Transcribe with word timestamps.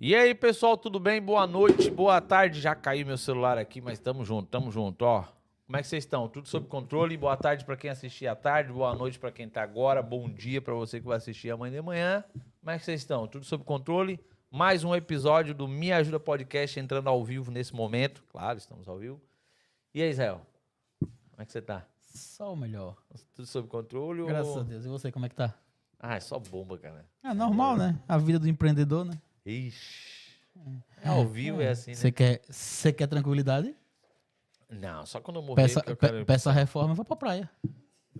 E 0.00 0.14
aí, 0.14 0.32
pessoal, 0.32 0.76
tudo 0.76 1.00
bem? 1.00 1.20
Boa 1.20 1.44
noite, 1.44 1.90
boa 1.90 2.20
tarde. 2.20 2.60
Já 2.60 2.72
caiu 2.72 3.04
meu 3.04 3.18
celular 3.18 3.58
aqui, 3.58 3.80
mas 3.80 3.98
tamo 3.98 4.24
junto, 4.24 4.48
tamo 4.48 4.70
junto, 4.70 5.02
ó. 5.02 5.24
Como 5.66 5.76
é 5.76 5.82
que 5.82 5.88
vocês 5.88 6.04
estão? 6.04 6.28
Tudo 6.28 6.46
sob 6.46 6.68
controle? 6.68 7.16
Boa 7.16 7.36
tarde 7.36 7.64
para 7.64 7.76
quem 7.76 7.90
assistiu 7.90 8.30
à 8.30 8.36
tarde, 8.36 8.72
boa 8.72 8.94
noite 8.94 9.18
para 9.18 9.32
quem 9.32 9.48
tá 9.48 9.60
agora, 9.60 10.00
bom 10.00 10.30
dia 10.30 10.62
para 10.62 10.72
você 10.72 11.00
que 11.00 11.06
vai 11.06 11.16
assistir 11.16 11.50
amanhã 11.50 11.74
de 11.74 11.82
manhã. 11.82 12.22
Como 12.60 12.70
é 12.70 12.78
que 12.78 12.84
vocês 12.84 13.00
estão? 13.00 13.26
Tudo 13.26 13.44
sob 13.44 13.64
controle? 13.64 14.20
Mais 14.48 14.84
um 14.84 14.94
episódio 14.94 15.52
do 15.52 15.66
Me 15.66 15.90
Ajuda 15.90 16.20
Podcast 16.20 16.78
entrando 16.78 17.08
ao 17.08 17.24
vivo 17.24 17.50
nesse 17.50 17.74
momento. 17.74 18.22
Claro, 18.28 18.56
estamos 18.56 18.86
ao 18.86 18.98
vivo. 18.98 19.20
E 19.92 20.00
aí, 20.00 20.10
Israel? 20.10 20.42
Como 21.00 21.42
é 21.42 21.44
que 21.44 21.50
você 21.50 21.60
tá? 21.60 21.84
Só 22.14 22.52
o 22.52 22.56
melhor. 22.56 22.96
Tudo 23.34 23.46
sob 23.46 23.66
controle? 23.66 24.24
Graças 24.26 24.54
ou... 24.54 24.60
a 24.60 24.62
Deus. 24.62 24.84
E 24.84 24.88
você, 24.88 25.10
como 25.10 25.26
é 25.26 25.28
que 25.28 25.34
tá? 25.34 25.52
Ah, 25.98 26.14
é 26.14 26.20
só 26.20 26.38
bomba, 26.38 26.78
cara. 26.78 27.04
É 27.24 27.34
normal, 27.34 27.76
né? 27.76 27.98
A 28.06 28.16
vida 28.16 28.38
do 28.38 28.48
empreendedor, 28.48 29.04
né? 29.04 29.20
Ixi. 29.50 30.18
É 31.02 31.08
ao 31.08 31.26
vivo, 31.26 31.60
é 31.62 31.68
assim, 31.68 31.92
né? 31.92 31.96
Você 31.96 32.10
quer, 32.12 32.40
você 32.48 32.92
quer 32.92 33.06
tranquilidade? 33.06 33.74
Não, 34.68 35.06
só 35.06 35.20
quando 35.20 35.38
eu 35.38 35.42
morrer 35.42 35.62
Peça, 35.62 35.80
que 35.80 35.92
eu 35.92 35.96
pe- 35.96 36.06
quero... 36.08 36.26
peça 36.26 36.50
a 36.50 36.52
reforma 36.52 36.92
e 36.92 36.96
vá 36.96 37.04
pra 37.04 37.16
praia. 37.16 37.48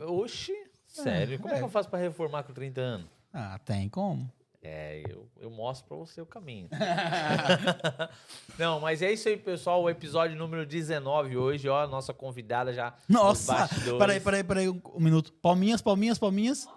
Oxi, 0.01 0.55
sério? 0.87 1.39
Como 1.39 1.53
é 1.53 1.59
que 1.59 1.65
eu 1.65 1.69
faço 1.69 1.89
pra 1.91 1.99
reformar 1.99 2.45
com 2.45 2.53
30 2.53 2.81
anos? 2.81 3.09
Ah, 3.35 3.59
tem 3.65 3.89
como. 3.89 4.31
É, 4.63 5.03
eu, 5.09 5.29
eu 5.39 5.51
mostro 5.51 5.87
pra 5.89 5.97
você 5.99 6.21
o 6.21 6.27
caminho. 6.27 6.69
Não, 8.59 8.81
mas 8.81 9.03
é 9.03 9.13
isso 9.13 9.29
aí, 9.29 9.37
pessoal. 9.37 9.83
O 9.83 9.91
episódio 9.91 10.37
número 10.37 10.65
19 10.67 11.37
hoje, 11.37 11.69
ó, 11.69 11.83
a 11.83 11.87
nossa 11.87 12.13
convidada 12.15 12.73
já. 12.73 12.95
nos 13.09 13.21
Nossa! 13.21 13.53
bastidores. 13.55 13.99
Peraí, 13.99 14.21
peraí, 14.21 14.45
peraí, 14.45 14.69
um, 14.69 14.81
um 14.95 15.01
minuto. 15.01 15.33
Palminhas, 15.35 15.81
palminhas, 15.83 16.19
palminhas. 16.19 16.69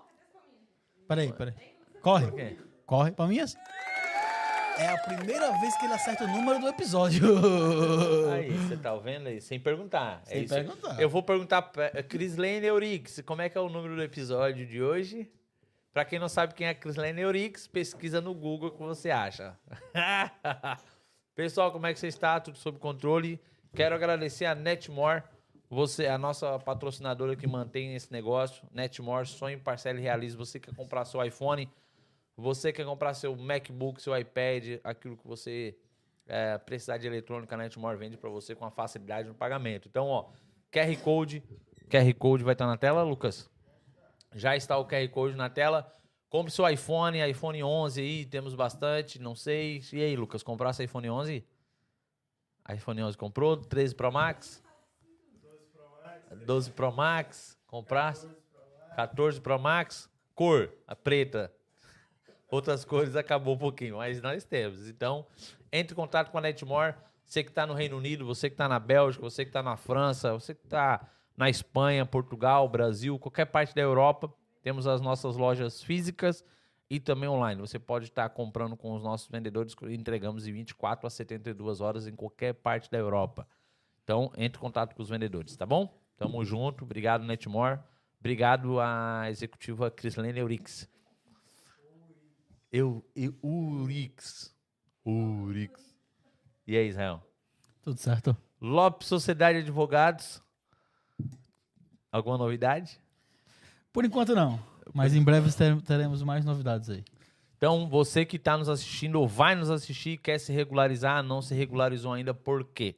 Peraí, 1.08 1.31
peraí. 1.33 1.54
Corre. 2.02 2.58
Corre, 2.86 3.11
palminhas. 3.11 3.56
É 4.82 4.88
a 4.88 4.98
primeira 4.98 5.52
vez 5.60 5.78
que 5.78 5.86
ele 5.86 5.94
acerta 5.94 6.24
o 6.24 6.28
número 6.28 6.60
do 6.60 6.68
episódio. 6.68 7.24
Aí, 8.34 8.50
você 8.50 8.76
tá 8.76 8.96
vendo 8.96 9.28
aí? 9.28 9.40
Sem 9.40 9.60
perguntar. 9.60 10.23
É 10.26 10.30
Sem 10.30 10.40
aí. 10.40 10.48
perguntar. 10.48 11.00
Eu 11.00 11.08
vou 11.08 11.22
perguntar 11.22 11.62
pra 11.62 12.02
Crislane 12.02 12.66
Eurix, 12.66 13.22
como 13.23 13.44
é 13.44 13.50
que 13.50 13.56
é 13.56 13.62
o 13.62 13.70
número 13.70 13.96
do 13.96 14.02
episódio 14.02 14.66
de 14.66 14.82
hoje? 14.82 15.32
Pra 15.94 16.04
quem 16.04 16.18
não 16.18 16.28
sabe 16.28 16.56
quem 16.56 16.66
é 16.66 16.73
Crislane 16.73 17.22
Eurix, 17.22 17.68
pesquisa 17.68 18.20
no 18.20 18.34
Google 18.34 18.70
o 18.70 18.72
que 18.72 18.80
você 18.80 19.12
acha. 19.12 19.56
Pessoal, 21.36 21.72
como 21.72 21.86
é 21.86 21.94
que 21.94 22.00
você 22.00 22.08
está? 22.08 22.40
Tudo 22.40 22.58
sob 22.58 22.80
controle? 22.80 23.40
Quero 23.76 23.94
agradecer 23.94 24.45
a 24.45 24.56
Netmore, 24.56 25.22
você, 25.70 26.08
a 26.08 26.18
nossa 26.18 26.58
patrocinadora 26.58 27.36
que 27.36 27.45
mantém 27.45 27.94
esse 27.94 28.12
negócio. 28.12 28.66
Netmore, 28.73 29.28
sonho, 29.28 29.60
parcela 29.60 30.00
e 30.00 30.02
realize. 30.02 30.36
Você 30.36 30.60
quer 30.60 30.73
comprar 30.73 31.06
seu 31.06 31.23
iPhone, 31.23 31.70
você 32.36 32.72
quer 32.72 32.86
comprar 32.86 33.14
seu 33.14 33.36
MacBook, 33.36 34.02
seu 34.02 34.18
iPad, 34.18 34.80
aquilo 34.84 35.18
que 35.18 35.28
você 35.28 35.78
é, 36.28 36.58
precisar 36.58 36.98
de 36.98 37.08
eletrônica, 37.08 37.54
a 37.54 37.58
Netmore 37.58 37.98
vende 37.98 38.18
para 38.18 38.30
você 38.30 38.56
com 38.56 38.66
a 38.66 38.72
facilidade 38.72 39.28
no 39.28 39.36
pagamento. 39.36 39.88
Então, 39.88 40.08
ó, 40.08 40.30
QR 40.72 40.96
Code, 41.04 41.44
QR 41.90 42.14
Code 42.18 42.44
vai 42.44 42.54
estar 42.54 42.68
na 42.68 42.78
tela, 42.78 43.04
Lucas? 43.04 43.50
Já 44.34 44.56
está 44.56 44.78
o 44.78 44.86
QR 44.86 45.08
Code 45.10 45.36
na 45.36 45.50
tela. 45.50 45.94
Compre 46.30 46.52
seu 46.52 46.68
iPhone, 46.70 47.20
iPhone 47.30 47.62
11 47.62 48.02
aí, 48.02 48.26
temos 48.26 48.56
bastante, 48.56 49.20
não 49.20 49.36
sei. 49.36 49.82
E 49.92 50.02
aí, 50.02 50.16
Lucas, 50.16 50.42
comprasse 50.42 50.82
iPhone 50.82 51.10
11? 51.10 51.45
iPhone 52.73 53.04
11 53.04 53.17
comprou? 53.17 53.58
13 53.58 53.94
Pro 53.94 54.11
Max? 54.11 54.64
12 56.45 56.72
Pro 56.72 56.92
Max, 56.92 57.60
comprasse? 57.67 58.30
14 58.95 59.42
Pro 59.42 59.60
Max? 59.60 60.10
Cor, 60.34 60.72
a 60.88 60.95
preta. 60.95 61.54
Outras 62.52 62.84
cores 62.84 63.16
acabou 63.16 63.56
um 63.56 63.58
pouquinho, 63.58 63.98
mas 63.98 64.22
nós 64.22 64.44
temos. 64.44 64.89
Então, 64.89 65.26
entre 65.72 65.94
em 65.94 65.95
contato 65.95 66.30
com 66.30 66.38
a 66.38 66.42
Netmore. 66.42 66.94
Você 67.26 67.45
que 67.45 67.50
está 67.50 67.66
no 67.66 67.73
Reino 67.73 67.95
Unido, 67.95 68.26
você 68.26 68.50
que 68.50 68.56
está 68.56 68.67
na 68.67 68.78
Bélgica, 68.78 69.23
você 69.23 69.45
que 69.45 69.50
está 69.50 69.64
na 69.64 69.78
França, 69.78 70.34
você 70.34 70.54
que 70.54 70.66
está 70.66 71.08
na 71.38 71.50
Espanha, 71.50 72.06
Portugal, 72.06 72.67
Brasil, 72.67 73.17
qualquer 73.17 73.45
parte 73.45 73.73
da 73.73 73.82
Europa, 73.82 74.30
temos 74.61 74.86
as 74.86 75.00
nossas 75.00 75.38
lojas 75.38 75.82
físicas 75.82 76.44
e 76.90 77.00
também 77.00 77.30
online. 77.30 77.61
Você 77.61 77.80
pode 77.80 78.08
estar 78.08 78.28
comprando 78.32 78.76
com 78.76 78.94
os 78.94 79.02
nossos 79.02 79.30
vendedores, 79.30 79.73
entregamos 79.84 80.45
em 80.45 80.52
24 80.52 81.08
a 81.08 81.10
72 81.10 81.80
horas 81.80 82.06
em 82.06 82.14
qualquer 82.14 82.54
parte 82.54 82.92
da 82.92 82.98
Europa. 82.98 83.48
Então, 84.04 84.30
entre 84.36 84.60
em 84.60 84.61
contato 84.61 84.94
com 84.94 85.02
os 85.02 85.08
vendedores, 85.08 85.56
tá 85.56 85.66
bom? 85.66 85.98
Tamo 86.17 86.44
junto. 86.44 86.84
Obrigado, 86.84 87.23
Netmore. 87.23 87.80
Obrigado 88.20 88.78
à 88.82 89.30
executiva 89.30 89.90
Crislene 89.90 90.38
Eurix. 90.38 90.90
Eu, 92.71 93.04
eu, 93.15 93.33
Urix. 93.43 94.55
Urix. 95.05 95.82
E 96.65 96.77
aí, 96.77 96.87
Israel? 96.87 97.21
Tudo 97.82 97.99
certo? 97.99 98.36
Lopes 98.61 99.08
Sociedade 99.08 99.58
de 99.59 99.65
Advogados. 99.65 100.42
Alguma 102.11 102.37
novidade? 102.37 102.99
Por 103.92 104.05
enquanto 104.05 104.36
não. 104.36 104.61
Mas 104.93 105.15
em 105.15 105.23
breve 105.23 105.52
ter- 105.52 105.81
teremos 105.81 106.23
mais 106.23 106.45
novidades 106.45 106.89
aí. 106.89 107.04
Então, 107.58 107.87
você 107.87 108.26
que 108.26 108.37
está 108.37 108.58
nos 108.58 108.70
assistindo 108.70 109.15
ou 109.20 109.27
vai 109.27 109.54
nos 109.54 109.70
assistir, 109.70 110.17
quer 110.17 110.39
se 110.39 110.52
regularizar, 110.52 111.21
não 111.21 111.42
se 111.42 111.54
regularizou 111.54 112.14
ainda, 112.14 112.33
por 112.33 112.65
quê? 112.65 112.95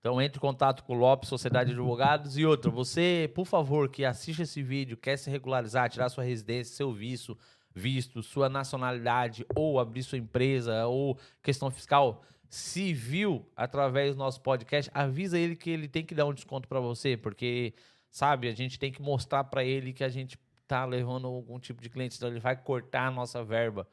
Então, 0.00 0.20
entre 0.20 0.36
em 0.36 0.40
contato 0.40 0.84
com 0.84 0.94
o 0.94 0.98
Lopes, 0.98 1.30
Sociedade 1.30 1.70
de 1.70 1.76
Advogados. 1.76 2.36
E 2.36 2.44
outra, 2.44 2.70
você, 2.70 3.30
por 3.34 3.46
favor, 3.46 3.88
que 3.88 4.04
assiste 4.04 4.42
esse 4.42 4.62
vídeo, 4.62 4.98
quer 4.98 5.16
se 5.16 5.30
regularizar, 5.30 5.88
tirar 5.88 6.10
sua 6.10 6.24
residência, 6.24 6.76
seu 6.76 6.92
visto, 6.92 7.38
visto, 7.74 8.22
sua 8.22 8.48
nacionalidade, 8.48 9.44
ou 9.54 9.80
abrir 9.80 10.02
sua 10.02 10.18
empresa, 10.18 10.86
ou 10.86 11.18
questão 11.42 11.70
fiscal, 11.70 12.22
se 12.48 12.92
viu 12.92 13.44
através 13.56 14.14
do 14.14 14.18
nosso 14.18 14.40
podcast, 14.40 14.90
avisa 14.94 15.38
ele 15.38 15.56
que 15.56 15.70
ele 15.70 15.88
tem 15.88 16.04
que 16.04 16.14
dar 16.14 16.24
um 16.24 16.32
desconto 16.32 16.68
para 16.68 16.78
você, 16.78 17.16
porque, 17.16 17.74
sabe, 18.08 18.48
a 18.48 18.54
gente 18.54 18.78
tem 18.78 18.92
que 18.92 19.02
mostrar 19.02 19.42
para 19.44 19.64
ele 19.64 19.92
que 19.92 20.04
a 20.04 20.08
gente 20.08 20.38
tá 20.66 20.84
levando 20.84 21.26
algum 21.26 21.58
tipo 21.58 21.82
de 21.82 21.90
cliente, 21.90 22.16
então 22.16 22.28
ele 22.28 22.38
vai 22.38 22.56
cortar 22.56 23.08
a 23.08 23.10
nossa 23.10 23.42
verba. 23.42 23.88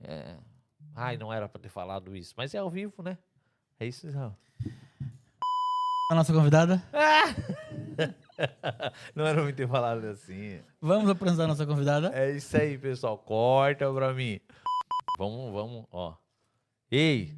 É... 0.00 0.36
Ai, 0.94 1.18
não 1.18 1.30
era 1.30 1.46
para 1.46 1.60
ter 1.60 1.68
falado 1.68 2.16
isso, 2.16 2.32
mas 2.38 2.54
é 2.54 2.58
ao 2.58 2.70
vivo, 2.70 3.02
né? 3.02 3.18
É 3.78 3.86
isso, 3.86 4.06
Israel. 4.06 4.34
A 6.10 6.14
nossa 6.14 6.32
convidada? 6.32 6.82
não 9.14 9.26
era 9.26 9.52
ter 9.52 9.68
falado 9.68 10.04
assim. 10.06 10.60
Vamos 10.80 11.10
apresentar 11.10 11.46
nossa 11.46 11.66
convidada? 11.66 12.10
É 12.14 12.30
isso 12.32 12.56
aí, 12.56 12.76
pessoal. 12.78 13.18
Corta 13.18 13.92
pra 13.92 14.12
mim. 14.12 14.40
Vamos, 15.18 15.52
vamos, 15.52 15.84
ó. 15.90 16.14
Ei, 16.90 17.36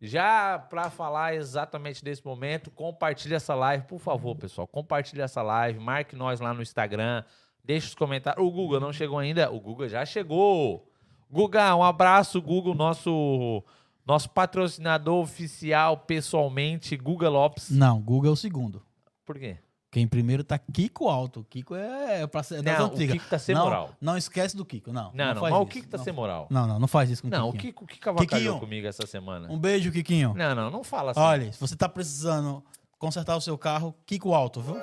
já 0.00 0.58
pra 0.58 0.90
falar 0.90 1.34
exatamente 1.34 2.02
desse 2.02 2.24
momento, 2.24 2.70
compartilha 2.70 3.36
essa 3.36 3.54
live, 3.54 3.84
por 3.84 3.98
favor, 3.98 4.34
pessoal. 4.34 4.66
Compartilha 4.66 5.24
essa 5.24 5.42
live, 5.42 5.78
marque 5.78 6.16
nós 6.16 6.40
lá 6.40 6.54
no 6.54 6.62
Instagram, 6.62 7.22
deixa 7.62 7.88
os 7.88 7.94
comentários. 7.94 8.44
O 8.44 8.50
Guga 8.50 8.80
não 8.80 8.92
chegou 8.92 9.18
ainda? 9.18 9.50
O 9.50 9.60
Guga 9.60 9.88
já 9.88 10.04
chegou. 10.04 10.90
Guga, 11.30 11.76
um 11.76 11.84
abraço, 11.84 12.40
Guga, 12.40 12.74
nosso 12.74 13.62
nosso 14.06 14.28
patrocinador 14.30 15.22
oficial 15.22 15.98
pessoalmente, 15.98 16.96
Guga 16.96 17.28
Lopes. 17.28 17.70
Não, 17.70 18.00
Google 18.00 18.30
é 18.30 18.32
o 18.32 18.36
segundo. 18.36 18.82
Por 19.24 19.38
quê? 19.38 19.58
Quem 19.90 20.06
primeiro 20.06 20.44
tá 20.44 20.56
Kiko 20.56 21.08
Alto. 21.08 21.44
Kiko 21.50 21.74
é, 21.74 22.24
pra 22.26 22.44
ser 22.44 22.60
é 22.60 22.62
das 22.62 22.78
Não, 22.78 22.88
o 22.88 22.92
antigas. 22.92 23.12
Kiko 23.16 23.28
tá 23.28 23.38
sem 23.40 23.54
não, 23.56 23.64
moral. 23.64 23.90
Não 24.00 24.16
esquece 24.16 24.56
do 24.56 24.64
Kiko, 24.64 24.92
não. 24.92 25.10
Não, 25.12 25.34
não, 25.34 25.40
faz 25.40 25.52
mas 25.52 25.52
o 25.52 25.62
isso. 25.64 25.70
Kiko 25.72 25.88
tá 25.88 25.96
não, 25.98 26.04
sem 26.04 26.12
moral. 26.12 26.46
Não, 26.48 26.66
não, 26.66 26.78
não 26.78 26.86
faz 26.86 27.10
isso 27.10 27.22
com 27.22 27.28
o 27.28 27.30
Não, 27.30 27.48
o. 27.48 27.52
Kiko, 27.52 27.84
o 27.84 27.86
Kiko 27.88 28.08
avacalhou 28.10 28.54
Kikinho. 28.54 28.60
comigo 28.60 28.86
essa 28.86 29.04
semana. 29.06 29.48
Um 29.50 29.58
beijo, 29.58 29.90
Kikinho. 29.90 30.32
Não, 30.36 30.54
não, 30.54 30.70
não 30.70 30.84
fala 30.84 31.10
assim. 31.10 31.20
Olha, 31.20 31.52
se 31.52 31.58
você 31.60 31.74
tá 31.74 31.88
precisando 31.88 32.62
consertar 32.98 33.36
o 33.36 33.40
seu 33.40 33.58
carro, 33.58 33.92
Kiko 34.06 34.32
Alto, 34.32 34.60
viu? 34.60 34.80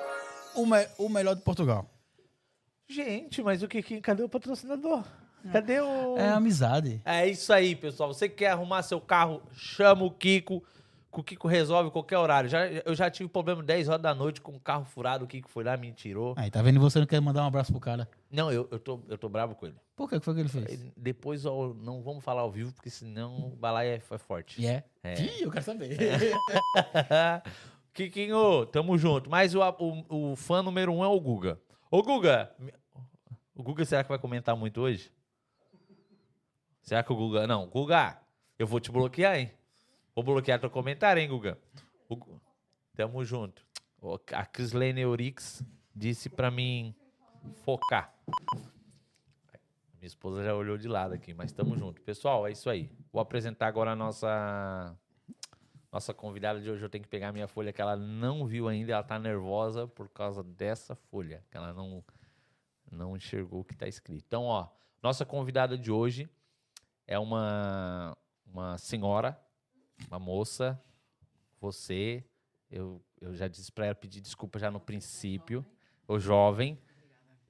O, 0.54 0.66
me- 0.66 0.88
o 0.98 1.08
melhor 1.08 1.34
de 1.34 1.40
Portugal. 1.42 1.86
Gente, 2.88 3.42
mas 3.42 3.62
o 3.62 3.68
Kikinho, 3.68 4.00
cadê 4.02 4.22
o 4.22 4.28
patrocinador? 4.28 5.04
Cadê 5.52 5.80
o. 5.80 6.16
É 6.18 6.28
amizade. 6.30 7.00
É 7.04 7.26
isso 7.26 7.52
aí, 7.52 7.74
pessoal. 7.76 8.12
Você 8.12 8.28
que 8.28 8.36
quer 8.36 8.50
arrumar 8.50 8.82
seu 8.82 9.00
carro, 9.00 9.40
chama 9.54 10.04
o 10.04 10.10
Kiko. 10.10 10.62
O 11.18 11.22
Kiko 11.24 11.48
resolve 11.48 11.90
qualquer 11.90 12.16
horário. 12.16 12.48
Já, 12.48 12.68
eu 12.68 12.94
já 12.94 13.10
tive 13.10 13.28
problema 13.28 13.60
10 13.60 13.88
horas 13.88 14.00
da 14.00 14.14
noite 14.14 14.40
com 14.40 14.52
o 14.52 14.60
carro 14.60 14.84
furado. 14.84 15.24
O 15.24 15.26
Kiko 15.26 15.48
foi 15.48 15.64
lá, 15.64 15.76
me 15.76 15.90
tirou. 15.90 16.32
Aí, 16.36 16.48
tá 16.48 16.62
vendo? 16.62 16.78
Você 16.78 17.00
não 17.00 17.08
quer 17.08 17.20
mandar 17.20 17.42
um 17.42 17.48
abraço 17.48 17.72
pro 17.72 17.80
cara. 17.80 18.08
Não, 18.30 18.52
eu, 18.52 18.68
eu, 18.70 18.78
tô, 18.78 19.00
eu 19.08 19.18
tô 19.18 19.28
bravo 19.28 19.56
com 19.56 19.66
ele. 19.66 19.74
Por 19.96 20.08
que 20.08 20.20
que 20.20 20.24
foi 20.24 20.34
que 20.34 20.40
ele 20.42 20.48
fez? 20.48 20.92
Depois 20.96 21.44
ó, 21.44 21.74
não 21.74 22.04
vamos 22.04 22.22
falar 22.22 22.42
ao 22.42 22.52
vivo, 22.52 22.72
porque 22.72 22.88
senão 22.88 23.48
o 23.48 23.56
balaio 23.56 23.90
é, 23.90 23.94
é 23.96 24.18
forte. 24.18 24.62
E 24.62 24.66
é? 24.68 24.84
É. 25.02 25.20
Ih, 25.20 25.42
eu 25.42 25.50
quero 25.50 25.64
saber. 25.64 25.98
Kikinho, 27.92 28.64
tamo 28.66 28.96
junto. 28.96 29.28
Mas 29.28 29.56
o, 29.56 29.60
o, 29.60 30.32
o 30.32 30.36
fã 30.36 30.62
número 30.62 30.92
um 30.92 31.02
é 31.02 31.08
o 31.08 31.18
Guga. 31.18 31.60
Ô, 31.90 32.00
Guga, 32.00 32.54
o 33.56 33.62
Guga 33.64 33.84
será 33.84 34.04
que 34.04 34.08
vai 34.08 34.20
comentar 34.20 34.54
muito 34.54 34.80
hoje? 34.80 35.10
Será 36.80 37.02
que 37.02 37.12
o 37.12 37.16
Guga... 37.16 37.44
Não, 37.44 37.66
Guga, 37.66 38.18
eu 38.56 38.68
vou 38.68 38.78
te 38.78 38.92
bloquear, 38.92 39.36
hein? 39.36 39.57
Vou 40.18 40.24
bloquear 40.24 40.58
teu 40.58 40.68
comentário, 40.68 41.22
hein, 41.22 41.28
Guga? 41.28 41.56
O 42.08 42.18
Tamo 42.96 43.24
junto. 43.24 43.64
A 44.32 44.44
Crislane 44.44 45.00
Eurix 45.00 45.62
disse 45.94 46.28
pra 46.28 46.50
mim 46.50 46.92
focar. 47.62 48.12
Minha 49.94 50.08
esposa 50.08 50.42
já 50.42 50.52
olhou 50.56 50.76
de 50.76 50.88
lado 50.88 51.14
aqui, 51.14 51.32
mas 51.32 51.52
estamos 51.52 51.78
juntos. 51.78 52.02
Pessoal, 52.02 52.48
é 52.48 52.50
isso 52.50 52.68
aí. 52.68 52.90
Vou 53.12 53.22
apresentar 53.22 53.68
agora 53.68 53.92
a 53.92 53.94
nossa 53.94 54.92
nossa 55.92 56.12
convidada 56.12 56.60
de 56.60 56.68
hoje. 56.68 56.82
Eu 56.82 56.90
tenho 56.90 57.04
que 57.04 57.10
pegar 57.10 57.30
minha 57.30 57.46
folha 57.46 57.72
que 57.72 57.80
ela 57.80 57.94
não 57.94 58.44
viu 58.44 58.66
ainda. 58.66 58.94
Ela 58.94 59.04
tá 59.04 59.20
nervosa 59.20 59.86
por 59.86 60.08
causa 60.08 60.42
dessa 60.42 60.96
folha, 60.96 61.44
que 61.48 61.56
ela 61.56 61.72
não 61.72 62.04
não 62.90 63.16
enxergou 63.16 63.60
o 63.60 63.64
que 63.64 63.74
está 63.74 63.86
escrito. 63.86 64.24
Então, 64.26 64.46
ó, 64.46 64.66
nossa 65.00 65.24
convidada 65.24 65.78
de 65.78 65.92
hoje 65.92 66.28
é 67.06 67.16
uma 67.20 68.18
uma 68.44 68.76
senhora, 68.78 69.40
uma 70.06 70.18
moça, 70.18 70.80
você, 71.60 72.24
eu, 72.70 73.02
eu 73.20 73.34
já 73.34 73.48
disse 73.48 73.72
para 73.72 73.86
ela 73.86 73.94
pedir 73.94 74.20
desculpa 74.20 74.58
já 74.58 74.70
no 74.70 74.78
princípio, 74.80 75.64
o 76.06 76.18
jovem, 76.18 76.78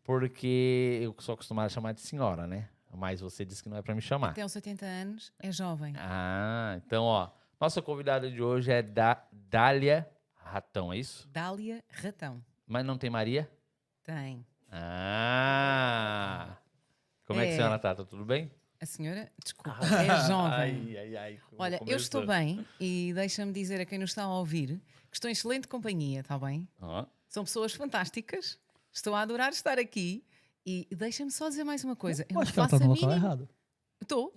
porque 0.02 1.00
eu 1.02 1.14
sou 1.18 1.34
acostumado 1.34 1.66
a 1.66 1.68
chamar 1.68 1.92
de 1.92 2.00
senhora, 2.00 2.46
né? 2.46 2.68
Mas 2.94 3.20
você 3.20 3.44
disse 3.44 3.62
que 3.62 3.68
não 3.68 3.76
é 3.76 3.82
para 3.82 3.94
me 3.94 4.00
chamar. 4.00 4.38
Aos 4.40 4.56
80 4.56 4.84
anos 4.86 5.32
é 5.38 5.52
jovem. 5.52 5.92
Ah, 5.98 6.80
então, 6.84 7.04
ó, 7.04 7.30
nossa 7.60 7.82
convidada 7.82 8.30
de 8.30 8.42
hoje 8.42 8.72
é 8.72 8.82
da 8.82 9.22
Dália 9.30 10.08
Ratão, 10.34 10.92
é 10.92 10.96
isso? 10.96 11.28
Dália 11.28 11.84
Ratão. 11.90 12.42
Mas 12.66 12.84
não 12.86 12.96
tem 12.96 13.10
Maria? 13.10 13.50
Tem. 14.02 14.44
Ah! 14.70 16.56
Como 17.26 17.40
é, 17.40 17.44
que 17.44 17.50
a 17.50 17.52
É. 17.52 17.56
senhora 17.56 17.78
tá? 17.78 17.94
Tá 17.94 18.04
tudo 18.04 18.24
bem? 18.24 18.50
A 18.80 18.86
senhora, 18.86 19.30
desculpa, 19.42 19.76
é 19.82 20.26
jovem. 20.28 20.96
Ai, 20.96 20.96
ai, 20.98 21.16
ai. 21.16 21.40
Olha, 21.58 21.80
eu 21.86 21.96
estou 21.96 22.24
bem 22.24 22.64
e 22.78 23.12
deixa-me 23.12 23.52
dizer 23.52 23.80
a 23.80 23.84
quem 23.84 23.98
nos 23.98 24.10
está 24.10 24.22
a 24.22 24.38
ouvir 24.38 24.80
que 25.10 25.16
estou 25.16 25.28
em 25.28 25.32
excelente 25.32 25.66
companhia, 25.66 26.20
está 26.20 26.38
bem? 26.38 26.68
Ó, 26.80 27.04
São 27.28 27.42
pessoas 27.44 27.72
fantásticas. 27.72 28.56
Estou 28.92 29.14
a 29.16 29.22
adorar 29.22 29.50
estar 29.50 29.78
aqui 29.78 30.24
e 30.64 30.86
deixa-me 30.92 31.30
só 31.30 31.48
dizer 31.48 31.64
mais 31.64 31.82
uma 31.82 31.96
coisa. 31.96 32.22
Eu 32.22 32.26
Eu 32.30 32.34
não 32.34 32.42
acho 32.42 32.52
que 32.52 32.58
ela 32.60 32.66
está 32.66 32.78
no 32.78 32.88
local 32.88 33.12
errado. 33.12 33.48
Estou. 34.00 34.32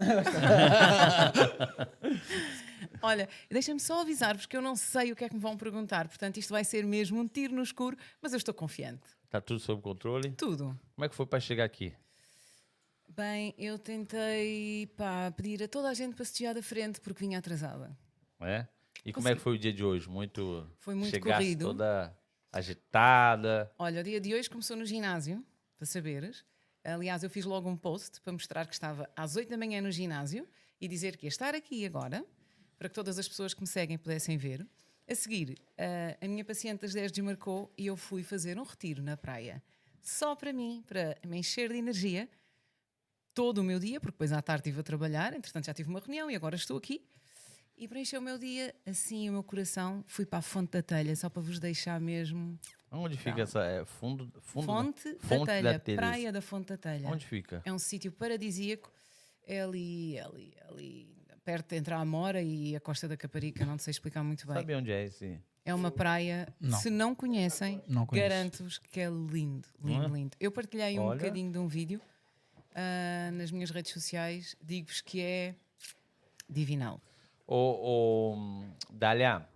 Olha, 3.02 3.30
deixa-me 3.50 3.80
só 3.80 4.02
avisar-vos 4.02 4.46
que 4.48 4.58
eu 4.58 4.62
não 4.62 4.76
sei 4.76 5.12
o 5.12 5.16
que 5.16 5.24
é 5.24 5.30
que 5.30 5.36
me 5.36 5.42
vão 5.42 5.56
perguntar, 5.56 6.08
portanto 6.08 6.38
isto 6.38 6.50
vai 6.50 6.64
ser 6.64 6.84
mesmo 6.86 7.20
um 7.20 7.28
tiro 7.28 7.54
no 7.56 7.62
escuro, 7.62 7.96
mas 8.22 8.34
eu 8.34 8.38
estou 8.38 8.54
confiante. 8.54 9.02
tá 9.30 9.40
tudo 9.40 9.60
sob 9.60 9.82
controle? 9.82 10.32
Tudo. 10.32 10.78
Como 10.96 11.06
é 11.06 11.10
que 11.10 11.16
foi 11.16 11.26
para 11.26 11.40
chegar 11.40 11.64
aqui? 11.64 11.94
Bem, 13.16 13.54
eu 13.58 13.78
tentei 13.78 14.88
pá, 14.96 15.32
pedir 15.32 15.62
a 15.62 15.68
toda 15.68 15.90
a 15.90 15.94
gente 15.94 16.16
para 16.16 16.24
se 16.24 16.32
desviar 16.32 16.56
da 16.56 16.64
frente 16.64 17.02
porque 17.02 17.20
vinha 17.20 17.40
atrasada. 17.40 17.98
É? 18.40 18.66
E 19.04 19.12
como 19.12 19.28
é 19.28 19.36
que 19.36 19.42
foi 19.42 19.56
o 19.56 19.60
dia 19.60 19.74
de 19.74 19.84
hoje? 19.84 20.08
Muito. 20.08 20.66
Foi 20.80 20.96
muito 20.96 21.12
chegasse 21.12 21.44
corrido. 21.44 21.66
toda 21.66 22.18
agitada. 22.54 23.70
Olha, 23.78 24.00
o 24.00 24.04
dia 24.04 24.20
de 24.22 24.34
hoje 24.34 24.50
começou 24.50 24.78
no 24.78 24.86
ginásio, 24.86 25.44
para 25.78 25.86
saberes. 25.86 26.46
Aliás, 26.86 27.22
eu 27.22 27.30
fiz 27.30 27.44
logo 27.44 27.70
um 27.70 27.76
post 27.76 28.22
para 28.22 28.32
mostrar 28.32 28.66
que 28.66 28.74
estava 28.74 29.10
às 29.14 29.36
8 29.36 29.50
da 29.50 29.58
manhã 29.58 29.82
no 29.82 29.92
ginásio 29.92 30.48
e 30.80 30.88
dizer 30.88 31.18
que 31.18 31.26
ia 31.26 31.30
estar 31.30 31.54
aqui 31.54 31.86
agora, 31.86 32.26
para 32.78 32.88
que 32.88 32.96
todas 32.96 33.20
as 33.20 33.28
pessoas 33.28 33.54
que 33.54 33.60
me 33.60 33.68
seguem 33.68 33.98
pudessem 33.98 34.38
ver. 34.38 34.66
A 35.06 35.14
seguir, 35.14 35.58
eh, 35.78 36.18
a 36.22 36.28
minha 36.30 36.46
paciente 36.46 36.82
das 36.82 36.94
10 36.94 37.12
desmarcou 37.12 37.74
e 37.78 37.88
eu 37.88 37.98
fui 37.98 38.24
fazer 38.24 38.58
um 38.58 38.64
retiro 38.64 39.04
na 39.04 39.18
praia. 39.18 39.62
Só 40.02 40.34
para 40.34 40.54
mim, 40.54 40.82
para 40.88 41.18
me 41.28 41.38
encher 41.38 41.70
de 41.70 41.78
energia, 41.78 42.30
todo 43.34 43.60
o 43.60 43.64
meu 43.64 43.80
dia, 43.80 44.00
porque 44.00 44.14
depois 44.14 44.32
à 44.32 44.42
tarde 44.42 44.62
estive 44.62 44.80
a 44.80 44.84
trabalhar, 44.84 45.34
entretanto 45.34 45.66
já 45.66 45.74
tive 45.74 45.90
uma 45.90 46.00
reunião 46.00 46.30
e 46.30 46.36
agora 46.36 46.56
estou 46.56 46.78
aqui. 46.78 47.04
E 47.78 47.88
para 47.88 48.00
encher 48.00 48.20
o 48.20 48.22
meu 48.22 48.38
dia, 48.38 48.76
assim, 48.86 49.30
o 49.30 49.34
meu 49.34 49.44
coração, 49.44 50.04
fui 50.08 50.26
para 50.26 50.40
a 50.40 50.42
Fonte 50.42 50.72
da 50.72 50.84
Telha, 50.84 51.16
só 51.16 51.30
para 51.30 51.42
vos 51.42 51.60
deixar 51.60 52.00
mesmo 52.00 52.60
Onde 52.92 53.18
fica 53.18 53.42
essa. 53.42 53.64
É, 53.64 53.86
fundo, 53.86 54.30
fundo 54.42 54.66
Fonte, 54.66 55.18
Fonte 55.22 55.46
da 55.46 55.46
da 55.46 55.46
Telha, 55.46 55.80
Telha. 55.80 55.98
Praia 55.98 56.32
da 56.32 56.42
Fonte 56.42 56.68
da 56.68 56.78
Telha. 56.78 57.08
Onde 57.08 57.26
fica? 57.26 57.62
É 57.64 57.72
um 57.72 57.80
sítio 57.80 58.12
paradisíaco. 58.12 58.92
É 59.48 59.62
ali, 59.62 60.20
ali, 60.20 60.54
ali, 60.70 61.18
perto 61.44 61.74
entre 61.74 61.94
a 61.94 62.00
Amora 62.00 62.42
e 62.42 62.76
a 62.76 62.80
Costa 62.80 63.08
da 63.08 63.16
Caparica, 63.16 63.66
não 63.66 63.78
sei 63.78 63.92
explicar 63.92 64.24
muito 64.24 64.46
bem. 64.46 64.56
Sabe 64.56 64.76
onde 64.76 64.92
é 64.92 65.06
esse? 65.06 65.40
É 65.64 65.74
uma 65.74 65.90
praia, 65.92 66.48
Não. 66.60 66.78
se 66.80 66.90
não 66.90 67.16
conhecem, 67.16 67.82
garanto-vos 68.12 68.78
que 68.78 69.00
é 69.00 69.08
lindo, 69.10 69.68
lindo, 69.84 70.06
é? 70.06 70.08
lindo. 70.08 70.38
Eu 70.40 70.52
partilhei 70.52 71.00
um 71.00 71.04
Olha. 71.04 71.20
bocadinho 71.20 71.52
de 71.52 71.58
um 71.58 71.68
vídeo 71.68 72.02
ah, 72.76 73.32
nas 73.34 73.52
minhas 73.52 73.70
redes 73.72 73.92
sociais, 73.92 74.56
digo-vos 74.62 75.02
que 75.02 75.22
é 75.22 75.56
divinal. 76.50 77.02
Ô, 77.48 78.36
ô, 78.36 78.38
Dália, 78.92 79.48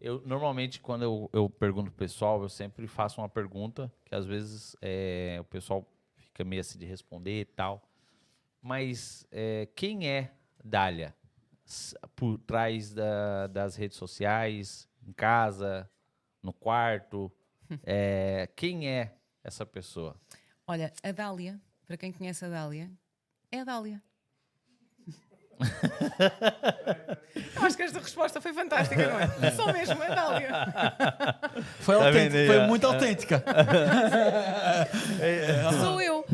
eu 0.00 0.22
normalmente 0.26 0.80
quando 0.80 1.02
eu, 1.02 1.30
eu 1.32 1.48
pergunto 1.48 1.90
pro 1.90 1.98
pessoal, 1.98 2.42
eu 2.42 2.48
sempre 2.48 2.86
faço 2.86 3.20
uma 3.20 3.28
pergunta 3.28 3.92
que 4.04 4.14
às 4.14 4.26
vezes 4.26 4.76
é, 4.82 5.38
o 5.40 5.44
pessoal 5.44 5.86
fica 6.16 6.44
meio 6.44 6.60
assim 6.60 6.78
de 6.78 6.84
responder 6.86 7.40
e 7.40 7.44
tal. 7.44 7.82
Mas 8.60 9.26
é, 9.30 9.66
quem 9.74 10.08
é 10.08 10.32
Dália? 10.64 11.14
Por 12.16 12.38
trás 12.38 12.92
da- 12.92 13.46
das 13.46 13.76
redes 13.76 13.96
sociais, 13.96 14.88
em 15.06 15.12
casa, 15.12 15.88
no 16.42 16.52
quarto? 16.52 17.30
É, 17.84 18.48
quem 18.56 18.88
é 18.88 19.14
essa 19.44 19.66
pessoa? 19.66 20.18
Olha, 20.66 20.90
a 21.02 21.12
Dália, 21.12 21.60
para 21.88 21.96
quem 21.96 22.12
conhece 22.12 22.44
a 22.44 22.48
Dália, 22.50 22.90
é 23.50 23.60
a 23.60 23.64
Dália. 23.64 24.02
Eu 27.56 27.62
acho 27.62 27.76
que 27.76 27.82
esta 27.82 27.98
resposta 27.98 28.40
foi 28.42 28.52
fantástica, 28.52 29.08
não 29.08 29.18
é? 29.18 29.26
Só 29.56 29.72
mesmo, 29.72 30.02
é 30.02 30.12
a 30.12 30.14
Dália. 30.14 30.50
Foi 31.80 31.94
autêntica, 31.94 32.46
foi 32.46 32.66
muito 32.66 32.86
autêntica. 32.86 33.42
Sou 35.80 36.00
eu, 36.02 36.26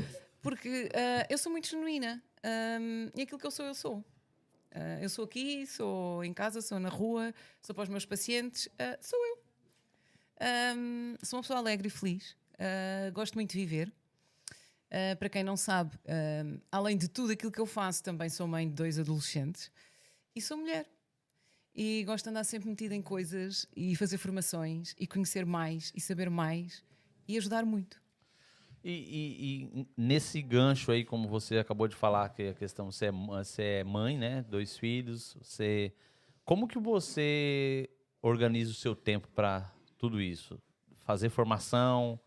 porque 0.42 0.88
ah, 0.92 1.24
eu 1.30 1.38
sou 1.38 1.52
muito 1.52 1.68
genuína 1.68 2.20
ahm, 2.42 3.10
e 3.14 3.22
aquilo 3.22 3.38
que 3.38 3.46
eu 3.46 3.52
sou, 3.52 3.64
eu 3.64 3.74
sou. 3.74 4.04
Ah, 4.74 4.98
eu 5.00 5.08
sou 5.08 5.24
aqui, 5.24 5.68
sou 5.68 6.24
em 6.24 6.34
casa, 6.34 6.60
sou 6.60 6.80
na 6.80 6.88
rua, 6.88 7.32
sou 7.62 7.76
para 7.76 7.84
os 7.84 7.88
meus 7.88 8.04
pacientes, 8.04 8.68
ah, 8.76 8.98
sou 9.00 9.24
eu. 9.24 9.38
Ahm, 10.40 11.14
sou 11.22 11.36
uma 11.36 11.42
pessoa 11.42 11.60
alegre 11.60 11.86
e 11.86 11.90
feliz, 11.90 12.36
gosto 13.12 13.34
muito 13.34 13.52
de 13.52 13.58
viver. 13.58 13.92
Ah, 14.96 15.17
para 15.17 15.29
quem 15.29 15.43
não 15.43 15.56
sabe, 15.56 15.99
ahm, 16.06 16.58
além 16.70 16.96
de 16.96 17.08
tudo 17.08 17.32
aquilo 17.32 17.51
que 17.51 17.58
eu 17.60 17.67
faço, 17.67 18.01
também 18.01 18.29
sou 18.29 18.46
mãe 18.46 18.69
de 18.69 18.74
dois 18.74 18.96
adolescentes 18.96 19.69
e 20.36 20.41
sou 20.41 20.56
mulher. 20.56 20.89
E 21.74 22.05
gosto 22.05 22.27
de 22.27 22.31
andar 22.31 22.44
sempre 22.44 22.69
metida 22.69 22.94
em 22.94 23.03
coisas 23.03 23.67
e 23.77 23.96
fazer 23.96 24.19
formações 24.19 24.94
e 24.96 25.05
conhecer 25.08 25.44
mais 25.44 25.91
e 25.96 26.01
saber 26.01 26.31
mais 26.31 26.84
e 27.27 27.36
ajudar 27.36 27.65
muito. 27.67 28.01
E, 28.84 28.93
e- 28.93 29.65
e 29.82 29.86
nesse 29.96 30.41
gancho 30.41 30.93
aí, 30.93 31.05
como 31.05 31.27
você 31.27 31.58
acabou 31.58 31.89
de 31.89 31.96
falar, 31.96 32.29
que 32.29 32.48
a 32.51 32.55
questão 32.55 32.93
você 32.93 33.06
é, 33.06 33.10
você 33.10 33.63
é 33.81 33.84
mãe, 33.84 34.17
né? 34.17 34.43
Dois 34.43 34.79
filhos. 34.79 35.36
Você, 35.43 35.93
como 36.44 36.69
que 36.69 36.79
você 36.79 37.91
organiza 38.22 38.70
o 38.70 38.74
seu 38.74 38.94
tempo 38.94 39.27
para 39.34 39.72
tudo 39.98 40.20
isso? 40.20 40.63
Fazer 40.98 41.31
formação, 41.31 42.20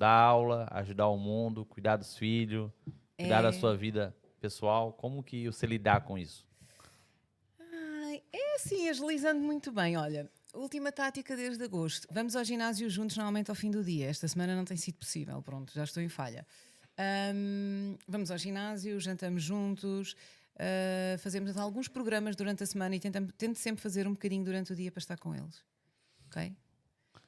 dar 0.00 0.08
aula, 0.08 0.66
ajudar 0.70 1.08
o 1.08 1.18
mundo, 1.18 1.66
cuidar 1.66 1.96
dos 1.96 2.16
filhos, 2.16 2.70
cuidar 3.18 3.42
da 3.42 3.48
É. 3.48 3.52
sua 3.52 3.76
vida 3.76 4.16
pessoal. 4.40 4.94
Como 4.94 5.22
que 5.22 5.46
você 5.46 5.66
lidar 5.66 6.00
com 6.00 6.16
isso? 6.16 6.48
Ai, 7.60 8.22
é 8.32 8.54
assim, 8.56 8.88
agilizando 8.88 9.40
muito 9.40 9.70
bem. 9.70 9.98
Olha, 9.98 10.30
última 10.54 10.90
tática 10.90 11.36
desde 11.36 11.62
agosto. 11.62 12.08
Vamos 12.10 12.34
ao 12.34 12.42
ginásio 12.42 12.88
juntos, 12.88 13.14
normalmente 13.18 13.50
ao 13.50 13.54
fim 13.54 13.70
do 13.70 13.84
dia. 13.84 14.06
Esta 14.06 14.26
semana 14.26 14.56
não 14.56 14.64
tem 14.64 14.76
sido 14.78 14.96
possível, 14.96 15.42
pronto, 15.42 15.70
já 15.74 15.84
estou 15.84 16.02
em 16.02 16.08
falha. 16.08 16.46
Ahm, 16.96 17.96
vamos 18.08 18.30
ao 18.30 18.38
ginásio, 18.38 18.98
jantamos 19.00 19.42
juntos, 19.42 20.14
ah, 20.58 21.18
fazemos 21.18 21.58
alguns 21.58 21.88
programas 21.88 22.34
durante 22.36 22.62
a 22.62 22.66
semana 22.66 22.96
e 22.96 23.00
tentamos, 23.00 23.32
tento 23.36 23.58
sempre 23.58 23.82
fazer 23.82 24.06
um 24.08 24.12
bocadinho 24.12 24.44
durante 24.44 24.72
o 24.72 24.76
dia 24.76 24.90
para 24.90 24.98
estar 25.00 25.18
com 25.18 25.34
eles. 25.34 25.62
Ok? 26.26 26.56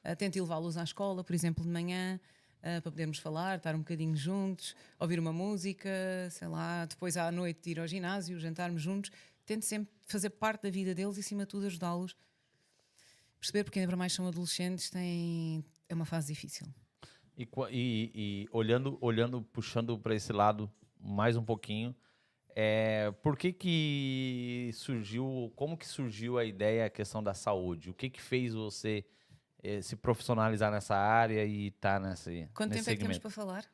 Ah, 0.03 0.15
tento 0.15 0.39
levá-los 0.41 0.75
à 0.75 0.83
escola, 0.83 1.23
por 1.23 1.33
exemplo, 1.35 1.63
de 1.63 1.69
manhã, 1.69 2.19
ah, 2.63 2.81
para 2.81 2.91
podermos 2.91 3.17
falar, 3.19 3.57
estar 3.57 3.75
um 3.75 3.79
bocadinho 3.79 4.15
juntos, 4.15 4.75
ouvir 4.97 5.19
uma 5.19 5.33
música, 5.33 5.89
sei 6.31 6.47
lá, 6.47 6.85
depois 6.85 7.17
à 7.17 7.29
noite 7.31 7.69
ir 7.71 7.79
ao 7.79 7.85
ginásio, 7.85 8.39
jantarmos 8.39 8.81
juntos. 8.81 9.11
Tento 9.45 9.65
sempre 9.65 9.93
fazer 10.07 10.29
parte 10.29 10.63
da 10.63 10.69
vida 10.69 10.95
deles 10.95 11.17
e, 11.17 11.19
acima 11.19 11.43
de 11.43 11.49
tudo, 11.49 11.65
ajudá-los. 11.67 12.15
Perceber, 13.39 13.65
porque 13.65 13.79
ainda 13.79 13.95
mais 13.97 14.13
são 14.13 14.25
adolescentes, 14.25 14.89
têm... 14.89 15.63
é 15.89 15.93
uma 15.93 16.05
fase 16.05 16.33
difícil. 16.33 16.65
E, 17.37 17.43
e- 17.71 18.11
e 18.15 18.47
olhando, 18.51 18.97
olhando, 19.01 19.41
puxando 19.41 19.99
para 19.99 20.15
esse 20.15 20.31
lado 20.31 20.71
mais 20.97 21.35
um 21.35 21.43
pouquinho, 21.43 21.93
é, 22.55 23.11
por 23.21 23.35
que 23.35 23.51
que 23.51 24.69
surgiu, 24.73 25.51
como 25.55 25.75
que 25.75 25.85
surgiu 25.87 26.37
a 26.37 26.45
ideia, 26.45 26.85
a 26.85 26.89
questão 26.89 27.21
da 27.21 27.33
saúde? 27.33 27.89
O 27.89 27.93
que 27.93 28.09
que 28.09 28.21
fez 28.21 28.53
você 28.53 29.03
eh, 29.63 29.81
se 29.81 29.95
profissionalizar 29.95 30.71
nessa 30.71 30.95
área 30.95 31.43
e 31.45 31.67
estar 31.67 31.99
nesse, 31.99 32.49
Quanto 32.53 32.71
nesse 32.71 32.85
tempo 32.85 32.91
é 32.91 32.95
que 32.95 33.01
temos 33.01 33.15
segmento? 33.15 33.21
para 33.21 33.31
falar? 33.31 33.65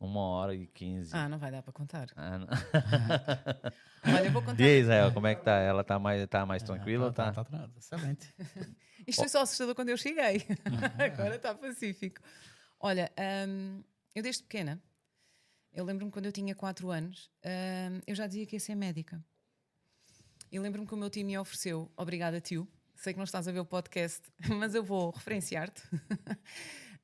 Uma 0.00 0.20
hora 0.20 0.54
e 0.54 0.66
quinze. 0.66 1.14
Ah, 1.16 1.28
não 1.28 1.38
vai 1.38 1.50
dar 1.50 1.62
para 1.62 1.72
contar. 1.72 2.08
Ah, 2.16 2.38
não. 2.38 2.46
Olha, 4.14 4.26
eu 4.26 4.32
vou 4.32 4.42
contar. 4.42 4.60
E 4.60 4.64
aí, 4.64 4.80
Israel, 4.80 5.12
como 5.12 5.26
é 5.26 5.34
que 5.34 5.42
tá? 5.42 5.52
Ela 5.58 5.82
tá 5.82 5.98
mais, 5.98 6.26
tá 6.28 6.44
mais 6.44 6.62
tranquila? 6.62 7.06
ou 7.06 7.12
Tá, 7.12 7.32
Tá, 7.32 7.44
tá, 7.44 7.58
tá, 7.58 7.70
excelente. 7.76 8.34
Isto 9.06 9.20
foi 9.20 9.28
só 9.28 9.42
assustador 9.42 9.74
quando 9.74 9.88
eu 9.90 9.96
cheguei. 9.96 10.44
Agora 10.98 11.36
está 11.36 11.54
pacífico. 11.54 12.20
Olha, 12.80 13.10
hum, 13.48 13.82
eu 14.14 14.22
desde 14.22 14.42
pequena 14.42 14.82
Eu 15.72 15.84
lembro-me 15.84 16.10
quando 16.10 16.26
eu 16.26 16.32
tinha 16.32 16.54
4 16.54 16.90
anos, 16.90 17.30
ah, 17.44 18.00
eu 18.06 18.14
já 18.14 18.26
dizia 18.26 18.44
que 18.46 18.56
ia 18.56 18.60
ser 18.60 18.74
médica. 18.74 19.24
Eu 20.52 20.60
lembro-me 20.62 20.86
que 20.86 20.94
o 20.94 20.96
meu 20.96 21.08
tio 21.10 21.24
me 21.24 21.36
ofereceu, 21.38 21.90
obrigada 21.96 22.40
tio, 22.40 22.68
sei 23.04 23.12
que 23.12 23.18
não 23.18 23.24
estás 23.24 23.46
a 23.46 23.52
ver 23.52 23.60
o 23.60 23.66
podcast, 23.66 24.22
mas 24.58 24.74
eu 24.74 24.82
vou 24.82 25.10
referenciar-te. 25.10 25.82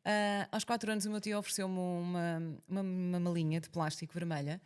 Ah, 0.03 0.49
aos 0.51 0.65
4 0.65 0.93
anos 0.93 1.05
o 1.05 1.11
meu 1.11 1.21
tio 1.21 1.39
ofereceu-me 1.39 1.79
uma, 1.79 2.39
uma, 2.67 2.81
uma 2.81 3.21
malinha 3.21 3.61
de 3.61 3.69
plástico 3.69 4.15
vermelha 4.15 4.59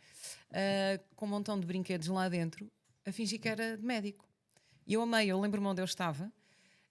ah, 0.49 0.97
com 1.13 1.25
um 1.25 1.29
montão 1.29 1.59
de 1.59 1.67
brinquedos 1.67 2.07
lá 2.07 2.29
dentro, 2.29 2.71
a 3.05 3.11
fingir 3.11 3.41
que 3.41 3.49
era 3.49 3.75
de 3.75 3.83
médico. 3.83 4.25
E 4.87 4.93
eu 4.93 5.01
amei, 5.01 5.27
eu 5.27 5.37
lembro-me 5.37 5.67
onde 5.67 5.81
eu 5.81 5.85
estava. 5.85 6.31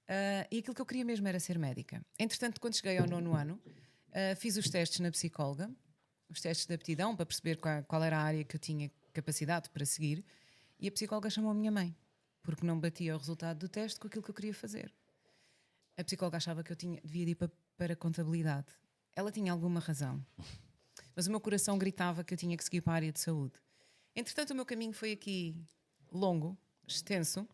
ah, 0.06 0.46
e 0.50 0.58
aquilo 0.58 0.74
que 0.74 0.82
eu 0.82 0.84
queria 0.84 1.06
mesmo 1.06 1.26
era 1.26 1.40
ser 1.40 1.58
médica. 1.58 2.04
Entretanto, 2.18 2.60
quando 2.60 2.76
cheguei 2.76 2.98
ao 2.98 3.06
nono 3.06 3.34
ano, 3.34 3.58
fiz 4.36 4.58
os 4.58 4.68
testes 4.68 5.00
na 5.00 5.10
psicóloga, 5.10 5.70
os 6.28 6.38
testes 6.38 6.66
de 6.66 6.74
aptidão 6.74 7.16
para 7.16 7.24
perceber 7.24 7.56
qual, 7.56 7.82
qual 7.84 8.04
era 8.04 8.18
a 8.18 8.22
área 8.22 8.44
que 8.44 8.56
eu 8.56 8.60
tinha 8.60 8.92
capacidade 9.14 9.70
para 9.70 9.86
seguir. 9.86 10.22
E 10.78 10.86
a 10.86 10.92
psicóloga 10.92 11.30
chamou 11.30 11.50
a 11.50 11.54
minha 11.54 11.72
mãe, 11.72 11.96
porque 12.44 12.64
não 12.64 12.78
batia 12.78 13.16
o 13.16 13.18
resultado 13.18 13.58
do 13.58 13.68
teste 13.68 13.98
com 13.98 14.06
aquilo 14.06 14.22
que 14.22 14.30
eu 14.30 14.34
queria 14.34 14.54
fazer. 14.54 14.94
A 15.96 16.04
psicóloga 16.04 16.36
achava 16.36 16.62
que 16.62 16.70
eu 16.70 16.76
tinha, 16.76 17.00
devia 17.02 17.30
ir 17.30 17.34
para, 17.34 17.50
para 17.76 17.96
contabilidade. 17.96 18.66
Ela 19.16 19.32
tinha 19.32 19.50
alguma 19.50 19.80
razão. 19.80 20.24
Mas 21.16 21.26
o 21.26 21.30
meu 21.30 21.40
coração 21.40 21.78
gritava 21.78 22.22
que 22.22 22.34
eu 22.34 22.38
tinha 22.38 22.56
que 22.56 22.62
seguir 22.62 22.82
para 22.82 22.92
a 22.92 22.96
área 22.96 23.12
de 23.12 23.18
saúde. 23.18 23.54
Entretanto, 24.14 24.50
o 24.50 24.54
meu 24.54 24.66
caminho 24.66 24.92
foi 24.92 25.12
aqui 25.12 25.56
longo, 26.12 26.56
extenso. 26.86 27.48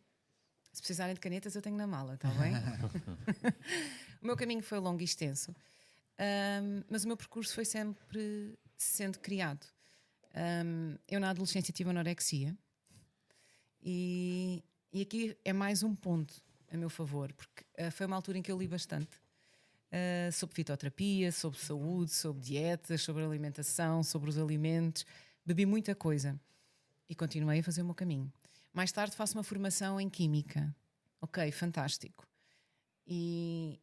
Se 0.73 0.80
precisarem 0.82 1.14
de 1.14 1.20
canetas, 1.20 1.54
eu 1.54 1.62
tenho 1.62 1.76
na 1.76 1.87
mala, 1.87 2.14
está 2.14 2.28
bem? 2.30 2.52
o 4.20 4.26
meu 4.26 4.37
caminho 4.37 4.62
foi 4.62 4.78
longo 4.78 5.00
e 5.00 5.04
extenso. 5.04 5.54
Ahm, 6.18 6.85
mas 6.88 7.04
o 7.04 7.09
meu 7.09 7.16
percurso 7.16 7.54
foi 7.54 7.64
sempre 7.64 8.59
sendo 8.76 9.18
criado. 9.18 9.66
Ahm, 10.35 10.97
eu, 11.09 11.20
na 11.20 11.30
adolescência, 11.30 11.73
tive 11.73 11.90
anorexia. 11.90 12.56
E, 13.82 14.62
e 14.92 15.02
aqui 15.02 15.37
é 15.44 15.52
mais 15.52 15.82
um 15.82 15.94
ponto 15.94 16.35
a 16.70 16.76
meu 16.76 16.90
favor, 16.90 17.32
porque 17.32 17.64
ah, 17.78 17.90
foi 17.90 18.06
uma 18.06 18.16
altura 18.16 18.38
em 18.38 18.42
que 18.42 18.50
eu 18.50 18.59
li 18.59 18.66
bastante 18.66 19.20
ah, 19.92 20.30
sobre 20.32 20.54
fitoterapia, 20.54 21.30
sobre 21.32 21.59
saúde, 21.59 22.12
sobre 22.12 22.42
dietas, 22.42 23.02
sobre 23.02 23.25
alimentação, 23.25 24.02
sobre 24.02 24.30
os 24.30 24.38
alimentos. 24.38 25.04
Bebi 25.44 25.64
muita 25.66 25.94
coisa 25.94 26.38
e 27.09 27.14
continuei 27.14 27.61
a 27.61 27.62
fazer 27.62 27.82
o 27.82 27.85
meu 27.85 27.94
caminho. 27.94 28.32
Mais 28.73 28.92
tarde 28.92 29.16
faço 29.16 29.37
uma 29.37 29.44
formação 29.44 30.00
em 30.00 30.09
Química. 30.09 30.75
Ok, 31.20 31.50
fantástico. 31.52 32.26
E 33.06 33.80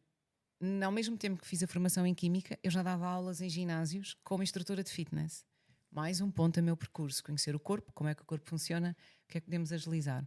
ao 0.82 0.90
mesmo 0.90 1.16
tempo 1.16 1.40
que 1.40 1.46
fiz 1.46 1.62
a 1.62 1.66
formação 1.66 2.06
em 2.06 2.14
Química, 2.14 2.58
eu 2.62 2.70
já 2.70 2.82
dava 2.82 3.06
aulas 3.06 3.40
em 3.40 3.48
ginásios 3.48 4.16
como 4.24 4.42
instrutora 4.42 4.82
de 4.82 4.90
fitness. 4.90 5.44
Mais 5.90 6.20
um 6.20 6.30
ponto 6.30 6.58
a 6.58 6.62
meu 6.62 6.76
percurso, 6.76 7.22
conhecer 7.22 7.54
o 7.54 7.60
corpo, 7.60 7.92
como 7.92 8.10
é 8.10 8.14
que 8.14 8.22
o 8.22 8.26
corpo 8.26 8.48
funciona, 8.48 8.96
o 9.24 9.28
que 9.28 9.38
é 9.38 9.40
que 9.40 9.46
podemos 9.46 9.72
agilizar. 9.72 10.26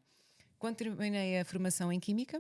Quando 0.62 0.76
terminei 0.76 1.40
a 1.40 1.44
formação 1.44 1.92
em 1.92 2.00
Química, 2.00 2.40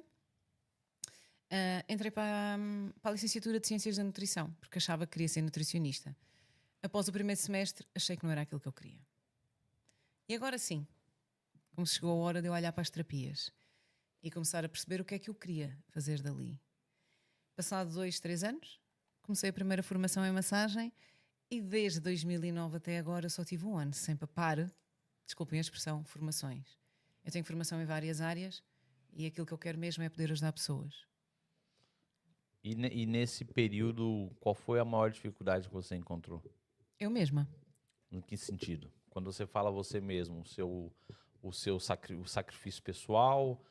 ah, 1.49 1.83
entrei 1.89 2.11
para, 2.11 2.55
para 3.01 3.09
a 3.09 3.13
licenciatura 3.13 3.59
de 3.59 3.67
Ciências 3.67 3.97
da 3.97 4.03
Nutrição, 4.03 4.55
porque 4.59 4.77
achava 4.77 5.07
que 5.07 5.13
queria 5.13 5.27
ser 5.27 5.41
nutricionista. 5.41 6.15
Após 6.83 7.07
o 7.07 7.11
primeiro 7.11 7.41
semestre, 7.41 7.87
achei 7.95 8.15
que 8.15 8.23
não 8.23 8.31
era 8.31 8.41
aquilo 8.41 8.61
que 8.61 8.67
eu 8.67 8.71
queria. 8.71 9.01
E 10.29 10.35
agora 10.35 10.59
sim, 10.59 10.85
como 11.73 11.87
chegou 11.87 12.11
a 12.11 12.25
hora 12.27 12.43
de 12.43 12.47
eu 12.47 12.53
olhar 12.53 12.71
para 12.71 12.83
as 12.83 12.91
terapias 12.91 13.51
e 14.21 14.29
começar 14.29 14.63
a 14.63 14.69
perceber 14.69 15.01
o 15.01 15.05
que 15.05 15.15
é 15.15 15.19
que 15.19 15.31
eu 15.31 15.33
queria 15.33 15.75
fazer 15.89 16.21
dali. 16.21 16.61
Passado 17.55 17.91
dois, 17.91 18.19
três 18.19 18.43
anos, 18.43 18.79
comecei 19.23 19.49
a 19.49 19.53
primeira 19.53 19.81
formação 19.81 20.23
em 20.23 20.31
massagem 20.31 20.93
e 21.49 21.59
desde 21.59 21.99
2009 21.99 22.77
até 22.77 22.99
agora 22.99 23.27
só 23.29 23.43
tive 23.43 23.65
um 23.65 23.75
ano 23.75 23.95
sem 23.95 24.15
papar, 24.15 24.71
desculpem 25.25 25.57
a 25.57 25.61
expressão, 25.61 26.03
formações. 26.03 26.80
Eu 27.23 27.31
tenho 27.31 27.45
formação 27.45 27.81
em 27.81 27.85
várias 27.85 28.21
áreas 28.21 28.63
e 29.13 29.25
aquilo 29.25 29.45
que 29.45 29.53
eu 29.53 29.57
quero 29.57 29.77
mesmo 29.77 30.03
é 30.03 30.09
poder 30.09 30.31
ajudar 30.31 30.51
pessoas. 30.53 31.05
E, 32.63 32.75
ne- 32.75 32.89
e 32.93 33.05
nesse 33.05 33.43
período, 33.43 34.31
qual 34.39 34.53
foi 34.53 34.79
a 34.79 34.85
maior 34.85 35.09
dificuldade 35.11 35.67
que 35.67 35.73
você 35.73 35.95
encontrou? 35.95 36.43
Eu 36.99 37.09
mesma. 37.09 37.49
Em 38.11 38.21
que 38.21 38.37
sentido? 38.37 38.91
Quando 39.09 39.31
você 39.31 39.45
fala 39.47 39.71
você 39.71 39.99
mesmo, 39.99 40.41
o 40.41 40.45
seu, 40.45 40.93
o 41.41 41.51
seu 41.51 41.79
sacri- 41.79 42.15
o 42.15 42.25
sacrifício 42.25 42.81
pessoal, 42.83 43.63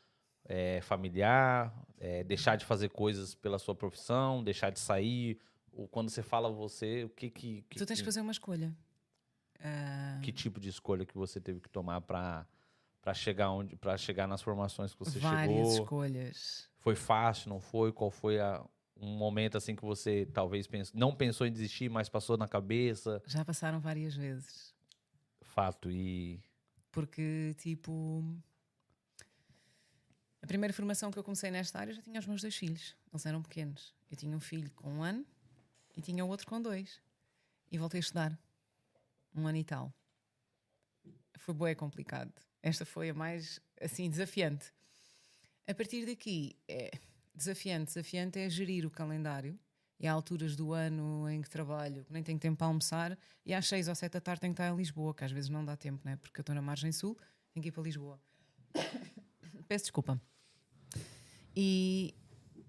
é, 0.45 0.81
familiar, 0.81 1.73
é, 1.99 2.25
deixar 2.25 2.57
de 2.57 2.65
fazer 2.65 2.89
coisas 2.91 3.35
pela 3.35 3.59
sua 3.59 3.75
profissão, 3.75 4.43
deixar 4.43 4.71
de 4.71 4.81
sair. 4.81 5.39
Ou 5.73 5.87
quando 5.87 6.11
você 6.11 6.23
fala 6.23 6.51
você, 6.51 7.05
o 7.05 7.09
que 7.11 7.31
que, 7.31 7.63
que, 7.71 7.79
tu 7.79 7.87
tens 7.87 8.01
que 8.01 8.05
fazer 8.05 8.21
uma 8.21 8.33
escolha. 8.33 8.77
Ah, 9.61 10.19
que 10.23 10.33
tipo 10.33 10.59
de 10.59 10.69
escolha 10.69 11.05
que 11.07 11.15
você 11.17 11.41
teve 11.41 11.61
que 11.61 11.69
tomar 11.69 12.01
para 12.01 12.47
para 13.03 13.15
chegar 13.15 13.51
onde 13.51 13.77
para 13.77 13.97
chegar 13.97 14.27
nas 14.27 14.43
formações 14.43 14.93
que 14.93 14.99
você 14.99 15.19
várias 15.19 15.69
chegou? 15.69 15.73
escolhas. 15.83 16.69
Foi 16.79 16.95
fácil, 16.95 17.49
não 17.51 17.61
foi? 17.61 17.93
Qual 17.93 18.11
foi 18.11 18.41
a, 18.41 18.65
um 18.97 19.17
momento 19.17 19.57
assim 19.57 19.75
que 19.77 19.83
você 19.85 20.27
talvez 20.27 20.67
pens- 20.67 20.93
não 20.93 21.15
pensou 21.15 21.47
em 21.47 21.53
desistir, 21.53 21.89
mas 21.91 22.09
passou 22.09 22.37
na 22.37 22.49
cabeça? 22.49 23.23
Já 23.27 23.45
passaram 23.45 23.81
várias 23.81 24.15
vezes. 24.15 24.75
Fato 25.43 25.91
e 25.91 26.41
Porque, 26.93 27.55
tipo. 27.59 28.23
A 30.43 30.47
primeira 30.47 30.73
formação 30.73 31.11
que 31.11 31.19
eu 31.19 31.25
comecei 31.25 31.51
nesta 31.51 31.79
área 31.79 31.91
eu 31.93 31.97
já 31.97 32.03
tinha 32.03 32.19
os 32.19 32.27
meus 32.27 32.41
dois 32.41 32.57
filhos. 32.57 32.97
Eles 33.13 33.27
eram 33.27 33.43
pequenos. 33.43 33.95
Eu 34.11 34.17
tinha 34.17 34.35
um 34.35 34.41
filho 34.41 34.71
com 34.73 34.91
um 34.91 35.03
ano 35.03 35.25
e 35.97 36.01
tinha 36.01 36.25
outro 36.25 36.47
com 36.47 36.61
dois. 36.61 37.01
E 37.71 37.77
voltei 37.79 37.99
a 37.99 38.01
estudar. 38.01 38.39
Um 39.35 39.47
ano 39.47 39.59
e 39.59 39.65
tal. 39.65 39.93
Foi 41.39 41.55
bué 41.55 41.75
complicado. 41.75 42.33
Esta 42.63 42.85
foi 42.85 43.11
a 43.11 43.15
mais, 43.15 43.61
assim, 43.81 44.09
desafiante. 44.09 44.73
A 45.67 45.75
partir 45.75 46.05
daqui, 46.05 46.57
é 46.69 46.91
desafiante. 47.35 47.87
Desafiante 47.87 48.39
é 48.39 48.49
gerir 48.49 48.85
o 48.87 48.91
calendário. 48.91 49.59
E 49.99 50.07
há 50.07 50.13
alturas 50.13 50.57
do 50.57 50.73
ano 50.73 51.29
em 51.29 51.43
que 51.43 51.51
trabalho, 51.51 52.05
que 52.05 52.13
nem 52.13 52.23
tenho 52.23 52.39
tempo 52.39 52.57
para 52.57 52.67
almoçar, 52.67 53.19
e 53.45 53.53
às 53.53 53.69
seis 53.69 53.87
ou 53.87 53.95
sete 53.95 54.15
da 54.15 54.21
tarde 54.21 54.41
tenho 54.41 54.55
que 54.55 54.63
estar 54.63 54.73
em 54.73 54.77
Lisboa, 54.77 55.15
que 55.15 55.25
às 55.25 55.31
vezes 55.31 55.51
não 55.51 55.63
dá 55.63 55.77
tempo, 55.77 56.01
né? 56.07 56.17
porque 56.17 56.41
eu 56.41 56.43
estou 56.43 56.55
na 56.55 56.63
margem 56.63 56.91
sul, 56.91 57.19
tenho 57.53 57.63
que 57.63 57.69
ir 57.69 57.73
para 57.73 57.83
Lisboa. 57.83 58.19
Peço 59.69 59.85
desculpa. 59.85 60.19
E, 61.55 62.15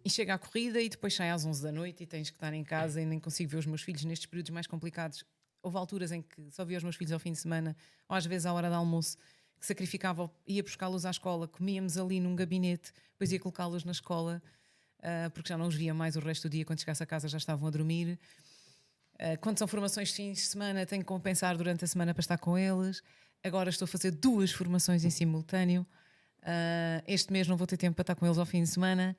e 0.03 0.09
chega 0.09 0.33
à 0.33 0.37
corrida 0.37 0.81
e 0.81 0.89
depois 0.89 1.13
sai 1.13 1.29
às 1.29 1.45
11 1.45 1.63
da 1.63 1.71
noite 1.71 2.03
e 2.03 2.05
tens 2.05 2.29
que 2.29 2.35
estar 2.35 2.53
em 2.53 2.65
casa 2.65 3.01
e 3.01 3.05
nem 3.05 3.17
consigo 3.17 3.49
ver 3.49 3.57
os 3.57 3.65
meus 3.65 3.81
filhos 3.81 4.03
nestes 4.03 4.25
períodos 4.25 4.49
mais 4.49 4.67
complicados. 4.67 5.23
Houve 5.63 5.77
alturas 5.77 6.11
em 6.11 6.21
que 6.21 6.51
só 6.51 6.65
via 6.65 6.77
os 6.77 6.83
meus 6.83 6.97
filhos 6.97 7.13
ao 7.13 7.19
fim 7.19 7.31
de 7.31 7.37
semana, 7.37 7.77
ou 8.09 8.15
às 8.15 8.25
vezes 8.25 8.45
à 8.45 8.51
hora 8.51 8.67
do 8.67 8.75
almoço, 8.75 9.15
sacrificava, 9.61 10.29
ia 10.45 10.63
buscá-los 10.63 11.05
à 11.05 11.11
escola, 11.11 11.47
comíamos 11.47 11.97
ali 11.97 12.19
num 12.19 12.35
gabinete, 12.35 12.91
depois 13.11 13.31
ia 13.31 13.39
colocá-los 13.39 13.85
na 13.85 13.91
escola, 13.91 14.41
ah, 15.01 15.29
porque 15.33 15.49
já 15.49 15.57
não 15.57 15.67
os 15.67 15.75
via 15.75 15.93
mais 15.93 16.15
o 16.15 16.19
resto 16.19 16.49
do 16.49 16.51
dia, 16.51 16.65
quando 16.65 16.79
chegasse 16.79 17.03
a 17.03 17.05
casa 17.05 17.27
já 17.27 17.37
estavam 17.37 17.67
a 17.67 17.71
dormir. 17.71 18.19
Ah, 19.19 19.37
quando 19.37 19.59
são 19.59 19.67
formações 19.67 20.11
fins 20.11 20.37
de 20.37 20.45
semana, 20.45 20.85
tenho 20.85 21.03
que 21.03 21.07
compensar 21.07 21.55
durante 21.55 21.85
a 21.85 21.87
semana 21.87 22.13
para 22.13 22.21
estar 22.21 22.37
com 22.39 22.57
eles. 22.57 23.03
Agora 23.43 23.69
estou 23.69 23.85
a 23.85 23.87
fazer 23.87 24.11
duas 24.11 24.51
formações 24.51 25.05
em 25.05 25.09
simultâneo. 25.09 25.85
Ah, 26.41 27.03
este 27.07 27.31
mês 27.31 27.47
não 27.47 27.55
vou 27.55 27.67
ter 27.67 27.77
tempo 27.77 27.95
para 27.95 28.03
estar 28.03 28.15
com 28.15 28.25
eles 28.25 28.37
ao 28.37 28.45
fim 28.45 28.63
de 28.63 28.69
semana. 28.69 29.15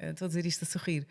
Estou 0.00 0.26
a 0.26 0.28
dizer 0.28 0.46
isto 0.46 0.64
a 0.64 0.66
sorrir. 0.66 1.06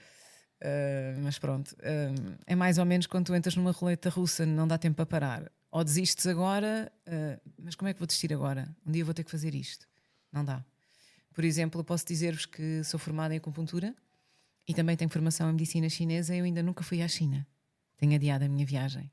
Ah, 0.62 1.16
mas 1.22 1.38
pronto, 1.40 1.76
ah, 1.82 2.38
é 2.46 2.56
mais 2.56 2.78
ou 2.78 2.86
menos 2.86 3.08
quando 3.08 3.26
tu 3.28 3.36
entras 3.36 3.56
numa 3.56 3.72
roleta 3.72 4.10
russa, 4.10 4.46
não 4.46 4.68
dá 4.68 4.78
tempo 4.78 4.96
para 4.96 5.06
parar. 5.06 5.52
Ou 5.72 5.84
desistes 5.84 6.28
agora, 6.28 6.92
ah, 7.08 7.40
mas 7.58 7.76
como 7.76 7.90
é 7.90 7.94
que 7.94 8.00
vou 8.00 8.08
desistir 8.08 8.34
agora? 8.34 8.74
Um 8.86 8.92
dia 8.92 9.04
vou 9.04 9.14
ter 9.14 9.24
que 9.24 9.32
fazer 9.32 9.54
isto. 9.56 9.88
Não 10.32 10.44
dá. 10.44 10.64
Por 11.34 11.44
exemplo, 11.44 11.80
eu 11.82 11.84
posso 11.84 12.06
dizer-vos 12.06 12.46
que 12.46 12.84
sou 12.84 13.00
formada 13.00 13.34
em 13.34 13.38
acupuntura 13.38 13.94
e 14.68 14.74
também 14.74 14.96
tenho 14.96 15.10
formação 15.10 15.50
em 15.50 15.54
medicina 15.54 15.90
chinesa. 15.90 16.36
Eu 16.36 16.46
ainda 16.46 16.62
nunca 16.62 16.84
fui 16.84 17.02
à 17.02 17.08
China. 17.08 17.46
Tenho 17.98 18.14
adiado 18.14 18.46
a 18.46 18.48
minha 18.48 18.66
viagem. 18.66 19.12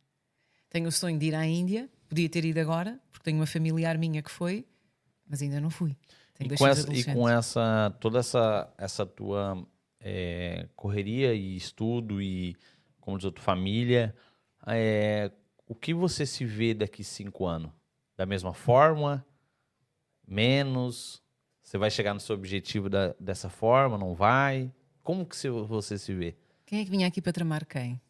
Tenho 0.69 0.89
o 0.89 0.93
sonho 0.93 1.19
de 1.19 1.27
ir 1.27 1.35
à 1.35 1.45
Índia, 1.45 1.89
podia 2.09 2.29
ter 2.29 2.45
ido 2.45 2.61
agora, 2.61 3.01
porque 3.11 3.25
tenho 3.25 3.39
uma 3.39 3.47
familiar 3.47 3.99
minha 3.99 4.23
que 4.23 4.31
foi, 4.31 4.67
mas 5.27 5.43
ainda 5.43 5.61
não 5.61 5.71
fui. 5.71 5.97
Tenho 6.35 6.47
E 6.47 6.49
dois 6.49 6.61
com, 6.61 6.67
essa, 6.67 6.93
e 6.93 7.05
com 7.05 7.29
essa 7.29 7.97
toda 7.99 8.21
essa 8.21 8.73
essa 8.79 9.05
tua 9.05 9.67
é, 10.01 10.67
correria 10.77 11.35
e 11.35 11.57
estudo 11.57 12.21
e 12.23 12.57
como 13.01 13.17
diz 13.19 13.25
outro 13.25 13.43
família, 13.43 14.15
é, 14.67 15.31
o 15.67 15.75
que 15.75 15.93
você 15.95 16.25
se 16.27 16.45
vê 16.45 16.75
daqui 16.75 17.03
cinco 17.05 17.47
anos? 17.47 17.71
Da 18.17 18.27
mesma 18.27 18.53
forma? 18.53 19.25
Menos? 20.27 21.23
Você 21.63 21.79
vai 21.79 21.91
chegar 21.91 22.15
no 22.15 22.21
seu 22.21 22.35
objetivo 22.35 22.89
da- 22.89 23.15
dessa 23.19 23.49
forma? 23.49 23.97
Não 23.97 24.15
vai? 24.15 24.71
Como 25.03 25.25
que 25.27 25.37
você 25.49 25.99
se 25.99 26.13
vê? 26.15 26.37
Quem 26.67 26.81
é 26.81 26.85
que 26.85 26.91
vinha 26.91 27.07
aqui 27.09 27.21
para 27.21 27.33
tramar 27.33 27.67
quem? 27.67 28.01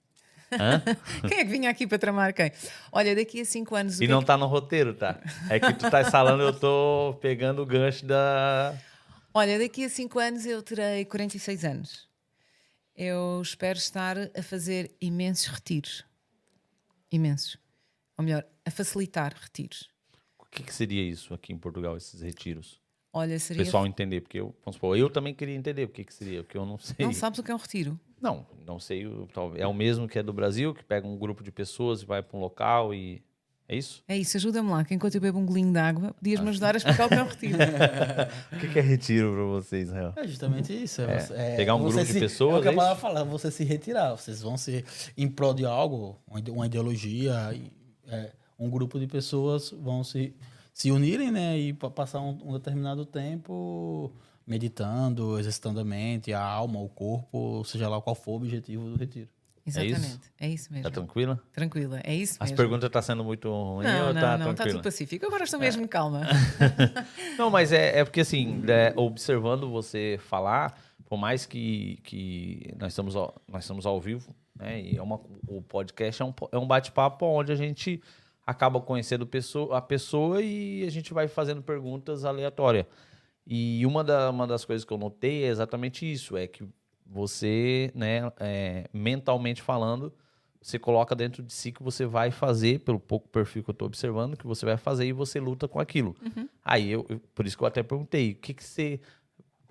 Hã? 0.52 0.82
Quem 1.28 1.38
é 1.38 1.44
que 1.44 1.50
vinha 1.50 1.70
aqui 1.70 1.87
para 1.87 1.97
tramar 1.97 2.35
quem? 2.35 2.50
Olha, 2.90 3.14
daqui 3.14 3.40
a 3.40 3.44
cinco 3.44 3.76
anos. 3.76 4.00
E 4.00 4.04
que 4.04 4.04
é 4.06 4.09
não 4.09 4.18
que- 4.20 4.26
tá 4.26 4.37
no 4.37 4.47
roteiro, 4.47 4.92
tá? 4.94 5.20
É 5.49 5.61
que 5.61 5.73
tu 5.75 5.88
tá 5.88 6.04
falando, 6.11 6.40
eu 6.42 6.52
tô 6.52 7.16
pegando 7.23 7.62
o 7.62 7.66
gancho 7.66 8.04
da. 8.04 8.76
Olha, 9.32 9.58
daqui 9.58 9.84
a 9.84 9.88
5 9.88 10.18
anos 10.18 10.44
eu 10.46 10.62
terei 10.62 11.04
46 11.04 11.64
anos. 11.64 12.08
Eu 12.96 13.40
espero 13.42 13.78
estar 13.78 14.16
a 14.37 14.42
fazer 14.42 14.90
imensos 15.00 15.46
retiros. 15.46 16.04
Imensos. 17.10 17.56
ou 18.18 18.25
melhor, 18.25 18.44
a 18.64 18.70
facilitar 18.70 19.34
retiros. 19.34 19.88
O 20.38 20.44
que, 20.44 20.62
que 20.62 20.75
seria 20.75 21.02
isso 21.02 21.32
aqui 21.32 21.52
em 21.52 21.58
Portugal, 21.58 21.96
esses 21.96 22.20
retiros? 22.20 22.80
Olha, 23.12 23.37
O 23.37 23.40
seria. 23.40 23.64
pessoal 23.64 23.87
entender, 23.87 24.20
porque 24.20 24.38
eu, 24.38 24.54
vamos 24.64 24.76
supor, 24.76 24.96
eu 24.96 25.08
também 25.08 25.32
queria 25.34 25.54
entender 25.56 25.84
o 25.84 25.88
que, 25.88 26.04
que 26.04 26.12
seria, 26.14 26.42
porque 26.44 26.58
eu 26.58 26.66
não 26.66 26.78
sei. 26.78 26.94
Não 27.06 27.12
sabes 27.12 27.38
o 27.38 27.42
que 27.42 27.50
é 27.50 27.54
um 27.54 27.58
retiro? 27.58 27.99
Não, 28.20 28.46
não 28.66 28.78
sei. 28.78 29.06
o- 29.06 29.26
É 29.56 29.66
o 29.66 29.72
mesmo 29.72 30.06
que 30.06 30.18
é 30.18 30.22
do 30.22 30.32
Brasil, 30.32 30.75
que 30.75 30.84
pega 30.84 31.06
um 31.06 31.16
grupo 31.16 31.42
de 31.42 31.50
pessoas 31.50 32.02
e 32.02 32.04
vai 32.06 32.22
para 32.22 32.37
um 32.37 32.40
local 32.40 32.92
e. 32.94 33.22
É 33.72 33.76
isso? 33.76 34.02
É 34.08 34.18
isso, 34.18 34.36
ajuda-me 34.36 34.68
lá, 34.68 34.84
que 34.84 34.92
enquanto 34.92 35.14
eu 35.14 35.20
bebo 35.20 35.38
um 35.38 35.46
golinho 35.46 35.70
de 35.72 35.78
água, 35.78 36.12
podias-me 36.14 36.48
ajudar 36.48 36.74
a 36.74 36.78
explicar 36.78 37.06
o 37.06 37.08
que 37.08 37.14
é 37.14 37.22
um 37.22 37.26
retiro. 37.28 37.58
O 38.52 38.58
que, 38.58 38.68
que 38.68 38.78
é 38.80 38.82
retiro 38.82 39.32
para 39.32 39.44
vocês, 39.44 39.88
Israel? 39.88 40.12
É 40.16 40.26
justamente 40.26 40.72
isso. 40.72 41.02
É, 41.02 41.28
É, 41.36 41.52
é 41.52 41.56
pegar 41.56 41.76
um 41.76 41.82
grupo 41.84 42.00
de 42.00 42.12
se- 42.12 42.18
pessoas, 42.18 42.56
É 42.56 42.58
o 42.58 42.62
que 42.62 42.68
é 42.68 42.72
a 42.72 42.74
palavra 42.74 42.96
fala, 43.00 43.24
você 43.24 43.48
se 43.50 43.62
retirar. 43.62 44.10
Vocês 44.16 44.42
vão 44.42 44.56
se 44.56 44.84
em 45.16 45.28
prol 45.28 45.54
de 45.54 45.64
algo, 45.64 46.18
uma 46.26 46.40
ide- 46.40 46.50
uma 46.50 46.66
ideologia, 46.66 47.56
é, 48.08 48.32
um 48.58 48.68
grupo 48.68 48.98
de 48.98 49.06
pessoas 49.06 49.70
vão 49.70 50.02
se, 50.02 50.34
se 50.74 50.90
unirem, 50.90 51.30
né? 51.30 51.56
E 51.56 51.72
pa- 51.72 51.90
passar 51.90 52.20
um, 52.20 52.36
um 52.44 52.52
determinado 52.54 53.04
tempo 53.06 54.12
meditando, 54.44 55.38
exercitando 55.38 55.78
a 55.78 55.84
mente, 55.84 56.32
a 56.32 56.42
alma, 56.42 56.80
o 56.80 56.88
corpo, 56.88 57.62
seja 57.64 57.88
lá 57.88 58.00
qual 58.00 58.16
for 58.16 58.32
o 58.32 58.36
objetivo 58.36 58.90
do 58.90 58.96
retiro. 58.96 59.28
Exatamente, 59.76 60.20
é 60.38 60.48
isso, 60.48 60.68
Tá 60.68 60.74
mesmo. 60.74 60.90
tranquila? 60.90 61.42
Tranquila, 61.52 62.00
é 62.04 62.14
isso 62.14 62.34
As 62.40 62.50
mesmo. 62.50 62.56
perguntas 62.56 62.86
estão 62.86 63.02
sendo 63.02 63.24
muito 63.24 63.48
ruins 63.50 63.86
Não, 63.90 64.08
ou 64.08 64.14
não, 64.14 64.20
tá 64.20 64.38
não, 64.38 64.50
está 64.52 64.66
tudo 64.66 64.82
pacífico. 64.82 65.26
Agora 65.26 65.44
estou 65.44 65.58
mesmo 65.60 65.86
calma. 65.88 66.22
Não, 67.38 67.50
mas 67.50 67.72
é, 67.72 67.98
é 68.00 68.04
porque 68.04 68.20
assim, 68.20 68.62
é, 68.68 68.92
observando 68.96 69.68
você 69.70 70.18
falar, 70.28 70.78
por 71.06 71.18
mais 71.18 71.46
que, 71.46 71.98
que 72.04 72.74
nós, 72.78 72.92
estamos 72.92 73.16
ao, 73.16 73.34
nós 73.48 73.64
estamos 73.64 73.86
ao 73.86 74.00
vivo, 74.00 74.34
né? 74.54 74.80
E 74.80 74.96
é 74.96 75.02
uma, 75.02 75.20
o 75.46 75.62
podcast 75.62 76.22
é 76.22 76.24
um, 76.24 76.34
é 76.52 76.58
um 76.58 76.66
bate-papo 76.66 77.26
onde 77.26 77.52
a 77.52 77.56
gente 77.56 78.00
acaba 78.46 78.80
conhecendo 78.80 79.26
pessoa, 79.26 79.78
a 79.78 79.80
pessoa 79.80 80.42
e 80.42 80.84
a 80.84 80.90
gente 80.90 81.12
vai 81.14 81.28
fazendo 81.28 81.62
perguntas 81.62 82.24
aleatórias. 82.24 82.86
E 83.46 83.84
uma, 83.86 84.04
da, 84.04 84.30
uma 84.30 84.46
das 84.46 84.64
coisas 84.64 84.84
que 84.84 84.92
eu 84.92 84.98
notei 84.98 85.44
é 85.44 85.48
exatamente 85.48 86.10
isso: 86.10 86.36
é 86.36 86.46
que 86.46 86.64
você, 87.10 87.90
né, 87.94 88.30
é, 88.38 88.88
mentalmente 88.92 89.60
falando, 89.60 90.12
você 90.62 90.78
coloca 90.78 91.14
dentro 91.16 91.42
de 91.42 91.52
si 91.52 91.72
que 91.72 91.82
você 91.82 92.06
vai 92.06 92.30
fazer, 92.30 92.80
pelo 92.80 93.00
pouco 93.00 93.28
perfil 93.28 93.64
que 93.64 93.70
eu 93.70 93.72
estou 93.72 93.86
observando, 93.86 94.36
que 94.36 94.46
você 94.46 94.64
vai 94.64 94.76
fazer 94.76 95.06
e 95.06 95.12
você 95.12 95.40
luta 95.40 95.66
com 95.66 95.80
aquilo. 95.80 96.14
Aí, 96.64 96.90
eu, 96.90 97.04
eu- 97.08 97.20
por 97.34 97.46
isso 97.46 97.56
que 97.56 97.64
eu 97.64 97.66
até 97.68 97.82
perguntei, 97.82 98.32
o 98.32 98.34
que, 98.36 98.54
que 98.54 98.62
você 98.62 99.00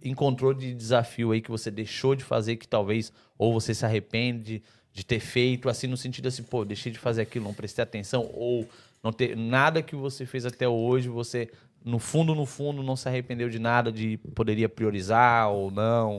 encontrou 0.03 0.53
de 0.53 0.74
desafio 0.74 1.31
aí 1.31 1.41
que 1.41 1.51
você 1.51 1.69
deixou 1.69 2.15
de 2.15 2.24
fazer, 2.24 2.55
que 2.58 2.67
talvez, 2.67 3.12
ou 3.38 3.53
você 3.53 3.74
se 3.74 3.86
arrepende 3.86 4.62
de 4.91 5.05
ter 5.05 5.19
feito, 5.19 5.69
assim, 5.69 5.88
no 5.88 5.96
sentido 5.98 6.27
assim, 6.27 6.43
pô, 6.43 6.65
deixei 6.65 6.91
de 6.91 6.98
fazer 7.00 7.22
aquilo, 7.22 7.46
não 7.46 7.53
prestei 7.53 7.84
atenção, 7.84 8.29
ou 8.34 8.67
não 9.03 9.12
ter 9.13 9.38
nada 9.38 9.81
que 9.81 9.96
você 9.96 10.25
fez 10.25 10.46
até 10.46 10.67
hoje, 10.67 11.08
você, 11.08 11.50
no 11.86 12.00
fundo, 12.00 12.34
no 12.34 12.46
fundo, 12.46 12.81
não 12.81 12.96
se 12.96 13.08
arrependeu 13.08 13.50
de 13.50 13.60
nada, 13.60 13.91
de 13.91 14.17
poderia 14.34 14.67
priorizar 14.67 15.50
ou 15.50 15.69
não. 15.72 16.17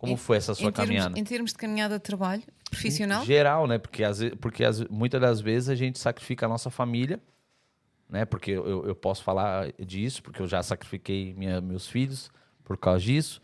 Como 0.00 0.14
Em- 0.14 0.16
foi 0.16 0.38
essa 0.38 0.54
sua 0.54 0.70
em, 0.70 0.72
termos, 0.72 0.88
caminhada? 0.88 1.18
em 1.20 1.24
termos 1.24 1.50
de 1.52 1.58
caminhada 1.58 1.98
de 1.98 2.02
trabalho 2.02 2.42
profissional, 2.70 3.22
Geral, 3.22 3.66
né? 3.66 3.76
Porque, 3.76 4.02
às 4.02 4.18
porque 4.40 4.64
às 4.64 4.80
muitas 4.88 5.20
das 5.20 5.42
vezes 5.42 5.68
a 5.68 5.74
gente 5.74 5.98
sacrifica 5.98 6.46
a 6.46 6.48
nossa 6.48 6.70
família, 6.70 7.20
né? 8.08 8.24
Porque 8.24 8.50
eu, 8.50 8.86
eu- 8.86 8.94
posso 8.96 9.22
falar 9.22 9.70
disso, 9.78 10.22
porque 10.22 10.40
eu 10.40 10.46
já 10.46 10.62
sacrifiquei 10.62 11.34
minha- 11.34 11.60
meus 11.60 11.86
filhos 11.86 12.30
por 12.64 12.78
causa 12.78 13.04
disso. 13.04 13.42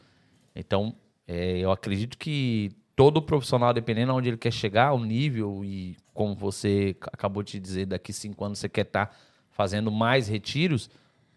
Então, 0.55 0.97
é, 1.29 1.59
eu 1.59 1.71
acredito 1.71 2.17
que 2.17 2.73
todo 2.97 3.21
profissional, 3.21 3.75
dependendo 3.75 4.13
de 4.13 4.19
onde 4.19 4.29
ele 4.31 4.39
quer 4.39 4.51
chegar, 4.51 4.95
o 4.95 5.05
nível 5.05 5.63
e 5.63 5.95
como 6.15 6.35
você 6.35 6.97
acabou 7.13 7.43
de 7.43 7.61
dizer, 7.61 7.85
daqui 7.85 8.15
cinco 8.15 8.43
anos 8.43 8.59
você 8.61 8.69
quer 8.71 8.87
estar 8.87 9.15
fazendo 9.51 9.93
mais 9.93 10.27
retiros, 10.27 10.89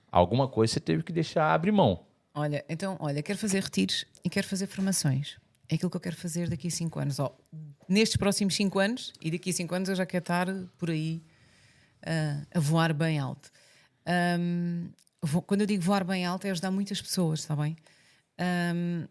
alguma 0.09 0.47
coisa 0.47 0.71
você 0.75 0.79
teve 0.79 1.03
que 1.03 1.11
deixar 1.11 1.53
abrir 1.53 1.73
mão. 1.73 2.05
Olha, 2.39 2.65
então, 2.69 2.97
olha, 2.99 3.21
quero 3.21 3.37
fazer 3.37 3.61
retiros 3.63 4.05
e 4.23 4.29
quero 4.29 4.47
fazer 4.47 4.67
formações. 4.67 5.37
É 5.67 5.75
aquilo 5.75 5.89
que 5.89 5.97
eu 5.97 6.01
quero 6.01 6.15
fazer 6.15 6.49
daqui 6.49 6.67
a 6.67 6.71
5 6.71 6.99
anos. 6.99 7.17
Nestes 7.87 8.17
próximos 8.17 8.55
5 8.55 8.79
anos, 8.79 9.13
e 9.21 9.29
daqui 9.31 9.49
a 9.51 9.53
5 9.53 9.75
anos 9.75 9.89
eu 9.89 9.95
já 9.95 10.05
quero 10.05 10.23
estar 10.23 10.47
por 10.77 10.89
aí 10.89 11.21
ah, 12.05 12.45
a 12.53 12.59
voar 12.59 12.93
bem 12.93 13.19
alto. 13.19 13.51
Ahm, 14.05 14.89
vo- 15.21 15.41
quando 15.41 15.61
eu 15.61 15.67
digo 15.67 15.83
voar 15.83 16.03
bem 16.03 16.25
alto, 16.25 16.45
é 16.47 16.51
ajudar 16.51 16.71
muitas 16.71 17.01
pessoas, 17.01 17.41
está 17.41 17.55
bem? 17.55 17.75
Ahm, 18.37 19.05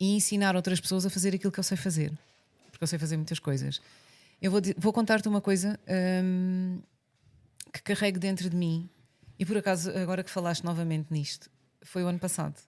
e 0.00 0.14
ensinar 0.16 0.56
outras 0.56 0.80
pessoas 0.80 1.04
a 1.04 1.10
fazer 1.10 1.34
aquilo 1.34 1.52
que 1.52 1.60
eu 1.60 1.64
sei 1.64 1.76
fazer. 1.76 2.12
Porque 2.70 2.82
eu 2.84 2.88
sei 2.88 2.98
fazer 2.98 3.16
muitas 3.16 3.38
coisas. 3.38 3.80
Eu 4.40 4.50
vou, 4.50 4.60
vou 4.78 4.92
contar-te 4.92 5.28
uma 5.28 5.40
coisa 5.40 5.78
ahm, 5.86 6.80
que 7.72 7.82
carrego 7.82 8.18
dentro 8.18 8.48
de 8.48 8.56
mim. 8.56 8.88
E 9.38 9.44
por 9.44 9.56
acaso, 9.56 9.90
agora 9.90 10.22
que 10.24 10.30
falaste 10.30 10.64
novamente 10.64 11.08
nisto, 11.10 11.50
foi 11.84 12.02
o 12.02 12.06
ano 12.06 12.18
passado. 12.18 12.60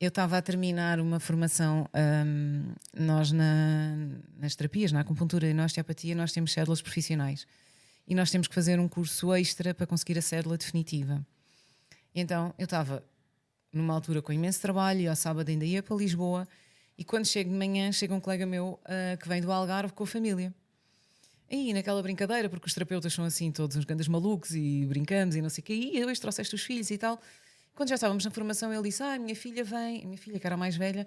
Eu 0.00 0.08
estava 0.08 0.38
a 0.38 0.42
terminar 0.42 1.00
uma 1.00 1.18
formação, 1.18 1.88
ahm, 1.92 2.72
nós 2.96 3.32
na- 3.32 3.96
nas 4.36 4.54
terapias, 4.54 4.92
na 4.92 5.00
acupuntura 5.00 5.48
e 5.48 5.52
na 5.52 5.64
osteopatia, 5.64 6.14
nós 6.14 6.32
temos 6.32 6.52
células 6.52 6.80
profissionais. 6.80 7.46
E 8.06 8.14
nós 8.14 8.30
temos 8.30 8.46
que 8.46 8.54
fazer 8.54 8.78
um 8.78 8.88
curso 8.88 9.34
extra 9.34 9.74
para 9.74 9.86
conseguir 9.86 10.16
a 10.16 10.22
cédula 10.22 10.56
definitiva. 10.56 11.26
Então, 12.14 12.54
eu 12.56 12.64
estava 12.64 13.04
numa 13.72 13.92
altura 13.92 14.22
com 14.22 14.32
imenso 14.32 14.60
trabalho, 14.62 15.00
e 15.00 15.08
ao 15.08 15.16
sábado 15.16 15.48
ainda 15.48 15.64
ia 15.64 15.82
para 15.82 15.96
Lisboa, 15.96 16.48
e 16.96 17.04
quando 17.04 17.26
chego 17.26 17.50
de 17.50 17.56
manhã, 17.56 17.92
chega 17.92 18.14
um 18.14 18.20
colega 18.20 18.46
meu 18.46 18.80
ah, 18.84 19.16
que 19.16 19.28
vem 19.28 19.40
do 19.42 19.52
Algarve 19.52 19.92
com 19.92 20.04
a 20.04 20.06
família. 20.06 20.54
E 21.50 21.72
naquela 21.72 22.02
brincadeira, 22.02 22.48
porque 22.48 22.66
os 22.66 22.74
terapeutas 22.74 23.12
são 23.12 23.24
assim, 23.24 23.50
todos 23.50 23.76
uns 23.76 23.84
grandes 23.84 24.06
malucos 24.06 24.54
e 24.54 24.84
brincamos 24.86 25.34
e 25.34 25.42
não 25.42 25.50
sei 25.50 25.62
o 25.62 25.64
quê, 25.64 25.74
e 25.94 26.04
hoje 26.04 26.20
trouxeste 26.20 26.54
os 26.54 26.62
filhos 26.62 26.90
e 26.90 26.98
tal. 26.98 27.20
Quando 27.78 27.90
já 27.90 27.94
estávamos 27.94 28.24
na 28.24 28.32
formação, 28.32 28.72
ele 28.74 28.82
disse: 28.82 29.04
Ah, 29.04 29.16
minha 29.20 29.36
filha 29.36 29.62
vem, 29.62 30.04
minha 30.04 30.18
filha, 30.18 30.40
que 30.40 30.44
era 30.44 30.56
a 30.56 30.58
mais 30.58 30.74
velha, 30.74 31.06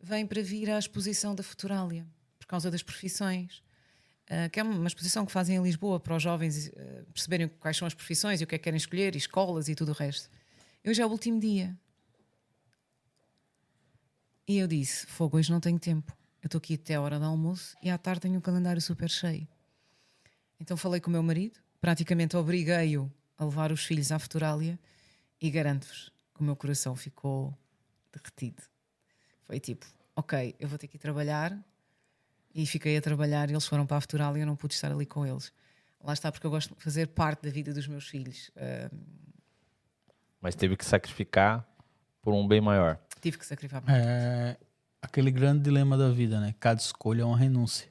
vem 0.00 0.24
para 0.24 0.40
vir 0.40 0.70
à 0.70 0.78
exposição 0.78 1.34
da 1.34 1.42
Futurália, 1.42 2.06
por 2.38 2.46
causa 2.46 2.70
das 2.70 2.80
profissões. 2.80 3.60
Ah, 4.30 4.48
que 4.48 4.60
é 4.60 4.62
uma 4.62 4.86
exposição 4.86 5.26
que 5.26 5.32
fazem 5.32 5.56
em 5.56 5.62
Lisboa 5.64 5.98
para 5.98 6.14
os 6.14 6.22
jovens 6.22 6.68
ah, 6.76 7.02
perceberem 7.12 7.48
quais 7.48 7.76
são 7.76 7.88
as 7.88 7.92
profissões 7.92 8.40
e 8.40 8.44
o 8.44 8.46
que 8.46 8.54
é 8.54 8.58
que 8.58 8.62
querem 8.62 8.76
escolher, 8.76 9.16
e 9.16 9.18
escolas 9.18 9.66
e 9.66 9.74
tudo 9.74 9.88
o 9.88 9.94
resto. 9.96 10.30
Hoje 10.86 11.02
é 11.02 11.04
o 11.04 11.08
último 11.08 11.40
dia. 11.40 11.76
E 14.46 14.58
eu 14.58 14.68
disse: 14.68 15.04
Fogo, 15.08 15.38
hoje 15.38 15.50
não 15.50 15.58
tenho 15.58 15.80
tempo. 15.80 16.16
Eu 16.40 16.46
estou 16.46 16.60
aqui 16.60 16.74
até 16.74 16.94
a 16.94 17.00
hora 17.00 17.18
do 17.18 17.24
almoço 17.24 17.76
e 17.82 17.90
à 17.90 17.98
tarde 17.98 18.20
tenho 18.20 18.38
um 18.38 18.40
calendário 18.40 18.80
super 18.80 19.10
cheio. 19.10 19.48
Então 20.60 20.76
falei 20.76 21.00
com 21.00 21.10
o 21.10 21.12
meu 21.12 21.22
marido, 21.24 21.58
praticamente 21.80 22.36
obriguei-o 22.36 23.10
a 23.36 23.44
levar 23.44 23.72
os 23.72 23.84
filhos 23.84 24.12
à 24.12 24.20
Futurália 24.20 24.78
e 25.40 25.50
garanto-vos 25.50 26.11
que 26.34 26.40
o 26.40 26.44
meu 26.44 26.56
coração 26.56 26.94
ficou 26.96 27.56
derretido. 28.12 28.62
Foi 29.44 29.58
tipo, 29.60 29.86
ok, 30.16 30.54
eu 30.58 30.68
vou 30.68 30.78
ter 30.78 30.86
que 30.88 30.96
ir 30.96 31.00
trabalhar 31.00 31.56
e 32.54 32.66
fiquei 32.66 32.96
a 32.96 33.00
trabalhar 33.02 33.48
e 33.48 33.52
eles 33.52 33.66
foram 33.66 33.86
para 33.86 33.96
a 33.96 34.00
Futurália 34.00 34.38
e 34.38 34.42
eu 34.42 34.46
não 34.46 34.56
pude 34.56 34.74
estar 34.74 34.90
ali 34.92 35.06
com 35.06 35.26
eles. 35.26 35.52
Lá 36.02 36.12
está 36.12 36.30
porque 36.32 36.46
eu 36.46 36.50
gosto 36.50 36.74
de 36.74 36.82
fazer 36.82 37.06
parte 37.08 37.42
da 37.42 37.50
vida 37.50 37.72
dos 37.72 37.86
meus 37.86 38.08
filhos. 38.08 38.50
Ah, 38.56 38.90
Mas 40.40 40.54
teve 40.54 40.76
que 40.76 40.84
sacrificar 40.84 41.66
por 42.20 42.34
um 42.34 42.46
bem 42.46 42.60
maior. 42.60 42.98
tive 43.20 43.38
que 43.38 43.46
sacrificar. 43.46 43.82
É 43.88 44.56
aquele 45.00 45.30
grande 45.30 45.62
dilema 45.64 45.96
da 45.96 46.10
vida, 46.10 46.40
né? 46.40 46.54
Cada 46.60 46.80
escolha 46.80 47.22
é 47.22 47.24
uma 47.24 47.36
renúncia. 47.38 47.88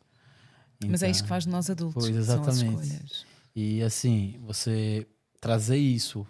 Mas 0.87 1.03
é 1.03 1.05
Então, 1.05 1.11
isso 1.11 1.23
que 1.23 1.29
faz 1.29 1.43
de 1.43 1.49
nós 1.49 1.69
adultos. 1.69 2.03
Pois, 2.09 2.25
São 2.25 2.41
as 2.41 2.47
exatamente. 2.57 2.83
escolhas. 2.87 3.25
E 3.55 3.81
assim, 3.83 4.39
você 4.45 5.07
trazer 5.39 5.77
isso 5.77 6.25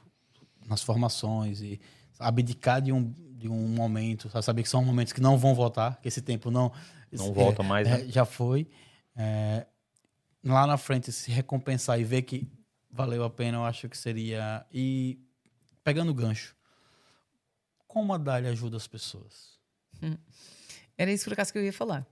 nas 0.66 0.82
formações 0.82 1.62
e 1.62 1.80
abdicar 2.22 2.82
de 2.82 2.92
um, 2.92 3.14
de 3.38 3.48
um 3.50 3.68
momento, 3.68 4.30
sabe? 4.30 4.46
saber 4.46 4.64
que 4.64 4.70
são 4.70 4.84
momentos 4.84 5.14
que 5.14 5.22
não 5.22 5.38
vão 5.38 5.54
voltar, 5.54 6.00
que 6.02 6.08
esse 6.08 6.22
tempo 6.22 6.50
não. 6.52 6.72
Não 7.12 7.28
é, 7.28 7.32
volta 7.34 7.64
mais, 7.64 7.88
é, 7.88 7.98
né? 7.98 8.06
Já 8.08 8.24
foi. 8.24 8.70
É, 9.16 9.66
lá 10.44 10.66
na 10.66 10.78
frente, 10.78 11.12
se 11.12 11.32
recompensar 11.32 12.00
e 12.00 12.04
ver 12.04 12.22
que 12.22 12.48
valeu 12.90 13.24
a 13.24 13.30
pena, 13.30 13.58
eu 13.58 13.66
acho 13.66 13.90
que 13.90 13.98
seria. 13.98 14.66
E 14.72 15.20
pegando 15.84 16.12
o 16.12 16.14
gancho, 16.14 16.56
como 17.88 18.14
a 18.14 18.18
Dália 18.18 18.52
ajuda 18.52 18.78
as 18.78 18.88
pessoas? 18.88 19.60
Era 20.98 21.12
isso 21.12 21.26
por 21.26 21.34
acaso 21.34 21.52
que 21.52 21.60
eu 21.60 21.64
ia 21.64 21.74
falar. 21.74 22.06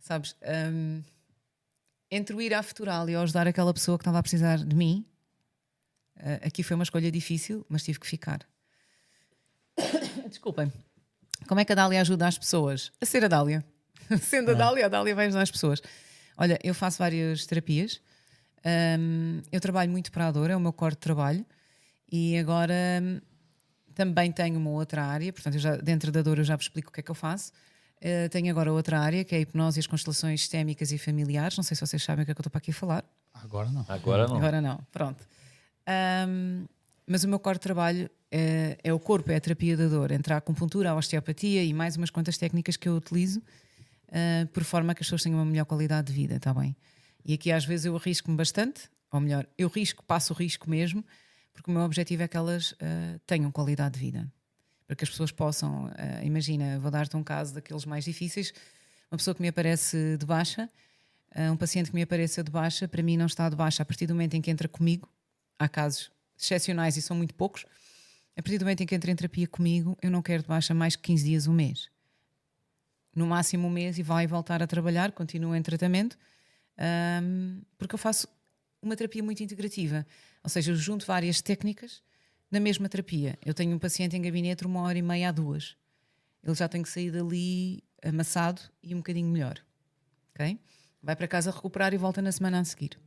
Sabes? 0.00 0.36
hum, 0.72 1.02
entre 2.10 2.34
o 2.36 2.40
ir 2.40 2.54
à 2.54 2.62
Futural 2.62 3.08
e 3.08 3.16
ajudar 3.16 3.46
aquela 3.48 3.74
pessoa 3.74 3.98
que 3.98 4.02
estava 4.02 4.18
a 4.18 4.22
precisar 4.22 4.58
de 4.58 4.76
mim, 4.76 5.04
ah, 6.16 6.46
aqui 6.46 6.62
foi 6.62 6.74
uma 6.74 6.84
escolha 6.84 7.10
difícil, 7.10 7.64
mas 7.68 7.82
tive 7.82 8.00
que 8.00 8.06
ficar. 8.06 8.40
Desculpem. 10.28 10.72
Como 11.46 11.60
é 11.60 11.64
que 11.64 11.72
a 11.72 11.74
Dália 11.74 12.00
ajuda 12.00 12.26
as 12.26 12.38
pessoas? 12.38 12.92
A 13.00 13.06
ser 13.06 13.24
a 13.24 13.28
Dália. 13.28 13.64
Sendo 14.20 14.50
a 14.52 14.54
Dália, 14.54 14.86
a 14.86 14.88
Dália 14.88 15.14
vai 15.14 15.26
ajudar 15.26 15.42
as 15.42 15.50
pessoas. 15.50 15.82
Olha, 16.36 16.58
eu 16.62 16.74
faço 16.74 16.98
várias 16.98 17.46
terapias. 17.46 18.00
hum, 18.98 19.42
eu 19.50 19.60
trabalho 19.60 19.90
muito 19.90 20.10
para 20.12 20.28
a 20.28 20.32
dor, 20.32 20.50
é 20.50 20.56
o 20.56 20.60
meu 20.60 20.72
core 20.72 20.94
de 20.94 21.00
trabalho. 21.00 21.44
E 22.10 22.36
agora 22.38 22.74
hum, 23.02 23.20
também 23.94 24.30
tenho 24.30 24.58
uma 24.58 24.70
outra 24.70 25.04
área, 25.04 25.32
portanto, 25.32 25.54
eu 25.54 25.60
já, 25.60 25.76
dentro 25.76 26.12
da 26.12 26.22
dor 26.22 26.38
eu 26.38 26.44
já 26.44 26.56
vos 26.56 26.66
explico 26.66 26.90
o 26.90 26.92
que 26.92 27.00
é 27.00 27.02
que 27.02 27.10
eu 27.10 27.14
faço. 27.14 27.52
Uh, 27.96 28.28
tenho 28.28 28.50
agora 28.50 28.70
outra 28.70 29.00
área, 29.00 29.24
que 29.24 29.34
é 29.34 29.38
a 29.38 29.40
hipnose 29.40 29.78
e 29.78 29.80
as 29.80 29.86
constelações 29.86 30.40
sistémicas 30.40 30.92
e 30.92 30.98
familiares. 30.98 31.56
Não 31.56 31.64
sei 31.64 31.74
se 31.74 31.80
vocês 31.80 32.02
sabem 32.02 32.22
o 32.22 32.26
que 32.26 32.30
é 32.30 32.34
que 32.34 32.40
eu 32.40 32.42
estou 32.42 32.50
para 32.50 32.58
aqui 32.58 32.70
a 32.70 32.74
falar. 32.74 33.04
Agora 33.32 33.70
não. 33.70 33.84
Agora 33.88 34.28
não. 34.28 34.36
Agora 34.36 34.60
não, 34.60 34.78
pronto. 34.92 35.26
Ahm, 35.86 36.66
mas 37.06 37.24
o 37.24 37.28
meu 37.28 37.38
core 37.38 37.56
de 37.56 37.62
trabalho 37.62 38.10
é, 38.30 38.78
é 38.82 38.92
o 38.92 38.98
corpo, 38.98 39.30
é 39.30 39.36
a 39.36 39.40
terapia 39.40 39.76
da 39.76 39.88
dor, 39.88 40.10
entre 40.10 40.32
a 40.32 40.36
acupuntura, 40.38 40.90
a 40.90 40.94
osteopatia 40.94 41.62
e 41.62 41.72
mais 41.72 41.96
umas 41.96 42.10
quantas 42.10 42.36
técnicas 42.36 42.76
que 42.76 42.88
eu 42.88 42.96
utilizo, 42.96 43.42
ah, 44.08 44.46
por 44.52 44.64
forma 44.64 44.92
a 44.92 44.94
que 44.94 45.02
as 45.02 45.06
pessoas 45.06 45.22
tenham 45.22 45.38
uma 45.38 45.44
melhor 45.44 45.64
qualidade 45.64 46.08
de 46.08 46.12
vida, 46.12 46.36
está 46.36 46.52
bem? 46.52 46.76
E 47.24 47.34
aqui 47.34 47.50
às 47.50 47.64
vezes 47.64 47.86
eu 47.86 47.96
arrisco-me 47.96 48.36
bastante, 48.36 48.88
ou 49.10 49.20
melhor, 49.20 49.46
eu 49.56 49.68
risco, 49.68 50.02
passo 50.04 50.32
o 50.32 50.36
risco 50.36 50.68
mesmo, 50.68 51.04
porque 51.52 51.70
o 51.70 51.74
meu 51.74 51.82
objetivo 51.82 52.22
é 52.22 52.28
que 52.28 52.36
elas 52.36 52.74
ah, 52.80 53.18
tenham 53.26 53.50
qualidade 53.50 53.94
de 53.94 54.00
vida. 54.00 54.30
Para 54.86 54.94
que 54.94 55.04
as 55.04 55.10
pessoas 55.10 55.32
possam, 55.32 55.90
ah, 55.96 56.24
imagina, 56.24 56.78
vou 56.78 56.90
dar-te 56.90 57.16
um 57.16 57.22
caso 57.22 57.54
daqueles 57.54 57.84
mais 57.84 58.04
difíceis, 58.04 58.52
uma 59.10 59.18
pessoa 59.18 59.34
que 59.34 59.42
me 59.42 59.48
aparece 59.48 60.16
de 60.18 60.26
baixa, 60.26 60.68
um 61.52 61.56
paciente 61.56 61.90
que 61.90 61.94
me 61.94 62.02
apareça 62.02 62.42
de 62.42 62.50
baixa, 62.50 62.88
para 62.88 63.02
mim 63.02 63.16
não 63.16 63.26
está 63.26 63.48
de 63.48 63.54
baixa 63.54 63.82
a 63.82 63.86
partir 63.86 64.06
do 64.06 64.14
momento 64.14 64.34
em 64.34 64.40
que 64.40 64.50
entra 64.50 64.66
comigo, 64.66 65.06
há 65.58 65.68
casos 65.68 66.10
excepcionais 66.38 66.96
e 66.96 67.02
são 67.02 67.16
muito 67.16 67.34
poucos, 67.34 67.66
a 68.36 68.42
partir 68.42 68.58
do 68.58 68.64
momento 68.64 68.82
em 68.82 68.86
que 68.86 68.94
entra 68.94 69.10
em 69.10 69.16
terapia 69.16 69.48
comigo, 69.48 69.96
eu 70.02 70.10
não 70.10 70.20
quero 70.20 70.42
de 70.42 70.48
baixa 70.48 70.74
mais 70.74 70.94
que 70.94 71.02
15 71.02 71.24
dias, 71.24 71.46
um 71.46 71.54
mês. 71.54 71.88
No 73.14 73.26
máximo 73.26 73.66
um 73.66 73.70
mês 73.70 73.98
e 73.98 74.02
vai 74.02 74.26
voltar 74.26 74.62
a 74.62 74.66
trabalhar, 74.66 75.10
continua 75.12 75.56
em 75.56 75.62
tratamento, 75.62 76.18
ahm, 76.76 77.62
porque 77.78 77.94
eu 77.94 77.98
faço 77.98 78.28
uma 78.82 78.94
terapia 78.94 79.22
muito 79.22 79.42
integrativa. 79.42 80.06
Ou 80.44 80.50
seja, 80.50 80.70
eu 80.70 80.76
junto 80.76 81.06
várias 81.06 81.40
técnicas 81.40 82.02
na 82.50 82.60
mesma 82.60 82.88
terapia. 82.88 83.38
Eu 83.44 83.54
tenho 83.54 83.74
um 83.74 83.78
paciente 83.78 84.16
em 84.16 84.22
gabinete 84.22 84.66
uma 84.66 84.82
hora 84.82 84.98
e 84.98 85.02
meia 85.02 85.30
a 85.30 85.32
duas. 85.32 85.74
Ele 86.42 86.54
já 86.54 86.68
tem 86.68 86.82
que 86.82 86.88
sair 86.90 87.10
dali 87.10 87.82
amassado 88.04 88.60
e 88.82 88.94
um 88.94 88.98
bocadinho 88.98 89.28
melhor. 89.28 89.58
ok? 90.34 90.58
Vai 91.02 91.16
para 91.16 91.26
casa 91.26 91.50
recuperar 91.50 91.94
e 91.94 91.96
volta 91.96 92.20
na 92.20 92.30
semana 92.30 92.60
a 92.60 92.64
seguir. 92.64 92.98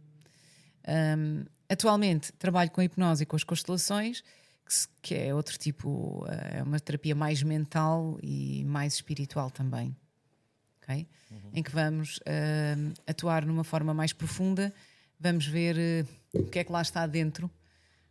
Um, 0.88 1.46
atualmente 1.70 2.32
trabalho 2.34 2.72
com 2.72 2.82
a 2.82 2.86
hipnose 2.86 3.24
e 3.24 3.26
com 3.26 3.36
as 3.36 3.44
constelações, 3.44 4.24
que, 5.01 5.15
é 5.15 5.34
outro 5.34 5.58
tipo, 5.58 6.23
uh, 6.25 6.58
é 6.58 6.63
uma 6.63 6.79
terapia 6.79 7.15
mais 7.15 7.43
mental 7.43 8.19
e 8.21 8.63
mais 8.65 8.93
espiritual 8.93 9.49
também. 9.49 9.95
ok? 10.82 11.08
Em 11.53 11.63
que 11.63 11.71
vamos 11.71 12.19
um, 12.25 12.93
atuar 13.08 13.45
numa 13.45 13.63
forma 13.63 13.93
mais 13.93 14.13
profunda, 14.13 14.73
vamos 15.19 15.45
ver 15.45 15.75
uh, 15.75 16.39
o 16.41 16.45
que 16.45 16.60
é 16.60 16.63
que 16.63 16.71
lá 16.71 16.82
está 16.82 17.05
dentro, 17.05 17.49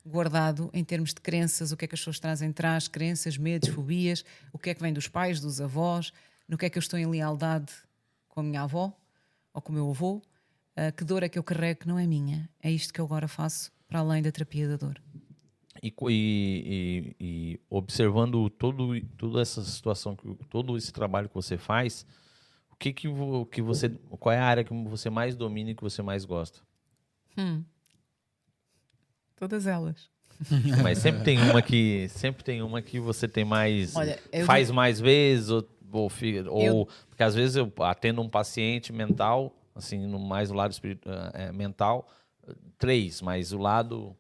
guardado 0.04 0.70
em 0.72 0.84
termos 0.84 1.14
de 1.14 1.20
crenças, 1.20 1.72
o 1.72 1.76
que 1.76 1.84
é 1.84 1.88
que 1.88 1.94
as 1.94 2.00
pessoas 2.00 2.20
trazem 2.20 2.50
atrás, 2.50 2.88
crenças, 2.88 3.36
medos, 3.36 3.68
fobias, 3.68 4.24
o 4.52 4.58
que 4.58 4.70
é 4.70 4.74
que 4.74 4.80
vem 4.80 4.92
dos 4.92 5.08
pais, 5.08 5.40
dos 5.40 5.60
avós, 5.60 6.12
no 6.48 6.56
que 6.56 6.66
é 6.66 6.70
que 6.70 6.78
eu 6.78 6.80
estou 6.80 6.98
em 6.98 7.06
lealdade 7.06 7.72
com 8.28 8.40
a 8.40 8.42
minha 8.42 8.62
avó 8.62 8.96
ou 9.52 9.60
com 9.60 9.72
o 9.72 9.74
meu 9.74 9.90
avô, 9.90 10.22
ah, 10.78 10.92
que 10.92 11.02
dor 11.02 11.24
é 11.24 11.28
que 11.28 11.36
eu 11.36 11.42
carrego 11.42 11.80
que 11.80 11.88
não 11.88 11.98
é 11.98 12.06
minha. 12.06 12.48
É 12.62 12.70
isto 12.70 12.94
que 12.94 13.00
eu 13.00 13.04
agora 13.04 13.26
faço 13.26 13.72
para 13.88 13.98
além 13.98 14.22
da 14.22 14.30
terapia 14.30 14.68
da 14.68 14.76
dor. 14.76 15.02
E, 15.82 15.92
e- 16.10 17.16
e- 17.20 17.60
observando 17.70 18.48
todo, 18.50 19.00
toda 19.16 19.40
essa 19.40 19.62
situação, 19.62 20.16
todo 20.50 20.76
esse 20.76 20.92
trabalho 20.92 21.28
que 21.28 21.34
você 21.34 21.56
faz, 21.56 22.06
o 22.70 22.76
que 22.76 22.92
que, 22.92 23.08
que 23.50 23.62
você, 23.62 23.88
qual 24.18 24.32
é 24.32 24.38
a 24.38 24.44
área 24.44 24.64
que 24.64 24.72
você 24.74 25.08
mais 25.10 25.36
domina 25.36 25.70
e 25.70 25.74
que 25.74 25.82
você 25.82 26.02
mais 26.02 26.24
gosta? 26.24 26.60
Todas 29.36 29.66
elas. 29.66 30.08
Mas 30.82 30.98
sempre 30.98 31.22
tem 31.24 31.38
uma 31.50 31.60
que 31.62 32.08
sempre 32.10 32.44
tem 32.44 32.62
uma 32.62 32.80
que 32.80 33.00
você 33.00 33.26
tem 33.26 33.44
mais 33.44 33.96
Olha, 33.96 34.18
faz 34.44 34.70
mais 34.70 35.00
vezes 35.00 35.50
ou, 35.50 35.68
ou, 35.92 36.08
ou- 36.48 36.62
Eu- 36.62 36.88
porque 37.08 37.22
às 37.24 37.34
vezes 37.34 37.56
eu 37.56 37.72
atendo 37.80 38.20
um 38.20 38.28
paciente 38.28 38.92
mental 38.92 39.52
assim 39.74 39.98
no 40.06 40.18
mais 40.18 40.50
o 40.50 40.54
lado 40.54 40.70
espiritu- 40.72 41.08
eh, 41.34 41.50
mental 41.52 42.08
três, 42.78 43.20
mas 43.20 43.52
o 43.52 43.58
lado 43.58 44.16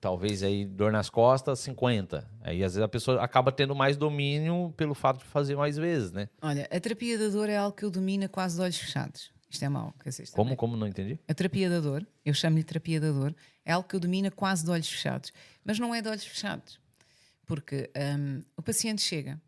talvez 0.00 0.42
aí 0.42 0.64
dor 0.64 0.92
nas 0.92 1.10
costas 1.10 1.60
50. 1.60 2.28
Aí 2.42 2.64
às 2.64 2.74
vezes 2.74 2.84
a 2.84 2.88
pessoa 2.88 3.22
acaba 3.22 3.52
tendo 3.52 3.74
mais 3.74 3.96
domínio 3.96 4.72
pelo 4.76 4.94
fato 4.94 5.18
de 5.18 5.24
fazer 5.24 5.56
mais 5.56 5.76
vezes, 5.76 6.12
né? 6.12 6.28
Olha, 6.40 6.68
a 6.70 6.80
terapia 6.80 7.18
da 7.18 7.28
dor 7.28 7.48
é 7.48 7.56
algo 7.56 7.76
que 7.76 7.84
eu 7.84 7.90
domino 7.90 8.28
quase 8.28 8.56
de 8.56 8.62
olhos 8.62 8.78
fechados. 8.78 9.30
Isto 9.50 9.64
é 9.64 9.68
mau. 9.68 9.94
Dizer, 10.04 10.24
isto 10.24 10.34
Como 10.34 10.54
como 10.56 10.76
não 10.76 10.86
entendi? 10.86 11.18
A 11.26 11.34
terapia 11.34 11.70
da 11.70 11.80
dor, 11.80 12.06
eu 12.24 12.34
chamo-lhe 12.34 12.62
terapia 12.62 13.00
da 13.00 13.10
dor, 13.10 13.34
é 13.64 13.72
algo 13.72 13.88
que 13.88 13.96
eu 13.96 14.00
domino 14.00 14.30
quase 14.30 14.64
de 14.64 14.70
olhos 14.70 14.88
fechados. 14.88 15.32
Mas 15.64 15.78
não 15.78 15.94
é 15.94 16.02
de 16.02 16.08
olhos 16.08 16.24
fechados. 16.24 16.78
Porque 17.46 17.90
hum, 17.96 18.42
o 18.56 18.62
paciente 18.62 19.00
chega 19.00 19.40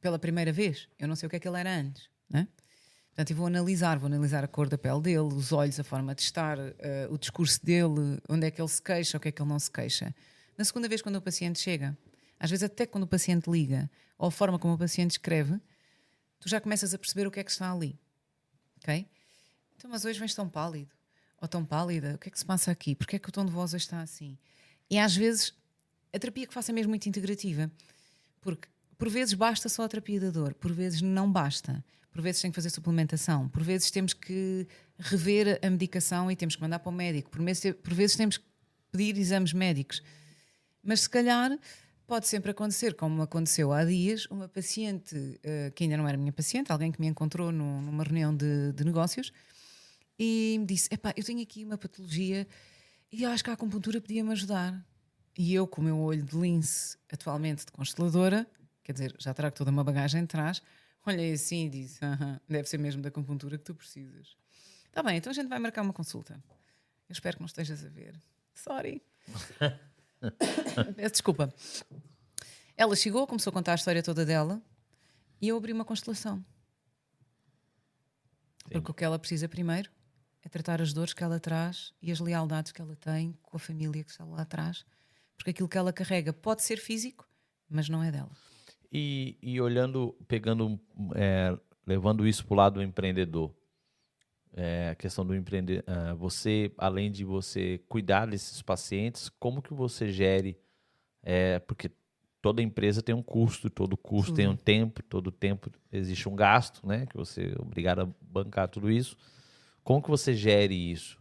pela 0.00 0.18
primeira 0.18 0.52
vez, 0.52 0.88
eu 0.98 1.08
não 1.08 1.16
sei 1.16 1.26
o 1.26 1.30
que 1.30 1.36
é 1.36 1.40
que 1.40 1.48
ele 1.48 1.58
era 1.58 1.70
antes. 1.70 2.08
Né? 2.30 2.46
Portanto, 3.20 3.32
eu 3.32 3.36
vou 3.36 3.46
analisar, 3.48 3.98
vou 3.98 4.06
analisar 4.06 4.42
a 4.42 4.48
cor 4.48 4.66
da 4.66 4.78
pele 4.78 5.02
dele, 5.02 5.18
os 5.20 5.52
olhos, 5.52 5.78
a 5.78 5.84
forma 5.84 6.14
de 6.14 6.22
estar, 6.22 6.56
eh, 6.78 7.06
o 7.10 7.18
discurso 7.18 7.62
dele, 7.62 8.18
onde 8.26 8.46
é 8.46 8.50
que 8.50 8.58
ele 8.58 8.68
se 8.68 8.80
queixa, 8.80 9.18
o 9.18 9.20
que 9.20 9.28
é 9.28 9.32
que 9.32 9.42
ele 9.42 9.48
não 9.50 9.58
se 9.58 9.70
queixa. 9.70 10.14
Na 10.56 10.64
segunda 10.64 10.88
vez, 10.88 11.02
quando 11.02 11.16
o 11.16 11.20
paciente 11.20 11.58
chega, 11.58 11.94
às 12.38 12.48
vezes 12.48 12.62
até 12.62 12.86
quando 12.86 13.04
o 13.04 13.06
paciente 13.06 13.50
liga, 13.50 13.90
ou 14.16 14.28
a 14.28 14.30
forma 14.30 14.58
como 14.58 14.72
o 14.72 14.78
paciente 14.78 15.10
escreve, 15.10 15.60
tu 16.38 16.48
já 16.48 16.62
começas 16.62 16.94
a 16.94 16.98
perceber 16.98 17.26
o 17.26 17.30
que 17.30 17.38
é 17.38 17.44
que 17.44 17.50
está 17.50 17.70
ali. 17.70 18.00
Ok? 18.78 19.06
Então, 19.76 19.90
mas 19.90 20.06
hoje 20.06 20.18
vens 20.18 20.34
tão 20.34 20.48
pálido 20.48 20.90
ou 21.42 21.46
tão 21.46 21.62
pálida, 21.62 22.14
o 22.14 22.18
que 22.18 22.28
é 22.28 22.32
que 22.32 22.38
se 22.38 22.46
passa 22.46 22.70
aqui? 22.70 22.94
Porquê 22.94 23.16
é 23.16 23.18
que 23.18 23.28
o 23.28 23.32
tom 23.32 23.44
de 23.44 23.52
voz 23.52 23.74
hoje 23.74 23.84
está 23.84 24.00
assim? 24.00 24.38
E 24.88 24.98
às 24.98 25.14
vezes 25.14 25.52
a 26.10 26.18
terapia 26.18 26.46
que 26.46 26.54
faço 26.54 26.70
é 26.70 26.74
mesmo 26.74 26.88
muito 26.88 27.06
integrativa, 27.06 27.70
porque 28.40 28.66
por 29.00 29.08
vezes 29.08 29.32
basta 29.32 29.66
só 29.66 29.84
a 29.84 29.88
terapia 29.88 30.20
da 30.20 30.28
dor, 30.30 30.52
por 30.52 30.72
vezes 30.72 31.00
não 31.00 31.32
basta, 31.32 31.82
por 32.12 32.20
vezes 32.20 32.42
tem 32.42 32.50
que 32.50 32.54
fazer 32.54 32.68
suplementação, 32.68 33.48
por 33.48 33.62
vezes 33.62 33.90
temos 33.90 34.12
que 34.12 34.68
rever 34.98 35.58
a 35.62 35.70
medicação 35.70 36.30
e 36.30 36.36
temos 36.36 36.54
que 36.54 36.60
mandar 36.60 36.80
para 36.80 36.90
o 36.90 36.92
médico, 36.92 37.30
por 37.30 37.42
vezes, 37.42 37.74
por 37.82 37.94
vezes 37.94 38.14
temos 38.14 38.36
que 38.36 38.44
pedir 38.92 39.16
exames 39.16 39.54
médicos. 39.54 40.02
Mas 40.82 41.00
se 41.00 41.08
calhar 41.08 41.58
pode 42.06 42.28
sempre 42.28 42.50
acontecer, 42.50 42.92
como 42.92 43.22
aconteceu 43.22 43.72
há 43.72 43.86
dias, 43.86 44.26
uma 44.26 44.46
paciente 44.48 45.16
eh, 45.42 45.72
que 45.74 45.84
ainda 45.84 45.96
não 45.96 46.06
era 46.06 46.18
minha 46.18 46.32
paciente, 46.32 46.70
alguém 46.70 46.92
que 46.92 47.00
me 47.00 47.06
encontrou 47.06 47.50
num- 47.50 47.80
numa 47.80 48.04
reunião 48.04 48.36
de, 48.36 48.72
de 48.72 48.84
negócios 48.84 49.32
e 50.18 50.56
me 50.60 50.66
disse: 50.66 50.88
Epá, 50.92 51.14
eu 51.16 51.24
tenho 51.24 51.40
aqui 51.40 51.64
uma 51.64 51.78
patologia 51.78 52.46
e 53.10 53.24
acho 53.24 53.42
que 53.42 53.48
a 53.48 53.54
acupuntura 53.54 53.98
podia-me 53.98 54.32
ajudar. 54.32 54.84
E 55.38 55.54
eu, 55.54 55.66
com 55.66 55.80
o 55.80 55.84
meu 55.84 55.98
olho 55.98 56.22
de 56.22 56.36
lince, 56.36 56.98
atualmente 57.10 57.64
de 57.64 57.72
consteladora, 57.72 58.46
quer 58.90 58.94
dizer, 58.94 59.16
já 59.18 59.32
trago 59.32 59.54
toda 59.54 59.70
uma 59.70 59.84
bagagem 59.84 60.22
de 60.22 60.26
trás, 60.26 60.60
olhei 61.06 61.32
assim 61.32 61.66
e 61.66 61.70
disse: 61.70 62.04
"Aham, 62.04 62.40
deve 62.48 62.68
ser 62.68 62.78
mesmo 62.78 63.00
da 63.00 63.08
acupuntura 63.08 63.56
que 63.56 63.64
tu 63.64 63.74
precisas. 63.74 64.36
Está 64.86 65.00
bem, 65.00 65.16
então 65.16 65.30
a 65.30 65.34
gente 65.34 65.48
vai 65.48 65.60
marcar 65.60 65.82
uma 65.82 65.92
consulta. 65.92 66.42
Eu 67.08 67.12
espero 67.12 67.36
que 67.36 67.42
não 67.42 67.46
estejas 67.46 67.84
a 67.84 67.88
ver. 67.88 68.20
Sorry. 68.52 69.00
Peço 70.96 71.12
desculpa. 71.12 71.54
Ela 72.76 72.96
chegou, 72.96 73.26
começou 73.26 73.50
a 73.50 73.54
contar 73.54 73.72
a 73.72 73.74
história 73.76 74.02
toda 74.02 74.26
dela 74.26 74.60
e 75.40 75.48
eu 75.48 75.56
abri 75.56 75.72
uma 75.72 75.84
constelação. 75.84 76.44
Porque 78.68 78.90
o 78.90 78.94
que 78.94 79.04
ela 79.04 79.18
precisa 79.18 79.48
primeiro 79.48 79.90
é 80.42 80.48
tratar 80.48 80.82
as 80.82 80.92
dores 80.92 81.12
que 81.12 81.22
ela 81.22 81.38
traz 81.38 81.94
e 82.02 82.10
as 82.10 82.18
lealdades 82.18 82.72
que 82.72 82.80
ela 82.80 82.96
tem 82.96 83.38
com 83.42 83.56
a 83.56 83.60
família 83.60 84.02
que 84.02 84.10
está 84.10 84.24
lá 84.24 84.42
atrás. 84.42 84.84
Porque 85.36 85.50
aquilo 85.50 85.68
que 85.68 85.78
ela 85.78 85.92
carrega 85.92 86.32
pode 86.32 86.62
ser 86.62 86.78
físico, 86.78 87.28
mas 87.68 87.88
não 87.88 88.02
é 88.02 88.10
dela. 88.10 88.30
E, 88.92 89.38
e 89.40 89.60
olhando, 89.60 90.16
pegando, 90.26 90.80
é, 91.14 91.56
levando 91.86 92.26
isso 92.26 92.44
para 92.44 92.54
o 92.54 92.56
lado 92.56 92.74
do 92.74 92.82
empreendedor, 92.82 93.54
é, 94.52 94.90
a 94.90 94.94
questão 94.94 95.24
do 95.24 95.34
empreender, 95.34 95.84
ah, 95.86 96.14
você, 96.14 96.72
além 96.76 97.10
de 97.10 97.24
você 97.24 97.78
cuidar 97.88 98.26
desses 98.26 98.60
pacientes, 98.62 99.28
como 99.28 99.62
que 99.62 99.72
você 99.72 100.10
gere, 100.10 100.58
é, 101.22 101.60
porque 101.60 101.90
toda 102.42 102.62
empresa 102.62 103.02
tem 103.02 103.14
um 103.14 103.22
custo, 103.22 103.70
todo 103.70 103.96
custo 103.96 104.34
tem 104.34 104.48
um 104.48 104.56
tempo, 104.56 105.02
todo 105.02 105.30
tempo 105.30 105.70
existe 105.92 106.28
um 106.28 106.34
gasto, 106.34 106.86
né, 106.86 107.06
que 107.06 107.16
você 107.16 107.52
é 107.56 107.62
obrigado 107.62 108.00
a 108.02 108.08
bancar 108.20 108.68
tudo 108.68 108.90
isso. 108.90 109.16
Como 109.84 110.02
que 110.02 110.10
você 110.10 110.34
gere 110.34 110.74
isso? 110.74 111.18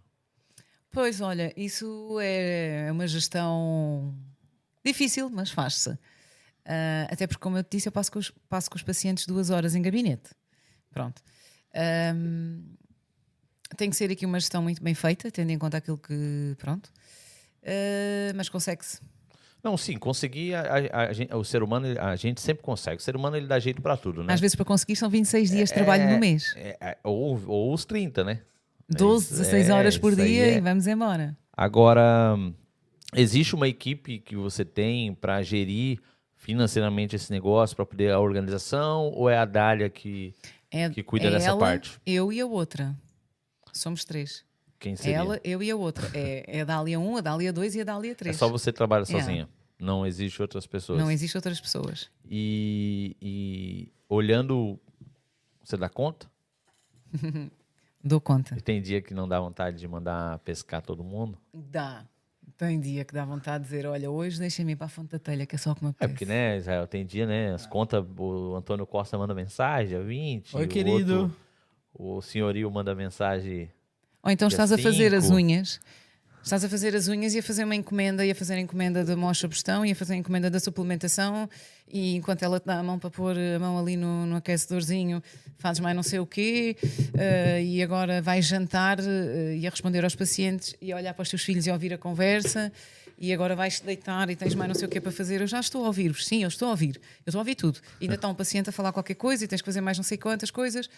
Pois, 0.91 1.21
olha, 1.21 1.53
isso 1.55 2.17
é 2.19 2.89
uma 2.91 3.07
gestão 3.07 4.15
difícil, 4.83 5.29
mas 5.29 5.51
faz-se. 5.51 5.97
Ah, 6.65 7.07
até 7.11 7.25
porque, 7.27 7.41
como 7.41 7.57
eu 7.57 7.63
te 7.63 7.77
disse, 7.77 7.87
eu 7.87 7.91
passo 7.91 8.11
com, 8.11 8.19
os, 8.19 8.31
passo 8.47 8.69
com 8.69 8.75
os 8.77 8.83
pacientes 8.83 9.25
duas 9.25 9.49
horas 9.49 9.75
em 9.75 9.81
gabinete. 9.81 10.29
Pronto. 10.91 11.21
Ahm, 11.73 12.61
tem 13.77 13.89
que 13.89 13.95
ser 13.95 14.11
aqui 14.11 14.25
uma 14.25 14.39
gestão 14.39 14.61
muito 14.61 14.81
bem 14.83 14.93
feita, 14.93 15.29
tendo 15.31 15.51
em 15.51 15.57
conta 15.57 15.77
aquilo 15.77 15.97
que. 15.97 16.55
Pronto. 16.57 16.89
Ah, 17.65 18.33
mas 18.35 18.49
consegue-se. 18.49 18.99
Não, 19.61 19.75
sim, 19.75 19.97
conseguir, 19.97 20.55
a, 20.55 20.61
a- 20.61 21.33
a 21.33 21.37
o 21.37 21.43
ser 21.43 21.61
humano, 21.61 21.87
a 21.99 22.15
gente 22.15 22.39
sempre 22.39 22.63
consegue. 22.63 22.97
O 23.01 23.03
ser 23.03 23.15
humano, 23.15 23.35
ele 23.35 23.45
dá 23.45 23.59
jeito 23.59 23.81
para 23.81 23.97
tudo, 23.97 24.23
né? 24.23 24.33
Às 24.33 24.39
vezes, 24.39 24.55
para 24.55 24.63
conseguir, 24.63 24.95
são 24.95 25.09
26 25.09 25.49
dias 25.51 25.69
de 25.69 25.75
trabalho 25.75 26.09
no 26.09 26.17
mês. 26.17 26.53
É, 26.55 26.77
é, 26.79 26.97
ou, 27.03 27.37
ou 27.45 27.73
os 27.73 27.83
30, 27.83 28.23
né? 28.23 28.41
12, 28.89 29.25
Isso 29.25 29.33
16 29.33 29.69
é, 29.69 29.73
horas 29.73 29.97
por 29.97 30.15
dia 30.15 30.45
é. 30.53 30.57
e 30.57 30.61
vamos 30.61 30.87
embora. 30.87 31.37
Agora, 31.55 32.37
existe 33.13 33.53
uma 33.53 33.67
equipe 33.67 34.19
que 34.19 34.35
você 34.35 34.63
tem 34.63 35.13
para 35.13 35.43
gerir 35.43 35.99
financeiramente 36.39 37.15
esse 37.15 37.31
negócio, 37.31 37.75
para 37.75 37.85
poder 37.85 38.11
a 38.11 38.19
organização, 38.19 39.11
ou 39.11 39.29
é 39.29 39.37
a 39.37 39.45
Dália 39.45 39.89
que. 39.89 40.33
É, 40.71 40.89
Que 40.89 41.03
cuida 41.03 41.27
é 41.27 41.31
dessa 41.31 41.49
ela, 41.49 41.59
parte. 41.59 41.99
Eu 42.05 42.31
e 42.33 42.39
a 42.39 42.45
outra. 42.45 42.95
Somos 43.73 44.03
três. 44.05 44.43
Quem 44.79 44.95
seria? 44.95 45.17
Ela, 45.17 45.39
eu 45.43 45.61
e 45.61 45.69
a 45.69 45.75
outra. 45.75 46.09
É, 46.13 46.57
é 46.57 46.61
a 46.61 46.65
Dália 46.65 46.99
1, 46.99 47.17
a 47.17 47.21
Dália 47.21 47.51
2 47.53 47.75
e 47.75 47.81
a 47.81 47.83
Dália 47.83 48.11
é 48.11 48.15
3. 48.15 48.35
só 48.37 48.47
você 48.47 48.71
trabalha 48.71 49.03
Yeah. 49.03 49.23
sozinha. 49.25 49.49
Não 49.79 50.05
existe 50.05 50.41
outras 50.41 50.65
pessoas. 50.65 50.99
Não 50.99 51.09
existem 51.11 51.37
outras 51.37 51.59
pessoas. 51.59 52.09
E, 52.29 53.15
e 53.21 53.91
olhando, 54.07 54.79
você 55.63 55.75
dá 55.77 55.89
conta? 55.89 56.29
Dou 58.03 58.21
conta. 58.21 58.55
E 58.57 58.61
tem 58.61 58.81
dia 58.81 59.01
que 59.01 59.13
não 59.13 59.27
dá 59.27 59.39
vontade 59.39 59.77
de 59.77 59.87
mandar 59.87 60.39
pescar 60.39 60.81
todo 60.81 61.03
mundo? 61.03 61.37
Dá. 61.53 62.05
Tem 62.59 62.77
dia 62.77 63.05
que 63.05 63.13
dá 63.13 63.23
vontade 63.23 63.63
de 63.63 63.69
dizer: 63.69 63.85
olha, 63.87 64.11
hoje 64.11 64.37
deixa-me 64.37 64.73
ir 64.73 64.75
para 64.75 64.87
a 64.87 64.89
Fonte 64.89 65.11
da 65.11 65.17
Telha, 65.19 65.45
que 65.45 65.55
é 65.55 65.57
só 65.57 65.71
o 65.71 65.75
que 65.75 65.81
me 65.81 65.87
É 65.87 65.91
apetece. 65.91 66.13
porque, 66.13 66.25
né, 66.25 66.57
Israel, 66.57 66.85
tem 66.85 67.05
dia, 67.05 67.25
né? 67.25 67.53
As 67.53 67.65
contas, 67.65 68.03
o 68.17 68.53
Antônio 68.53 68.85
Costa 68.85 69.17
manda 69.17 69.33
mensagem, 69.33 69.87
dia 69.87 70.03
20. 70.03 70.57
Oi, 70.57 70.65
o 70.65 70.67
querido. 70.67 71.19
outro- 71.21 71.35
o 71.93 72.21
senhorio 72.21 72.69
manda 72.69 72.93
mensagem. 72.93 73.71
Ou 74.21 74.29
então 74.29 74.49
estás 74.49 74.73
a 74.73 74.77
fazer 74.77 75.15
as 75.15 75.23
cinco. 75.23 75.35
unhas. 75.37 75.79
Estás 76.43 76.63
a 76.63 76.69
fazer 76.69 76.95
as 76.95 77.07
unhas 77.07 77.35
e 77.35 77.39
a 77.39 77.43
fazer 77.43 77.63
uma 77.63 77.75
encomenda, 77.75 78.25
e 78.25 78.31
a 78.31 78.35
fazer 78.35 78.55
a 78.55 78.59
encomenda 78.59 79.03
da 79.03 79.15
mocha 79.15 79.47
bustão, 79.47 79.85
e 79.85 79.91
a 79.91 79.95
fazer 79.95 80.13
a 80.13 80.15
encomenda 80.15 80.49
da 80.49 80.59
suplementação, 80.59 81.49
e 81.87 82.15
enquanto 82.15 82.43
ela 82.43 82.59
te 82.59 82.65
dá 82.65 82.79
a 82.79 82.83
mão 82.83 82.97
para 82.97 83.09
pôr 83.09 83.35
a 83.37 83.59
mão 83.59 83.77
ali 83.77 83.95
no, 83.95 84.25
no 84.25 84.37
aquecedorzinho, 84.37 85.21
fazes 85.57 85.79
mais 85.79 85.95
não 85.95 86.01
sei 86.01 86.19
o 86.19 86.25
quê, 86.25 86.75
eh, 87.15 87.61
e 87.63 87.83
agora 87.83 88.21
vais 88.21 88.45
jantar 88.45 88.99
eh, 88.99 89.57
e 89.57 89.67
a 89.67 89.69
responder 89.69 90.03
aos 90.03 90.15
pacientes, 90.15 90.75
e 90.81 90.91
a 90.91 90.95
olhar 90.95 91.13
para 91.13 91.23
os 91.23 91.29
teus 91.29 91.43
filhos 91.43 91.67
e 91.67 91.71
ouvir 91.71 91.93
a 91.93 91.97
conversa, 91.97 92.71
e 93.17 93.33
agora 93.33 93.55
vais-te 93.55 93.85
deitar 93.85 94.29
e 94.29 94.35
tens 94.35 94.55
mais 94.55 94.69
não 94.69 94.75
sei 94.75 94.87
o 94.87 94.89
quê 94.89 95.01
para 95.01 95.11
fazer. 95.11 95.41
Eu 95.41 95.47
já 95.47 95.59
estou 95.59 95.83
a 95.83 95.87
ouvir-vos, 95.87 96.25
sim, 96.25 96.43
eu 96.43 96.47
estou 96.47 96.69
a 96.69 96.71
ouvir, 96.71 96.95
eu 97.25 97.29
estou 97.29 97.39
a 97.39 97.41
ouvir 97.41 97.55
tudo. 97.55 97.79
E 97.99 98.05
ainda 98.05 98.15
está 98.15 98.29
um 98.29 98.33
paciente 98.33 98.69
a 98.69 98.71
falar 98.71 98.93
qualquer 98.93 99.15
coisa, 99.15 99.43
e 99.43 99.47
tens 99.47 99.61
que 99.61 99.65
fazer 99.65 99.81
mais 99.81 99.97
não 99.97 100.03
sei 100.03 100.17
quantas 100.17 100.49
coisas, 100.49 100.89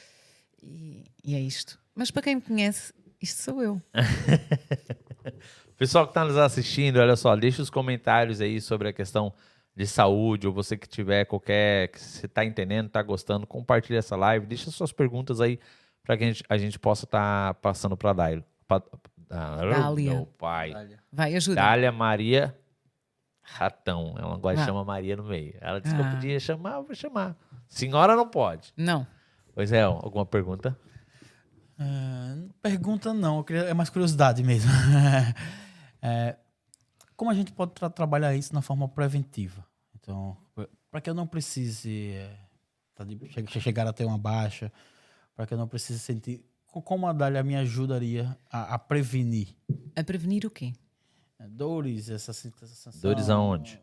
e, 0.64 1.04
e 1.26 1.36
é 1.36 1.40
isto. 1.42 1.80
Mas 1.96 2.12
para 2.12 2.22
quem 2.22 2.36
me 2.36 2.42
conhece, 2.42 2.94
isto 3.20 3.42
sou 3.42 3.62
eu. 3.62 3.82
Pessoal 5.78 6.06
que 6.06 6.12
está 6.12 6.24
nos 6.24 6.38
assistindo, 6.38 6.98
olha 7.00 7.16
só, 7.16 7.36
deixa 7.36 7.62
os 7.62 7.70
comentários 7.70 8.40
aí 8.42 8.62
sobre 8.62 8.90
a 8.90 8.94
questão 8.94 9.34
de 9.76 9.88
saúde, 9.88 10.46
ou 10.48 10.54
você 10.54 10.78
que 10.78 10.88
tiver 10.88 11.26
qualquer, 11.26 11.88
que 11.88 12.00
você 12.00 12.26
está 12.26 12.44
entendendo, 12.46 12.88
está 12.88 13.02
gostando, 13.02 13.48
compartilha 13.48 13.98
essa 14.00 14.16
live, 14.16 14.46
deixa 14.46 14.70
suas 14.70 14.92
perguntas 14.92 15.40
aí 15.42 15.60
para 16.04 16.18
que 16.18 16.24
a 16.24 16.28
gente, 16.28 16.44
a 16.50 16.58
gente 16.58 16.78
possa 16.80 17.06
estar 17.06 17.54
passando 17.56 17.96
para 17.98 18.10
a 18.10 18.14
Dália. 18.14 18.46
Pra- 18.68 18.82
da- 19.30 19.56
Dália. 19.66 20.14
Meu 20.14 20.26
pai. 20.26 20.74
Vai, 21.12 21.36
ajuda. 21.36 21.56
Dália 21.56 21.92
Maria 21.92 22.56
Ratão. 23.42 24.16
Ela 24.18 24.38
gosta 24.38 24.56
de 24.58 24.62
Ah. 24.62 24.66
chamar 24.66 24.84
Maria 24.86 25.16
no 25.16 25.24
meio. 25.24 25.56
Ela 25.62 25.80
disse 25.80 25.96
que 25.96 26.02
eu 26.02 26.06
Ah. 26.06 26.12
podia 26.12 26.40
chamar, 26.40 26.74
eu 26.76 26.84
vou 26.84 26.96
chamar. 26.96 27.36
Senhora 27.68 28.16
não 28.16 28.28
pode. 28.28 28.74
Não. 28.76 29.08
Pois 29.54 29.72
é, 29.72 29.82
alguma 29.84 30.26
pergunta? 30.26 30.78
Ah, 31.84 32.36
pergunta 32.62 33.12
não, 33.14 33.44
queria- 33.44 33.64
é 33.64 33.74
mais 33.74 33.90
curiosidade 33.90 34.44
mesmo. 34.44 34.70
É, 36.04 36.36
como 37.16 37.30
a 37.30 37.34
gente 37.36 37.52
pode 37.52 37.74
tra- 37.74 37.88
trabalhar 37.88 38.36
isso 38.36 38.56
na 38.56 38.62
forma 38.64 38.88
preventiva? 38.90 39.64
Então, 39.96 40.36
para 40.90 41.00
que 41.00 41.08
eu 41.08 41.14
não 41.14 41.28
precise 41.28 42.14
é, 42.14 42.36
tá 42.96 43.04
de- 43.04 43.20
che- 43.30 43.60
chegar 43.60 43.86
a 43.86 43.94
ter 43.94 44.04
uma 44.06 44.18
baixa, 44.18 44.72
para 45.36 45.46
que 45.46 45.54
eu 45.54 45.60
não 45.60 45.68
precise 45.68 46.00
sentir. 46.00 46.44
co- 46.66 46.82
Como 46.82 47.06
a 47.06 47.14
Dália 47.14 47.44
me 47.44 47.56
ajudaria 47.56 48.36
a, 48.50 48.74
a 48.74 48.80
prevenir 48.80 49.56
A 49.96 50.04
prevenir 50.04 50.44
o 50.44 50.50
quê? 50.50 50.74
é, 51.38 51.48
dores, 51.48 52.10
essa 52.10 52.34
sensação. 52.34 53.00
Dores 53.00 53.30
aonde? 53.30 53.80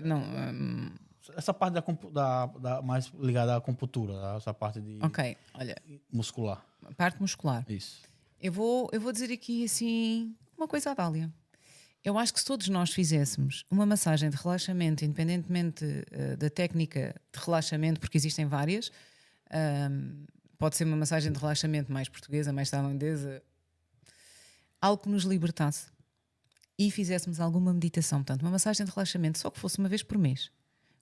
Não. 0.00 0.18
hum, 0.20 0.90
Essa 1.36 1.52
parte 1.54 1.74
da, 1.74 1.80
da- 2.10 2.46
da- 2.46 2.82
mais 2.82 3.06
ligada 3.18 3.54
à 3.54 3.56
acupuntura, 3.56 4.14
tá? 4.14 4.34
essa 4.36 4.54
parte 4.54 4.80
de 4.80 4.98
olha, 5.54 5.76
muscular. 6.12 6.64
parte 6.96 7.20
muscular. 7.20 7.64
Isso. 7.68 8.02
Eu 8.40 8.52
vou, 8.52 8.88
eu 8.92 9.00
vou 9.00 9.12
dizer 9.12 9.32
aqui 9.32 9.64
assim 9.64 10.34
uma 10.56 10.66
coisa 10.68 10.90
à 10.90 10.94
Dália. 10.94 11.32
Eu 12.04 12.16
acho 12.16 12.32
que 12.32 12.38
se 12.40 12.46
todos 12.46 12.68
nós 12.68 12.90
fizéssemos 12.92 13.64
uma 13.70 13.84
massagem 13.84 14.30
de 14.30 14.36
relaxamento, 14.36 15.04
independentemente 15.04 15.84
eh, 16.10 16.36
da 16.36 16.48
técnica 16.48 17.14
de 17.32 17.40
relaxamento, 17.44 17.98
porque 18.00 18.16
existem 18.16 18.46
várias, 18.46 18.90
ahm, 19.50 20.24
pode 20.58 20.76
ser 20.76 20.84
uma 20.84 20.96
massagem 20.96 21.30
de 21.32 21.38
relaxamento 21.38 21.92
mais 21.92 22.08
portuguesa, 22.08 22.52
mais 22.52 22.70
tailandesa, 22.70 23.42
algo 24.80 25.02
que 25.02 25.08
nos 25.08 25.24
libertasse 25.24 25.86
e 26.78 26.90
fizéssemos 26.90 27.40
alguma 27.40 27.72
meditação, 27.74 28.20
portanto, 28.20 28.42
uma 28.42 28.52
massagem 28.52 28.86
de 28.86 28.92
relaxamento, 28.92 29.38
só 29.38 29.50
que 29.50 29.58
fosse 29.58 29.78
uma 29.78 29.88
vez 29.88 30.02
por 30.02 30.16
mês, 30.16 30.50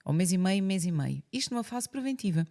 ou 0.07 0.13
mês 0.13 0.31
e 0.31 0.37
meio, 0.37 0.63
mês 0.63 0.85
e 0.85 0.91
meio, 0.91 1.21
isto 1.33 1.53
numa 1.53 1.65
fase 1.65 1.89
preventiva. 1.89 2.47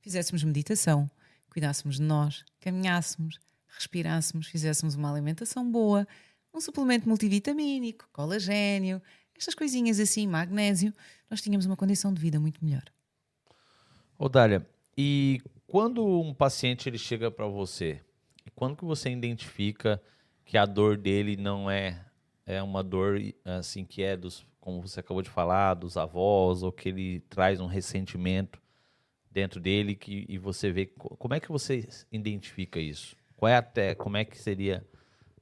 Fizéssemos 0.00 0.42
meditação, 0.42 1.08
cuidássemos 1.48 1.98
de 1.98 2.02
nós, 2.02 2.44
caminhássemos, 2.60 3.38
respirássemos, 3.68 4.48
fizéssemos 4.48 4.96
uma 4.96 5.08
alimentação 5.08 5.70
boa, 5.70 6.04
um 6.52 6.60
suplemento 6.60 7.08
multivitamínico, 7.08 8.08
colagênio, 8.12 9.00
estas 9.38 9.54
coisinhas 9.54 10.00
assim, 10.00 10.26
magnésio, 10.26 10.92
nós 11.30 11.40
tínhamos 11.40 11.64
uma 11.64 11.76
condição 11.76 12.12
de 12.12 12.20
vida 12.20 12.40
muito 12.40 12.64
melhor. 12.64 12.82
Ô, 14.18 14.28
Dália, 14.28 14.68
e 14.98 15.40
quando 15.68 16.04
um 16.04 16.34
paciente 16.34 16.88
ele 16.88 16.98
chega 16.98 17.30
para 17.30 17.46
você, 17.46 18.00
quando 18.56 18.76
que 18.76 18.84
você 18.84 19.10
identifica 19.10 20.02
que 20.44 20.58
a 20.58 20.66
dor 20.66 20.98
dele 20.98 21.36
não 21.36 21.70
é 21.70 22.04
é 22.44 22.60
uma 22.60 22.82
dor 22.82 23.20
assim 23.44 23.84
que 23.84 24.02
é 24.02 24.16
dos, 24.16 24.44
como 24.60 24.80
você 24.86 25.00
acabou 25.00 25.22
de 25.22 25.30
falar, 25.30 25.74
dos 25.74 25.96
avós 25.96 26.62
ou 26.62 26.70
que 26.70 26.88
ele 26.88 27.20
traz 27.28 27.60
um 27.60 27.66
ressentimento 27.66 28.60
dentro 29.30 29.60
dele 29.60 29.94
que 29.94 30.26
e 30.28 30.38
você 30.38 30.70
vê 30.70 30.86
co- 30.86 31.16
como 31.16 31.34
é 31.34 31.40
que 31.40 31.48
você 31.48 31.88
identifica 32.12 32.78
isso? 32.78 33.16
Qual 33.36 33.48
é 33.48 33.56
até 33.56 33.94
como 33.94 34.16
é 34.16 34.24
que 34.24 34.38
seria 34.38 34.84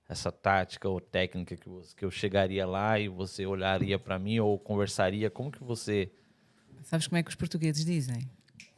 essa 0.08 0.30
tática 0.30 0.88
ou 0.88 1.00
técnica 1.00 1.56
que, 1.56 1.68
você, 1.68 1.94
que 1.96 2.04
eu 2.04 2.10
chegaria 2.10 2.66
lá 2.66 2.98
e 2.98 3.08
você 3.08 3.44
olharia 3.44 3.98
para 3.98 4.18
mim 4.18 4.38
ou 4.38 4.58
conversaria? 4.58 5.30
Como 5.30 5.50
que 5.50 5.62
você 5.64 6.10
Sabes 6.84 7.06
como 7.06 7.18
é 7.18 7.22
que 7.22 7.28
os 7.28 7.34
portugueses 7.34 7.84
dizem? 7.84 8.30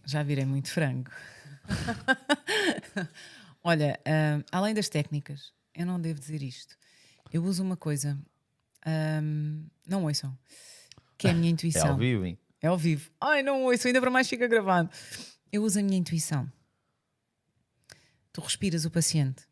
Já 0.04 0.22
virei 0.22 0.44
muito 0.44 0.70
frango. 0.70 1.10
Olha, 3.62 4.00
ah, 4.06 4.42
além 4.50 4.74
das 4.74 4.88
técnicas, 4.88 5.52
eu 5.74 5.84
não 5.86 6.00
devo 6.00 6.18
dizer 6.18 6.42
isto. 6.42 6.76
Eu 7.32 7.44
uso 7.44 7.62
uma 7.62 7.76
coisa, 7.76 8.18
ahm, 8.86 9.64
não 9.86 10.04
ouçam, 10.04 10.36
que 11.18 11.26
é 11.26 11.30
a 11.30 11.34
minha 11.34 11.48
é 11.50 11.52
intuição. 11.52 11.90
ao 11.92 11.96
vivo, 11.96 12.24
hein? 12.24 12.38
É 12.60 12.66
ao 12.68 12.76
vivo. 12.76 13.10
Ai, 13.20 13.42
não 13.42 13.64
ouço, 13.64 13.86
ainda 13.86 14.00
para 14.00 14.10
mais 14.10 14.28
fica 14.28 14.46
gravado. 14.46 14.90
Eu 15.50 15.62
uso 15.64 15.78
a 15.78 15.82
minha 15.82 15.96
intuição. 15.98 16.50
Tu 18.32 18.40
respiras 18.40 18.84
o 18.84 18.90
paciente. 18.90 19.48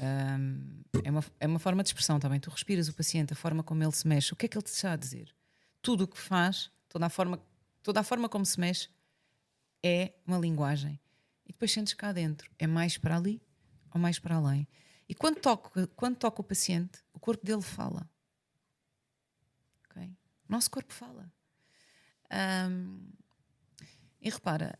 Ahm, 0.00 0.82
é, 1.02 1.10
uma, 1.10 1.24
é 1.40 1.46
uma 1.46 1.58
forma 1.58 1.82
de 1.82 1.88
expressão 1.88 2.20
também. 2.20 2.38
Tu 2.38 2.50
respiras 2.50 2.88
o 2.88 2.94
paciente, 2.94 3.32
a 3.32 3.36
forma 3.36 3.62
como 3.62 3.82
ele 3.82 3.92
se 3.92 4.06
mexe. 4.06 4.32
O 4.32 4.36
que 4.36 4.46
é 4.46 4.48
que 4.48 4.56
ele 4.56 4.62
te 4.64 4.72
está 4.72 4.92
a 4.92 4.96
dizer? 4.96 5.34
Tudo 5.82 6.04
o 6.04 6.08
que 6.08 6.18
faz, 6.18 6.70
toda 6.88 7.06
a 7.06 7.08
forma, 7.08 7.40
toda 7.82 8.00
a 8.00 8.04
forma 8.04 8.28
como 8.28 8.44
se 8.46 8.60
mexe, 8.60 8.88
é 9.82 10.12
uma 10.26 10.38
linguagem. 10.38 11.00
E 11.46 11.52
depois 11.52 11.72
sentes 11.72 11.94
cá 11.94 12.12
dentro. 12.12 12.50
É 12.58 12.66
mais 12.66 12.98
para 12.98 13.16
ali 13.16 13.40
ou 13.92 14.00
mais 14.00 14.18
para 14.18 14.36
além? 14.36 14.68
E 15.08 15.14
quando 15.14 15.40
toco, 15.40 15.70
quando 15.96 16.16
toco 16.16 16.42
o 16.42 16.44
paciente, 16.44 17.00
o 17.12 17.18
corpo 17.18 17.44
dele 17.44 17.62
fala. 17.62 18.08
Nosso 20.48 20.70
corpo 20.70 20.92
fala. 20.92 21.30
Ahm, 22.30 23.10
e 24.20 24.30
repara, 24.30 24.78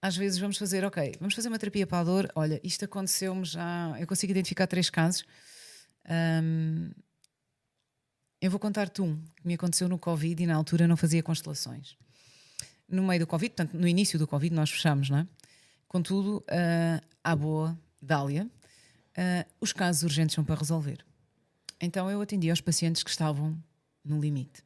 às 0.00 0.16
vezes 0.16 0.38
vamos 0.38 0.56
fazer, 0.56 0.84
ok, 0.84 1.14
vamos 1.18 1.34
fazer 1.34 1.48
uma 1.48 1.58
terapia 1.58 1.86
para 1.86 2.00
a 2.00 2.04
dor. 2.04 2.30
Olha, 2.34 2.60
isto 2.62 2.84
aconteceu-me 2.84 3.44
já. 3.44 3.94
Eu 3.98 4.06
consigo 4.06 4.30
identificar 4.30 4.66
três 4.66 4.90
casos. 4.90 5.24
Ahm, 6.04 6.90
eu 8.40 8.50
vou 8.50 8.60
contar-te 8.60 9.00
um 9.00 9.16
que 9.36 9.46
me 9.46 9.54
aconteceu 9.54 9.88
no 9.88 9.98
Covid 9.98 10.42
e 10.42 10.46
na 10.46 10.54
altura 10.54 10.86
não 10.86 10.96
fazia 10.96 11.22
constelações. 11.22 11.96
No 12.86 13.02
meio 13.02 13.20
do 13.20 13.26
Covid, 13.26 13.54
portanto, 13.54 13.74
no 13.78 13.88
início 13.88 14.18
do 14.18 14.26
Covid, 14.26 14.54
nós 14.54 14.70
fechamos, 14.70 15.08
não 15.08 15.18
é? 15.18 15.26
Contudo, 15.88 16.44
ah, 16.50 17.00
à 17.22 17.34
boa, 17.34 17.78
Dália, 18.02 18.50
ah, 19.16 19.46
os 19.60 19.72
casos 19.72 20.02
urgentes 20.02 20.34
são 20.34 20.44
para 20.44 20.56
resolver. 20.56 21.02
Então 21.80 22.10
eu 22.10 22.20
atendi 22.20 22.50
aos 22.50 22.60
pacientes 22.60 23.02
que 23.02 23.08
estavam 23.08 23.56
no 24.04 24.20
limite 24.20 24.62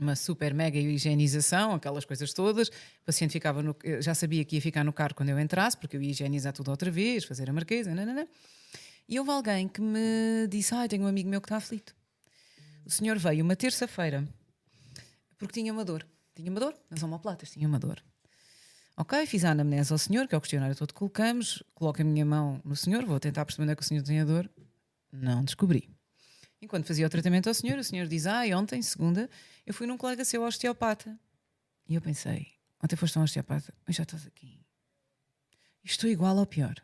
uma 0.00 0.16
super 0.16 0.54
mega 0.54 0.78
higienização, 0.78 1.74
aquelas 1.74 2.06
coisas 2.06 2.32
todas. 2.32 2.68
O 2.68 3.04
paciente 3.04 3.32
ficava 3.32 3.62
no, 3.62 3.76
eu 3.84 4.00
já 4.00 4.14
sabia 4.14 4.42
que 4.44 4.56
ia 4.56 4.62
ficar 4.62 4.82
no 4.82 4.92
carro 4.92 5.14
quando 5.14 5.28
eu 5.28 5.38
entrasse, 5.38 5.76
porque 5.76 5.96
eu 5.96 6.02
ia 6.02 6.10
higienizar 6.10 6.54
tudo 6.54 6.70
outra 6.70 6.90
vez, 6.90 7.24
fazer 7.24 7.50
a 7.50 7.52
marquesa, 7.52 7.94
nanana. 7.94 8.26
E 9.06 9.18
houve 9.18 9.30
alguém 9.30 9.68
que 9.68 9.80
me 9.80 10.46
disse: 10.48 10.74
Ah, 10.74 10.88
tenho 10.88 11.04
um 11.04 11.06
amigo 11.06 11.28
meu 11.28 11.40
que 11.40 11.46
está 11.46 11.56
aflito. 11.56 11.94
O 12.84 12.90
senhor 12.90 13.18
veio 13.18 13.44
uma 13.44 13.54
terça-feira 13.54 14.26
porque 15.36 15.60
tinha 15.60 15.72
uma 15.72 15.84
dor. 15.84 16.06
Tinha 16.34 16.50
uma 16.50 16.60
dor 16.60 16.74
nas 16.88 17.02
omoplatas, 17.02 17.50
tinha 17.50 17.68
uma 17.68 17.78
dor. 17.78 18.02
Ok, 18.96 19.26
fiz 19.26 19.44
a 19.44 19.50
anamnese 19.50 19.92
ao 19.92 19.98
senhor, 19.98 20.26
que 20.26 20.34
é 20.34 20.38
o 20.38 20.40
questionário 20.40 20.76
todo 20.76 20.88
que 20.88 20.94
colocamos, 20.94 21.62
coloco 21.74 22.00
a 22.00 22.04
minha 22.04 22.24
mão 22.24 22.60
no 22.64 22.76
senhor, 22.76 23.04
vou 23.04 23.18
tentar 23.18 23.44
perceber 23.44 23.64
onde 23.64 23.72
é 23.72 23.76
que 23.76 23.82
o 23.82 23.84
senhor 23.84 24.02
tem 24.02 24.24
dor. 24.24 24.50
Não 25.12 25.44
descobri. 25.44 25.88
Enquanto 26.62 26.86
fazia 26.86 27.06
o 27.06 27.10
tratamento 27.10 27.48
ao 27.48 27.54
senhor, 27.54 27.78
o 27.78 27.84
senhor 27.84 28.06
diz: 28.06 28.26
Ah, 28.26 28.42
ontem, 28.56 28.82
segunda, 28.82 29.28
eu 29.66 29.72
fui 29.72 29.86
num 29.86 29.96
colega 29.96 30.24
seu 30.24 30.42
osteopata. 30.42 31.18
E 31.88 31.94
eu 31.94 32.00
pensei: 32.00 32.48
Ontem 32.82 32.96
foste 32.96 33.18
um 33.18 33.22
osteopata, 33.22 33.72
mas 33.86 33.96
já 33.96 34.02
estás 34.02 34.26
aqui. 34.26 34.60
Estou 35.82 36.10
igual 36.10 36.38
ao 36.38 36.46
pior. 36.46 36.74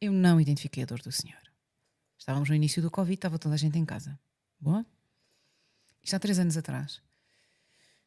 Eu 0.00 0.12
não 0.12 0.40
identifiquei 0.40 0.82
a 0.82 0.86
dor 0.86 1.00
do 1.00 1.10
senhor. 1.10 1.40
Estávamos 2.18 2.48
no 2.48 2.54
início 2.54 2.82
do 2.82 2.90
Covid, 2.90 3.14
estava 3.14 3.38
toda 3.38 3.54
a 3.54 3.58
gente 3.58 3.78
em 3.78 3.84
casa. 3.84 4.18
Boa? 4.60 4.84
Isto 6.02 6.16
há 6.16 6.18
três 6.18 6.38
anos 6.38 6.56
atrás. 6.56 7.00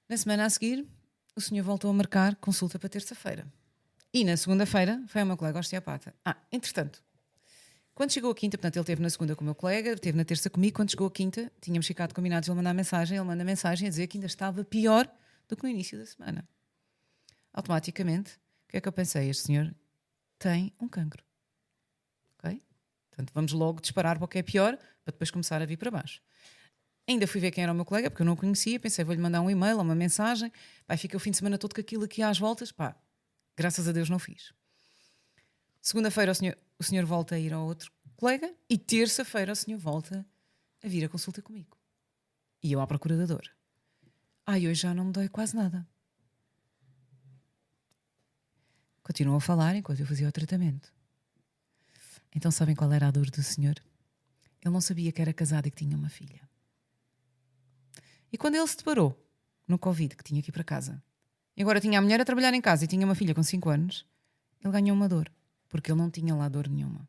Na 0.07 0.17
semana 0.17 0.45
a 0.45 0.49
seguir, 0.49 0.87
o 1.35 1.41
senhor 1.41 1.63
voltou 1.63 1.89
a 1.89 1.93
marcar 1.93 2.35
consulta 2.35 2.77
para 2.77 2.89
terça-feira. 2.89 3.47
E 4.13 4.23
na 4.23 4.35
segunda-feira 4.37 5.03
foi 5.07 5.21
ao 5.21 5.27
meu 5.27 5.37
colega 5.37 5.59
osteopata. 5.59 6.13
Ah, 6.25 6.37
entretanto, 6.51 7.03
quando 7.99 8.13
chegou 8.13 8.31
a 8.31 8.33
quinta, 8.33 8.57
portanto, 8.57 8.77
ele 8.77 8.81
esteve 8.83 9.01
na 9.01 9.09
segunda 9.09 9.35
com 9.35 9.41
o 9.41 9.43
meu 9.43 9.53
colega, 9.53 9.91
esteve 9.91 10.17
na 10.17 10.23
terça 10.23 10.49
comigo. 10.49 10.73
Quando 10.73 10.89
chegou 10.89 11.05
a 11.05 11.11
quinta, 11.11 11.51
tínhamos 11.59 11.85
ficado 11.85 12.15
combinados 12.15 12.47
ele 12.47 12.55
mandar 12.55 12.73
mensagem. 12.73 13.17
Ele 13.17 13.27
manda 13.27 13.43
mensagem 13.43 13.87
a 13.87 13.89
dizer 13.89 14.07
que 14.07 14.15
ainda 14.15 14.25
estava 14.25 14.63
pior 14.63 15.05
do 15.49 15.57
que 15.57 15.63
no 15.63 15.69
início 15.69 15.99
da 15.99 16.05
semana. 16.05 16.47
Automaticamente, 17.51 18.35
o 18.35 18.69
que 18.69 18.77
é 18.77 18.79
que 18.79 18.87
eu 18.87 18.93
pensei? 18.93 19.29
Este 19.29 19.47
senhor 19.47 19.75
tem 20.37 20.71
um 20.79 20.87
cancro. 20.87 21.21
Ok? 22.37 22.61
Portanto, 23.09 23.31
vamos 23.33 23.51
logo 23.51 23.81
disparar 23.81 24.15
para 24.15 24.23
o 24.23 24.29
que 24.29 24.37
é 24.37 24.43
pior, 24.43 24.77
para 25.03 25.11
depois 25.11 25.29
começar 25.29 25.61
a 25.61 25.65
vir 25.65 25.75
para 25.75 25.91
baixo. 25.91 26.21
Ainda 27.05 27.27
fui 27.27 27.41
ver 27.41 27.51
quem 27.51 27.65
era 27.65 27.73
o 27.73 27.75
meu 27.75 27.83
colega, 27.83 28.09
porque 28.09 28.21
eu 28.21 28.25
não 28.25 28.31
o 28.31 28.37
conhecia. 28.37 28.79
Pensei, 28.79 29.03
vou-lhe 29.03 29.19
mandar 29.19 29.41
um 29.41 29.49
e-mail 29.49 29.77
uma 29.77 29.93
mensagem. 29.93 30.53
Pai, 30.87 30.95
fica 30.95 31.17
o 31.17 31.19
fim 31.19 31.31
de 31.31 31.37
semana 31.37 31.57
todo 31.57 31.75
com 31.75 31.81
aquilo 31.81 32.05
aqui 32.05 32.21
às 32.21 32.39
voltas. 32.39 32.71
Pá, 32.71 32.95
graças 33.57 33.89
a 33.89 33.91
Deus 33.91 34.09
não 34.09 34.19
fiz. 34.19 34.53
Segunda-feira 35.81 36.31
o 36.31 36.35
senhor, 36.35 36.57
o 36.79 36.83
senhor 36.83 37.05
volta 37.05 37.35
a 37.35 37.39
ir 37.39 37.53
ao 37.53 37.65
outro 37.65 37.91
colega 38.15 38.53
e 38.69 38.77
terça-feira 38.77 39.51
o 39.51 39.55
senhor 39.55 39.77
volta 39.77 40.25
a 40.83 40.87
vir 40.87 41.03
a 41.03 41.09
consulta 41.09 41.41
comigo. 41.41 41.77
E 42.63 42.71
eu 42.71 42.81
à 42.81 42.87
procura 42.87 43.17
da 43.17 43.25
dor. 43.25 43.43
Ai, 44.45 44.67
hoje 44.67 44.81
já 44.81 44.93
não 44.93 45.05
me 45.05 45.11
dói 45.11 45.27
quase 45.27 45.55
nada. 45.55 45.87
Continuou 49.03 49.37
a 49.37 49.41
falar 49.41 49.75
enquanto 49.75 49.99
eu 49.99 50.07
fazia 50.07 50.27
o 50.27 50.31
tratamento. 50.31 50.93
Então 52.35 52.51
sabem 52.51 52.75
qual 52.75 52.91
era 52.91 53.07
a 53.07 53.11
dor 53.11 53.29
do 53.29 53.43
senhor? 53.43 53.75
Ele 54.61 54.73
não 54.73 54.81
sabia 54.81 55.11
que 55.11 55.21
era 55.21 55.33
casado 55.33 55.67
e 55.67 55.71
que 55.71 55.77
tinha 55.77 55.97
uma 55.97 56.09
filha. 56.09 56.47
E 58.31 58.37
quando 58.37 58.55
ele 58.55 58.67
se 58.67 58.77
deparou 58.77 59.17
no 59.67 59.79
Covid, 59.79 60.15
que 60.15 60.23
tinha 60.23 60.39
aqui 60.39 60.51
para 60.51 60.63
casa, 60.63 61.01
e 61.55 61.61
agora 61.61 61.81
tinha 61.81 61.97
a 61.97 62.01
mulher 62.01 62.21
a 62.21 62.25
trabalhar 62.25 62.53
em 62.53 62.61
casa 62.61 62.85
e 62.85 62.87
tinha 62.87 63.05
uma 63.05 63.15
filha 63.15 63.33
com 63.33 63.41
5 63.41 63.69
anos, 63.69 64.05
ele 64.61 64.71
ganhou 64.71 64.95
uma 64.95 65.09
dor, 65.09 65.31
porque 65.69 65.91
ele 65.91 65.99
não 65.99 66.09
tinha 66.09 66.35
lá 66.35 66.49
dor 66.49 66.67
nenhuma. 66.67 67.07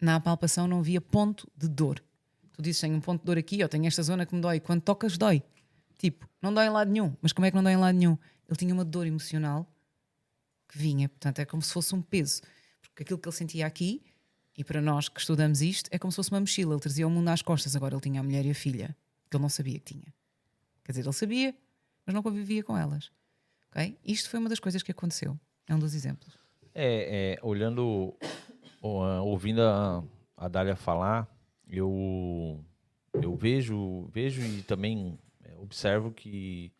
Na 0.00 0.20
palpação 0.20 0.68
não 0.68 0.78
havia 0.78 1.00
ponto 1.00 1.50
de 1.56 1.68
dor. 1.68 2.02
Tu 2.52 2.62
dizes, 2.62 2.80
tenho 2.80 2.94
um 2.94 3.00
ponto 3.00 3.20
de 3.20 3.26
dor 3.26 3.38
aqui, 3.38 3.62
ou 3.62 3.68
tenho 3.68 3.86
esta 3.86 4.02
zona 4.02 4.24
que 4.24 4.34
me 4.34 4.40
dói. 4.40 4.60
Quando 4.60 4.82
tocas, 4.82 5.16
dói. 5.16 5.42
Tipo, 5.98 6.28
não 6.40 6.52
dói 6.52 6.66
em 6.66 6.70
lado 6.70 6.90
nenhum. 6.90 7.16
Mas 7.20 7.32
como 7.32 7.46
é 7.46 7.50
que 7.50 7.56
não 7.56 7.62
dói 7.62 7.72
em 7.72 7.76
lado 7.76 7.96
nenhum? 7.96 8.16
Ele 8.46 8.56
tinha 8.56 8.72
uma 8.72 8.84
dor 8.84 9.06
emocional 9.06 9.66
que 10.68 10.78
vinha, 10.78 11.08
portanto, 11.08 11.38
é 11.38 11.44
como 11.44 11.62
se 11.62 11.72
fosse 11.72 11.94
um 11.94 12.02
peso. 12.02 12.42
Porque 12.82 13.02
aquilo 13.02 13.18
que 13.18 13.28
ele 13.28 13.36
sentia 13.36 13.66
aqui, 13.66 14.02
e 14.56 14.64
para 14.64 14.80
nós 14.80 15.08
que 15.08 15.20
estudamos 15.20 15.60
isto, 15.60 15.88
é 15.92 15.98
como 15.98 16.12
se 16.12 16.16
fosse 16.16 16.30
uma 16.30 16.40
mochila. 16.40 16.74
Ele 16.74 16.80
trazia 16.80 17.06
o 17.06 17.10
mundo 17.10 17.28
às 17.28 17.42
costas, 17.42 17.74
agora 17.76 17.94
ele 17.94 18.02
tinha 18.02 18.20
a 18.20 18.22
mulher 18.22 18.44
e 18.44 18.50
a 18.50 18.54
filha, 18.54 18.96
que 19.30 19.36
ele 19.36 19.42
não 19.42 19.48
sabia 19.48 19.78
que 19.78 19.94
tinha. 19.94 20.14
Quer 20.84 20.92
dizer, 20.92 21.04
ele 21.04 21.12
sabia, 21.12 21.54
mas 22.04 22.14
não 22.14 22.22
convivia 22.22 22.62
com 22.62 22.76
elas. 22.76 23.10
Okay? 23.70 23.98
Isto 24.04 24.30
foi 24.30 24.40
uma 24.40 24.48
das 24.48 24.60
coisas 24.60 24.82
que 24.82 24.90
aconteceu. 24.90 25.38
É 25.66 25.74
um 25.74 25.78
dos 25.78 25.94
exemplos. 25.94 26.38
É, 26.78 27.38
é, 27.38 27.38
olhando, 27.42 28.14
ouvindo 28.82 29.62
a, 29.62 30.04
a 30.36 30.46
Dália 30.46 30.76
falar, 30.76 31.26
eu, 31.66 32.62
eu 33.14 33.34
vejo, 33.34 34.06
vejo 34.12 34.42
e 34.42 34.62
também 34.62 35.18
é, 35.42 35.56
observo 35.56 36.10
que 36.10 36.70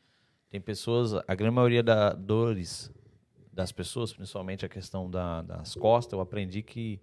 tem 0.50 0.60
pessoas, 0.60 1.14
a 1.26 1.34
grande 1.34 1.54
maioria 1.54 1.82
das 1.82 2.14
dores 2.18 2.92
das 3.50 3.72
pessoas, 3.72 4.12
principalmente 4.12 4.66
a 4.66 4.68
questão 4.68 5.10
da, 5.10 5.40
das 5.40 5.74
costas, 5.74 6.12
eu 6.12 6.20
aprendi 6.20 6.62
que, 6.62 7.00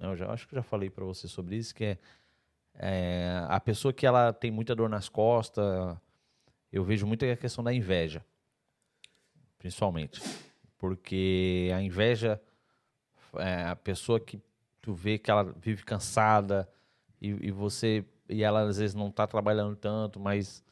eu 0.00 0.16
já 0.16 0.32
acho 0.32 0.48
que 0.48 0.56
já 0.56 0.64
falei 0.64 0.90
para 0.90 1.04
você 1.04 1.28
sobre 1.28 1.54
isso, 1.54 1.72
que 1.72 1.84
é, 1.84 1.98
é, 2.74 3.46
a 3.48 3.60
pessoa 3.60 3.92
que 3.92 4.04
ela 4.04 4.32
tem 4.32 4.50
muita 4.50 4.74
dor 4.74 4.88
nas 4.88 5.08
costas, 5.08 5.96
eu 6.72 6.82
vejo 6.82 7.06
muito 7.06 7.24
a 7.24 7.36
questão 7.36 7.62
da 7.62 7.72
inveja, 7.72 8.24
principalmente, 9.60 10.20
porque 10.82 11.70
a 11.72 11.80
inveja 11.80 12.42
é 13.36 13.66
a 13.66 13.76
pessoa 13.76 14.18
que 14.18 14.42
tu 14.80 14.92
vê 14.92 15.16
que 15.16 15.30
ela 15.30 15.44
vive 15.44 15.84
cansada 15.84 16.68
e, 17.20 17.28
e 17.28 17.52
você 17.52 18.04
e 18.28 18.42
ela 18.42 18.62
às 18.62 18.78
vezes 18.78 18.92
não 18.92 19.06
está 19.06 19.24
trabalhando 19.24 19.76
tanto, 19.76 20.18
mas 20.18 20.64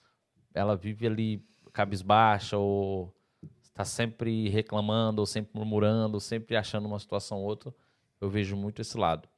ela 0.53 0.77
vive 0.77 1.07
ali 1.07 1.47
cabisbaixa 1.73 2.59
ou 2.59 3.15
está 3.63 3.85
sempre 3.85 4.49
reclamando, 4.49 5.21
ou 5.21 5.27
sempre 5.27 5.53
murmurando, 5.55 6.15
ou 6.15 6.21
sempre 6.21 6.57
achando 6.57 6.89
uma 6.89 6.99
situação 6.99 7.39
ou 7.39 7.45
outra. 7.45 7.73
Eu 8.21 8.29
vejo 8.29 8.57
muito 8.57 8.83
esse 8.83 8.99
lado, 8.99 9.29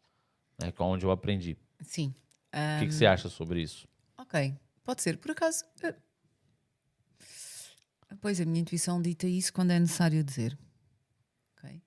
né, 0.58 0.72
que 0.72 0.80
é 0.80 0.84
onde 0.86 1.04
eu 1.04 1.10
aprendi. 1.10 1.54
Sim. 1.82 2.14
O 2.48 2.78
que, 2.80 2.86
que, 2.86 2.94
você 2.94 3.04
acha 3.04 3.28
sobre 3.28 3.60
isso? 3.60 3.86
Ok, 4.16 4.54
pode 4.82 5.02
ser. 5.02 5.18
Por 5.18 5.32
acaso. 5.32 5.66
Pois 8.20 8.40
a 8.40 8.44
minha 8.44 8.60
intuição 8.60 9.00
dita 9.00 9.26
isso 9.26 9.52
quando 9.52 9.70
é 9.70 9.78
necessário 9.78 10.22
dizer. 10.22 10.58
Ok. 11.56 11.82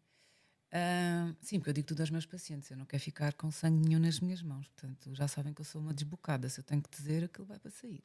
Uh, 0.74 1.36
sim, 1.42 1.60
porque 1.60 1.70
eu 1.70 1.74
digo 1.74 1.88
tudo 1.88 2.02
aos 2.02 2.10
meus 2.10 2.26
pacientes. 2.26 2.70
Eu 2.70 2.78
não 2.78 2.86
quero 2.86 3.02
ficar 3.02 3.34
com 3.34 3.52
sangue 3.52 3.88
nenhum 3.88 4.00
nas 4.00 4.20
minhas 4.20 4.42
mãos. 4.42 4.68
Portanto, 4.68 5.14
já 5.14 5.28
sabem 5.28 5.54
que 5.54 5.62
eu 5.62 5.66
sou 5.66 5.82
uma 5.82 5.94
desbocada. 5.94 6.50
Se 6.50 6.60
eu 6.60 6.64
tenho 6.64 6.82
que 6.82 6.90
dizer, 6.90 7.24
aquilo 7.24 7.46
vai 7.46 7.60
para 7.60 7.72
sair. 7.72 8.04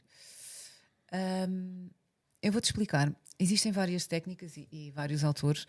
Um, 1.49 1.89
eu 2.43 2.53
vou-te 2.53 2.67
explicar. 2.67 3.15
Existem 3.39 3.73
várias 3.73 4.07
técnicas 4.07 4.57
e, 4.57 4.69
e 4.71 4.91
vários 4.91 5.25
autores. 5.25 5.67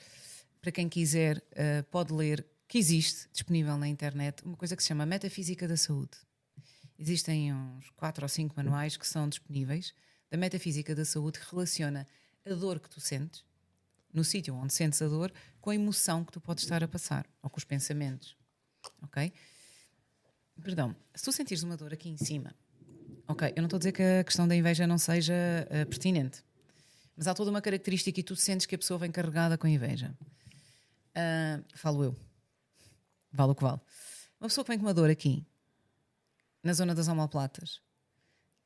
Para 0.62 0.72
quem 0.72 0.88
quiser, 0.88 1.38
uh, 1.38 1.84
pode 1.90 2.14
ler, 2.14 2.46
que 2.68 2.78
existe 2.78 3.28
disponível 3.34 3.78
na 3.78 3.88
internet, 3.88 4.44
uma 4.44 4.56
coisa 4.56 4.76
que 4.76 4.84
se 4.84 4.90
chama 4.90 5.06
Metafísica 5.06 5.68
da 5.68 5.76
Saúde. 5.76 6.18
Existem 6.98 7.54
uns 7.54 7.90
quatro 7.92 8.24
ou 8.24 8.30
cinco 8.30 8.56
manuais 8.56 8.96
que 8.96 9.08
são 9.08 9.28
disponíveis 9.28 9.94
da 10.30 10.38
Metafísica 10.38 10.94
da 10.96 11.04
Saúde 11.04 11.40
que 11.40 11.52
relaciona 11.52 12.08
a 12.46 12.54
dor 12.54 12.80
que 12.80 12.90
tu 12.90 13.00
sentes, 13.00 13.44
no 14.14 14.24
sítio 14.24 14.56
onde 14.56 14.74
sentes 14.74 15.02
a 15.02 15.08
dor, 15.08 15.32
com 15.60 15.70
a 15.70 15.76
emoção 15.76 16.24
que 16.26 16.32
tu 16.32 16.42
podes 16.42 16.64
estar 16.64 16.84
a 16.84 16.88
passar, 16.88 17.26
ou 17.42 17.50
com 17.50 17.58
os 17.58 17.64
pensamentos. 17.64 18.36
Ok? 19.02 19.32
Perdão, 20.62 20.96
se 21.16 21.24
tu 21.24 21.32
sentires 21.32 21.64
uma 21.64 21.78
dor 21.78 21.94
aqui 21.94 22.10
em 22.10 22.18
cima, 22.18 22.54
ok, 23.28 23.54
eu 23.56 23.62
não 23.62 23.66
estou 23.66 23.78
a 23.78 23.80
dizer 23.80 23.92
que 23.92 24.04
a 24.04 24.24
questão 24.24 24.48
da 24.48 24.56
inveja 24.56 24.86
não 24.86 24.98
seja 24.98 25.34
uh, 25.68 25.86
pertinente. 25.88 26.44
Mas 27.16 27.28
há 27.28 27.34
toda 27.34 27.52
uma 27.52 27.62
característica 27.62 28.20
e 28.20 28.24
tu 28.24 28.36
sentes 28.36 28.66
que 28.66 28.76
a 28.76 28.78
pessoa 28.78 28.98
vem 28.98 29.12
carregada 29.12 29.58
com 29.58 29.68
inveja. 29.68 30.16
Uh, 31.16 31.64
falo 31.76 32.04
eu. 32.04 32.16
Vale 33.32 33.52
o 33.52 33.56
que 33.56 33.64
vale. 33.64 33.80
Uma 34.40 34.48
pessoa 34.50 34.66
que 34.66 34.72
vem 34.72 34.78
com 34.80 34.86
uma 34.86 34.94
dor 34.94 35.10
aqui, 35.10 35.46
na 36.64 36.74
zona 36.74 36.94
das 36.94 37.08
omoplatas, 37.08 37.82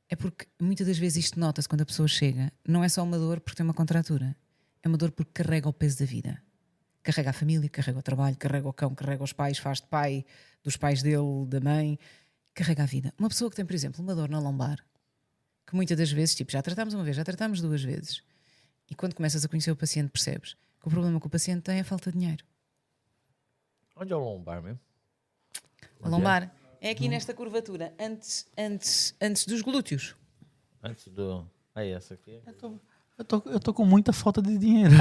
é 0.08 0.16
porque 0.16 0.46
muitas 0.60 0.86
das 0.86 0.98
vezes 0.98 1.24
isto 1.24 1.40
nota-se 1.40 1.68
quando 1.68 1.82
a 1.82 1.86
pessoa 1.86 2.06
chega. 2.06 2.52
Não 2.66 2.84
é 2.84 2.88
só 2.88 3.02
uma 3.02 3.18
dor 3.18 3.40
porque 3.40 3.56
tem 3.56 3.64
uma 3.64 3.74
contratura. 3.74 4.36
É 4.82 4.88
uma 4.88 4.96
dor 4.96 5.10
porque 5.10 5.42
carrega 5.42 5.68
o 5.68 5.72
peso 5.72 5.98
da 5.98 6.04
vida. 6.04 6.40
Carrega 7.02 7.30
a 7.30 7.32
família, 7.32 7.68
carrega 7.68 7.98
o 7.98 8.02
trabalho, 8.02 8.36
carrega 8.36 8.68
o 8.68 8.72
cão, 8.72 8.94
carrega 8.94 9.22
os 9.22 9.32
pais, 9.32 9.58
faz 9.58 9.80
de 9.80 9.86
pai, 9.86 10.24
dos 10.62 10.76
pais 10.76 11.02
dele, 11.02 11.46
da 11.48 11.60
mãe. 11.60 11.98
Carrega 12.54 12.84
a 12.84 12.86
vida. 12.86 13.12
Uma 13.18 13.28
pessoa 13.28 13.50
que 13.50 13.56
tem, 13.56 13.66
por 13.66 13.74
exemplo, 13.74 14.02
uma 14.02 14.14
dor 14.14 14.28
na 14.28 14.38
lombar, 14.38 14.84
que 15.66 15.74
muitas 15.74 15.96
das 15.98 16.10
vezes, 16.10 16.34
tipo, 16.34 16.50
já 16.50 16.62
tratamos 16.62 16.94
uma 16.94 17.04
vez, 17.04 17.16
já 17.16 17.24
tratamos 17.24 17.60
duas 17.60 17.82
vezes, 17.82 18.22
e 18.90 18.94
quando 18.94 19.14
começas 19.14 19.44
a 19.44 19.48
conhecer 19.48 19.70
o 19.70 19.76
paciente, 19.76 20.10
percebes 20.10 20.54
que 20.80 20.88
o 20.88 20.90
problema 20.90 21.20
que 21.20 21.26
o 21.26 21.30
paciente 21.30 21.62
tem 21.62 21.78
é 21.78 21.80
a 21.80 21.84
falta 21.84 22.10
de 22.10 22.18
dinheiro. 22.18 22.44
Onde 23.96 24.12
é 24.12 24.16
o 24.16 24.20
lombar 24.20 24.62
mesmo? 24.62 24.80
A 26.02 26.08
lombar 26.08 26.54
é? 26.80 26.88
é 26.88 26.90
aqui 26.90 27.06
hum. 27.06 27.10
nesta 27.10 27.34
curvatura, 27.34 27.92
antes, 27.98 28.46
antes, 28.56 29.14
antes 29.20 29.46
dos 29.46 29.62
glúteos. 29.62 30.14
Antes 30.82 31.08
do. 31.08 31.46
Aí, 31.74 31.90
essa 31.90 32.14
aqui. 32.14 32.40
Eu 32.46 32.54
tô, 32.54 32.72
eu 33.18 33.24
tô, 33.24 33.42
eu 33.46 33.60
tô 33.60 33.74
com 33.74 33.84
muita 33.84 34.12
falta 34.12 34.40
de 34.40 34.56
dinheiro. 34.58 34.94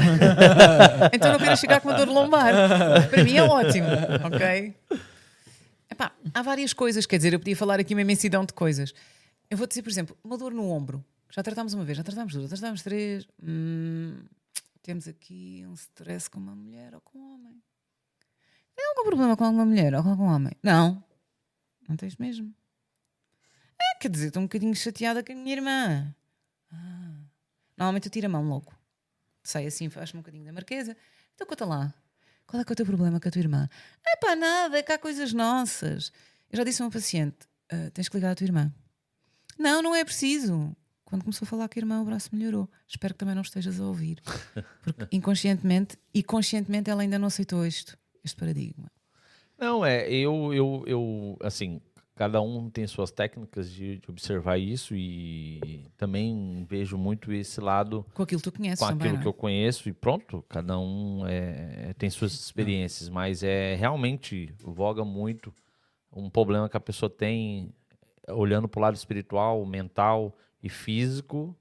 então 1.13 1.31
não 1.31 1.39
quero 1.39 1.57
chegar 1.57 1.81
com 1.81 1.89
uma 1.89 1.97
dor 1.97 2.07
lombar. 2.07 2.53
Para 3.09 3.23
mim 3.23 3.35
é 3.35 3.43
ótimo, 3.43 3.87
ok? 4.25 4.75
Epá, 5.89 6.11
há 6.33 6.41
várias 6.41 6.73
coisas, 6.73 7.05
quer 7.05 7.17
dizer, 7.17 7.33
eu 7.33 7.39
podia 7.39 7.55
falar 7.55 7.79
aqui 7.79 7.93
uma 7.93 8.01
imensidão 8.01 8.45
de 8.45 8.53
coisas. 8.53 8.93
Eu 9.49 9.57
vou 9.57 9.67
dizer, 9.67 9.81
por 9.81 9.89
exemplo, 9.89 10.17
uma 10.23 10.37
dor 10.37 10.53
no 10.53 10.69
ombro. 10.69 11.03
Já 11.29 11.43
tratámos 11.43 11.73
uma 11.73 11.83
vez, 11.83 11.97
já 11.97 12.03
tratámos 12.03 12.33
duas, 12.33 12.49
já 12.49 12.55
tratámos 12.55 12.81
três. 12.81 13.27
Hum, 13.43 14.17
temos 14.81 15.07
aqui 15.07 15.65
um 15.67 15.73
stress 15.73 16.29
com 16.29 16.39
uma 16.39 16.55
mulher 16.55 16.95
ou 16.95 17.01
com 17.01 17.19
um 17.19 17.33
homem. 17.33 17.61
Tem 18.75 18.85
algum 18.89 19.03
problema 19.03 19.37
com 19.37 19.43
alguma 19.43 19.65
mulher 19.65 19.93
ou 19.95 20.03
com 20.03 20.09
algum 20.09 20.25
homem? 20.25 20.53
Não. 20.61 21.03
Não 21.87 21.95
tens 21.95 22.15
mesmo. 22.17 22.53
É, 23.79 23.99
quer 23.99 24.09
dizer, 24.09 24.27
estou 24.27 24.41
um 24.41 24.45
bocadinho 24.45 24.75
chateada 24.75 25.23
com 25.23 25.31
a 25.31 25.35
minha 25.35 25.55
irmã. 25.55 26.15
Ah. 26.71 27.17
Normalmente 27.77 28.07
eu 28.07 28.11
tiro 28.11 28.27
a 28.27 28.29
mão 28.29 28.47
logo. 28.47 28.73
Sai 29.43 29.65
assim, 29.65 29.89
faz-me 29.89 30.19
um 30.19 30.21
bocadinho 30.21 30.45
da 30.45 30.51
marquesa. 30.51 30.95
Então 31.33 31.45
conta 31.45 31.65
lá. 31.65 31.93
Qual 32.47 32.61
é, 32.61 32.65
que 32.65 32.71
é 32.71 32.73
o 32.73 32.75
teu 32.75 32.85
problema 32.85 33.19
com 33.19 33.27
a 33.27 33.31
tua 33.31 33.39
irmã? 33.39 33.69
É 34.05 34.15
pá, 34.17 34.35
nada, 34.35 34.77
é 34.77 34.83
que 34.83 34.91
há 34.91 34.97
coisas 34.97 35.33
nossas. 35.33 36.11
Eu 36.51 36.57
já 36.57 36.63
disse 36.63 36.81
a 36.81 36.85
um 36.85 36.89
paciente: 36.89 37.47
uh, 37.71 37.89
tens 37.91 38.07
que 38.07 38.15
ligar 38.15 38.31
à 38.31 38.35
tua 38.35 38.45
irmã. 38.45 38.73
Não, 39.57 39.81
não 39.81 39.95
é 39.95 40.03
preciso. 40.03 40.75
Quando 41.03 41.23
começou 41.23 41.45
a 41.45 41.49
falar 41.49 41.69
com 41.69 41.79
a 41.79 41.81
irmã, 41.81 42.01
o 42.01 42.05
braço 42.05 42.29
melhorou. 42.33 42.69
Espero 42.87 43.13
que 43.13 43.19
também 43.19 43.35
não 43.35 43.41
estejas 43.41 43.79
a 43.79 43.83
ouvir. 43.83 44.21
Porque 44.81 45.07
inconscientemente 45.15 45.97
e 46.13 46.23
conscientemente 46.23 46.89
ela 46.89 47.03
ainda 47.03 47.19
não 47.19 47.27
aceitou 47.27 47.65
isto, 47.65 47.97
este 48.23 48.35
paradigma. 48.35 48.91
Não, 49.57 49.85
é, 49.85 50.09
eu, 50.09 50.53
eu, 50.53 50.83
eu, 50.85 51.37
assim, 51.41 51.81
cada 52.15 52.41
um 52.41 52.69
tem 52.69 52.87
suas 52.87 53.11
técnicas 53.11 53.71
de, 53.71 53.97
de 53.97 54.09
observar 54.09 54.57
isso 54.57 54.95
e 54.95 55.85
também 55.97 56.65
vejo 56.67 56.97
muito 56.97 57.31
esse 57.31 57.59
lado 57.59 58.05
Com 58.13 58.23
aquilo 58.23 58.41
que 58.41 58.51
tu 58.51 58.57
conheces 58.57 58.79
com 58.79 58.87
também, 58.87 59.07
aquilo 59.07 59.19
é? 59.19 59.21
que 59.21 59.27
eu 59.27 59.33
conheço 59.33 59.89
e 59.89 59.93
pronto, 59.93 60.43
cada 60.47 60.79
um 60.79 61.25
é, 61.27 61.93
tem 61.97 62.09
suas 62.09 62.33
experiências, 62.33 63.09
mas 63.09 63.43
é 63.43 63.75
realmente 63.75 64.53
voga 64.63 65.03
muito 65.03 65.53
um 66.11 66.29
problema 66.29 66.69
que 66.69 66.77
a 66.77 66.81
pessoa 66.81 67.09
tem 67.09 67.73
olhando 68.29 68.67
para 68.67 68.79
o 68.79 68.81
lado 68.81 68.95
espiritual, 68.95 69.65
mental 69.65 70.35
e 70.63 70.69
físico, 70.69 71.55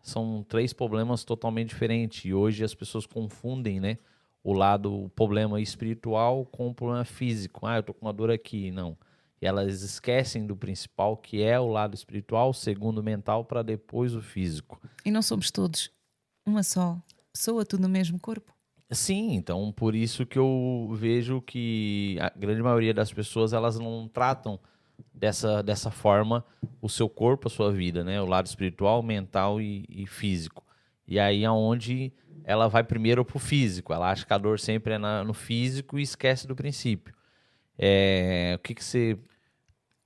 são 0.00 0.44
três 0.48 0.72
problemas 0.72 1.22
totalmente 1.22 1.68
diferentes 1.68 2.24
e 2.24 2.34
hoje 2.34 2.64
as 2.64 2.74
pessoas 2.74 3.06
confundem, 3.06 3.78
né? 3.78 3.98
O 4.44 4.52
lado, 4.52 5.04
o 5.04 5.08
problema 5.08 5.60
espiritual 5.60 6.44
com 6.46 6.68
o 6.68 6.74
problema 6.74 7.04
físico. 7.04 7.66
Ah, 7.66 7.76
eu 7.76 7.82
tô 7.82 7.94
com 7.94 8.06
uma 8.06 8.12
dor 8.12 8.30
aqui, 8.30 8.70
não. 8.70 8.96
E 9.40 9.46
elas 9.46 9.82
esquecem 9.82 10.46
do 10.46 10.56
principal, 10.56 11.16
que 11.16 11.42
é 11.42 11.58
o 11.58 11.66
lado 11.66 11.94
espiritual, 11.94 12.52
segundo 12.52 12.98
o 12.98 13.02
mental, 13.02 13.44
para 13.44 13.62
depois 13.62 14.14
o 14.14 14.22
físico. 14.22 14.80
E 15.04 15.10
não 15.10 15.22
somos 15.22 15.50
todos 15.50 15.90
uma 16.46 16.62
só 16.62 17.00
pessoa, 17.32 17.64
tudo 17.64 17.82
no 17.82 17.88
mesmo 17.88 18.18
corpo. 18.18 18.52
Sim, 18.90 19.34
então 19.34 19.72
por 19.72 19.94
isso 19.94 20.26
que 20.26 20.38
eu 20.38 20.90
vejo 20.94 21.40
que 21.40 22.18
a 22.20 22.30
grande 22.36 22.62
maioria 22.62 22.92
das 22.92 23.12
pessoas 23.12 23.52
elas 23.52 23.78
não 23.78 24.06
tratam 24.06 24.60
dessa, 25.14 25.62
dessa 25.62 25.90
forma 25.90 26.44
o 26.80 26.88
seu 26.88 27.08
corpo, 27.08 27.48
a 27.48 27.50
sua 27.50 27.72
vida, 27.72 28.04
né? 28.04 28.20
O 28.20 28.26
lado 28.26 28.46
espiritual, 28.46 29.02
mental 29.02 29.60
e, 29.60 29.86
e 29.88 30.06
físico. 30.06 30.62
E 31.06 31.18
aí 31.18 31.44
é 31.44 31.50
onde 31.50 32.12
ela 32.44 32.68
vai 32.68 32.82
primeiro 32.84 33.24
pro 33.24 33.38
físico. 33.38 33.92
Ela 33.92 34.10
acha 34.10 34.24
que 34.26 34.32
a 34.32 34.38
dor 34.38 34.58
sempre 34.58 34.94
é 34.94 34.98
na- 34.98 35.24
no 35.24 35.34
físico 35.34 35.98
e 35.98 36.02
esquece 36.02 36.46
do 36.46 36.54
princípio. 36.56 37.14
É, 37.78 38.54
o 38.56 38.58
que 38.60 38.74
que 38.74 38.84
você... 38.84 39.18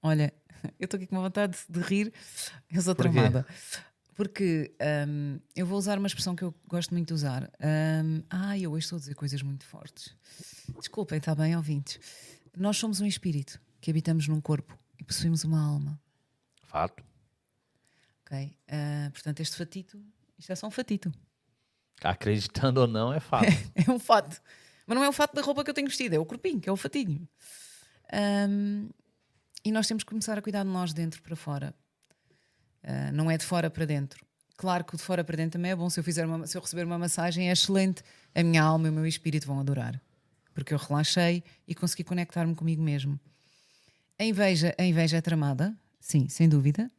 Olha, 0.03 0.33
eu 0.79 0.85
estou 0.85 0.97
aqui 0.99 1.07
com 1.07 1.17
uma 1.17 1.23
vontade 1.23 1.59
de 1.69 1.81
rir, 1.81 2.13
eu 2.73 2.81
sou 2.83 2.95
Por 2.95 3.05
quê? 3.07 3.13
tramada. 3.13 3.47
Porque 4.15 4.75
hum, 5.07 5.39
eu 5.55 5.67
vou 5.67 5.77
usar 5.77 5.99
uma 5.99 6.07
expressão 6.07 6.35
que 6.35 6.43
eu 6.43 6.55
gosto 6.67 6.93
muito 6.95 7.09
de 7.09 7.15
usar. 7.15 7.51
Hum, 8.03 8.23
ai, 8.31 8.63
eu 8.63 8.73
hoje 8.73 8.85
estou 8.87 8.97
a 8.97 9.01
dizer 9.01 9.15
coisas 9.15 9.43
muito 9.43 9.67
fortes. 9.67 10.17
Desculpem, 10.79 11.19
está 11.19 11.35
bem, 11.35 11.55
ouvintes. 11.55 12.01
Nós 12.57 12.79
somos 12.79 13.01
um 13.03 13.07
espírito 13.07 13.61
que 13.81 13.91
habitamos 13.91 14.27
num 14.27 14.41
corpo 14.41 14.79
e 14.99 15.05
possuímos 15.05 15.45
uma 15.45 15.61
alma. 15.63 16.01
Fato. 16.63 17.05
ok? 18.25 18.57
Ah, 18.69 19.11
portanto, 19.13 19.41
este 19.41 19.57
fatito, 19.57 20.03
isto 20.39 20.53
é 20.53 20.55
só 20.55 20.67
um 20.67 20.71
fatito. 20.71 21.13
Acreditando 22.03 22.81
ou 22.83 22.87
não, 22.87 23.13
é 23.13 23.21
fato. 23.21 23.47
É 23.75 23.91
um 23.91 23.99
fato. 23.99 24.41
Mas 24.87 24.97
não 24.97 25.03
é 25.05 25.09
o 25.09 25.13
fato 25.13 25.35
da 25.35 25.43
roupa 25.43 25.65
que 25.65 25.71
eu 25.71 25.75
tenho 25.75 25.89
vestido, 25.89 26.15
é 26.15 26.19
o 26.19 26.25
corpinho, 26.27 26.61
que 26.61 26.69
é 26.69 26.73
o 26.73 26.77
fatinho. 26.77 27.27
Ahm, 28.13 28.89
e 29.65 29.73
nós 29.73 29.87
temos 29.89 30.05
que 30.05 30.11
começar 30.11 30.39
a 30.39 30.43
cuidar 30.43 30.63
de 30.63 30.69
nós 30.71 30.91
de 30.91 30.97
dentro 31.03 31.21
para 31.23 31.35
fora. 31.35 31.75
Ah, 32.85 33.11
não 33.13 33.31
é 33.31 33.37
de 33.37 33.45
fora 33.45 33.69
para 33.69 33.85
dentro. 33.85 34.25
Claro 34.57 34.85
que 34.85 34.95
o 34.95 34.97
de 34.97 35.03
fora 35.03 35.25
para 35.25 35.37
dentro 35.37 35.53
também 35.59 35.73
é 35.73 35.77
bom. 35.77 35.91
Se 35.91 35.99
eu, 35.99 36.05
fizer 36.05 36.25
uma- 36.25 36.47
se 36.47 36.57
eu 36.57 36.63
receber 36.63 36.85
uma 36.85 36.99
massagem, 36.99 37.49
é 37.49 37.53
excelente. 37.53 38.03
A 38.35 38.43
minha 38.43 38.63
alma 38.63 38.87
e 38.87 38.91
o 38.91 38.93
meu 38.93 39.07
espírito 39.07 39.47
vão 39.47 39.59
adorar. 39.59 40.01
Porque 40.55 40.73
eu 40.73 40.79
relaxei 40.79 41.43
e 41.67 41.75
consegui 41.75 42.05
conectar-me 42.05 42.55
comigo 42.55 42.81
mesmo. 42.83 43.19
A 44.19 44.25
inveja, 44.25 44.75
a 44.79 44.85
inveja 44.85 45.17
é 45.19 45.21
tramada, 45.21 45.77
sim, 46.01 46.29
sem 46.29 46.49
dúvida. 46.49 46.91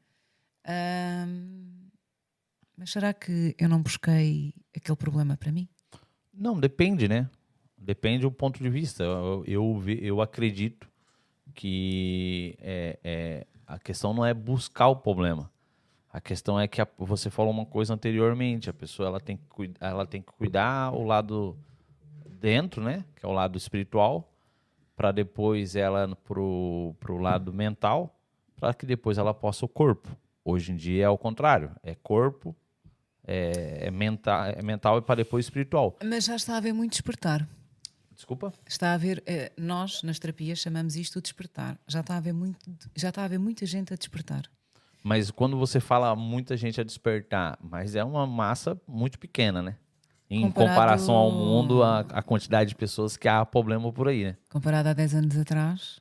Ahm, 0.65 1.86
mas 2.78 2.91
será 2.91 3.13
que 3.13 3.55
eu 3.57 3.67
não 3.67 3.82
busquei 3.82 4.53
aquele 4.75 4.95
problema 4.95 5.36
para 5.36 5.51
mim? 5.51 5.67
Não, 6.34 6.59
depende, 6.59 7.07
né? 7.07 7.30
Depende 7.78 8.21
do 8.21 8.32
ponto 8.32 8.61
de 8.61 8.69
vista. 8.69 9.03
Eu, 9.03 9.43
eu, 9.47 9.84
eu 10.01 10.21
acredito 10.21 10.88
que 11.55 12.55
é, 12.59 12.99
é, 13.03 13.47
a 13.65 13.80
questão 13.80 14.13
não 14.13 14.25
é 14.25 14.34
buscar 14.34 14.88
o 14.88 14.95
problema. 14.95 15.51
A 16.11 16.21
questão 16.21 16.59
é 16.59 16.67
que 16.67 16.82
a- 16.82 16.88
você 16.97 17.30
falou 17.30 17.51
uma 17.51 17.65
coisa 17.65 17.93
anteriormente. 17.93 18.69
A 18.69 18.73
pessoa 18.73 19.07
ela 19.07 19.19
tem, 19.19 19.38
que, 19.38 19.71
ela 19.80 20.05
tem 20.05 20.21
que 20.21 20.32
cuidar 20.34 20.93
o 20.93 21.03
lado 21.03 21.57
dentro, 22.39 22.84
né? 22.84 23.03
Que 23.15 23.25
é 23.25 23.30
o 23.30 23.32
lado 23.32 23.57
espiritual, 23.57 24.32
para 24.95 25.11
depois 25.11 25.75
ela 25.75 26.15
pro, 26.23 26.95
pro 26.99 27.17
lado 27.17 27.51
mental, 27.53 28.15
para 28.55 28.73
que 28.73 28.86
depois 28.86 29.17
ela 29.17 29.34
possa 29.34 29.65
o 29.65 29.69
corpo. 29.69 30.15
Hoje 30.45 30.71
em 30.71 30.75
dia 30.75 31.05
é 31.05 31.09
o 31.09 31.17
contrário. 31.17 31.71
É 31.84 31.93
corpo, 31.95 32.55
é, 33.28 33.88
é 33.88 33.91
mental, 33.91 34.45
é 34.45 34.61
mental 34.63 34.97
e 34.97 35.01
para 35.01 35.15
depois 35.15 35.45
espiritual. 35.45 35.95
Mas 36.03 36.25
já 36.25 36.36
está 36.36 36.53
a 36.53 36.57
haver 36.57 36.73
muito 36.73 36.91
despertar. 36.93 37.47
Desculpa? 38.15 38.51
Está 38.65 38.91
a 38.91 38.93
haver, 38.93 39.21
eh, 39.28 39.51
nós 39.57 40.01
nas 40.01 40.17
terapias 40.17 40.57
chamamos 40.57 40.95
isto 40.95 41.19
de 41.19 41.23
despertar. 41.23 41.78
Já 41.88 41.99
está 41.99 42.15
a 42.15 42.17
haver 42.17 42.34
muito, 42.34 42.57
já 42.95 43.09
está 43.09 43.21
a 43.21 43.25
haver 43.25 43.38
muita 43.38 43.65
gente 43.65 43.93
a 43.93 43.97
despertar. 43.97 44.43
Mas 45.03 45.30
quando 45.30 45.55
você 45.57 45.80
fala 45.80 46.15
muita 46.15 46.57
gente 46.57 46.82
a 46.82 46.84
despertar, 46.84 47.57
mas 47.61 47.95
é 47.95 48.03
uma 48.03 48.25
massa 48.25 48.80
muito 48.88 49.19
pequena, 49.19 49.61
né? 49.61 49.75
Em 50.30 50.41
Comparado- 50.41 50.69
comparação 50.71 51.13
ao 51.15 51.32
mundo, 51.32 51.84
a, 51.84 51.99
a 51.99 52.21
quantidade 52.23 52.69
de 52.69 52.75
pessoas 52.75 53.15
que 53.15 53.28
há 53.28 53.45
problema 53.45 53.93
por 53.93 54.07
aí, 54.09 54.23
né? 54.25 54.38
Comparado 54.49 54.89
a 54.89 54.93
10 54.93 55.13
anos 55.13 55.38
atrás, 55.38 55.99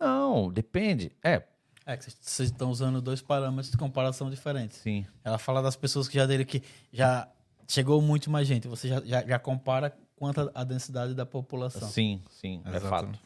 Não, 0.00 0.50
depende. 0.52 1.12
É, 1.22 1.42
É 1.84 1.96
que 1.96 2.04
vocês- 2.04 2.50
estão 2.50 2.70
usando 2.70 3.00
dois 3.02 3.20
parâmetros 3.20 3.70
de 3.70 3.76
comparação 3.76 4.30
diferentes. 4.30 4.78
sim. 4.78 5.04
Ela 5.24 5.38
fala 5.38 5.60
das 5.62 5.76
pessoas 5.76 6.08
que 6.08 6.14
já 6.16 6.26
dele 6.26 6.44
que 6.44 6.62
já 6.92 7.28
chegou 7.68 8.00
muito 8.02 8.30
mais 8.30 8.46
gente. 8.46 8.68
Você 8.68 8.88
já, 8.88 9.00
já, 9.04 9.22
já 9.26 9.38
compara 9.38 9.96
quanto 10.16 10.50
a 10.54 10.62
densidade 10.64 11.14
da 11.14 11.26
população. 11.26 11.88
Sim, 11.88 12.22
sim, 12.30 12.62
é 12.66 12.78
fato. 12.80 13.18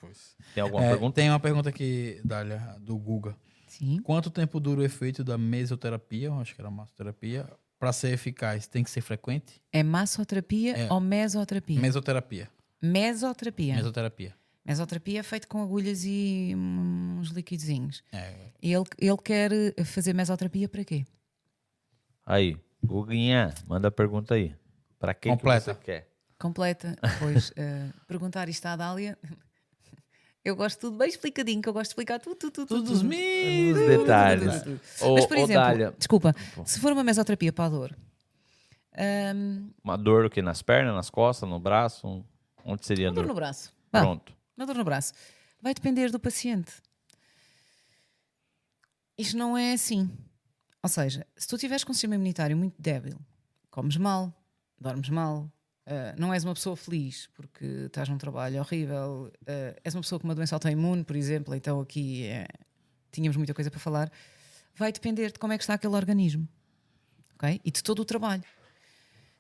Tem 0.54 0.62
alguma 0.62 0.84
É, 0.84 0.88
pergunta? 0.90 1.14
Tem 1.14 1.28
uma 1.28 1.40
pergunta 1.40 1.68
aqui, 1.68 2.20
Dália, 2.24 2.76
do 2.80 2.96
Guga. 2.96 3.36
sim. 3.66 4.00
Quanto 4.02 4.30
tempo 4.30 4.59
dura 4.59 4.80
o 4.80 4.84
efeito 4.84 5.22
da 5.22 5.36
mesoterapia, 5.36 6.32
acho 6.32 6.54
que 6.54 6.61
era 6.61 6.70
massoterapia, 6.70 7.46
para 7.78 7.92
ser 7.92 8.12
eficaz? 8.14 8.66
Tem 8.66 8.82
que 8.82 8.90
ser 8.90 9.02
frequente? 9.02 9.61
É 9.70 9.82
massoterapia 9.82 10.74
É. 10.78 10.92
ou 10.92 10.98
mesoterapia? 11.00 11.78
Mesoterapia. 11.78 12.48
Mesoterapia. 12.80 13.74
Mesoterapia. 13.74 14.34
Mesoterapia 14.66 15.20
é 15.20 15.22
feito 15.22 15.46
com 15.46 15.62
agulhas 15.62 16.04
e 16.04 16.52
uns 16.56 17.28
liquidozinhos. 17.28 18.02
É, 18.12 18.34
Ele, 18.60 18.84
ele 18.98 19.16
quer 19.18 19.50
fazer 19.84 20.12
mesoterapia 20.12 20.68
para 20.68 20.84
quê? 20.84 21.06
Aí, 22.24 22.56
Guguinha, 22.84 23.54
manda 23.64 23.86
a 23.86 23.92
pergunta 23.92 24.34
aí. 24.34 24.52
Pra 24.98 25.14
quem 25.14 25.30
Completa. 25.30 25.72
que 25.72 25.80
você 25.80 25.84
quer? 25.84 26.08
Completa. 26.36 26.96
Pois, 27.20 27.52
eh, 27.56 27.90
perguntar 28.08 28.48
isto 28.48 28.66
à 28.66 28.74
Dália. 28.74 29.16
Eu 30.44 30.56
gosto 30.56 30.80
tudo 30.80 30.96
bem 30.96 31.08
explicadinho, 31.08 31.62
que 31.62 31.68
eu 31.68 31.72
gosto 31.72 31.84
de 31.86 31.90
explicar 31.90 32.18
tudo, 32.18 32.36
tudo, 32.36 32.52
tudo. 32.52 32.68
Todos 32.68 32.90
os 32.90 33.02
Os 33.02 33.08
detalhes. 33.08 34.64
Mas, 35.00 35.26
por 35.26 35.36
exemplo, 35.36 35.62
Dália, 35.62 35.94
desculpa, 35.96 36.34
se 36.64 36.80
for 36.80 36.92
uma 36.92 37.04
mesoterapia 37.04 37.52
para 37.52 37.66
a 37.66 37.68
dor, 37.68 37.96
hum, 39.34 39.70
uma 39.82 39.96
dor 39.96 40.24
o 40.24 40.30
quê? 40.30 40.42
Nas 40.42 40.62
pernas, 40.62 40.94
nas 40.94 41.10
costas, 41.10 41.48
no 41.48 41.60
braço? 41.60 42.24
Onde 42.64 42.84
seria 42.84 43.08
a 43.08 43.10
uma 43.10 43.14
dor 43.14 43.22
dor? 43.22 43.28
no 43.28 43.34
braço. 43.34 43.72
Pronto. 43.90 44.36
Uma 44.57 44.66
dor 44.66 44.76
no 44.76 44.84
braço. 44.84 45.12
Vai 45.61 45.74
depender 45.74 46.11
do 46.11 46.18
paciente. 46.18 46.72
Isto 49.18 49.36
não 49.36 49.57
é 49.57 49.72
assim. 49.72 50.11
Ou 50.82 50.88
seja, 50.88 51.26
se 51.36 51.48
tu 51.48 51.59
tiveres 51.59 51.84
com 51.84 51.90
um 51.90 51.94
sistema 51.94 52.14
imunitário 52.14 52.57
muito 52.57 52.80
débil, 52.80 53.18
comes 53.70 53.96
mal, 53.96 54.32
dormes 54.78 55.09
mal, 55.09 55.50
ah, 55.86 56.14
não 56.18 56.34
és 56.34 56.44
uma 56.44 56.54
pessoa 56.54 56.76
feliz 56.76 57.28
porque 57.34 57.64
estás 57.86 58.09
num 58.09 58.18
trabalho 58.18 58.59
horrível, 58.61 59.32
ah, 59.46 59.80
és 59.84 59.94
uma 59.94 60.02
pessoa 60.02 60.20
com 60.20 60.26
uma 60.26 60.34
doença 60.34 60.54
autoimune, 60.54 61.04
por 61.04 61.16
exemplo, 61.16 61.54
então 61.54 61.80
aqui 61.80 62.24
eh, 62.24 62.46
tínhamos 63.12 63.36
muita 63.36 63.54
coisa 63.54 63.70
para 63.70 63.80
falar, 63.80 64.12
vai 64.74 64.92
depender 64.92 65.32
de 65.32 65.38
como 65.38 65.52
é 65.52 65.59
que 65.59 65.62
está 65.62 65.74
aquele 65.74 65.94
organismo. 65.94 66.46
ok? 67.34 67.61
E 67.64 67.70
de 67.70 67.82
todo 67.82 68.00
o 68.00 68.04
trabalho. 68.04 68.44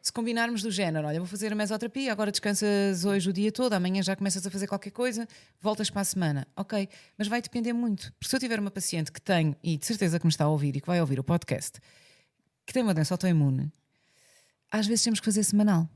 Se 0.06 0.12
combinarmos 0.12 0.62
do 0.62 0.70
género, 0.70 1.08
olha, 1.08 1.18
vou 1.18 1.26
fazer 1.26 1.52
a 1.52 1.56
mesoterapia, 1.56 2.12
agora 2.12 2.30
descansas 2.30 3.04
hoje 3.04 3.28
o 3.28 3.32
dia 3.32 3.50
todo, 3.50 3.72
amanhã 3.72 4.00
já 4.04 4.14
começas 4.14 4.46
a 4.46 4.48
fazer 4.48 4.68
qualquer 4.68 4.92
coisa, 4.92 5.26
voltas 5.60 5.90
para 5.90 6.02
a 6.02 6.04
semana. 6.04 6.46
Ok, 6.54 6.88
mas 7.18 7.26
vai 7.26 7.42
depender 7.42 7.72
muito. 7.72 8.12
Porque 8.12 8.28
se 8.28 8.36
eu 8.36 8.38
tiver 8.38 8.60
uma 8.60 8.70
paciente 8.70 9.10
que 9.10 9.20
tem, 9.20 9.56
e 9.64 9.76
de 9.76 9.84
certeza 9.84 10.20
que 10.20 10.24
me 10.24 10.30
está 10.30 10.44
a 10.44 10.48
ouvir 10.48 10.76
e 10.76 10.80
que 10.80 10.86
vai 10.86 11.00
ouvir 11.00 11.18
o 11.18 11.24
podcast, 11.24 11.80
que 12.64 12.72
tem 12.72 12.84
uma 12.84 12.94
doença 12.94 13.14
autoimune, 13.14 13.72
às 14.70 14.86
vezes 14.86 15.02
temos 15.02 15.18
que 15.18 15.24
fazer 15.24 15.42
semanal, 15.42 15.90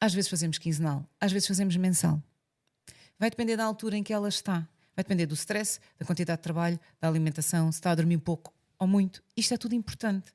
às 0.00 0.14
vezes 0.14 0.30
fazemos 0.30 0.56
quinzenal, 0.56 1.04
às 1.20 1.32
vezes 1.32 1.48
fazemos 1.48 1.76
mensal. 1.76 2.22
Vai 3.18 3.28
depender 3.28 3.56
da 3.56 3.64
altura 3.64 3.96
em 3.96 4.04
que 4.04 4.12
ela 4.12 4.28
está. 4.28 4.58
Vai 4.94 5.02
depender 5.02 5.26
do 5.26 5.34
stress, 5.34 5.80
da 5.98 6.06
quantidade 6.06 6.38
de 6.38 6.44
trabalho, 6.44 6.78
da 7.00 7.08
alimentação, 7.08 7.72
se 7.72 7.78
está 7.78 7.90
a 7.90 7.96
dormir 7.96 8.18
pouco 8.18 8.54
ou 8.78 8.86
muito. 8.86 9.20
Isto 9.36 9.54
é 9.54 9.56
tudo 9.56 9.74
importante. 9.74 10.32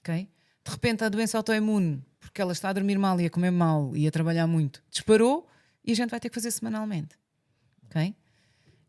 Ok? 0.00 0.28
De 0.66 0.72
repente 0.72 1.04
a 1.04 1.08
doença 1.08 1.38
autoimune, 1.38 2.04
porque 2.26 2.40
ela 2.42 2.52
está 2.52 2.68
a 2.68 2.72
dormir 2.72 2.98
mal 2.98 3.20
e 3.20 3.26
a 3.26 3.30
comer 3.30 3.50
mal 3.50 3.96
e 3.96 4.06
a 4.06 4.10
trabalhar 4.10 4.46
muito, 4.46 4.82
disparou 4.90 5.46
e 5.84 5.92
a 5.92 5.94
gente 5.94 6.10
vai 6.10 6.20
ter 6.20 6.28
que 6.28 6.34
fazer 6.34 6.50
semanalmente. 6.50 7.16
Ok? 7.86 8.14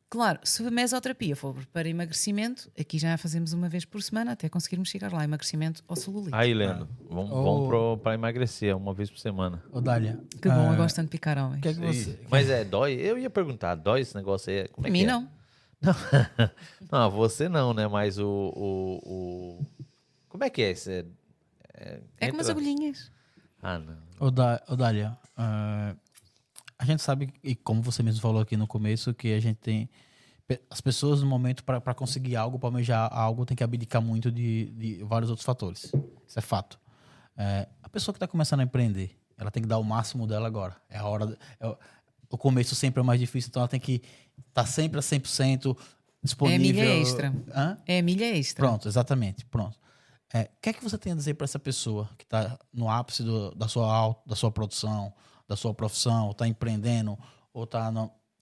Claro, 0.10 0.40
se 0.44 0.66
a 0.66 0.72
mesoterapia 0.72 1.36
for 1.36 1.54
para 1.74 1.90
emagrecimento, 1.90 2.72
aqui 2.80 2.98
já 2.98 3.14
a 3.14 3.18
fazemos 3.18 3.52
uma 3.52 3.68
vez 3.68 3.84
por 3.84 4.02
semana 4.02 4.32
até 4.32 4.48
conseguirmos 4.48 4.88
chegar 4.88 5.12
lá. 5.12 5.22
Emagrecimento 5.22 5.84
ou 5.86 5.98
celulite. 5.98 6.34
Aí, 6.34 6.54
Leno, 6.54 6.88
vamos, 7.10 7.68
pro, 7.68 7.98
pra 7.98 8.14
emagrecer 8.14 8.74
uma 8.76 8.94
vez 8.94 9.10
por 9.10 9.20
semana. 9.20 9.62
Ô, 9.70 9.82
Dália. 9.82 10.18
Que 10.42 10.48
bom, 10.48 10.70
ah, 10.70 10.72
eu 10.72 10.78
gosto 10.78 10.96
tanto 10.96 11.08
de 11.08 11.12
picar 11.12 11.38
homens. 11.38 11.62
Que 11.62 11.68
é 11.68 11.74
que 11.74 11.80
você. 11.82 12.18
Mas 12.30 12.50
é, 12.50 12.64
dói? 12.64 12.94
Eu 12.94 13.18
ia 13.18 13.30
perguntar, 13.30 13.76
dói 13.76 14.00
esse 14.00 14.16
negócio 14.16 14.50
aí? 14.50 14.70
Como 14.70 14.88
é 14.88 14.90
Para 14.90 14.92
mim, 14.94 15.00
que 15.00 15.04
é? 15.04 15.08
não. 15.08 15.30
Não, 16.92 17.12
você 17.12 17.48
não, 17.50 17.74
né? 17.74 17.88
Mas 17.88 18.18
o. 18.18 18.26
o, 18.26 19.02
o- 19.06 19.66
Como 20.30 20.44
é 20.44 20.50
que 20.50 20.62
é? 20.62 20.74
Você, 20.74 21.06
É 21.74 22.00
como 22.30 22.42
as 22.42 22.48
entra- 22.50 22.52
agulhinhas. 22.52 23.12
Ah, 23.68 23.78
não. 23.80 23.98
Ô, 24.18 24.28
ô, 24.72 24.76
Dália, 24.78 25.18
ah, 25.36 25.94
a 26.80 26.86
gente 26.86 27.02
sabe, 27.02 27.34
e 27.44 27.54
como 27.54 27.82
você 27.82 28.02
mesmo 28.02 28.22
falou 28.22 28.42
aqui 28.42 28.56
no 28.56 28.66
começo, 28.66 29.14
que 29.14 29.34
a 29.34 29.40
gente 29.42 29.58
tem. 29.58 29.90
As 30.70 30.80
pessoas, 30.80 31.22
no 31.22 31.28
momento, 31.28 31.66
para 31.66 31.94
conseguir 31.94 32.38
algo, 32.38 32.58
para 32.58 32.70
almejar 32.70 33.10
algo, 33.12 33.46
tem 33.46 33.58
que 33.58 33.64
abdicar 33.66 34.02
muito 34.02 34.32
de, 34.32 34.68
de 34.78 35.04
vários 35.04 35.30
outros 35.30 35.46
fatores. 35.46 35.92
Isso 36.26 36.40
é 36.40 36.42
fato. 36.42 36.80
É, 37.36 37.68
a 37.84 37.90
pessoa 37.90 38.14
que 38.14 38.18
está 38.18 38.26
começando 38.28 38.62
a 38.62 38.64
empreender, 38.64 39.20
ela 39.38 39.52
tem 39.52 39.62
que 39.62 39.68
dar 39.68 39.78
o 39.80 39.84
máximo 39.84 40.26
dela 40.26 40.48
agora. 40.48 40.78
É 40.90 40.98
a 40.98 41.06
hora. 41.06 41.38
é 41.60 41.68
o- 41.68 42.38
começo 42.38 42.74
sempre 42.74 43.02
é 43.02 43.04
mais 43.04 43.20
difícil, 43.20 43.50
então 43.50 43.60
ela 43.62 43.68
tem 43.68 43.80
que 43.82 44.02
estar 44.48 44.66
sempre 44.66 44.98
a 45.00 45.02
100% 45.02 45.78
disponível. 46.24 46.62
milha 46.62 47.02
extra. 47.02 47.34
Hã? 47.54 47.78
É 47.86 48.02
milha 48.02 48.34
extra. 48.34 48.66
Pronto, 48.66 48.88
exatamente. 48.88 49.44
Pronto. 49.46 49.78
É, 50.34 50.42
O 50.58 50.62
que 50.62 50.70
é 50.70 50.74
que 50.74 50.84
você 50.84 50.98
tem 50.98 51.14
a 51.14 51.16
dizer 51.16 51.36
para 51.36 51.46
essa 51.46 51.58
pessoa 51.60 52.10
que 52.18 52.24
está 52.26 52.60
no 52.74 52.90
ápice 52.90 53.24
do- 53.24 53.56
da, 53.56 53.68
sua, 53.68 54.16
da 54.26 54.36
sua 54.36 54.52
produção, 54.52 55.14
da 55.48 55.56
sua 55.56 55.74
profissão, 55.74 56.32
está 56.32 56.46
empreendendo, 56.48 57.18
ou 57.54 57.64
está 57.64 57.92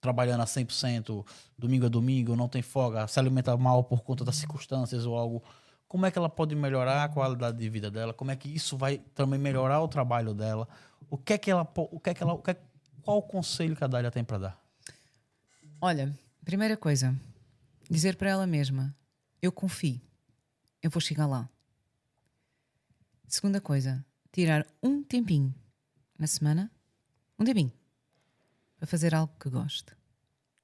trabalhando 0.00 0.40
a 0.42 0.46
100%, 0.46 1.24
domingo 1.56 1.86
a 1.86 1.88
domingo, 1.88 2.34
não 2.34 2.48
tem 2.48 2.60
folga, 2.62 3.06
se 3.06 3.18
alimenta 3.20 3.56
mal 3.56 3.84
por 3.84 4.02
conta 4.02 4.24
das 4.24 4.36
circunstâncias 4.36 5.06
ou 5.06 5.16
algo? 5.16 5.42
Como 5.88 6.04
é 6.04 6.10
que 6.10 6.18
ela 6.18 6.28
pode 6.28 6.54
melhorar 6.56 7.04
a 7.04 7.08
qualidade 7.08 7.56
de 7.58 7.70
vida 7.70 7.88
dela? 7.90 8.12
Como 8.12 8.32
é 8.32 8.36
que 8.36 8.48
isso 8.48 8.76
vai 8.76 8.98
também 9.14 9.38
melhorar 9.38 9.80
o 9.80 9.86
trabalho 9.88 10.34
dela? 10.34 10.66
O 11.08 11.16
que 11.16 11.34
é 11.34 11.38
que 11.38 11.48
ela, 11.50 11.62
o 11.76 12.00
que 12.00 12.10
é 12.10 12.14
que 12.14 12.22
ela, 12.22 12.32
o 12.34 12.42
que 12.42 12.50
é- 12.50 12.60
qual 13.02 13.18
o 13.18 13.22
conselho 13.22 13.76
que 13.76 13.84
a 13.84 13.86
Dália 13.86 14.10
tem 14.10 14.24
para 14.24 14.38
dar? 14.38 14.62
Olha, 15.80 16.12
primeira 16.44 16.76
coisa, 16.76 17.14
dizer 17.88 18.16
para 18.16 18.28
ela 18.30 18.46
mesma: 18.46 18.94
eu 19.40 19.52
confio, 19.52 20.00
eu 20.82 20.90
vou 20.90 21.00
chegar 21.00 21.26
lá. 21.26 21.48
Segunda 23.28 23.60
coisa, 23.60 24.04
tirar 24.32 24.66
um 24.82 25.02
tempinho 25.02 25.54
na 26.18 26.26
semana, 26.26 26.70
um 27.38 27.44
tempinho, 27.44 27.72
para 28.76 28.86
fazer 28.86 29.14
algo 29.14 29.32
que 29.38 29.48
goste. 29.50 29.92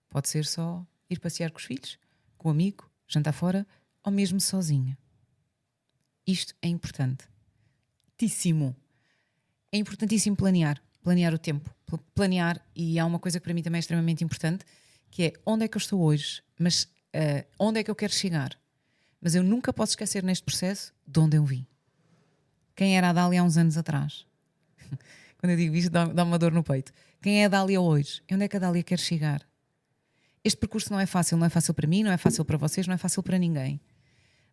Pode 0.09 0.29
ser 0.29 0.45
só 0.45 0.87
ir 1.11 1.19
passear 1.19 1.51
com 1.51 1.59
os 1.59 1.65
filhos, 1.65 1.99
com 2.39 2.49
o 2.49 2.51
amigo, 2.51 2.91
jantar 3.07 3.33
fora 3.33 3.67
ou 4.05 4.13
mesmo 4.13 4.41
sozinha. 4.41 4.97
Isto 6.27 6.55
é 6.63 6.69
importante. 6.69 7.27
Tíssimo. 8.17 8.77
É 9.73 9.79
importantíssimo 9.79 10.37
planear. 10.37 10.81
Planear 11.03 11.35
o 11.35 11.39
tempo. 11.39 11.75
Pl- 11.87 12.01
Planear, 12.15 12.65
e 12.77 12.99
há 12.99 13.05
uma 13.05 13.19
coisa 13.19 13.41
que 13.41 13.45
para 13.45 13.55
mim 13.55 13.63
também 13.63 13.79
é 13.79 13.81
extremamente 13.81 14.23
importante, 14.23 14.65
que 15.11 15.25
é 15.25 15.33
onde 15.45 15.65
é 15.65 15.69
que 15.69 15.77
eu 15.77 15.81
estou 15.81 16.01
hoje, 16.01 16.43
mas 16.59 16.89
eh, 17.13 17.47
onde 17.59 17.81
é 17.81 17.85
que 17.85 17.91
eu 17.91 17.95
quero 17.97 18.13
chegar. 18.13 18.57
Mas 19.21 19.35
eu 19.35 19.43
nunca 19.43 19.73
posso 19.73 19.93
esquecer 19.93 20.23
neste 20.23 20.45
processo 20.45 20.93
de 21.07 21.19
onde 21.21 21.37
eu 21.37 21.45
vim. 21.45 21.67
Quem 22.75 22.97
era 22.97 23.11
a 23.11 23.13
Dália 23.13 23.41
há 23.41 23.45
uns 23.45 23.57
anos 23.57 23.77
atrás? 23.77 24.27
Quando 25.39 25.51
eu 25.51 25.57
digo 25.57 25.75
isto, 25.75 25.91
dá- 25.91 26.07
dá-me 26.07 26.31
uma 26.31 26.39
dor 26.39 26.53
no 26.53 26.63
peito. 26.63 26.93
Quem 27.21 27.43
é 27.43 27.47
a 27.47 27.49
Dália 27.49 27.81
hoje? 27.81 28.23
Onde 28.31 28.45
é 28.45 28.49
que 28.49 28.57
a 28.57 28.61
Dália 28.61 28.83
quer 28.83 28.99
chegar? 28.99 29.43
Este 30.45 30.59
percurso 30.59 30.93
não 30.93 30.99
é 30.99 31.07
fácil, 31.07 31.37
não 31.37 31.47
é 31.47 31.49
fácil 31.49 31.73
para 31.73 31.87
mim, 31.87 32.03
não 32.03 32.11
é 32.11 32.17
fácil 32.17 32.45
para 32.45 32.57
vocês, 32.57 32.87
não 32.87 32.95
é 32.95 32.99
fácil 32.99 33.23
para 33.23 33.39
ninguém. 33.39 33.81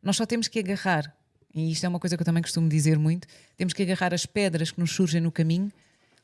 Nós 0.04 0.16
só 0.18 0.26
temos 0.26 0.48
que 0.48 0.60
agarrar, 0.60 1.16
e 1.54 1.72
isto 1.72 1.84
é 1.84 1.90
uma 1.90 2.00
coisa 2.00 2.16
que 2.16 2.22
eu 2.22 2.26
também 2.26 2.44
costumo 2.44 2.70
dizer 2.70 2.98
muito: 3.00 3.28
temos 3.58 3.74
que 3.74 3.82
agarrar 3.82 4.14
as 4.14 4.26
pedras 4.26 4.72
que 4.72 4.80
nos 4.80 4.92
surgem 4.92 5.20
no 5.20 5.32
caminho, 5.32 5.72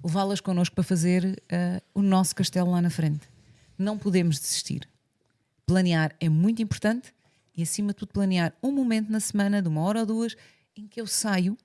levá-las 0.04 0.39
connosco 0.39 0.76
para 0.76 0.84
fazer 0.84 1.41
ah, 1.50 1.82
o 1.93 2.02
nosso 2.02 2.36
castelo 2.36 2.72
lá 2.72 2.82
na 2.82 2.89
frente. 2.91 3.28
Não 3.78 3.98
podemos 3.98 4.39
desistir. 4.39 4.88
Planear 5.66 6.16
é 6.20 6.30
muito 6.30 6.62
importante 6.62 7.12
e, 7.58 7.64
acima 7.64 7.89
de 7.91 7.96
tudo, 7.96 8.14
planear 8.14 8.54
um 8.62 8.72
momento 8.72 9.12
na 9.12 9.20
semana, 9.20 9.62
de 9.62 9.68
uma 9.68 9.82
hora 9.82 10.02
ou 10.02 10.06
duas, 10.06 10.36
em 10.76 10.88
que 10.88 11.02
eu 11.02 11.08
saio, 11.08 11.58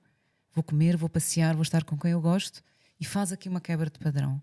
vou 0.53 0.63
comer, 0.63 0.97
vou 0.97 1.09
passear, 1.09 1.55
vou 1.55 1.63
estar 1.63 1.85
com 1.85 1.97
quem 1.99 2.11
eu 2.13 2.21
gosto 2.21 2.63
e 2.99 3.05
faz 3.05 3.33
aqui 3.33 3.49
uma 3.49 3.61
quebra 3.61 3.89
de 3.91 3.99
padrão. 3.99 4.41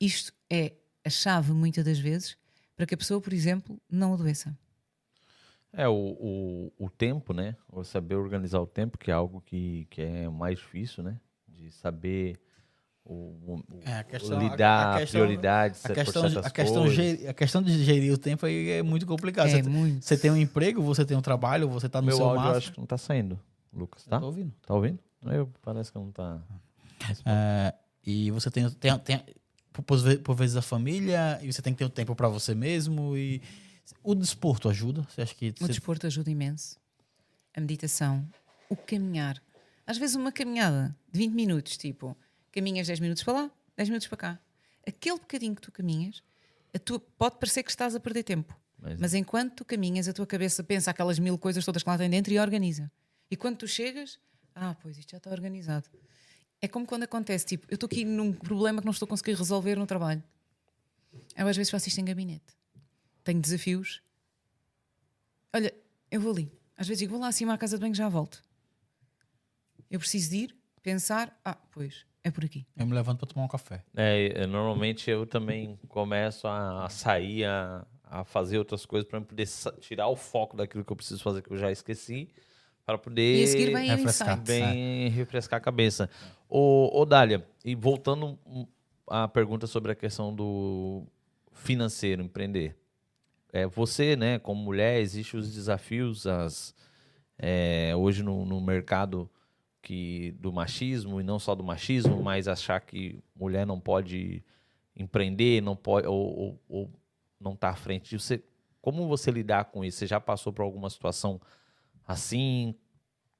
Isto 0.00 0.32
é 0.50 0.72
a 1.04 1.10
chave, 1.10 1.52
muitas 1.52 1.84
das 1.84 1.98
vezes, 1.98 2.36
para 2.76 2.86
que 2.86 2.94
a 2.94 2.98
pessoa, 2.98 3.20
por 3.20 3.32
exemplo, 3.32 3.80
não 3.90 4.14
adoeça. 4.14 4.56
É, 5.72 5.86
o, 5.88 5.92
o, 5.94 6.72
o 6.86 6.88
tempo, 6.90 7.32
né? 7.32 7.54
O 7.70 7.84
saber 7.84 8.14
organizar 8.14 8.60
o 8.60 8.66
tempo, 8.66 8.96
que 8.96 9.10
é 9.10 9.14
algo 9.14 9.40
que, 9.44 9.86
que 9.90 10.00
é 10.00 10.28
mais 10.28 10.58
difícil, 10.58 11.02
né? 11.02 11.18
De 11.46 11.70
saber 11.70 12.38
o, 13.04 13.12
o- 13.14 13.64
É, 13.84 13.98
a 13.98 14.04
questão- 14.04 14.38
lidar, 14.38 14.86
a- 14.94 14.96
a 14.96 15.00
questão- 15.00 15.20
prioridades, 15.20 15.84
A 15.84 15.94
questão, 15.94 16.24
a, 16.24 16.50
questão 16.50 16.88
gerir, 16.88 17.28
a 17.28 17.34
questão 17.34 17.62
de 17.62 17.84
gerir 17.84 18.12
o 18.12 18.18
tempo 18.18 18.46
aí 18.46 18.70
é 18.70 18.82
muito 18.82 19.06
complicado. 19.06 19.48
É 19.48 19.62
você, 19.62 19.68
muito. 19.68 20.04
você 20.04 20.16
tem 20.16 20.30
um 20.30 20.36
emprego, 20.36 20.82
você 20.82 21.04
tem 21.04 21.16
um 21.16 21.22
trabalho, 21.22 21.68
você 21.68 21.86
está 21.86 22.00
no 22.00 22.06
Meu 22.06 22.16
seu 22.16 22.26
áudio 22.26 22.38
eu 22.40 22.44
máximo. 22.44 22.58
acho 22.58 22.72
que 22.72 22.78
não 22.78 22.86
tá 22.86 22.96
saindo, 22.98 23.38
Lucas, 23.72 24.04
Eu 24.06 24.10
tá? 24.10 24.20
tô 24.20 24.26
ouvindo. 24.26 24.52
Tá 24.66 24.74
ouvindo? 24.74 24.98
Eu, 25.24 25.52
parece 25.62 25.90
que 25.92 25.98
não 25.98 26.10
tá. 26.12 26.40
É, 27.24 27.74
e 28.06 28.30
você 28.30 28.50
tem, 28.50 28.68
tem, 28.70 28.98
tem 29.00 29.24
por, 29.72 29.82
por 29.82 29.98
ve- 29.98 30.18
por 30.18 30.34
vezes 30.34 30.56
a 30.56 30.62
família, 30.62 31.38
e 31.42 31.52
você 31.52 31.60
tem 31.62 31.72
que 31.72 31.78
ter 31.78 31.84
o 31.84 31.90
tempo 31.90 32.14
para 32.14 32.28
você 32.28 32.54
mesmo. 32.54 33.16
E 33.16 33.42
o 34.02 34.14
desporto 34.14 34.68
ajuda? 34.68 35.02
Você 35.10 35.22
acha 35.22 35.34
que 35.34 35.48
O 35.50 35.54
você- 35.60 35.68
desporto 35.68 36.06
ajuda 36.06 36.30
imenso. 36.30 36.76
A 37.56 37.60
meditação, 37.60 38.28
o 38.68 38.76
caminhar. 38.76 39.42
Às 39.86 39.98
vezes 39.98 40.14
uma 40.16 40.30
caminhada 40.30 40.94
de 41.10 41.18
20 41.18 41.32
minutos, 41.34 41.76
tipo, 41.76 42.16
caminhas 42.52 42.86
10 42.86 43.00
minutos 43.00 43.22
para 43.22 43.32
lá, 43.32 43.50
10 43.76 43.88
minutos 43.88 44.06
para 44.08 44.16
cá. 44.18 44.38
Aquele 44.86 45.18
bocadinho 45.18 45.54
que 45.54 45.62
tu 45.62 45.72
caminhas, 45.72 46.22
a 46.74 46.78
tua, 46.78 47.00
pode 47.00 47.36
parecer 47.38 47.62
que 47.62 47.70
estás 47.70 47.94
a 47.94 48.00
perder 48.00 48.22
tempo. 48.22 48.54
Mas- 48.80 49.00
Mas 49.00 49.14
enquanto 49.14 49.54
tu 49.56 49.64
caminhas, 49.64 50.06
a 50.08 50.12
tua 50.12 50.26
cabeça 50.26 50.62
pensa 50.62 50.90
aquelas 50.90 51.18
mil 51.18 51.36
coisas 51.38 51.64
todas 51.64 51.82
que 51.82 51.88
lá 51.88 51.98
tem 51.98 52.08
dentro 52.08 52.32
e 52.32 52.38
organiza. 52.38 52.90
E 53.30 53.36
quando 53.36 53.56
tu 53.56 53.66
chegas, 53.66 54.18
ah, 54.60 54.76
pois 54.80 54.98
isto 54.98 55.10
já 55.10 55.18
está 55.18 55.30
organizado. 55.30 55.88
É 56.60 56.66
como 56.66 56.86
quando 56.86 57.04
acontece, 57.04 57.46
tipo, 57.46 57.66
eu 57.70 57.76
estou 57.76 57.86
aqui 57.86 58.04
num 58.04 58.32
problema 58.32 58.80
que 58.80 58.84
não 58.84 58.92
estou 58.92 59.06
a 59.06 59.08
conseguir 59.08 59.34
resolver 59.34 59.76
no 59.76 59.86
trabalho. 59.86 60.22
Eu 61.36 61.46
às 61.46 61.56
vezes 61.56 61.70
faço 61.70 61.88
isto 61.88 62.00
em 62.00 62.04
gabinete. 62.04 62.56
Tenho 63.22 63.40
desafios. 63.40 64.02
Olha, 65.54 65.72
eu 66.10 66.20
vou 66.20 66.32
ali. 66.32 66.52
Às 66.76 66.88
vezes 66.88 67.00
digo, 67.00 67.12
vou 67.12 67.20
lá 67.20 67.28
acima 67.28 67.54
à 67.54 67.58
casa 67.58 67.76
de 67.76 67.80
banho 67.80 67.94
já 67.94 68.08
volto. 68.08 68.42
Eu 69.90 69.98
preciso 69.98 70.30
de 70.30 70.36
ir, 70.36 70.56
pensar, 70.82 71.38
ah, 71.44 71.56
pois, 71.70 72.04
é 72.22 72.30
por 72.30 72.44
aqui. 72.44 72.66
eu 72.76 72.86
me 72.86 72.94
levanto 72.94 73.18
para 73.18 73.28
tomar 73.28 73.44
um 73.44 73.48
café? 73.48 73.84
É, 73.96 74.42
é, 74.42 74.46
normalmente 74.46 75.10
eu 75.10 75.26
também 75.26 75.78
começo 75.88 76.46
a, 76.46 76.88
sair, 76.90 77.44
a, 77.44 77.86
a 78.04 78.24
fazer 78.24 78.58
outras 78.58 78.84
coisas 78.84 79.08
para 79.08 79.20
poder 79.20 79.48
tirar 79.80 80.08
o 80.08 80.16
foco 80.16 80.56
daquilo 80.56 80.84
que 80.84 80.92
eu 80.92 80.96
preciso 80.96 81.22
fazer 81.22 81.42
que 81.42 81.52
eu 81.52 81.56
já 81.56 81.70
esqueci, 81.70 82.28
para 82.88 82.96
poder 82.96 83.40
E 83.40 83.44
a 83.44 83.46
seguir 83.48 83.70
vem 83.70 83.90
o 83.92 83.96
refrescar. 83.96 84.40
bem 84.40 85.08
refrescar 85.10 85.58
a 85.58 85.60
cabeça. 85.60 86.08
Ô, 86.48 86.88
ô 86.98 87.04
Dália, 87.04 87.46
e 87.62 87.74
voltando 87.74 88.38
à 89.06 89.28
pergunta 89.28 89.66
sobre 89.66 89.92
a 89.92 89.94
questão 89.94 90.34
do 90.34 91.02
financeiro, 91.52 92.22
empreender. 92.22 92.74
É, 93.52 93.66
você, 93.66 94.16
né, 94.16 94.38
como 94.38 94.62
mulher, 94.62 95.00
existem 95.02 95.38
os 95.38 95.52
desafios, 95.52 96.26
as, 96.26 96.74
é, 97.38 97.92
hoje 97.94 98.22
no, 98.22 98.46
no 98.46 98.58
mercado 98.58 99.28
que 99.82 100.34
do 100.40 100.50
machismo, 100.50 101.20
e 101.20 101.22
não 101.22 101.38
só 101.38 101.54
do 101.54 101.62
machismo, 101.62 102.22
mas 102.22 102.48
achar 102.48 102.80
que 102.80 103.18
mulher 103.36 103.66
não 103.66 103.78
pode 103.78 104.42
empreender, 104.96 105.60
não 105.60 105.76
pode, 105.76 106.06
ou, 106.06 106.16
ou- 106.38 106.60
ou 106.70 106.90
não 107.38 107.52
está 107.52 107.68
à 107.68 107.76
frente. 107.76 108.08
de 108.08 108.18
Você, 108.18 108.42
como 108.80 109.06
você 109.06 109.30
lidar 109.30 109.66
com 109.66 109.84
isso? 109.84 109.98
Você 109.98 110.06
já 110.06 110.18
passou 110.18 110.54
por 110.54 110.62
alguma 110.62 110.88
situação 110.88 111.38
assim? 112.08 112.74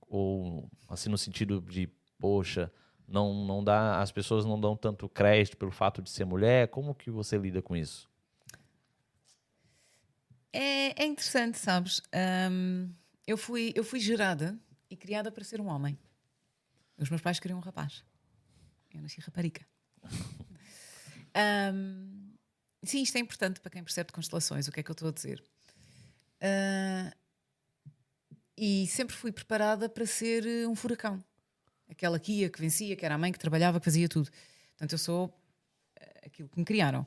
Ou 0.06 0.70
assim 0.86 1.08
no 1.08 1.16
sentido 1.16 1.60
de, 1.62 1.86
poxa, 2.18 2.70
não, 3.06 3.46
não 3.46 3.64
dá, 3.64 4.00
as 4.00 4.12
pessoas 4.12 4.44
não 4.44 4.60
dão 4.60 4.76
tanto 4.76 5.08
crédito 5.08 5.56
pelo 5.56 5.72
fato 5.72 6.02
de 6.02 6.10
ser 6.10 6.26
mulher? 6.26 6.68
Como 6.68 6.94
que 6.94 7.10
você 7.10 7.38
lida 7.38 7.62
com 7.62 7.74
isso? 7.74 8.08
É, 10.52 11.02
é 11.02 11.06
interessante, 11.06 11.58
sabes? 11.58 12.02
Ahm, 12.12 12.90
eu, 13.26 13.38
fui, 13.38 13.72
eu 13.74 13.82
fui 13.82 14.00
gerada 14.00 14.58
e 14.90 14.96
criada 14.96 15.32
para 15.32 15.44
ser 15.44 15.60
um 15.60 15.66
homem. 15.66 15.98
Os 16.98 17.08
meus 17.08 17.22
pais 17.22 17.40
queriam 17.40 17.58
um 17.58 17.62
rapaz. 17.62 18.04
Eu 18.92 19.00
nasci 19.00 19.20
rapariga. 19.20 19.66
Ahm, 21.34 22.34
sim, 22.84 23.02
isto 23.02 23.16
é 23.16 23.20
importante 23.20 23.60
para 23.60 23.70
quem 23.70 23.84
percebe 23.84 24.08
de 24.08 24.14
constelações. 24.14 24.68
O 24.68 24.72
que 24.72 24.80
é 24.80 24.82
que 24.82 24.90
eu 24.90 24.94
estou 24.94 25.08
a 25.08 25.12
dizer? 25.12 25.42
Ah, 26.40 27.12
e 28.59 28.86
sempre 28.88 29.14
fui 29.14 29.30
preparada 29.30 29.88
para 29.88 30.04
ser 30.04 30.44
eh, 30.44 30.66
um 30.66 30.74
furacão. 30.74 31.22
Aquela 31.88 32.18
que 32.18 32.32
ia, 32.32 32.50
que 32.50 32.61
vencia, 32.61 32.96
que 32.96 33.04
era 33.04 33.14
a 33.14 33.18
mãe 33.18 33.32
que 33.32 33.38
trabalhava, 33.38 33.78
que 33.78 33.84
fazia 33.84 34.09
tudo. 34.09 34.30
Portanto, 34.70 34.92
eu 34.92 34.98
sou 34.98 35.32
eh, 35.96 36.22
aquilo 36.26 36.48
que 36.48 36.59
me 36.59 36.64
criaram. 36.64 37.06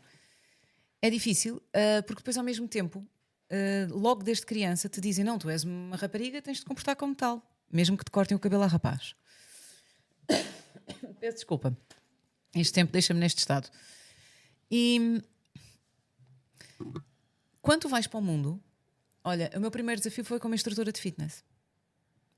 É 1.02 1.10
difícil, 1.10 1.58
uh, 1.58 2.04
porque 2.06 2.22
depois 2.22 2.38
ao 2.38 2.43
mesmo 2.43 2.68
tempo, 2.68 2.99
uh, 2.99 3.97
logo 3.97 4.24
desde 4.24 4.45
criança, 4.45 4.88
te 4.88 5.02
dizem: 5.02 5.26
não, 5.26 5.38
tu 5.38 5.49
és 5.49 5.64
uma 5.64 5.97
rapariga, 5.97 6.41
tens 6.41 6.60
de 6.60 6.66
comportar 6.66 6.95
como 6.95 7.16
tal, 7.16 7.43
mesmo 7.72 7.97
que 7.97 8.06
te 8.06 8.12
cortem 8.12 8.38
o 8.38 8.39
cabelo 8.39 8.64
a 8.64 8.68
rapaz. 8.68 9.16
Peço 11.20 11.38
desculpa. 11.38 11.76
Este 12.56 12.74
tempo 12.74 12.91
deixa-me 12.91 13.20
neste 13.20 13.39
estado. 13.39 13.70
E 14.70 15.22
quando 17.62 17.82
tu 17.82 17.89
vais 17.89 18.08
para 18.08 18.20
o 18.20 18.22
mundo, 18.22 18.62
olha, 19.24 19.52
o 19.56 19.60
meu 19.60 19.72
primeiro 19.72 20.00
desafio 20.00 20.26
foi 20.26 20.40
como 20.40 20.56
instrutora 20.56 20.92
de 20.92 21.00
fitness. 21.00 21.44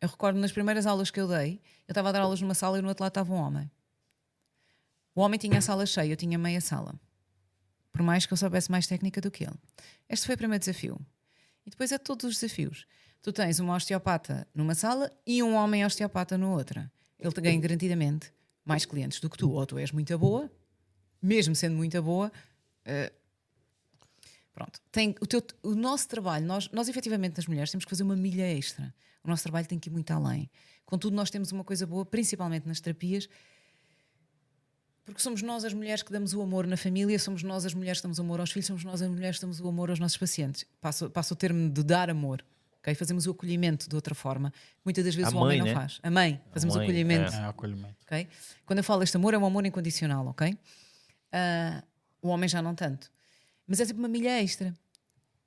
Eu 0.01 0.09
recordo 0.09 0.39
nas 0.39 0.51
primeiras 0.51 0.85
aulas 0.85 1.09
que 1.09 1.19
eu 1.19 1.27
dei, 1.27 1.61
eu 1.87 1.93
estava 1.93 2.09
a 2.09 2.11
dar 2.11 2.21
aulas 2.21 2.41
numa 2.41 2.53
sala 2.53 2.77
e 2.79 2.81
no 2.81 2.89
outro 2.89 3.03
lado 3.03 3.11
estava 3.11 3.33
um 3.33 3.37
homem. 3.37 3.71
O 5.15 5.21
homem 5.21 5.39
tinha 5.39 5.59
a 5.59 5.61
sala 5.61 5.85
cheia, 5.85 6.11
eu 6.11 6.17
tinha 6.17 6.37
meia 6.37 6.59
sala. 6.59 6.93
Por 7.91 8.01
mais 8.01 8.25
que 8.25 8.33
eu 8.33 8.37
soubesse 8.37 8.71
mais 8.71 8.87
técnica 8.87 9.21
do 9.21 9.29
que 9.29 9.43
ele. 9.43 9.55
Este 10.09 10.25
foi 10.25 10.35
o 10.35 10.37
primeiro 10.37 10.59
desafio. 10.59 10.99
E 11.65 11.69
depois 11.69 11.91
é 11.91 11.97
todos 11.97 12.25
os 12.25 12.39
desafios. 12.39 12.85
Tu 13.21 13.31
tens 13.31 13.59
uma 13.59 13.75
osteopata 13.75 14.47
numa 14.53 14.75
sala 14.75 15.11
e 15.25 15.41
um 15.41 15.53
homem 15.55 15.85
osteopata 15.85 16.37
no 16.37 16.51
outra. 16.51 16.91
Ele 17.19 17.31
te 17.31 17.39
ganha 17.39 17.59
garantidamente 17.59 18.33
mais 18.65 18.85
clientes 18.85 19.19
do 19.19 19.29
que 19.29 19.37
tu. 19.37 19.51
Ou 19.51 19.65
tu 19.65 19.77
és 19.77 19.91
muito 19.91 20.17
boa, 20.17 20.51
mesmo 21.21 21.55
sendo 21.55 21.75
muito 21.75 22.01
boa. 22.01 22.31
Uh, 22.85 23.22
pronto. 24.53 24.79
Tem, 24.91 25.15
o, 25.21 25.27
teu, 25.27 25.41
o 25.61 25.75
nosso 25.75 26.07
trabalho, 26.07 26.45
nós, 26.45 26.69
nós 26.71 26.87
efetivamente, 26.87 27.39
as 27.39 27.47
mulheres, 27.47 27.71
temos 27.71 27.85
que 27.85 27.89
fazer 27.89 28.03
uma 28.03 28.15
milha 28.15 28.43
extra. 28.43 28.93
O 29.23 29.29
nosso 29.29 29.43
trabalho 29.43 29.67
tem 29.67 29.79
que 29.79 29.89
ir 29.89 29.91
muito 29.91 30.11
além. 30.11 30.49
Contudo, 30.85 31.15
nós 31.15 31.29
temos 31.29 31.51
uma 31.51 31.63
coisa 31.63 31.87
boa, 31.87 32.05
principalmente 32.05 32.67
nas 32.67 32.79
terapias, 32.79 33.27
porque 35.05 35.21
somos 35.21 35.41
nós 35.41 35.65
as 35.65 35.73
mulheres 35.73 36.01
que 36.01 36.11
damos 36.11 36.33
o 36.33 36.41
amor 36.41 36.65
na 36.65 36.77
família, 36.77 37.19
somos 37.19 37.43
nós 37.43 37.65
as 37.65 37.73
mulheres 37.73 37.99
que 37.99 38.03
damos 38.03 38.19
o 38.19 38.21
amor 38.21 38.39
aos 38.39 38.51
filhos, 38.51 38.67
somos 38.67 38.83
nós 38.83 39.01
as 39.01 39.09
mulheres 39.09 39.37
que 39.37 39.41
damos 39.41 39.59
o 39.59 39.67
amor 39.67 39.89
aos 39.89 39.99
nossos 39.99 40.17
pacientes. 40.17 40.65
Passo, 40.79 41.09
passo 41.09 41.33
o 41.33 41.37
termo 41.37 41.69
de 41.69 41.83
dar 41.83 42.09
amor. 42.09 42.43
Okay? 42.79 42.95
Fazemos 42.95 43.27
o 43.27 43.31
acolhimento 43.31 43.89
de 43.89 43.95
outra 43.95 44.15
forma. 44.15 44.53
Muitas 44.83 45.03
das 45.03 45.15
vezes 45.15 45.33
a 45.33 45.35
o 45.35 45.39
mãe, 45.39 45.59
homem 45.59 45.61
né? 45.61 45.73
não 45.73 45.81
faz. 45.81 45.99
A 46.01 46.09
mãe, 46.09 46.41
fazemos 46.51 46.75
a 46.75 46.79
mãe, 46.79 46.87
acolhimento. 46.87 47.33
É, 47.33 47.45
acolhimento. 47.45 47.95
Okay? 48.05 48.27
Quando 48.65 48.79
eu 48.79 48.83
falo 48.83 49.03
este 49.03 49.17
amor, 49.17 49.33
é 49.33 49.37
um 49.37 49.45
amor 49.45 49.65
incondicional, 49.65 50.27
ok? 50.27 50.51
Uh, 50.51 51.83
o 52.21 52.29
homem 52.29 52.47
já 52.47 52.61
não 52.61 52.73
tanto. 52.73 53.11
Mas 53.67 53.79
é 53.79 53.85
tipo 53.85 53.99
uma 53.99 54.07
milha 54.07 54.41
extra. 54.41 54.73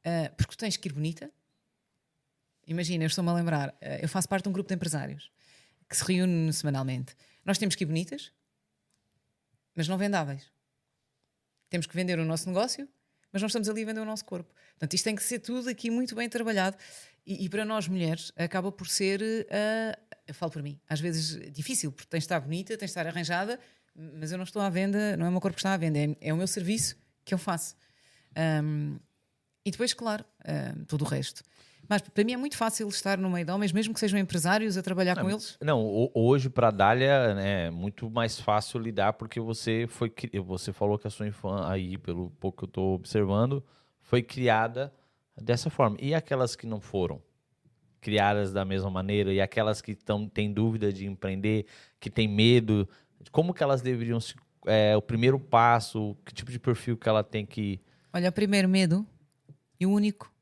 Uh, 0.06 0.34
porque 0.36 0.56
tens 0.56 0.76
que 0.76 0.88
ir 0.88 0.92
bonita. 0.92 1.30
Imagina, 2.66 3.04
eu 3.04 3.08
estou-me 3.08 3.30
a 3.30 3.34
lembrar, 3.34 3.70
uh, 3.70 4.02
eu 4.02 4.08
faço 4.08 4.28
parte 4.28 4.44
de 4.44 4.48
um 4.48 4.52
grupo 4.52 4.68
de 4.68 4.74
empresários 4.74 5.30
que 5.88 5.96
se 5.96 6.04
reúne 6.04 6.52
semanalmente. 6.52 7.14
Nós 7.44 7.58
temos 7.58 7.74
que 7.74 7.84
ir 7.84 7.86
bonitas, 7.86 8.32
mas 9.74 9.86
não 9.88 9.98
vendáveis. 9.98 10.50
Temos 11.68 11.86
que 11.86 11.94
vender 11.94 12.18
o 12.18 12.24
nosso 12.24 12.48
negócio, 12.48 12.88
mas 13.32 13.42
não 13.42 13.46
estamos 13.46 13.68
ali 13.68 13.82
a 13.82 13.86
vender 13.86 14.00
o 14.00 14.04
nosso 14.04 14.24
corpo. 14.24 14.52
Portanto, 14.70 14.94
isto 14.94 15.04
tem 15.04 15.14
que 15.14 15.22
ser 15.22 15.40
tudo 15.40 15.68
aqui 15.68 15.90
muito 15.90 16.14
bem 16.14 16.28
trabalhado. 16.28 16.76
E, 17.26 17.44
e 17.44 17.48
para 17.48 17.64
nós 17.64 17.88
mulheres 17.88 18.32
acaba 18.36 18.70
por 18.70 18.88
ser, 18.88 19.20
uh, 19.20 20.16
eu 20.26 20.34
falo 20.34 20.52
por 20.52 20.62
mim, 20.62 20.80
às 20.88 21.00
vezes 21.00 21.52
difícil, 21.52 21.92
porque 21.92 22.08
tens 22.08 22.20
de 22.20 22.24
estar 22.26 22.40
bonita, 22.40 22.76
tens 22.76 22.78
de 22.78 22.84
estar 22.92 23.06
arranjada, 23.06 23.58
mas 23.94 24.30
eu 24.30 24.38
não 24.38 24.44
estou 24.44 24.62
à 24.62 24.70
venda, 24.70 25.16
não 25.16 25.26
é 25.26 25.28
o 25.28 25.32
meu 25.32 25.40
corpo 25.40 25.56
que 25.56 25.60
está 25.60 25.74
à 25.74 25.76
venda, 25.76 25.98
é, 25.98 26.16
é 26.20 26.32
o 26.32 26.36
meu 26.36 26.46
serviço 26.46 26.96
que 27.24 27.34
eu 27.34 27.38
faço. 27.38 27.74
Um, 28.36 28.98
e 29.64 29.70
depois, 29.70 29.92
claro, 29.92 30.24
uh, 30.42 30.84
tudo 30.86 31.04
o 31.04 31.08
resto. 31.08 31.42
Mas 31.88 32.02
para 32.02 32.24
mim 32.24 32.32
é 32.32 32.36
muito 32.36 32.56
fácil 32.56 32.88
estar 32.88 33.16
no 33.16 33.30
meio 33.30 33.46
de 33.46 33.52
homens, 33.52 33.72
mesmo 33.72 33.94
que 33.94 34.00
sejam 34.00 34.18
empresários, 34.18 34.76
a 34.76 34.82
trabalhar 34.82 35.16
não, 35.16 35.22
com 35.22 35.30
eles. 35.30 35.56
Não, 35.60 36.10
hoje 36.14 36.50
para 36.50 36.68
a 36.68 36.70
Dália 36.70 37.34
né, 37.34 37.66
é 37.66 37.70
muito 37.70 38.10
mais 38.10 38.40
fácil 38.40 38.80
lidar 38.80 39.12
porque 39.12 39.38
você 39.38 39.86
foi 39.88 40.12
você 40.44 40.72
falou 40.72 40.98
que 40.98 41.06
a 41.06 41.10
sua 41.10 41.28
infância 41.28 41.68
aí 41.68 41.96
pelo 41.96 42.30
pouco 42.40 42.58
que 42.58 42.64
eu 42.64 42.68
estou 42.68 42.94
observando 42.94 43.62
foi 44.00 44.22
criada 44.22 44.92
dessa 45.40 45.70
forma. 45.70 45.96
E 46.00 46.14
aquelas 46.14 46.56
que 46.56 46.66
não 46.66 46.80
foram 46.80 47.22
criadas 48.00 48.52
da 48.52 48.64
mesma 48.64 48.90
maneira 48.90 49.32
e 49.32 49.40
aquelas 49.40 49.80
que 49.80 49.94
tão, 49.94 50.28
têm 50.28 50.52
dúvida 50.52 50.92
de 50.92 51.06
empreender, 51.06 51.66
que 52.00 52.10
têm 52.10 52.28
medo, 52.28 52.88
como 53.30 53.54
que 53.54 53.62
elas 53.62 53.82
deveriam 53.82 54.20
se 54.20 54.34
é, 54.66 54.96
o 54.96 55.02
primeiro 55.02 55.38
passo, 55.38 56.16
que 56.24 56.34
tipo 56.34 56.50
de 56.50 56.58
perfil 56.58 56.96
que 56.96 57.08
ela 57.08 57.22
tem 57.22 57.46
que 57.46 57.80
Olha, 58.16 58.30
o 58.30 58.32
primeiro 58.32 58.66
medo 58.66 59.06
e 59.78 59.84
o 59.84 59.90
único 59.90 60.32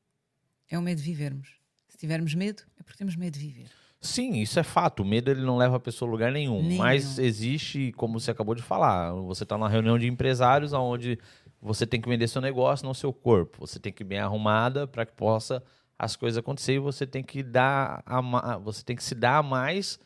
é 0.71 0.79
o 0.79 0.81
medo 0.81 0.99
de 0.99 1.03
vivermos. 1.03 1.57
Se 1.89 1.99
tivermos 1.99 2.33
medo, 2.33 2.63
é 2.79 2.85
porque 2.85 2.97
temos 2.97 3.17
medo 3.17 3.37
de 3.37 3.45
viver. 3.45 3.67
Sim, 4.01 4.35
isso 4.35 4.61
é 4.61 4.63
fato. 4.63 5.03
O 5.03 5.05
medo 5.05 5.29
ele 5.29 5.41
não 5.41 5.57
leva 5.57 5.75
a 5.75 5.81
pessoa 5.81 6.09
a 6.09 6.13
lugar 6.13 6.31
nenhum. 6.31 6.63
nenhum. 6.63 6.79
Mas 6.79 7.19
existe, 7.19 7.91
como 7.97 8.21
você 8.21 8.31
acabou 8.31 8.55
de 8.55 8.63
falar, 8.63 9.13
você 9.15 9.43
está 9.43 9.59
numa 9.59 9.69
reunião 9.69 9.99
de 9.99 10.07
empresários 10.07 10.73
onde 10.73 11.19
você 11.61 11.85
tem 11.85 12.01
que 12.01 12.09
vender 12.09 12.29
seu 12.29 12.41
negócio, 12.41 12.87
não 12.87 12.95
seu 12.95 13.13
corpo. 13.13 13.67
Você 13.67 13.81
tem 13.81 13.93
que 13.93 14.05
ir 14.05 14.07
bem 14.07 14.21
arrumada 14.21 14.87
para 14.87 15.05
que 15.05 15.13
possa 15.13 15.61
as 15.99 16.15
coisas 16.15 16.39
acontecer 16.39 16.75
e 16.75 16.79
você 16.79 17.05
tem 17.05 17.25
que 17.25 17.43
dar 17.43 18.05
a, 18.07 18.57
você 18.59 18.85
tem 18.85 18.95
que 18.95 19.03
se 19.03 19.17
dar 19.17 19.43
mais 19.43 19.99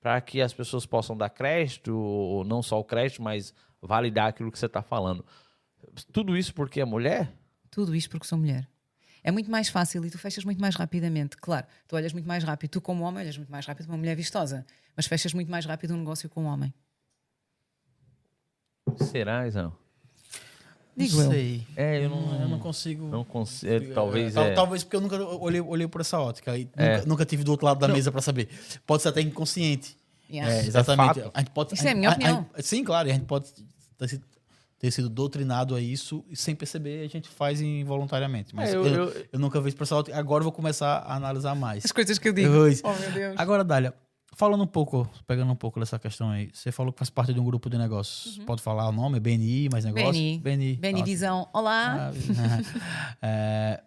para 0.00 0.20
que 0.20 0.40
as 0.40 0.52
pessoas 0.52 0.84
possam 0.84 1.16
dar 1.16 1.30
crédito, 1.30 1.96
ou 1.96 2.42
não 2.42 2.64
só 2.64 2.80
o 2.80 2.84
crédito, 2.84 3.22
mas 3.22 3.54
validar 3.80 4.26
aquilo 4.26 4.50
que 4.50 4.58
você 4.58 4.66
está 4.66 4.82
falando. 4.82 5.24
Tudo 6.12 6.36
isso 6.36 6.54
porque 6.54 6.80
é 6.80 6.84
mulher? 6.84 7.32
Tudo 7.70 7.94
isso 7.94 8.08
porque 8.08 8.26
sou 8.26 8.38
mulher. 8.38 8.68
É 9.24 9.30
muito 9.30 9.50
mais 9.50 9.68
fácil 9.68 10.04
e 10.04 10.10
tu 10.10 10.18
fechas 10.18 10.44
muito 10.44 10.60
mais 10.60 10.74
rapidamente. 10.74 11.36
Claro, 11.36 11.66
tu 11.86 11.94
olhas 11.94 12.12
muito 12.12 12.26
mais 12.26 12.42
rápido. 12.42 12.70
Tu, 12.70 12.80
como 12.80 13.04
homem, 13.04 13.22
olhas 13.22 13.36
muito 13.36 13.50
mais 13.50 13.64
rápido 13.64 13.86
para 13.86 13.92
uma 13.92 13.98
mulher 13.98 14.16
vistosa. 14.16 14.66
Mas 14.96 15.06
fechas 15.06 15.32
muito 15.32 15.50
mais 15.50 15.64
rápido 15.64 15.94
um 15.94 15.98
negócio 15.98 16.28
com 16.28 16.42
um 16.42 16.46
homem. 16.46 16.74
Será, 18.96 19.46
Isão? 19.46 19.72
Digo 20.96 21.22
não 21.22 21.30
sei. 21.30 21.66
É, 21.76 22.04
eu 22.04 22.10
não, 22.10 22.42
eu 22.42 22.48
não 22.48 22.58
consigo. 22.58 23.06
Não 23.06 23.24
consigo. 23.24 23.94
Talvez. 23.94 24.36
É, 24.36 24.48
é. 24.48 24.54
Talvez 24.54 24.84
porque 24.84 24.96
eu 24.96 25.00
nunca 25.00 25.16
olhei, 25.22 25.60
olhei 25.60 25.88
por 25.88 26.00
essa 26.00 26.18
ótica. 26.18 26.58
E 26.58 26.68
é. 26.76 26.96
nunca, 26.96 27.08
nunca, 27.08 27.24
tive 27.24 27.44
do 27.44 27.52
outro 27.52 27.64
lado 27.64 27.78
da 27.78 27.88
não. 27.88 27.94
mesa 27.94 28.12
para 28.12 28.20
saber. 28.20 28.48
Pode 28.86 29.02
ser 29.02 29.08
até 29.08 29.20
inconsciente. 29.22 29.96
Yeah. 30.28 30.52
É, 30.52 30.66
exatamente. 30.66 31.20
a 31.32 31.38
gente 31.38 31.50
pode, 31.50 31.74
Isso 31.74 31.86
a, 31.86 31.88
é 31.88 31.92
a 31.92 31.94
minha 31.94 32.10
opinião. 32.10 32.46
A, 32.54 32.62
sim, 32.62 32.84
claro. 32.84 33.08
A 33.08 33.12
gente 33.12 33.24
pode 33.24 33.50
ter 33.98 34.08
sido 34.08 34.24
doutrinado 35.08 35.74
a 35.74 35.80
isso 35.80 36.24
e 36.28 36.36
sem 36.36 36.54
perceber 36.54 37.04
a 37.04 37.08
gente 37.08 37.28
faz 37.28 37.60
involuntariamente. 37.60 38.54
Mas 38.54 38.70
é, 38.70 38.76
eu, 38.76 38.86
eu, 38.86 38.94
eu, 38.94 39.26
eu, 39.32 39.38
nunca 39.38 39.60
vi 39.60 39.68
isso 39.70 39.94
ótica. 39.94 40.18
Agora 40.18 40.40
eu 40.40 40.44
vou 40.44 40.52
começar 40.52 40.98
a 40.98 41.14
analisar 41.14 41.54
mais. 41.54 41.84
As 41.84 41.92
coisas 41.92 42.18
que 42.18 42.28
eu 42.28 42.32
digo. 42.32 42.50
oh, 42.50 42.92
meu 43.00 43.12
Deus. 43.12 43.34
Agora, 43.38 43.62
Dália, 43.62 43.94
falando 44.34 44.64
um 44.64 44.66
pouco, 44.66 45.08
pegando 45.26 45.52
um 45.52 45.56
pouco 45.56 45.78
dessa 45.78 45.98
questão 45.98 46.30
aí, 46.30 46.50
você 46.52 46.72
falou 46.72 46.92
que 46.92 46.98
faz 46.98 47.10
parte 47.10 47.32
de 47.32 47.38
um 47.38 47.44
grupo 47.44 47.70
de 47.70 47.78
negócios. 47.78 48.38
Uhum. 48.38 48.44
Pode 48.44 48.60
falar 48.60 48.88
o 48.88 48.92
nome? 48.92 49.20
BNI, 49.20 49.68
mais 49.70 49.84
negócios? 49.84 50.16
BNI. 50.16 50.38
BNI, 50.38 50.76
BNI 50.76 51.02
Visão. 51.04 51.48
Olá. 51.52 52.10
Ah, 52.10 52.12
é, 53.22 53.82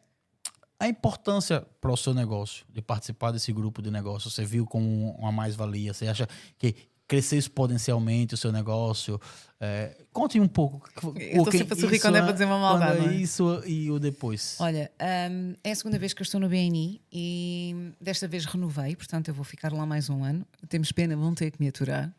a 0.79 0.87
importância 0.87 1.61
para 1.81 1.91
o 1.91 1.97
seu 1.97 2.13
negócio 2.13 2.65
de 2.71 2.81
participar 2.81 3.31
desse 3.31 3.51
grupo 3.51 3.81
de 3.81 3.91
negócios, 3.91 4.33
você 4.33 4.45
viu 4.45 4.65
como 4.65 5.11
uma 5.17 5.31
mais-valia? 5.31 5.93
Você 5.93 6.07
acha 6.07 6.27
que 6.57 6.75
crescer 7.08 7.38
exponencialmente 7.38 8.34
o 8.34 8.38
seu 8.38 8.51
negócio. 8.51 9.20
É, 9.60 9.95
conte 10.12 10.39
um 10.39 10.47
pouco. 10.47 10.89
Eu 11.16 11.43
estou 11.43 11.51
sempre 11.51 11.74
a 11.74 11.78
sorrir 11.78 11.99
quando 11.99 12.18
é 12.18 12.22
para 12.22 12.32
dizer 12.32 12.45
uma 12.45 12.60
maldade. 12.60 12.97
Quando 12.97 13.12
é 13.12 13.16
isso 13.16 13.64
e 13.66 13.89
o 13.89 13.99
depois. 13.99 14.58
Um, 14.99 15.56
é 15.64 15.72
a 15.72 15.76
segunda 15.76 15.97
vez 15.97 16.14
que 16.14 16.22
eu 16.22 16.24
estou 16.24 16.39
no 16.39 16.49
BNI 16.49 17.01
e 17.12 17.93
desta 18.01 18.28
vez 18.28 18.45
renovei, 18.45 18.95
portanto 18.95 19.28
eu 19.30 19.34
vou 19.34 19.45
ficar 19.45 19.72
lá 19.72 19.86
mais 19.86 20.10
um 20.10 20.24
ano. 20.24 20.45
Temos 20.68 20.91
pena, 20.91 21.16
vão 21.16 21.34
ter 21.34 21.51
que 21.51 21.62
me 21.62 21.68
aturar. 21.68 22.14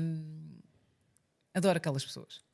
Um, 0.00 0.22
adoro 1.54 1.76
aquelas 1.76 2.04
pessoas. 2.04 2.44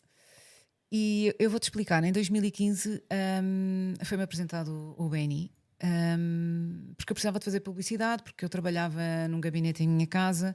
E 0.90 1.34
eu 1.38 1.48
vou-te 1.48 1.64
explicar, 1.64 2.04
em 2.04 2.12
2015 2.12 3.02
um, 3.42 3.94
foi-me 4.04 4.24
apresentado 4.24 4.94
o 4.98 5.08
BNI, 5.08 5.50
um, 5.82 6.92
porque 6.98 7.12
eu 7.12 7.14
precisava 7.14 7.38
de 7.38 7.44
fazer 7.46 7.60
publicidade, 7.60 8.22
porque 8.22 8.44
eu 8.44 8.48
trabalhava 8.48 9.00
num 9.30 9.40
gabinete 9.40 9.82
em 9.82 9.88
minha 9.88 10.06
casa 10.06 10.54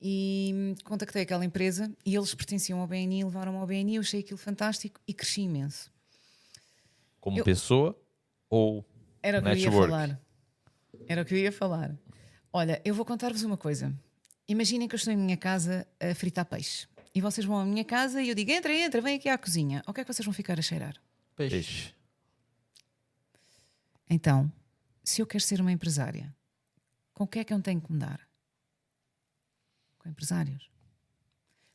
e 0.00 0.74
contactei 0.84 1.22
aquela 1.22 1.44
empresa 1.44 1.92
e 2.06 2.14
eles 2.14 2.34
pertenciam 2.34 2.80
ao 2.80 2.86
BNI, 2.86 3.24
levaram-me 3.24 3.58
ao 3.58 3.66
BNI, 3.66 3.96
eu 3.96 4.00
achei 4.00 4.20
aquilo 4.20 4.38
fantástico 4.38 5.00
e 5.06 5.12
cresci 5.12 5.42
imenso. 5.42 5.92
Como 7.20 7.38
eu... 7.38 7.44
pessoa 7.44 8.00
ou 8.48 8.84
Era 9.22 9.38
o 9.38 9.42
que 9.42 9.48
network? 9.48 9.76
eu 9.76 9.82
ia 9.82 9.88
falar. 9.88 10.20
Era 11.06 11.22
o 11.22 11.24
que 11.24 11.34
eu 11.34 11.38
ia 11.38 11.52
falar. 11.52 11.98
Olha, 12.52 12.80
eu 12.84 12.94
vou 12.94 13.04
contar-vos 13.04 13.42
uma 13.42 13.56
coisa. 13.56 13.94
Imaginem 14.48 14.88
que 14.88 14.94
eu 14.94 14.98
estou 14.98 15.12
em 15.12 15.16
minha 15.16 15.36
casa 15.36 15.86
a 16.00 16.14
fritar 16.14 16.44
peixe. 16.46 16.88
E 17.14 17.20
vocês 17.20 17.46
vão 17.46 17.58
à 17.58 17.64
minha 17.64 17.84
casa 17.84 18.22
e 18.22 18.28
eu 18.28 18.34
digo: 18.34 18.50
entra, 18.50 18.72
entra, 18.72 19.00
vem 19.00 19.16
aqui 19.16 19.28
à 19.28 19.36
cozinha. 19.36 19.82
O 19.86 19.92
que 19.92 20.00
é 20.00 20.04
que 20.04 20.12
vocês 20.12 20.24
vão 20.24 20.32
ficar 20.32 20.58
a 20.58 20.62
cheirar? 20.62 20.94
Peixe. 21.36 21.54
peixe. 21.56 21.94
Então, 24.08 24.50
se 25.04 25.20
eu 25.20 25.26
quero 25.26 25.42
ser 25.42 25.60
uma 25.60 25.70
empresária, 25.70 26.34
com 27.12 27.24
o 27.24 27.26
que 27.26 27.38
é 27.38 27.44
que 27.44 27.52
eu 27.52 27.60
tenho 27.60 27.80
que 27.80 27.92
mudar? 27.92 28.29
Com 30.00 30.08
empresários. 30.08 30.68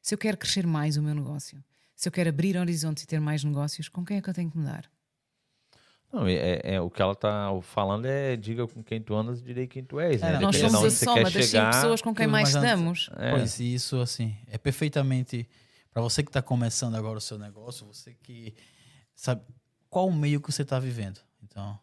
Se 0.01 0.13
eu 0.13 0.17
quero 0.17 0.35
crescer 0.35 0.67
mais 0.67 0.97
o 0.97 1.01
meu 1.01 1.15
negócio, 1.15 1.63
se 1.95 2.09
eu 2.09 2.11
quero 2.11 2.27
abrir 2.29 2.57
horizontes 2.57 3.03
e 3.03 3.07
ter 3.07 3.21
mais 3.21 3.41
negócios, 3.43 3.87
com 3.87 4.03
quem 4.03 4.17
é 4.17 4.21
que 4.21 4.29
eu 4.29 4.33
tenho 4.33 4.51
que 4.51 4.57
mudar? 4.57 4.91
Não, 6.11 6.27
é, 6.27 6.61
é, 6.63 6.81
o 6.81 6.89
que 6.89 7.01
ela 7.01 7.13
está 7.13 7.49
falando 7.61 8.05
é 8.05 8.35
diga 8.35 8.67
com 8.67 8.83
quem 8.83 9.01
tu 9.01 9.15
andas, 9.15 9.41
direi 9.41 9.67
quem 9.67 9.83
tu 9.83 9.99
és. 9.99 10.21
É, 10.21 10.33
né? 10.33 10.39
nós 10.39 10.57
somos 10.57 10.75
a 10.83 10.91
soma 10.91 11.23
das 11.23 11.45
cinco 11.45 11.65
pessoas 11.71 12.01
com 12.01 12.13
quem 12.13 12.27
mais 12.27 12.49
estamos. 12.49 13.09
É. 13.17 13.31
Pois 13.31 13.59
isso, 13.59 14.01
assim, 14.01 14.35
é 14.47 14.57
perfeitamente... 14.57 15.47
Para 15.91 16.01
você 16.01 16.21
que 16.21 16.29
está 16.29 16.41
começando 16.41 16.95
agora 16.95 17.17
o 17.17 17.21
seu 17.21 17.39
negócio, 17.39 17.87
você 17.87 18.13
que 18.21 18.53
sabe 19.15 19.41
qual 19.89 20.09
o 20.09 20.13
meio 20.13 20.41
que 20.41 20.51
você 20.51 20.63
está 20.63 20.77
vivendo. 20.77 21.21
Então, 21.41 21.79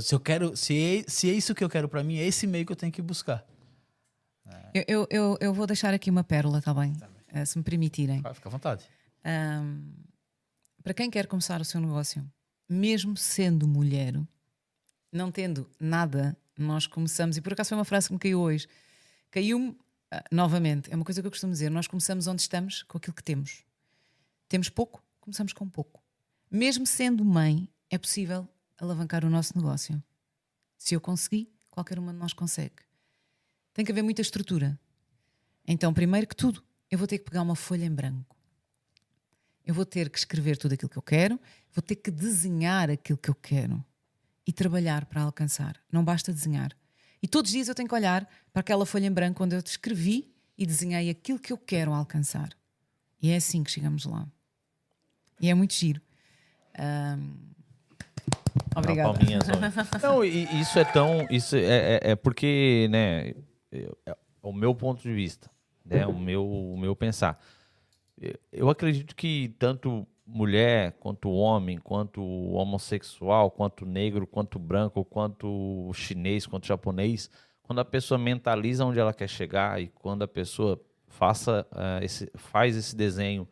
se 0.00 0.14
eu 0.14 0.18
quero, 0.18 0.56
se 0.56 0.74
é, 0.82 1.04
se 1.06 1.28
é 1.28 1.34
isso 1.34 1.54
que 1.54 1.62
eu 1.62 1.68
quero 1.68 1.86
para 1.86 2.02
mim, 2.02 2.16
é 2.16 2.26
esse 2.26 2.46
meio 2.46 2.64
que 2.64 2.72
eu 2.72 2.76
tenho 2.76 2.90
que 2.90 3.02
buscar. 3.02 3.46
Eu, 4.72 4.84
eu, 4.86 5.06
eu, 5.10 5.38
eu 5.40 5.54
vou 5.54 5.66
deixar 5.66 5.92
aqui 5.92 6.10
uma 6.10 6.22
pérola, 6.22 6.62
tá 6.62 6.72
bem? 6.72 6.96
Eh, 7.28 7.44
se 7.44 7.58
me 7.58 7.64
permitirem. 7.64 8.20
Vai, 8.20 8.34
fica 8.34 8.48
à 8.48 8.52
vontade. 8.52 8.84
Ahm, 9.24 9.92
para 10.82 10.94
quem 10.94 11.10
quer 11.10 11.26
começar 11.26 11.60
o 11.60 11.64
seu 11.64 11.80
negócio, 11.80 12.24
mesmo 12.68 13.16
sendo 13.16 13.66
mulher, 13.66 14.14
não 15.12 15.30
tendo 15.30 15.68
nada, 15.78 16.36
nós 16.56 16.86
começamos, 16.86 17.36
e 17.36 17.40
por 17.40 17.52
acaso 17.52 17.70
foi 17.70 17.78
uma 17.78 17.84
frase 17.84 18.08
que 18.08 18.14
me 18.14 18.18
caiu 18.18 18.40
hoje, 18.40 18.68
caiu-me 19.30 19.76
ah, 20.10 20.24
novamente, 20.30 20.92
é 20.92 20.96
uma 20.96 21.04
coisa 21.04 21.20
que 21.20 21.26
eu 21.26 21.30
costumo 21.30 21.52
dizer, 21.52 21.70
nós 21.70 21.86
começamos 21.86 22.26
onde 22.26 22.42
estamos 22.42 22.82
com 22.84 22.98
aquilo 22.98 23.14
que 23.14 23.22
temos. 23.22 23.64
Temos 24.48 24.68
pouco, 24.68 25.02
começamos 25.20 25.52
com 25.52 25.68
pouco. 25.68 26.02
Mesmo 26.50 26.86
sendo 26.86 27.24
mãe, 27.24 27.68
é 27.88 27.96
possível 27.96 28.48
alavancar 28.78 29.24
o 29.24 29.30
nosso 29.30 29.56
negócio. 29.56 30.02
Se 30.76 30.94
eu 30.94 31.00
conseguir, 31.00 31.52
qualquer 31.70 31.98
uma 31.98 32.12
de 32.12 32.18
nós 32.18 32.32
consegue. 32.32 32.89
Tem 33.80 33.84
que 33.86 33.92
haver 33.92 34.02
muita 34.02 34.20
estrutura. 34.20 34.78
Então, 35.66 35.94
primeiro 35.94 36.26
que 36.26 36.36
tudo, 36.36 36.62
eu 36.90 36.98
vou 36.98 37.06
ter 37.06 37.16
que 37.16 37.24
pegar 37.24 37.40
uma 37.40 37.56
folha 37.56 37.86
em 37.86 37.90
branco. 37.90 38.36
Eu 39.64 39.72
vou 39.72 39.86
ter 39.86 40.10
que 40.10 40.18
escrever 40.18 40.58
tudo 40.58 40.74
aquilo 40.74 40.90
que 40.90 40.98
eu 40.98 41.02
quero, 41.02 41.40
vou 41.72 41.80
ter 41.80 41.96
que 41.96 42.10
desenhar 42.10 42.90
aquilo 42.90 43.16
que 43.16 43.30
eu 43.30 43.34
quero 43.34 43.82
e 44.46 44.52
trabalhar 44.52 45.06
para 45.06 45.22
alcançar. 45.22 45.80
Não 45.90 46.04
basta 46.04 46.30
desenhar. 46.30 46.76
E 47.22 47.26
todos 47.26 47.48
os 47.48 47.54
dias 47.54 47.68
eu 47.68 47.74
tenho 47.74 47.88
que 47.88 47.94
olhar 47.94 48.28
para 48.52 48.60
aquela 48.60 48.84
folha 48.84 49.06
em 49.06 49.10
branco 49.10 49.42
onde 49.42 49.56
eu 49.56 49.60
escrevi 49.60 50.30
e 50.58 50.66
desenhei 50.66 51.08
aquilo 51.08 51.38
que 51.38 51.50
eu 51.50 51.56
quero 51.56 51.94
alcançar. 51.94 52.50
E 53.22 53.30
é 53.30 53.36
assim 53.36 53.64
que 53.64 53.70
chegamos 53.70 54.04
lá. 54.04 54.28
E 55.40 55.48
é 55.48 55.54
muito 55.54 55.72
giro. 55.72 56.02
Ahm, 56.78 57.50
Obrigada. 58.76 59.18
Não. 60.02 60.16
Não, 60.16 60.24
e 60.24 60.60
isso 60.60 60.78
é 60.78 60.84
tão. 60.84 61.26
Isso 61.30 61.56
é, 61.56 61.62
é, 61.62 62.00
é 62.10 62.16
porque, 62.16 62.88
né? 62.90 63.32
É 63.72 64.16
o 64.42 64.52
meu 64.52 64.74
ponto 64.74 65.02
de 65.02 65.12
vista, 65.12 65.50
né? 65.84 66.06
O 66.06 66.18
meu, 66.18 66.46
o 66.46 66.78
meu 66.78 66.94
pensar. 66.96 67.38
Eu- 68.52 68.68
acredito 68.68 69.14
que 69.16 69.54
tanto 69.58 70.06
mulher, 70.26 70.92
quanto 71.00 71.30
homem, 71.30 71.78
quanto 71.78 72.22
homossexual, 72.22 73.50
quanto 73.50 73.84
negro, 73.84 74.26
quanto 74.26 74.58
branco, 74.58 75.04
quanto 75.04 75.90
chinês, 75.94 76.46
quanto 76.46 76.66
japonês, 76.66 77.30
quando 77.62 77.80
a 77.80 77.84
pessoa 77.84 78.18
mentaliza 78.18 78.84
onde 78.84 78.98
ela 78.98 79.12
quer 79.12 79.28
chegar 79.28 79.80
e 79.80 79.88
quando 79.88 80.22
a 80.22 80.28
pessoa 80.28 80.80
faça, 81.08 81.66
eh, 81.74 82.04
esse, 82.04 82.30
faz 82.34 82.76
esse 82.76 82.94
desenho 82.94 83.48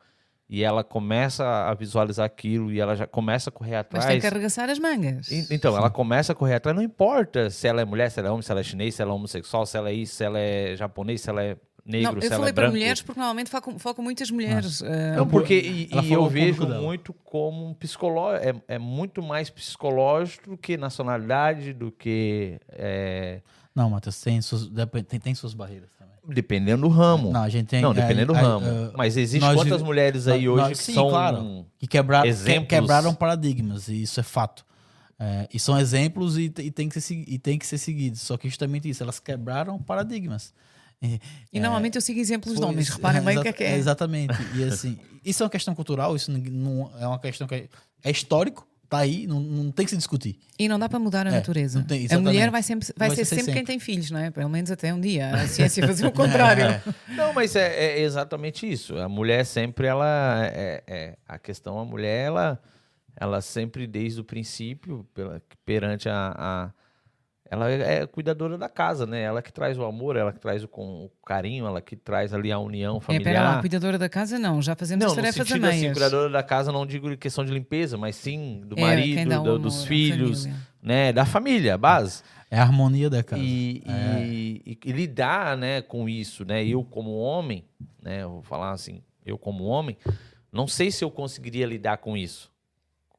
e 0.50 0.62
ela 0.64 0.82
começa 0.82 1.44
a 1.46 1.74
visualizar 1.74 2.24
aquilo 2.24 2.72
e 2.72 2.80
ela 2.80 2.96
já 2.96 3.06
começa 3.06 3.50
a 3.50 3.52
correr 3.52 3.72
Mas 3.72 3.80
atrás. 3.80 4.06
tem 4.06 4.20
que 4.20 4.26
arregaçar 4.26 4.70
as 4.70 4.78
mangas. 4.78 5.30
En- 5.30 5.46
Então, 5.50 5.76
ela 5.76 5.90
começa 5.90 6.32
a 6.32 6.34
correr 6.34 6.54
atrás, 6.54 6.74
não 6.76 6.82
importa 6.82 7.50
se 7.50 7.66
ela 7.68 7.82
é 7.82 7.84
mulher, 7.84 8.10
se 8.10 8.18
ela 8.18 8.28
é 8.28 8.30
homem, 8.30 8.42
se 8.42 8.50
ela 8.50 8.60
é 8.60 8.64
chinês, 8.64 8.94
se 8.94 9.02
ela 9.02 9.10
é 9.10 9.14
homossexual, 9.14 9.66
se 9.66 9.76
ela 9.76 9.90
é 9.90 9.92
isso, 9.92 10.14
se 10.14 10.24
ela 10.24 10.38
é 10.38 10.74
japonês, 10.74 11.20
se 11.20 11.28
ela 11.28 11.42
é 11.42 11.56
negro, 11.84 12.14
Não, 12.14 12.20
se 12.20 12.26
eu 12.26 12.32
ela 12.32 12.36
falei 12.38 12.50
é 12.50 12.52
para 12.52 12.62
branco. 12.64 12.76
mulheres 12.76 13.02
porque 13.02 13.18
normalmente 13.20 13.50
focam, 13.50 13.78
focam 13.78 14.04
muitas 14.04 14.30
mulheres. 14.30 14.82
Ah, 14.82 15.16
Não, 15.16 15.26
porque 15.26 15.54
e, 15.54 15.88
e 16.02 16.12
eu 16.12 16.26
vejo 16.28 16.66
dela. 16.66 16.80
muito 16.82 17.12
como 17.24 17.66
um 17.66 17.74
psicológico, 17.74 18.46
é, 18.68 18.74
é 18.74 18.78
muito 18.78 19.22
mais 19.22 19.48
psicológico 19.50 20.50
do 20.50 20.56
que 20.58 20.76
nacionalidade, 20.76 21.72
do 21.72 21.90
que 21.90 22.58
é, 22.70 23.40
Não, 23.74 23.88
Matheus, 23.90 24.20
tem 24.20 24.38
tem, 25.08 25.20
tem 25.20 25.34
suas 25.34 25.54
barreiras. 25.54 25.88
Dependendo 26.28 26.82
do 26.82 26.88
ramo. 26.88 27.32
Não, 27.32 27.42
a 27.42 27.48
gente 27.48 27.66
tem. 27.68 27.80
Não, 27.82 27.94
dependendo 27.94 28.32
do 28.32 28.38
é, 28.38 28.40
é, 28.40 28.44
ramo. 28.44 28.66
é, 28.66 28.90
Mas 28.96 29.16
existe 29.16 29.40
nós- 29.44 29.54
quantas 29.56 29.82
mulheres 29.82 30.28
aí 30.28 30.46
nós- 30.46 30.60
hoje 30.66 30.70
que 30.72 30.82
sim, 30.84 30.94
são 30.94 31.08
claro. 31.08 31.66
que 31.78 31.86
quebrar, 31.86 32.22
que- 32.22 32.28
exemplos. 32.28 32.68
quebraram 32.68 33.14
paradigmas, 33.14 33.88
e 33.88 34.02
isso 34.02 34.20
é 34.20 34.22
fato. 34.22 34.64
É, 35.18 35.48
e 35.52 35.58
são 35.58 35.76
exemplos 35.78 36.36
e, 36.38 36.44
e, 36.58 36.70
tem 36.70 36.88
que 36.88 37.00
ser, 37.00 37.24
e 37.26 37.38
tem 37.38 37.58
que 37.58 37.66
ser 37.66 37.78
seguidos. 37.78 38.20
Só 38.20 38.36
que 38.36 38.48
justamente 38.48 38.88
isso, 38.88 39.02
elas 39.02 39.18
quebraram 39.18 39.76
paradigmas. 39.82 40.52
E, 41.02 41.18
E 41.52 41.58
normalmente 41.60 41.94
eu 41.96 42.00
sigo 42.02 42.20
exemplos 42.20 42.54
de 42.54 42.62
homens. 42.62 42.88
Reparem 42.90 43.22
bem 43.22 43.36
o 43.38 43.42
que 43.42 43.48
é 43.48 43.52
que 43.52 43.64
é. 43.64 43.76
Exatamente. 43.76 44.36
E 44.54 44.62
assim, 44.64 44.98
isso 45.24 45.42
é 45.42 45.46
uma 45.46 45.50
questão 45.50 45.74
cultural, 45.74 46.14
isso 46.14 46.30
não- 46.30 46.38
não 46.38 46.90
é 47.00 47.06
uma 47.06 47.18
questão 47.18 47.46
que 47.48 47.54
é, 47.54 47.68
é 48.04 48.10
histórico, 48.10 48.67
tá 48.88 48.98
aí, 48.98 49.26
não, 49.26 49.38
não 49.40 49.70
tem 49.70 49.84
que 49.84 49.90
se 49.90 49.96
discutir. 49.96 50.38
E 50.58 50.68
não 50.68 50.78
dá 50.78 50.88
para 50.88 50.98
mudar 50.98 51.26
a 51.26 51.30
É, 51.30 51.34
natureza. 51.34 51.84
tem- 51.86 52.06
a 52.10 52.18
mulher 52.18 52.50
vai, 52.50 52.62
sempre, 52.62 52.88
vai, 52.96 53.08
Vai 53.08 53.16
ser, 53.16 53.24
ser 53.24 53.36
sempre, 53.36 53.44
quem 53.46 53.54
sempre. 53.60 53.66
tem 53.66 53.78
filhos, 53.78 54.10
não 54.10 54.18
é? 54.18 54.30
Pelo 54.30 54.48
menos 54.48 54.70
até 54.70 54.92
um 54.94 55.00
dia. 55.00 55.30
A 55.34 55.46
ciência 55.46 55.86
fazer 55.86 56.06
o 56.06 56.10
contrário. 56.12 56.64
Não, 57.08 57.32
mas 57.34 57.54
é, 57.54 57.98
é 57.98 58.00
exatamente 58.00 58.70
isso. 58.70 58.96
A 58.98 59.08
mulher 59.08 59.44
sempre, 59.44 59.86
ela. 59.86 60.40
É, 60.46 60.82
é- 60.86 61.16
a 61.28 61.38
questão, 61.38 61.78
a 61.78 61.84
mulher, 61.84 62.26
ela, 62.26 62.60
ela 63.16 63.40
sempre, 63.40 63.86
desde 63.86 64.20
o 64.20 64.24
princípio, 64.24 65.06
pela- 65.14 65.42
perante 65.66 66.08
a, 66.08 66.32
a- 66.36 66.70
Ela 67.50 67.70
é 67.70 68.06
cuidadora 68.06 68.58
da 68.58 68.68
casa, 68.68 69.06
né? 69.06 69.22
Ela 69.22 69.40
que 69.40 69.50
traz 69.52 69.78
o 69.78 69.84
amor, 69.84 70.16
ela 70.16 70.32
que 70.32 70.38
traz 70.38 70.62
o, 70.62 70.68
com- 70.68 71.06
o 71.06 71.10
carinho, 71.26 71.66
ela 71.66 71.80
que 71.80 71.96
traz 71.96 72.34
ali 72.34 72.52
a 72.52 72.58
união 72.58 72.98
É, 72.98 73.00
familiar. 73.00 73.24
pera 73.24 73.42
lá, 73.42 73.60
cuidadora 73.60 73.96
da 73.98 74.08
casa 74.08 74.38
não, 74.38 74.60
já 74.60 74.76
fazemos 74.76 75.02
Não, 75.02 75.10
as 75.12 75.16
no 75.16 75.22
tarefas 75.22 75.40
a 75.40 75.44
sentido 75.46 75.66
assim, 75.66 75.92
cuidadora 75.92 76.30
da 76.30 76.42
casa, 76.42 76.70
não 76.70 76.84
digo 76.86 77.10
em 77.10 77.16
questão 77.16 77.44
de 77.44 77.52
limpeza, 77.52 77.96
mas 77.96 78.16
sim 78.16 78.60
do 78.66 78.78
É, 78.78 78.80
marido, 78.82 79.24
do- 79.28 79.34
amor, 79.34 79.58
dos 79.58 79.84
filhos, 79.84 80.46
né? 80.82 81.10
Da 81.12 81.24
família, 81.24 81.74
a 81.74 81.78
base. 81.78 82.22
É 82.50 82.58
a 82.58 82.62
harmonia 82.62 83.08
da 83.08 83.22
casa. 83.22 83.42
E, 83.42 83.82
É. 83.86 84.20
e- 84.26 84.62
e- 84.66 84.78
e 84.84 84.92
lidar 84.92 85.56
né, 85.56 85.80
com 85.82 86.06
isso, 86.08 86.44
né? 86.44 86.64
Eu 86.64 86.84
como 86.84 87.16
homem, 87.16 87.64
né? 88.02 88.22
Eu 88.24 88.30
vou 88.30 88.42
falar 88.42 88.72
assim, 88.72 89.02
eu 89.24 89.38
como 89.38 89.64
homem, 89.64 89.96
não 90.52 90.66
sei 90.68 90.90
se 90.90 91.02
eu 91.04 91.10
conseguiria 91.10 91.64
lidar 91.66 91.96
com 91.98 92.14
isso. 92.16 92.50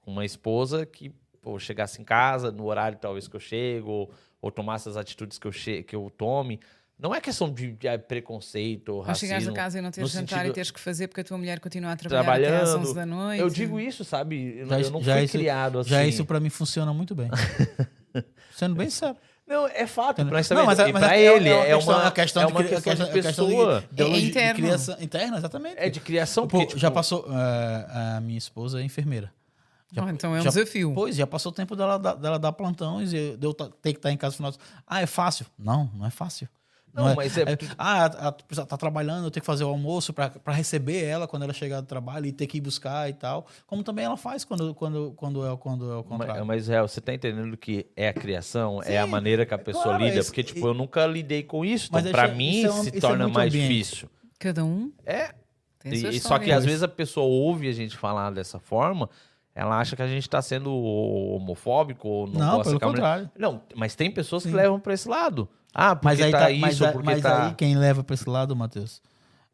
Com 0.01 0.11
uma 0.11 0.25
esposa 0.25 0.85
que 0.85 1.11
pô, 1.41 1.57
chegasse 1.59 2.01
em 2.01 2.03
casa 2.03 2.51
no 2.51 2.65
horário 2.65 2.97
talvez 2.99 3.27
que 3.27 3.35
eu 3.35 3.39
chego, 3.39 3.89
ou, 3.91 4.11
ou 4.41 4.51
tomasse 4.51 4.87
as 4.89 4.97
atitudes 4.97 5.37
que 5.37 5.47
eu, 5.47 5.51
che 5.51 5.83
que 5.83 5.95
eu 5.95 6.11
tome. 6.17 6.59
Não 7.01 7.15
é 7.15 7.21
questão 7.21 7.49
de, 7.49 7.71
de, 7.71 7.87
ah, 7.87 7.97
preconceito 7.97 8.89
ou 8.89 8.99
racismo. 9.01 9.27
chegares 9.27 9.47
a 9.47 9.53
casa 9.53 9.79
e 9.79 9.81
não 9.81 9.89
teres 9.89 10.13
no 10.13 10.19
jantar 10.19 10.39
sentido- 10.39 10.51
e 10.51 10.53
teres 10.53 10.69
que 10.69 10.79
fazer 10.81 11.07
porque 11.07 11.21
a 11.21 11.23
tua 11.23 11.37
mulher 11.37 11.57
continua 11.61 11.93
a 11.93 11.95
trabalhar 11.95 12.21
até 12.33 12.47
às 12.57 12.63
Trabalhando. 12.63 12.81
11 12.87 12.93
da 12.95 13.05
noite. 13.05 13.39
Eu 13.39 13.49
digo 13.49 13.79
isso, 13.79 14.03
sabe? 14.03 14.57
Eu, 14.59 14.67
Já 14.67 14.81
eu 14.81 14.91
não 14.91 15.01
já 15.01 15.13
fui 15.15 15.23
isso- 15.23 15.37
criado 15.37 15.79
assim. 15.79 15.89
Já 15.89 16.05
isso 16.05 16.25
pra 16.25 16.41
mim 16.41 16.49
funciona 16.49 16.93
muito 16.93 17.15
bem. 17.15 17.29
Sendo 18.51 18.75
bem 18.75 18.89
sério. 18.89 19.15
Não, 19.47 19.65
é 19.67 19.87
fato. 19.87 20.19
Não, 20.19 20.27
Pra, 20.29 20.37
mas, 20.39 20.49
mas, 20.49 20.79
é- 20.79 20.89
e 20.89 20.93
mas 20.93 21.03
pra 21.05 21.17
é- 21.17 21.23
ele, 21.23 21.49
é 21.49 21.69
é 21.71 21.75
uma 21.75 22.01
uma, 22.03 22.11
questão, 22.11 22.43
é 22.43 22.45
de 22.45 22.51
uma 22.51 22.63
questão 22.63 22.93
de 22.93 23.05
questão 23.11 23.47
de- 23.47 23.53
pessoa. 23.55 23.83
de, 23.91 24.03
de, 24.03 24.11
de 24.21 24.27
interno. 24.27 24.53
criação 24.63 24.97
interna, 24.99 25.37
exatamente. 25.37 25.75
É 25.77 25.89
de 25.89 25.99
criação, 25.99 26.43
Pô, 26.43 26.49
porque, 26.57 26.65
tipo, 26.67 26.79
já 26.79 26.91
passou. 26.91 27.25
eh, 27.31 28.17
a 28.17 28.21
minha 28.21 28.37
esposa 28.37 28.79
é 28.79 28.83
enfermeira. 28.83 29.31
Já- 29.91 30.05
Ah, 30.05 30.11
então 30.11 30.35
é 30.35 30.39
um 30.39 30.43
já- 30.43 30.49
desafio. 30.49 30.91
Pois, 30.93 31.15
já 31.15 31.25
passou 31.25 31.51
o 31.51 31.55
tempo 31.55 31.75
dela, 31.75 31.97
dar- 31.97 32.13
dela 32.15 32.37
dar 32.37 32.51
plantões 32.51 33.11
e 33.13 33.35
de 33.37 33.45
eu 33.45 33.53
ter 33.53 33.93
que 33.93 33.99
estar 33.99 34.11
em 34.11 34.17
casa 34.17 34.33
no 34.33 34.37
final. 34.37 34.53
Ah, 34.85 35.01
é 35.01 35.05
fácil? 35.07 35.45
Não, 35.57 35.89
não 35.95 36.05
é 36.05 36.09
fácil. 36.11 36.47
Não, 36.91 37.13
mas 37.15 37.37
é- 37.37 37.43
ah, 37.77 38.05
a, 38.05 38.27
a 38.29 38.31
pessoa 38.31 38.65
tá 38.65 38.75
trabalhando, 38.75 39.25
eu 39.25 39.31
tenho 39.31 39.41
que 39.41 39.45
fazer 39.45 39.63
o 39.63 39.67
almoço 39.69 40.11
para 40.11 40.31
receber 40.47 41.03
ela 41.03 41.27
quando 41.27 41.43
ela 41.43 41.53
chegar 41.53 41.81
do 41.81 41.87
trabalho 41.87 42.25
e 42.25 42.31
ter 42.31 42.47
que 42.47 42.57
ir 42.57 42.61
buscar 42.61 43.07
e 43.09 43.13
tal. 43.13 43.45
Como 43.67 43.83
também 43.83 44.05
ela 44.05 44.17
faz 44.17 44.43
quando, 44.43 44.73
quando, 44.73 45.13
quando, 45.15 45.45
é, 45.47 45.55
quando 45.55 45.91
é 45.91 45.95
o 45.97 46.03
contrário. 46.03 46.43
Mas, 46.45 46.67
mas 46.67 46.91
você 46.91 46.99
tá 46.99 47.13
entendendo 47.13 47.55
que 47.55 47.85
é 47.95 48.09
a 48.09 48.13
criação, 48.13 48.81
é 48.83 48.97
a 48.97 49.05
maneira 49.07 49.45
que 49.45 49.53
a 49.53 49.57
pessoa 49.57 49.83
claro, 49.85 50.03
lida? 50.03 50.17
isso- 50.19 50.29
Porque, 50.29 50.43
tipo, 50.43 50.59
e- 50.59 50.63
eu 50.63 50.73
nunca 50.73 51.05
lidei 51.05 51.43
com 51.43 51.63
isso. 51.63 51.89
Então, 51.89 52.11
pra 52.11 52.23
isso 52.25 52.33
é- 52.33 52.35
mim, 52.35 52.57
isso 52.57 52.67
é 52.67 52.71
um- 52.71 52.83
se 52.83 52.89
isso 52.89 52.97
é 52.97 53.01
torna 53.01 53.27
mais 53.29 53.53
ambiente. 53.53 53.67
difícil. 53.71 54.09
Cada 54.39 54.65
um 54.65 54.91
É. 55.05 55.29
E, 55.85 56.19
só 56.19 56.37
que 56.39 56.51
às 56.51 56.65
vezes 56.65 56.83
a 56.83 56.87
pessoa 56.89 57.25
ouve 57.25 57.67
a 57.69 57.71
gente 57.71 57.95
falar 57.95 58.31
dessa 58.31 58.59
forma, 58.59 59.09
ela 59.55 59.77
acha 59.79 59.95
que 59.95 60.01
a 60.01 60.07
gente 60.07 60.29
tá 60.29 60.41
sendo 60.41 60.73
homofóbico 60.73 62.07
ou 62.07 62.27
não, 62.27 62.39
Não, 62.39 62.49
gosta 62.57 62.63
pelo 62.69 62.79
que 62.79 62.85
contrário. 62.85 63.29
Não, 63.37 63.61
mas 63.75 63.95
tem 63.95 64.09
pessoas 64.11 64.43
que 64.43 64.49
Sim. 64.49 64.55
levam 64.55 64.79
pra 64.79 64.93
esse 64.93 65.07
lado. 65.07 65.47
Ah, 65.73 65.95
porque 65.95 66.05
Mas 66.07 66.21
aí 66.21 66.31
tá, 66.31 66.39
tá, 66.39 66.51
isso, 66.51 66.61
mas, 66.61 66.81
aí- 66.81 66.91
porque 66.91 67.05
mas 67.05 67.21
tá... 67.21 67.47
aí 67.47 67.53
quem 67.53 67.75
leva 67.77 68.03
para 68.03 68.13
esse 68.15 68.27
lado, 68.27 68.55
Matheus, 68.55 69.01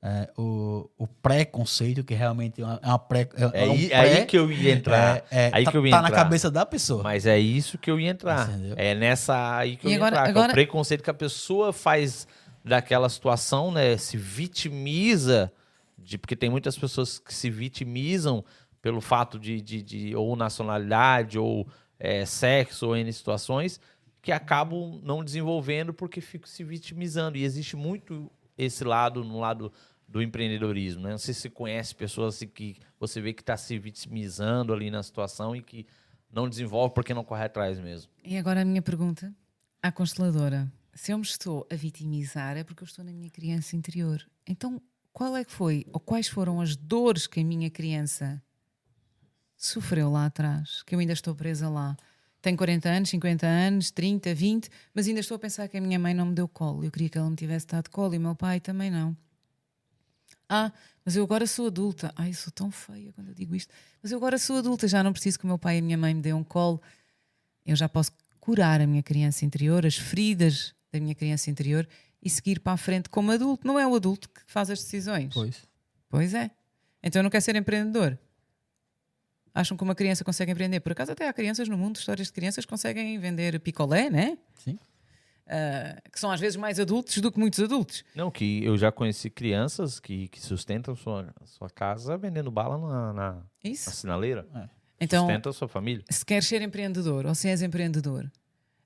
é 0.02 0.30
o, 0.38 0.90
o 0.98 1.08
preconceito, 1.08 2.04
que 2.04 2.14
realmente 2.14 2.62
é 2.62 2.66
uma, 2.66 2.80
é 2.82 2.88
uma 2.88 3.00
pré. 3.00 3.28
É, 3.36 3.44
É, 3.44 3.64
é 3.66 3.68
um 3.68 3.72
aí, 3.74 3.88
pré- 3.88 3.98
aí 4.20 4.26
que 4.26 4.38
eu 4.38 4.52
ia 4.52 4.72
entrar. 4.74 5.18
é- 5.18 5.24
é- 5.48 5.50
aí 5.52 5.66
tá, 5.66 5.72
que 5.72 5.78
eu 5.78 5.86
ia 5.86 5.92
tá 5.92 6.02
na 6.02 6.08
entrar. 6.10 6.24
cabeça 6.24 6.50
da 6.52 6.66
pessoa. 6.66 7.04
Mas 7.04 7.26
é 7.26 7.38
isso 7.40 7.78
que 7.78 7.90
eu 7.92 8.00
ia 8.00 8.12
entrar. 8.12 8.48
Entendeu? 8.50 8.76
É 8.78 8.94
nessa 8.96 9.58
aí 9.58 9.76
que 9.76 9.88
eu 9.88 9.90
E 9.90 9.94
ia 9.94 9.98
agora- 9.98 10.16
entrar. 10.16 10.24
que 10.24 10.30
é 10.30 10.32
agora- 10.32 10.52
o 10.52 10.54
preconceito 10.54 11.04
que 11.04 11.10
a 11.10 11.14
pessoa 11.14 11.74
faz 11.74 12.28
daquela 12.64 13.10
situação, 13.10 13.72
né? 13.72 13.98
Se 13.98 14.16
vitimiza, 14.16 15.52
de, 15.98 16.18
porque 16.18 16.36
tem 16.36 16.50
muitas 16.50 16.78
pessoas 16.78 17.20
que 17.20 17.34
se 17.34 17.50
vitimizam 17.50 18.44
pelo 18.86 19.02
fato 19.02 19.40
de, 19.40 19.60
de, 19.60 19.82
de- 19.82 20.16
ou 20.16 20.36
nacionalidade, 20.36 21.40
ou 21.40 21.68
é, 21.98 22.24
sexo, 22.24 22.86
ou 22.90 22.96
N 22.96 23.12
situações, 23.12 23.80
que 24.22 24.32
acabam 24.32 25.02
não 25.02 25.24
desenvolvendo 25.24 25.92
porque 25.92 26.22
ficam 26.22 26.48
se 26.48 26.64
vitimizando. 26.64 27.36
E 27.36 27.44
existe 27.44 27.76
muito 27.76 28.32
esse 28.56 28.84
lado 28.84 29.24
no 29.24 29.40
lado 29.40 29.74
do 30.08 30.22
empreendedorismo, 30.22 31.02
né? 31.02 31.10
Não 31.10 31.18
sei 31.18 31.34
se 31.34 31.50
conhece 31.50 31.96
pessoas 31.96 32.36
assim 32.36 32.46
que 32.48 32.78
você 33.00 33.20
vê 33.20 33.34
que 33.34 33.42
está 33.42 33.58
se 33.58 33.76
vitimizando 33.80 34.72
ali 34.72 34.92
na 34.92 35.02
situação 35.02 35.56
e 35.56 35.64
que 35.64 35.88
não 36.32 36.48
desenvolve 36.48 36.94
porque 36.94 37.12
não 37.12 37.24
corre 37.24 37.46
atrás 37.46 37.80
mesmo. 37.80 38.12
E 38.24 38.38
agora 38.38 38.62
a 38.62 38.66
minha 38.66 38.84
pergunta 38.84 39.34
à 39.82 39.92
consteladora. 39.92 40.72
Se 40.94 41.12
eu 41.12 41.18
me 41.18 41.24
estou 41.26 41.66
a 41.72 41.76
vitimizar 41.76 42.56
é 42.56 42.64
porque 42.64 42.84
eu 42.84 42.88
estou 42.88 43.04
na 43.04 43.12
minha 43.12 43.32
criança 43.32 43.76
interior. 43.76 44.24
Então, 44.46 44.80
qual 45.12 45.36
é 45.36 45.44
que 45.44 45.52
foi, 45.52 45.88
ou 45.92 46.00
quais 46.00 46.28
foram 46.28 46.62
as 46.62 46.76
dores 46.76 47.26
que 47.26 47.40
a 47.40 47.44
minha 47.44 47.72
criança 47.72 48.40
sofreu 49.58 50.12
lá 50.12 50.26
atrás, 50.26 50.84
que 50.84 50.96
eu 50.96 51.00
ainda 51.00 51.14
estou 51.14 51.36
presa 51.36 51.70
lá. 51.70 51.96
Tenho 52.42 52.58
40 52.58 52.90
anos, 52.90 53.10
50 53.10 53.48
anos, 53.48 53.92
30, 53.92 54.36
20, 54.36 54.70
mas 54.94 55.08
ainda 55.08 55.20
estou 55.20 55.36
a 55.36 55.40
pensar 55.40 55.68
que 55.68 55.78
a 55.78 55.82
minha 55.82 55.98
mãe 55.98 56.14
não 56.14 56.28
me 56.28 56.36
deu 56.36 56.48
colo. 56.48 56.84
Eu 56.84 56.92
queria 56.92 57.10
que 57.10 57.18
ela 57.18 57.30
me 57.30 57.36
tivesse 57.36 57.66
dado 57.66 57.90
colo 57.90 58.14
e 58.14 58.18
o 58.18 58.22
meu 58.22 58.36
pai 58.36 58.60
também 58.60 58.92
não. 58.92 59.18
Ah, 60.48 60.72
mas 61.04 61.16
eu 61.16 61.24
agora 61.24 61.48
sou 61.48 61.68
adulta. 61.68 62.14
Ai, 62.16 62.30
eu 62.30 62.34
sou 62.34 62.52
tão 62.52 62.70
feia 62.70 63.12
quando 63.14 63.30
eu 63.30 63.34
digo 63.34 63.56
isto. 63.56 63.74
Mas 64.02 64.12
eu 64.12 64.18
agora 64.18 64.38
sou 64.38 64.58
adulta, 64.58 64.88
já 64.88 65.04
não 65.04 65.12
preciso 65.12 65.40
que 65.40 65.46
o 65.46 65.48
meu 65.48 65.58
pai 65.58 65.78
e 65.78 65.80
a 65.80 65.82
minha 65.82 65.98
mãe 65.98 66.14
me 66.14 66.22
dêem 66.22 66.36
um 66.36 66.44
colo. 66.44 66.80
Eu 67.66 67.76
já 67.76 67.90
posso 67.90 68.12
curar 68.40 68.80
a 68.80 68.86
minha 68.86 69.02
criança 69.02 69.44
interior, 69.44 69.86
as 69.86 69.96
feridas 69.96 70.76
da 70.92 71.00
minha 71.00 71.16
criança 71.16 71.50
interior 71.50 71.88
e 72.22 72.30
seguir 72.30 72.60
para 72.60 72.74
a 72.74 72.78
frente 72.78 73.10
como 73.10 73.32
adulto. 73.32 73.66
Não 73.66 73.80
é 73.80 73.88
o 73.88 73.96
adulto 73.96 74.30
que 74.30 74.42
faz 74.46 74.70
as 74.70 74.84
decisões. 74.84 75.34
Pois. 75.34 75.64
Pois 76.10 76.34
é. 76.34 76.52
Então 77.02 77.20
eu 77.20 77.24
não 77.24 77.30
quero 77.30 77.44
ser 77.44 77.56
empreendedor. 77.56 78.18
Acham 79.56 79.78
que 79.78 79.84
uma 79.84 79.96
criança 79.96 80.22
consegue 80.26 80.52
empreender? 80.52 80.82
Por 80.82 80.92
acaso 80.92 81.14
até 81.14 81.30
há 81.30 81.34
crianças 81.34 81.70
no 81.70 81.78
mundo, 81.78 81.96
histórias 81.96 82.28
de 82.28 82.34
crianças 82.34 82.66
que 82.66 82.70
conseguem 82.70 83.18
vender 83.18 83.58
picolé, 83.62 84.10
né? 84.10 84.38
Sim. 84.56 84.78
Ah, 85.48 86.02
que 86.12 86.20
são 86.20 86.30
às 86.30 86.40
vezes 86.42 86.58
mais 86.58 86.80
adultos 86.80 87.18
do 87.20 87.32
que 87.32 87.40
muitos 87.40 87.60
adultos. 87.62 88.04
Não, 88.14 88.30
que 88.30 88.64
eu 88.66 88.78
já 88.78 88.92
conheci 88.92 89.30
crianças 89.30 90.00
que, 90.00 90.28
que 90.28 90.42
sustentam 90.42 90.96
sua, 90.96 91.34
sua 91.46 91.70
casa 91.70 92.18
vendendo 92.18 92.52
bala 92.52 92.78
na, 92.78 93.14
na, 93.14 93.34
na 93.34 93.44
Isso. 93.64 93.90
sinaleira. 93.92 94.46
Então, 95.00 95.26
Sustenta 95.26 95.50
a 95.50 95.54
sua 95.54 95.68
família. 95.68 96.04
se 96.10 96.26
queres 96.26 96.48
ser 96.48 96.62
empreendedor 96.62 97.26
ou 97.26 97.34
se 97.36 97.48
és 97.48 97.62
empreendedor, 97.62 98.30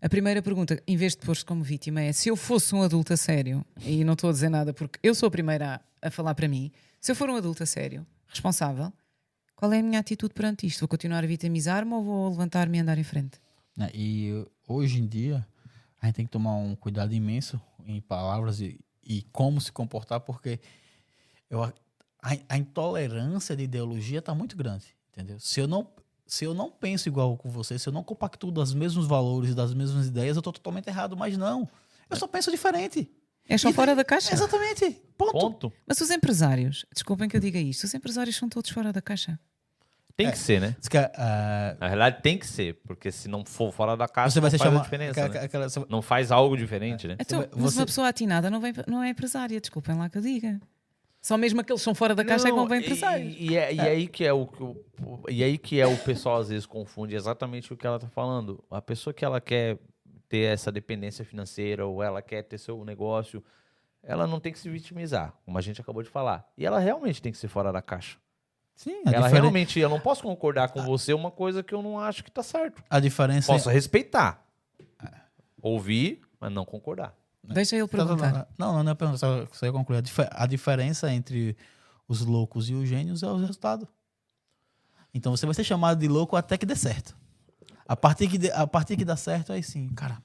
a 0.01 0.07
primeira 0.09 0.41
pergunta, 0.41 0.81
em 0.87 0.95
vez 0.97 1.15
de 1.15 1.19
pôr-se 1.25 1.43
como 1.45 1.63
vítima, 1.63 2.01
é 2.01 2.11
se 2.13 2.29
eu 2.29 2.35
fosse 2.35 2.73
um 2.75 2.81
adulto 2.83 3.13
a 3.13 3.17
sério, 3.17 3.65
e 3.81 4.03
não 4.03 4.13
estou 4.13 4.29
a 4.29 4.33
dizer 4.33 4.49
nada 4.49 4.73
porque 4.73 4.99
eu 5.01 5.13
sou 5.15 5.27
a 5.27 5.31
primeira 5.31 5.81
a, 6.01 6.07
a 6.07 6.11
falar 6.11 6.35
para 6.35 6.47
mim, 6.47 6.71
se 6.99 7.11
eu 7.11 7.15
for 7.15 7.29
um 7.29 7.35
adulto 7.35 7.63
a 7.63 7.65
sério, 7.65 8.05
responsável, 8.27 8.91
qual 9.59 9.73
é 9.73 9.79
a 9.79 9.83
minha 9.83 9.99
atitude 9.99 10.33
perante 10.33 10.65
isto? 10.65 10.79
Vou 10.79 10.87
continuar 10.87 11.21
a 11.21 11.27
vitimizar-me 11.27 11.91
ou 11.93 12.01
vou 12.01 12.29
levantar-me 12.29 12.77
e 12.77 12.81
andar 12.81 12.97
em 12.97 13.03
frente? 13.03 13.41
né? 13.75 13.89
E 13.93 14.45
hoje 14.65 15.01
em 15.01 15.05
dia, 15.05 15.45
a 16.01 16.05
gente 16.05 16.15
tem 16.15 16.25
que 16.25 16.31
tomar 16.31 16.55
um 16.55 16.77
cuidado 16.77 17.13
imenso 17.13 17.59
em 17.85 17.99
palavras 17.99 18.61
e, 18.61 18.79
e 19.03 19.23
como 19.33 19.59
se 19.59 19.69
comportar, 19.69 20.21
porque 20.21 20.61
eu, 21.49 21.61
a, 21.61 21.73
a 22.47 22.57
intolerância 22.57 23.53
de 23.53 23.63
ideologia 23.63 24.19
está 24.19 24.33
muito 24.33 24.55
grande, 24.55 24.85
entendeu? 25.11 25.37
Se 25.41 25.59
eu 25.59 25.67
não 25.67 25.87
se 26.25 26.45
eu 26.45 26.53
não 26.53 26.71
penso 26.71 27.09
igual 27.09 27.35
com 27.35 27.49
você, 27.49 27.77
se 27.77 27.89
eu 27.89 27.93
não 27.93 28.03
compactuo 28.03 28.51
dos 28.51 28.71
mesmos 28.71 29.07
valores, 29.07 29.55
das 29.55 29.73
mesmas 29.73 30.05
ideias, 30.07 30.37
eu 30.37 30.41
estou 30.41 30.53
totalmente 30.53 30.87
errado. 30.87 31.17
Mas 31.17 31.35
não, 31.35 31.67
eu 32.07 32.15
só 32.15 32.27
penso 32.27 32.51
diferente. 32.51 33.11
É 33.49 33.57
só 33.57 33.69
E- 33.69 33.73
fora 33.73 33.95
da 33.95 34.05
caixa? 34.05 34.33
Exatamente. 34.33 35.01
Ponto. 35.17 35.31
Ponto. 35.31 35.73
Mas 35.87 35.99
os 35.99 36.09
empresários, 36.11 36.85
desculpem 36.93 37.27
que 37.27 37.35
eu 37.35 37.41
diga 37.41 37.59
isto, 37.59 37.83
os 37.85 37.93
empresários 37.93 38.35
são 38.35 38.47
todos 38.47 38.69
fora 38.69 38.93
da 38.93 39.01
caixa. 39.01 39.39
Tem 40.15 40.27
É. 40.27 40.31
que 40.31 40.37
ser, 40.37 40.59
né? 40.61 40.75
Que, 40.89 40.97
ah, 40.97 41.77
Na 41.79 41.87
realidade, 41.87 42.21
tem 42.21 42.37
que 42.37 42.45
ser, 42.45 42.75
porque 42.85 43.09
se 43.11 43.27
não 43.29 43.43
for 43.45 43.71
fora 43.71 43.95
da 43.97 44.07
casa, 44.07 44.33
você 44.33 44.39
vai 44.41 44.47
não 44.47 44.51
ser 44.51 44.57
faz 44.57 44.67
a 44.67 44.71
chamado. 44.71 44.83
diferença. 44.83 45.11
aquela- 45.23 45.33
né? 45.39 45.45
aquela- 45.45 45.69
você- 45.69 45.85
Não 45.89 46.01
faz 46.01 46.31
algo 46.31 46.55
diferente, 46.57 47.07
né? 47.07 47.15
Então, 47.19 47.47
você- 47.53 47.79
uma 47.79 47.85
pessoa 47.85 48.07
atinada 48.09 48.49
não, 48.51 48.59
vem, 48.59 48.73
não 48.85 49.01
é 49.01 49.09
empresária, 49.09 49.59
desculpem 49.59 49.95
lá 49.95 50.09
que 50.09 50.17
eu 50.17 50.21
diga. 50.21 50.59
Só 51.21 51.37
mesmo 51.37 51.59
aqueles 51.61 51.81
que 51.81 51.83
são 51.85 51.95
fora 51.95 52.13
da 52.15 52.23
caixa 52.23 52.47
é 52.47 52.51
que 52.51 52.55
vão 52.55 52.67
bem 52.67 52.79
e- 52.79 52.83
empresários. 52.83 53.35
E, 53.37 53.57
é, 53.57 53.73
e 53.73 53.79
aí 53.81 54.07
que 54.07 54.23
é 54.25 54.33
o 54.33 54.47
e 55.29 55.43
aí 55.43 55.57
que 55.57 55.79
é 55.79 55.85
o 55.87 55.97
pessoal 55.97 56.39
às 56.41 56.47
vezes 56.49 56.65
confunde 56.65 57.13
exatamente 57.15 57.73
o 57.73 57.77
que 57.77 57.85
ela 57.87 57.99
tá 57.99 58.07
falando. 58.09 58.63
A 58.71 58.81
pessoa 58.81 59.13
que 59.13 59.23
ela 59.25 59.41
quer 59.41 59.77
ter 60.29 60.53
essa 60.53 60.71
dependência 60.71 61.25
financeira 61.25 61.85
ou 61.85 62.01
ela 62.01 62.21
quer 62.21 62.43
ter 62.43 62.57
seu 62.57 62.85
negócio, 62.85 63.43
ela 64.01 64.25
não 64.27 64.39
tem 64.39 64.53
que 64.53 64.59
se 64.59 64.69
vitimizar, 64.69 65.33
como 65.43 65.57
a 65.57 65.61
gente 65.61 65.81
acabou 65.81 66.01
de 66.03 66.09
falar. 66.09 66.47
E 66.57 66.65
ela 66.65 66.79
realmente 66.79 67.21
tem 67.21 67.31
que 67.31 67.37
ser 67.37 67.47
fora 67.49 67.71
da 67.73 67.81
caixa. 67.81 68.17
Sim, 68.75 69.01
a, 69.05 69.11
ela 69.11 69.25
diferen- 69.25 69.41
realmente, 69.41 69.77
eu 69.79 69.89
não 69.89 69.99
posso 69.99 70.21
concordar 70.23 70.69
com 70.69 70.81
você 70.83 71.13
uma 71.13 71.29
coisa 71.31 71.61
que 71.61 71.73
eu 71.75 71.81
não 71.81 71.99
acho 71.99 72.23
que 72.23 72.31
tá 72.31 72.41
certo. 72.41 72.81
a 72.89 72.99
diferença 72.99 73.51
Posso 73.51 73.69
respeitar. 73.69 74.45
Ouvir, 75.61 76.21
mas 76.39 76.51
não 76.51 76.63
concordar. 76.63 77.13
Deixa 77.43 77.75
ele 77.75 77.87
Tá, 77.87 77.97
tá, 77.97 78.05
perguntar. 78.05 78.47
Não, 78.57 78.73
não, 78.75 78.83
não 78.83 78.91
é 78.91 78.95
pergunta, 78.95 79.17
só, 79.17 79.45
só 79.51 79.65
ia 79.65 79.71
concluir. 79.73 79.97
A, 80.31 80.43
a 80.43 80.45
diferença 80.47 81.11
entre 81.11 81.57
os 82.07 82.21
loucos 82.21 82.69
e 82.69 82.73
os 82.73 82.87
gênios 82.87 83.23
é 83.23 83.27
o 83.27 83.35
resultado. 83.37 83.87
Então 85.13 85.35
você 85.35 85.45
vai 85.45 85.55
ser 85.55 85.63
chamado 85.65 85.99
de 85.99 86.07
louco 86.07 86.35
até 86.37 86.57
que 86.57 86.65
dê 86.65 86.75
certo. 86.75 87.17
A 87.89 87.95
partir 87.95 88.27
que, 88.29 88.51
a 88.51 88.67
partir 88.67 88.95
que 88.95 89.03
dá 89.03 89.15
certo, 89.15 89.51
aí 89.51 89.63
sim, 89.63 89.89
cara. 89.95 90.21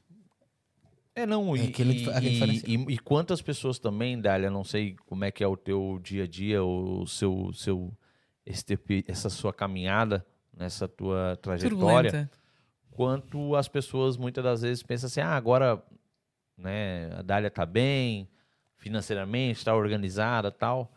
É, 1.15 1.25
não, 1.25 1.57
É 1.57 1.61
e, 1.61 1.69
aquele 1.69 1.93
e, 1.95 2.11
aquele 2.11 2.31
diferencial. 2.33 2.71
e- 2.71 2.93
e 2.95 2.99
quantas 2.99 3.41
pessoas 3.41 3.79
também, 3.79 4.21
Dália, 4.21 4.51
não 4.51 4.63
sei 4.63 4.97
como 5.07 5.25
é 5.25 5.31
que 5.31 5.43
é 5.43 5.47
o 5.47 5.57
teu 5.57 5.99
dia 6.03 6.25
a 6.25 6.27
dia, 6.27 6.63
o 6.63 7.07
seu, 7.07 7.51
seu 7.55 7.97
este, 8.45 8.79
essa 9.09 9.31
sua 9.31 9.51
caminhada, 9.51 10.27
nessa 10.55 10.87
tua 10.87 11.39
trajetória, 11.41 12.11
Turbulenta. 12.11 12.31
quanto 12.91 13.57
as 13.57 13.67
pessoas 13.67 14.19
muitas 14.19 14.45
das 14.45 14.61
vezes 14.61 14.83
pensam 14.83 15.07
assim, 15.07 15.21
ah, 15.23 15.35
agora 15.35 15.83
né, 16.59 17.11
a 17.17 17.23
Dália 17.23 17.51
tá 17.51 17.65
bem, 17.65 18.29
financeiramente, 18.77 19.57
está 19.61 19.75
organizada 19.75 20.51
tal, 20.51 20.93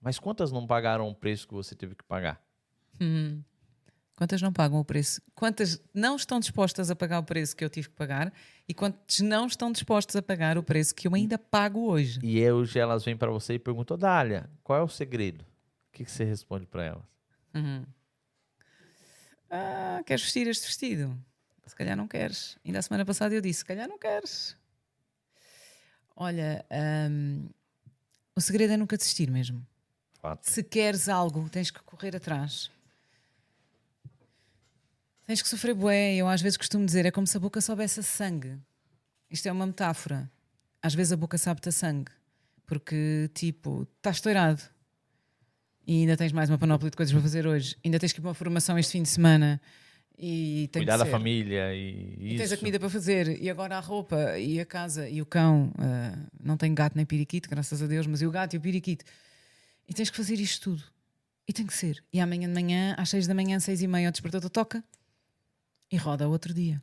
mas 0.00 0.20
quantas 0.20 0.52
não 0.52 0.68
pagaram 0.68 1.08
o 1.08 1.14
preço 1.16 1.48
que 1.48 1.54
você 1.54 1.74
teve 1.74 1.96
que 1.96 2.04
pagar? 2.04 2.40
Hum. 3.00 3.42
Quantas 4.16 4.42
não 4.42 4.52
pagam 4.52 4.78
o 4.78 4.84
preço? 4.84 5.22
Quantas 5.34 5.82
não 5.92 6.16
estão 6.16 6.38
dispostas 6.38 6.90
a 6.90 6.96
pagar 6.96 7.18
o 7.18 7.24
preço 7.24 7.56
que 7.56 7.64
eu 7.64 7.70
tive 7.70 7.88
que 7.88 7.94
pagar? 7.94 8.32
E 8.68 8.74
quantas 8.74 9.20
não 9.20 9.46
estão 9.46 9.72
dispostas 9.72 10.16
a 10.16 10.22
pagar 10.22 10.58
o 10.58 10.62
preço 10.62 10.94
que 10.94 11.08
eu 11.08 11.14
ainda 11.14 11.38
pago 11.38 11.86
hoje? 11.86 12.20
E 12.22 12.50
hoje 12.50 12.78
elas 12.78 13.04
vêm 13.04 13.16
para 13.16 13.30
você 13.30 13.54
e 13.54 13.58
perguntam, 13.58 13.96
Dália, 13.96 14.48
qual 14.62 14.78
é 14.78 14.82
o 14.82 14.88
segredo? 14.88 15.42
O 15.42 15.92
que, 15.92 16.04
que 16.04 16.10
você 16.10 16.24
responde 16.24 16.66
para 16.66 16.84
elas? 16.84 17.04
Uhum. 17.54 17.84
Ah, 19.50 20.02
queres 20.06 20.22
vestir 20.22 20.46
este 20.46 20.66
vestido? 20.66 21.18
Se 21.66 21.76
calhar 21.76 21.96
não 21.96 22.08
queres. 22.08 22.58
Ainda 22.64 22.78
a 22.78 22.82
semana 22.82 23.04
passada 23.04 23.34
eu 23.34 23.40
disse: 23.40 23.60
se 23.60 23.64
calhar 23.64 23.88
não 23.88 23.98
queres. 23.98 24.56
Olha, 26.16 26.64
hum, 27.10 27.48
o 28.36 28.40
segredo 28.40 28.72
é 28.72 28.76
nunca 28.76 28.96
desistir 28.96 29.30
mesmo. 29.30 29.66
Fato. 30.20 30.48
Se 30.48 30.62
queres 30.62 31.08
algo, 31.08 31.48
tens 31.48 31.70
que 31.70 31.82
correr 31.82 32.14
atrás. 32.14 32.70
Tens 35.32 35.40
que 35.40 35.48
sofrer 35.48 35.74
bué. 35.74 36.14
Eu 36.14 36.28
às 36.28 36.42
vezes 36.42 36.58
costumo 36.58 36.84
dizer, 36.84 37.06
é 37.06 37.10
como 37.10 37.26
se 37.26 37.34
a 37.34 37.40
boca 37.40 37.58
soubesse 37.58 38.00
a 38.00 38.02
sangue. 38.02 38.58
Isto 39.30 39.48
é 39.48 39.52
uma 39.52 39.66
metáfora. 39.66 40.30
Às 40.82 40.94
vezes 40.94 41.10
a 41.10 41.16
boca 41.16 41.38
sabe-te 41.38 41.70
a 41.70 41.72
sangue. 41.72 42.12
Porque, 42.66 43.30
tipo, 43.32 43.88
estás 43.96 44.16
estourado. 44.16 44.60
E 45.86 46.00
ainda 46.02 46.18
tens 46.18 46.32
mais 46.32 46.50
uma 46.50 46.58
panóplia 46.58 46.90
de 46.90 46.98
coisas 46.98 47.10
para 47.14 47.22
fazer 47.22 47.46
hoje. 47.46 47.74
Ainda 47.82 47.98
tens 47.98 48.12
que 48.12 48.18
ir 48.18 48.20
para 48.20 48.28
uma 48.28 48.34
formação 48.34 48.78
este 48.78 48.92
fim 48.92 49.02
de 49.02 49.08
semana. 49.08 49.58
E 50.18 50.68
tem 50.70 50.82
Cuidar 50.82 50.98
da 50.98 51.06
família 51.06 51.74
e 51.74 52.14
E 52.20 52.28
isso. 52.32 52.36
tens 52.36 52.52
a 52.52 52.56
comida 52.58 52.78
para 52.78 52.90
fazer, 52.90 53.42
e 53.42 53.48
agora 53.48 53.78
a 53.78 53.80
roupa, 53.80 54.38
e 54.38 54.60
a 54.60 54.66
casa, 54.66 55.08
e 55.08 55.22
o 55.22 55.24
cão. 55.24 55.72
ah, 55.78 56.14
não 56.38 56.58
tenho 56.58 56.74
gato 56.74 56.94
nem 56.94 57.06
periquito, 57.06 57.48
graças 57.48 57.82
a 57.82 57.86
Deus, 57.86 58.06
mas 58.06 58.20
e 58.20 58.26
o 58.26 58.30
gato 58.30 58.52
e 58.52 58.58
o 58.58 58.60
periquito. 58.60 59.02
E 59.88 59.94
tens 59.94 60.10
que 60.10 60.16
fazer 60.18 60.34
isto 60.34 60.60
tudo. 60.64 60.84
E 61.48 61.54
tem 61.54 61.66
que 61.66 61.72
ser. 61.72 62.04
E 62.12 62.20
amanhã 62.20 62.48
de 62.48 62.54
manhã, 62.54 62.94
às 62.98 63.08
seis 63.08 63.26
da 63.26 63.32
manhã, 63.32 63.58
seis 63.58 63.80
e 63.80 63.86
meia, 63.86 64.10
o 64.10 64.12
despertador 64.12 64.50
toca 64.50 64.84
e 65.92 65.96
roda 65.96 66.26
outro 66.28 66.52
dia. 66.54 66.82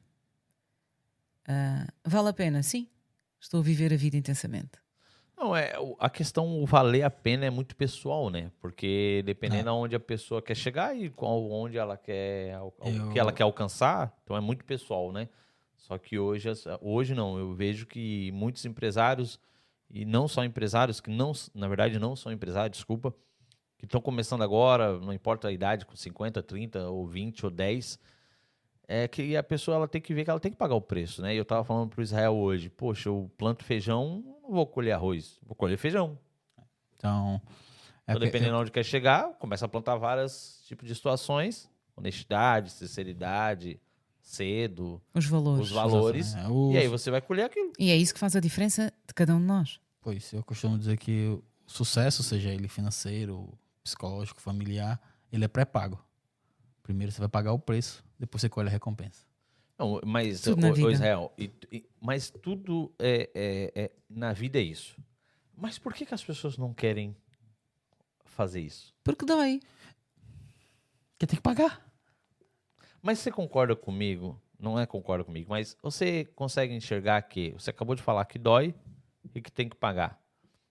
Ah, 1.48 1.88
vale 2.06 2.30
a 2.30 2.34
pena? 2.34 2.62
Sim. 2.64 2.88
Estou 3.40 3.60
a 3.62 3.64
viver 3.64 3.92
a 3.94 3.98
vida 3.98 4.16
intensamente. 4.18 4.72
Não, 5.38 5.56
é, 5.56 5.74
a 6.00 6.10
questão 6.10 6.62
o 6.62 6.66
valer 6.66 7.04
a 7.04 7.10
pena 7.10 7.46
é 7.46 7.50
muito 7.50 7.74
pessoal, 7.76 8.30
né? 8.30 8.52
Porque 8.60 9.24
dependendo 9.26 9.70
aonde 9.70 9.96
a 9.96 10.00
pessoa 10.00 10.42
quer 10.42 10.56
chegar 10.56 10.96
e 10.96 11.10
qual, 11.10 11.50
onde 11.50 11.78
ela 11.78 11.96
quer, 11.96 12.60
o 12.60 12.74
Eu- 12.86 13.10
que 13.12 13.18
ela 13.18 13.32
quer 13.32 13.44
alcançar, 13.44 14.14
então 14.24 14.36
é 14.36 14.42
muito 14.42 14.66
pessoal, 14.66 15.14
né? 15.14 15.30
Só 15.78 15.98
que 15.98 16.20
hoje, 16.20 16.50
hoje 16.82 17.16
não, 17.16 17.40
eu 17.40 17.54
vejo 17.56 17.86
que 17.88 18.30
muitos 18.34 18.66
empresários, 18.66 19.40
e 19.90 20.04
não 20.04 20.28
só 20.28 20.44
empresários, 20.44 21.00
que 21.00 21.10
não, 21.10 21.32
na 21.56 21.70
verdade 21.70 21.98
não 21.98 22.18
são 22.18 22.34
empresários, 22.34 22.78
desculpa, 22.78 23.16
que 23.78 23.86
estão 23.86 24.02
começando 24.02 24.44
agora, 24.44 25.00
não 25.00 25.14
importa 25.14 25.48
a 25.48 25.52
idade, 25.54 25.86
com 25.86 25.96
50, 25.96 26.44
30 26.44 26.90
ou 26.90 27.08
20 27.08 27.46
ou 27.46 27.50
10, 27.50 27.98
é 28.92 29.08
que 29.08 29.38
a 29.38 29.44
pessoa 29.44 29.76
ela 29.76 29.88
tem 29.88 30.02
que 30.02 30.16
ver 30.16 30.24
que 30.24 30.32
ela 30.32 30.40
tem 30.40 30.52
que 30.52 30.58
pagar 30.58 30.74
o 30.74 30.82
preço, 30.82 31.22
né? 31.22 31.36
E 31.36 31.38
eu 31.38 31.46
tava 31.46 31.64
falando 31.64 31.90
pro 31.92 32.02
Israel 32.02 32.36
hoje, 32.36 32.70
poxa, 32.70 33.08
eu 33.08 33.30
planto 33.38 33.64
feijão, 33.64 34.24
não 34.42 34.50
vou 34.52 34.66
colher 34.66 34.94
arroz, 34.94 35.40
vou 35.46 35.54
colher 35.56 35.78
feijão. 35.78 36.18
Então. 36.96 37.40
é 38.08 38.12
Então, 38.14 38.20
dependendo 38.20 38.52
de 38.56 38.58
onde 38.62 38.72
quer 38.72 38.84
chegar, 38.84 39.30
começa 39.38 39.66
a 39.66 39.70
plantar 39.70 39.96
vários 39.98 40.64
tipos 40.66 40.88
de 40.88 40.96
situações, 40.96 41.70
honestidade, 41.96 42.72
sinceridade, 42.72 43.80
cedo, 44.22 45.00
Os 45.14 45.28
valores. 45.28 45.66
os 45.68 45.72
valores, 45.72 46.36
é, 46.36 46.48
o- 46.48 46.72
e 46.74 46.78
aí 46.78 46.88
você 46.88 47.12
vai 47.12 47.22
colher 47.22 47.46
aquilo. 47.46 47.72
E 47.78 47.92
é 47.92 47.96
isso 47.96 48.14
que 48.14 48.20
faz 48.20 48.36
a 48.36 48.40
diferença 48.40 48.92
de 49.08 49.14
cada 49.14 49.36
um 49.36 49.40
de 49.40 49.46
nós. 49.46 49.80
Pois, 50.02 50.34
eu 50.34 50.44
costumo 50.44 50.78
dizer 50.80 50.98
que 50.98 51.28
o 51.28 51.44
sucesso, 51.68 52.24
seja 52.24 52.50
ele 52.50 52.68
financeiro, 52.68 53.54
psicológico, 53.84 54.42
familiar, 54.42 55.00
ele 55.32 55.46
é 55.46 55.48
pré-pago. 55.48 56.04
Primeiro 56.90 57.12
você 57.12 57.20
vai 57.20 57.30
pagar 57.30 57.54
o 57.54 57.60
preço, 57.60 58.04
depois 58.18 58.42
você 58.42 58.50
colhe 58.50 58.68
a 58.68 58.72
recompensa. 58.72 59.24
Não, 59.78 60.02
mas, 60.04 60.42
Tudo 60.42 60.66
ô 60.68 60.74
vida. 60.74 60.92
Israel, 60.92 61.32
e- 61.38 61.52
e- 61.72 61.86
mas 62.02 62.32
tudo 62.32 62.92
é, 62.98 63.30
é- 63.36 63.72
é- 63.84 63.92
na 64.10 64.34
vida 64.34 64.58
é 64.58 64.64
isso. 64.64 64.98
Mas 65.56 65.78
por 65.78 65.94
que, 65.94 66.04
que 66.04 66.16
as 66.16 66.24
pessoas 66.24 66.58
não 66.58 66.74
querem 66.74 67.16
fazer 68.26 68.62
isso? 68.62 68.92
Porque 69.04 69.24
dói. 69.24 69.60
Porque 71.12 71.28
tem 71.28 71.36
que 71.38 71.44
pagar. 71.44 71.88
Mas 73.04 73.20
você 73.20 73.32
concorda 73.32 73.76
comigo? 73.76 74.42
Não 74.60 74.80
é 74.80 74.88
concorda 74.88 75.24
comigo, 75.24 75.48
mas 75.52 75.78
você 75.84 76.26
consegue 76.36 76.74
enxergar 76.74 77.22
que 77.22 77.52
você 77.52 77.70
acabou 77.70 77.94
de 77.96 78.02
falar 78.02 78.26
que 78.26 78.40
dói 78.40 78.74
e 79.36 79.40
que 79.40 79.52
tem 79.52 79.70
que 79.70 79.76
pagar. 79.76 80.20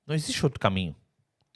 Não 0.05 0.17
existe 0.17 0.45
outro 0.45 0.59
caminho. 0.59 0.97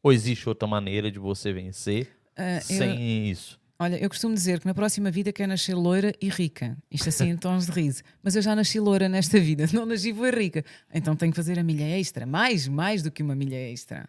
Ou 0.04 0.12
existe 0.12 0.48
outra 0.48 0.68
maneira 0.68 1.10
de 1.10 1.18
você 1.18 1.52
vencer 1.52 2.16
eu- 2.36 2.60
sem 2.62 3.28
isso? 3.28 3.60
Olha, 3.82 3.96
eu 3.96 4.08
costumo 4.08 4.32
dizer 4.32 4.60
que 4.60 4.66
na 4.66 4.74
próxima 4.74 5.10
vida 5.10 5.32
quero 5.32 5.48
nascer 5.48 5.74
loira 5.74 6.14
e 6.20 6.28
rica. 6.28 6.78
Isto 6.88 7.08
assim 7.08 7.30
em 7.30 7.36
tons 7.36 7.66
de 7.66 7.72
riso. 7.72 8.04
Mas 8.22 8.36
eu 8.36 8.40
já 8.40 8.54
nasci 8.54 8.78
loira 8.78 9.08
nesta 9.08 9.40
vida, 9.40 9.64
não 9.74 9.84
nasci 9.84 10.14
foi 10.14 10.30
rica. 10.30 10.64
Então 10.94 11.16
tenho 11.16 11.32
que 11.32 11.36
fazer 11.36 11.58
a 11.58 11.64
milha 11.64 11.98
extra. 11.98 12.24
Mais, 12.24 12.68
mais 12.68 13.02
do 13.02 13.10
que 13.10 13.24
uma 13.24 13.34
milha 13.34 13.56
extra. 13.56 14.08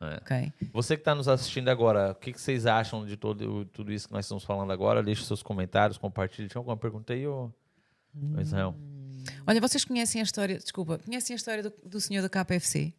É. 0.00 0.16
Ok? 0.16 0.52
Você 0.72 0.96
que 0.96 1.02
está 1.02 1.14
nos 1.14 1.28
assistindo 1.28 1.68
agora, 1.68 2.10
o 2.10 2.14
que, 2.16 2.32
que 2.32 2.40
vocês 2.40 2.66
acham 2.66 3.06
de 3.06 3.16
todo, 3.16 3.64
tudo 3.66 3.92
isso 3.92 4.08
que 4.08 4.14
nós 4.14 4.24
estamos 4.24 4.42
falando 4.42 4.72
agora? 4.72 5.00
Deixe 5.00 5.24
seus 5.24 5.44
comentários, 5.44 5.96
compartilhe. 5.96 6.48
Tinha 6.48 6.58
alguma 6.58 6.76
pergunta 6.76 7.12
aí, 7.12 7.24
ô, 7.24 7.52
ô 8.36 8.40
Israel? 8.40 8.74
Olha, 9.46 9.60
vocês 9.60 9.84
conhecem 9.84 10.20
a 10.20 10.24
história, 10.24 10.58
desculpa, 10.58 10.98
conhecem 10.98 11.34
a 11.34 11.36
história 11.36 11.62
do, 11.62 11.72
do 11.84 12.00
senhor 12.00 12.20
da 12.20 12.28
KPFC? 12.28 12.92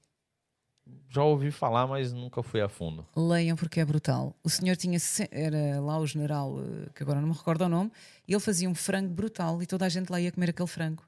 Já 1.10 1.24
ouvi 1.24 1.52
falar, 1.52 1.88
mas 1.88 2.12
nunca 2.12 2.42
fui 2.44 2.60
a 2.60 2.68
fundo. 2.68 3.08
Leiam 3.16 3.56
porque 3.56 3.80
é 3.80 3.86
brutal. 3.86 4.36
O 4.44 4.50
senhor 4.50 4.76
tinha, 4.76 5.00
se- 5.00 5.30
era 5.32 5.80
lá 5.80 5.98
o 6.00 6.06
general, 6.08 6.56
eh, 6.60 6.90
que 6.94 7.04
agora 7.04 7.22
não 7.22 7.28
me 7.30 7.34
recordo 7.36 7.64
o 7.66 7.70
nome, 7.70 7.92
e 8.28 8.34
ele 8.34 8.40
fazia 8.42 8.70
um 8.70 8.76
frango 8.76 9.14
brutal 9.14 9.62
e 9.62 9.66
toda 9.68 9.86
a 9.86 9.90
gente 9.90 10.10
lá 10.10 10.20
ia 10.20 10.32
comer 10.32 10.50
aquele 10.50 10.68
frango. 10.68 11.04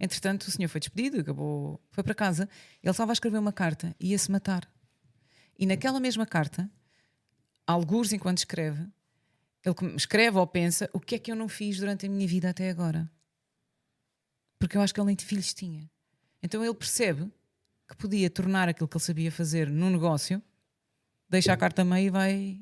Entretanto, 0.00 0.42
o 0.48 0.50
senhor 0.50 0.68
foi 0.68 0.80
despedido, 0.80 1.20
acabou, 1.20 1.78
foi 1.90 2.02
para 2.02 2.14
casa. 2.14 2.48
Ele 2.82 2.90
estava 2.90 3.12
a 3.12 3.14
escrever 3.14 3.38
uma 3.38 3.52
carta 3.52 3.94
e 4.00 4.12
ia-se 4.12 4.30
matar. 4.30 4.66
E 5.58 5.66
naquela 5.66 6.00
mesma 6.00 6.24
carta, 6.26 6.68
alguns 7.66 8.12
enquanto 8.12 8.38
escreve, 8.38 8.88
ele 9.64 9.74
escreve 9.94 10.38
ou 10.38 10.46
pensa 10.46 10.88
o 10.92 10.98
que 10.98 11.14
é 11.14 11.18
que 11.18 11.30
eu 11.30 11.36
não 11.36 11.48
fiz 11.50 11.76
durante 11.78 12.06
a 12.06 12.08
minha 12.08 12.26
vida 12.26 12.48
até 12.48 12.70
agora. 12.70 13.10
Porque 14.58 14.76
eu 14.76 14.80
acho 14.80 14.92
que 14.94 15.00
ele 15.00 15.06
nem 15.08 15.16
filhos 15.16 15.52
tinha. 15.52 15.88
Então 16.42 16.64
ele 16.64 16.74
percebe 16.74 17.30
que 17.90 17.96
podia 17.96 18.30
tornar 18.30 18.68
aquilo 18.68 18.86
que 18.86 18.96
ele 18.96 19.04
sabia 19.04 19.32
fazer 19.32 19.68
num 19.68 19.90
negócio, 19.90 20.40
deixa 21.28 21.52
a 21.52 21.56
carta 21.56 21.84
meio 21.84 22.06
e 22.06 22.10
vai 22.10 22.60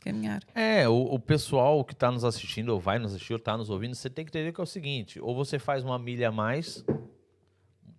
caminhar. 0.00 0.42
É, 0.54 0.88
o, 0.88 1.14
o 1.14 1.18
pessoal 1.18 1.84
que 1.84 1.92
está 1.92 2.10
nos 2.10 2.24
assistindo, 2.24 2.68
ou 2.68 2.78
vai 2.78 2.98
nos 3.00 3.12
assistir, 3.12 3.32
ou 3.32 3.38
está 3.38 3.56
nos 3.56 3.68
ouvindo, 3.68 3.96
você 3.96 4.08
tem 4.08 4.24
que 4.24 4.30
entender 4.30 4.52
que 4.52 4.60
é 4.60 4.64
o 4.64 4.66
seguinte: 4.66 5.20
ou 5.20 5.34
você 5.34 5.58
faz 5.58 5.82
uma 5.82 5.98
milha 5.98 6.28
a 6.28 6.32
mais, 6.32 6.84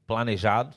planejado, 0.07 0.75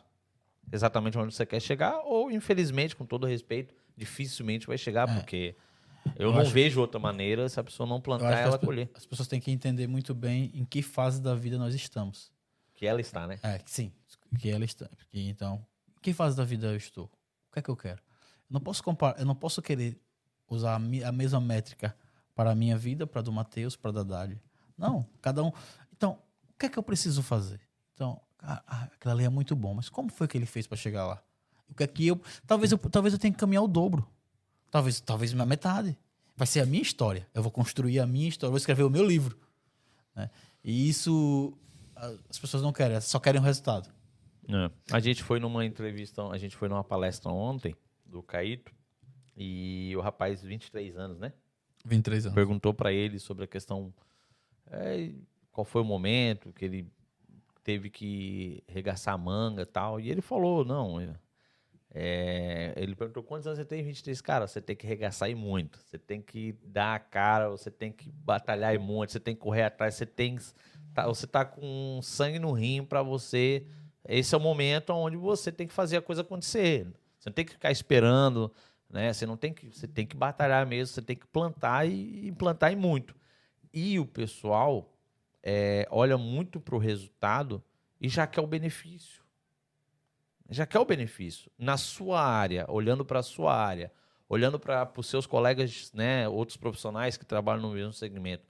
exatamente 0.72 1.16
onde 1.16 1.32
você 1.32 1.46
quer 1.46 1.60
chegar, 1.60 2.00
ou 2.04 2.28
infelizmente, 2.28 2.96
com 2.96 3.06
todo 3.06 3.24
respeito, 3.24 3.72
dificilmente 3.96 4.66
vai 4.66 4.76
chegar, 4.76 5.06
porque 5.14 5.54
eu, 6.16 6.30
Eu 6.30 6.32
não 6.32 6.44
vejo 6.44 6.80
outra 6.80 6.98
maneira 6.98 7.48
se 7.48 7.58
a 7.60 7.64
pessoa 7.64 7.88
não 7.88 8.00
plantar, 8.00 8.34
que 8.34 8.42
ela 8.42 8.56
as, 8.56 8.60
colher. 8.60 8.90
as 8.94 9.06
pessoas 9.06 9.28
têm 9.28 9.40
que 9.40 9.52
entender 9.52 9.86
muito 9.86 10.12
bem 10.12 10.50
em 10.52 10.64
que 10.64 10.82
fase 10.82 11.22
da 11.22 11.36
vida 11.36 11.56
nós 11.56 11.72
estamos. 11.72 12.32
Que 12.74 12.84
ela 12.84 13.00
está, 13.00 13.28
né? 13.28 13.38
É, 13.42 13.58
que 13.58 13.70
sim, 13.70 13.92
que 14.40 14.50
ela 14.50 14.64
está. 14.64 14.90
Que, 15.10 15.28
então, 15.28 15.64
que 16.04 16.12
fase 16.12 16.36
da 16.36 16.44
vida 16.44 16.66
eu 16.66 16.76
estou? 16.76 17.06
O 17.06 17.52
que 17.54 17.60
é 17.60 17.62
que 17.62 17.70
eu 17.70 17.76
quero? 17.76 18.02
Eu 18.50 18.52
não 18.54 18.60
posso 18.60 18.84
comparar, 18.84 19.18
eu 19.18 19.24
não 19.24 19.34
posso 19.34 19.62
querer 19.62 19.98
usar 20.46 20.72
a, 20.72 21.08
a 21.08 21.12
mesma 21.12 21.40
métrica 21.40 21.96
para 22.34 22.50
a 22.50 22.54
minha 22.54 22.76
vida, 22.76 23.06
para 23.06 23.22
do 23.22 23.32
Matheus, 23.32 23.74
para 23.74 23.90
da 23.90 24.02
Dália. 24.02 24.38
Não, 24.76 25.06
cada 25.22 25.42
um. 25.42 25.50
Então, 25.96 26.18
o 26.50 26.58
que 26.58 26.66
é 26.66 26.68
que 26.68 26.78
eu 26.78 26.82
preciso 26.82 27.22
fazer? 27.22 27.58
Então, 27.94 28.20
ah, 28.38 28.62
ah, 28.66 28.82
aquilo 28.92 29.14
ali 29.14 29.24
é 29.24 29.30
muito 29.30 29.56
bom, 29.56 29.72
mas 29.72 29.88
como 29.88 30.12
foi 30.12 30.28
que 30.28 30.36
ele 30.36 30.44
fez 30.44 30.66
para 30.66 30.76
chegar 30.76 31.06
lá? 31.06 31.22
O 31.66 31.74
que 31.74 31.84
é 31.84 31.86
que 31.86 32.06
eu, 32.06 32.20
talvez 32.46 32.70
eu, 32.70 32.76
talvez 32.76 33.14
eu 33.14 33.18
tenha 33.18 33.32
que 33.32 33.38
caminhar 33.38 33.64
o 33.64 33.68
dobro. 33.68 34.06
Talvez, 34.70 35.00
talvez 35.00 35.32
a 35.32 35.46
metade. 35.46 35.96
Vai 36.36 36.46
ser 36.46 36.60
a 36.60 36.66
minha 36.66 36.82
história. 36.82 37.26
Eu 37.32 37.42
vou 37.42 37.50
construir 37.50 37.98
a 37.98 38.06
minha 38.06 38.28
história, 38.28 38.50
vou 38.50 38.58
escrever 38.58 38.82
o 38.82 38.90
meu 38.90 39.06
livro. 39.06 39.38
né? 40.14 40.28
E 40.62 40.86
isso 40.86 41.56
ah, 41.96 42.12
as 42.28 42.38
pessoas 42.38 42.62
não 42.62 42.74
querem, 42.74 43.00
só 43.00 43.18
querem 43.18 43.40
o 43.40 43.44
resultado. 43.44 43.93
É. 44.48 44.70
A 44.94 45.00
gente 45.00 45.22
foi 45.22 45.40
numa 45.40 45.64
entrevista, 45.64 46.26
a 46.28 46.38
gente 46.38 46.56
foi 46.56 46.68
numa 46.68 46.84
palestra 46.84 47.30
ontem 47.30 47.74
do 48.04 48.22
Caíto 48.22 48.72
e 49.36 49.92
o 49.96 50.00
rapaz, 50.00 50.42
23 50.42 50.96
anos, 50.96 51.18
né? 51.18 51.32
23 51.84 52.26
anos. 52.26 52.34
Perguntou 52.34 52.72
para 52.72 52.92
ele 52.92 53.18
sobre 53.18 53.44
a 53.44 53.48
questão 53.48 53.92
é, 54.70 55.10
qual 55.50 55.64
foi 55.64 55.82
o 55.82 55.84
momento 55.84 56.52
que 56.52 56.64
ele 56.64 56.86
teve 57.62 57.88
que 57.88 58.62
regaçar 58.68 59.14
a 59.14 59.18
manga 59.18 59.62
e 59.62 59.66
tal. 59.66 59.98
E 59.98 60.10
ele 60.10 60.20
falou, 60.20 60.64
não, 60.64 61.00
é, 61.00 61.14
é, 61.96 62.74
ele 62.76 62.94
perguntou 62.94 63.22
quantos 63.22 63.46
anos 63.46 63.58
você 63.58 63.64
tem? 63.64 63.82
23. 63.82 64.20
Cara, 64.20 64.46
você 64.46 64.60
tem 64.60 64.74
que 64.76 64.86
regaçar 64.86 65.30
e 65.30 65.34
muito. 65.34 65.78
Você 65.78 65.98
tem 65.98 66.20
que 66.20 66.52
dar 66.64 66.94
a 66.94 66.98
cara, 66.98 67.48
você 67.48 67.70
tem 67.70 67.92
que 67.92 68.10
batalhar 68.10 68.74
e 68.74 68.78
muito, 68.78 69.12
você 69.12 69.20
tem 69.20 69.34
que 69.34 69.40
correr 69.40 69.62
atrás, 69.62 69.94
você 69.94 70.04
tem 70.04 70.36
tá, 70.92 71.06
você 71.06 71.26
tá 71.26 71.44
com 71.44 72.00
sangue 72.02 72.38
no 72.38 72.52
rim 72.52 72.84
para 72.84 73.02
você. 73.02 73.66
Esse 74.06 74.34
é 74.34 74.38
o 74.38 74.40
momento 74.40 74.90
onde 74.90 75.16
você 75.16 75.50
tem 75.50 75.66
que 75.66 75.72
fazer 75.72 75.96
a 75.96 76.02
coisa 76.02 76.22
acontecer. 76.22 76.86
Você 77.18 77.30
não 77.30 77.34
tem 77.34 77.44
que 77.44 77.52
ficar 77.52 77.70
esperando, 77.70 78.52
né? 78.90 79.12
Você 79.12 79.24
não 79.24 79.36
tem 79.36 79.52
que, 79.52 79.66
você 79.68 79.88
tem 79.88 80.06
que 80.06 80.16
batalhar 80.16 80.66
mesmo, 80.66 80.94
você 80.94 81.02
tem 81.02 81.16
que 81.16 81.26
plantar 81.26 81.86
e, 81.86 82.28
e 82.28 82.32
plantar 82.32 82.70
e 82.70 82.76
muito. 82.76 83.14
E 83.72 83.98
o 83.98 84.06
pessoal 84.06 84.92
é, 85.42 85.86
olha 85.90 86.18
muito 86.18 86.60
para 86.60 86.74
o 86.74 86.78
resultado 86.78 87.62
e 88.00 88.08
já 88.08 88.26
quer 88.26 88.40
o 88.40 88.46
benefício. 88.46 89.24
Já 90.50 90.66
quer 90.66 90.78
o 90.78 90.84
benefício. 90.84 91.50
Na 91.58 91.76
sua 91.76 92.22
área, 92.22 92.66
olhando 92.68 93.04
para 93.04 93.20
a 93.20 93.22
sua 93.22 93.56
área, 93.56 93.90
olhando 94.28 94.58
para 94.58 94.90
os 94.96 95.06
seus 95.06 95.26
colegas, 95.26 95.90
né, 95.94 96.28
outros 96.28 96.56
profissionais 96.56 97.16
que 97.16 97.24
trabalham 97.24 97.62
no 97.62 97.72
mesmo 97.72 97.92
segmento. 97.92 98.44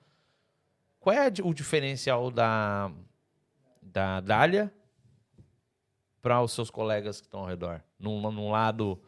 Qual 0.99 1.15
é 1.15 1.33
o 1.43 1.55
diferencial 1.55 2.31
da, 2.31 2.91
da 3.81 4.21
Dália 4.21 4.73
para 6.25 6.41
os 6.41 6.53
seus 6.53 6.71
colegas 6.71 7.21
que 7.21 7.27
estão 7.27 7.41
ao 7.41 7.47
redor? 7.47 7.85
Num, 7.99 8.19
num 8.33 8.51
lado, 8.51 8.99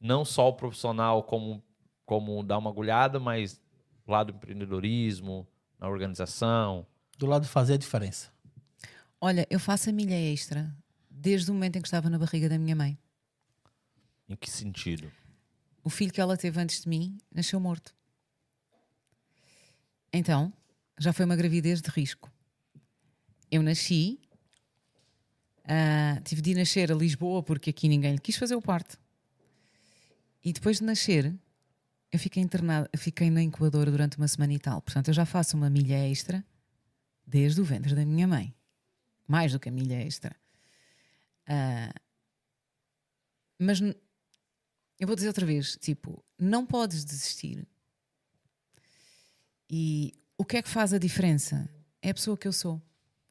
não 0.00 0.24
só 0.24 0.48
o 0.48 0.54
profissional 0.54 1.22
como, 1.22 1.62
como 2.06 2.42
dar 2.42 2.56
uma 2.56 2.70
agulhada, 2.70 3.20
mas 3.20 3.60
lado 4.06 4.32
do 4.32 4.36
empreendedorismo, 4.36 5.46
na 5.78 5.90
organização. 5.90 6.86
Do 7.18 7.26
lado 7.26 7.42
de 7.42 7.50
fazer 7.50 7.74
a 7.74 7.76
diferença. 7.76 8.32
Olha, 9.20 9.46
eu 9.50 9.60
faço 9.60 9.90
a 9.90 9.92
milha 9.92 10.14
extra 10.14 10.74
desde 11.10 11.50
o 11.50 11.54
momento 11.54 11.76
em 11.76 11.82
que 11.82 11.88
estava 11.88 12.08
na 12.08 12.18
barriga 12.18 12.48
da 12.48 12.58
minha 12.58 12.74
mãe. 12.74 12.98
Em 14.26 14.34
que 14.34 14.48
sentido? 14.50 15.12
O 15.84 15.90
filho 15.90 16.14
que 16.14 16.20
ela 16.20 16.34
teve 16.34 16.58
antes 16.58 16.80
de 16.80 16.88
mim 16.88 17.18
nasceu 17.30 17.60
morto. 17.60 17.94
Então, 20.10 20.50
já 20.98 21.12
foi 21.12 21.26
uma 21.26 21.36
gravidez 21.36 21.82
de 21.82 21.90
risco. 21.90 22.32
Eu 23.50 23.62
nasci, 23.62 24.18
ah, 25.68 26.18
tive 26.24 26.40
de 26.40 26.52
ir 26.52 26.54
nascer 26.54 26.90
a 26.90 26.94
Lisboa 26.94 27.42
porque 27.42 27.68
aqui 27.68 27.88
ninguém 27.88 28.12
lhe 28.12 28.18
quis 28.18 28.36
fazer 28.36 28.54
o 28.54 28.62
parto. 28.62 28.98
E 30.42 30.50
depois 30.50 30.78
de 30.78 30.84
nascer, 30.84 31.34
eu 32.10 32.18
fiquei 32.18 32.42
internada, 32.42 32.88
fiquei 32.96 33.28
na 33.30 33.42
incubadora 33.42 33.90
durante 33.90 34.16
uma 34.16 34.26
semana 34.26 34.54
e 34.54 34.58
tal. 34.58 34.80
Portanto, 34.80 35.08
eu 35.08 35.14
já 35.14 35.26
faço 35.26 35.58
uma 35.58 35.68
milha 35.68 36.08
extra 36.08 36.42
desde 37.26 37.60
o 37.60 37.64
ventre 37.64 37.94
da 37.94 38.06
minha 38.06 38.26
mãe. 38.26 38.54
Mais 39.26 39.52
do 39.52 39.60
que 39.60 39.68
a 39.68 39.72
milha 39.72 40.00
extra. 40.00 40.34
Ah, 41.46 41.92
mas 43.58 43.80
eu 43.80 45.06
vou 45.06 45.14
dizer 45.14 45.28
outra 45.28 45.44
vez: 45.44 45.76
tipo, 45.76 46.24
não 46.38 46.64
podes 46.64 47.04
desistir. 47.04 47.68
E 49.68 50.14
o 50.38 50.46
que 50.46 50.56
é 50.56 50.62
que 50.62 50.68
faz 50.68 50.94
a 50.94 50.98
diferença? 50.98 51.68
É 52.00 52.08
a 52.08 52.14
pessoa 52.14 52.38
que 52.38 52.48
eu 52.48 52.52
sou, 52.54 52.80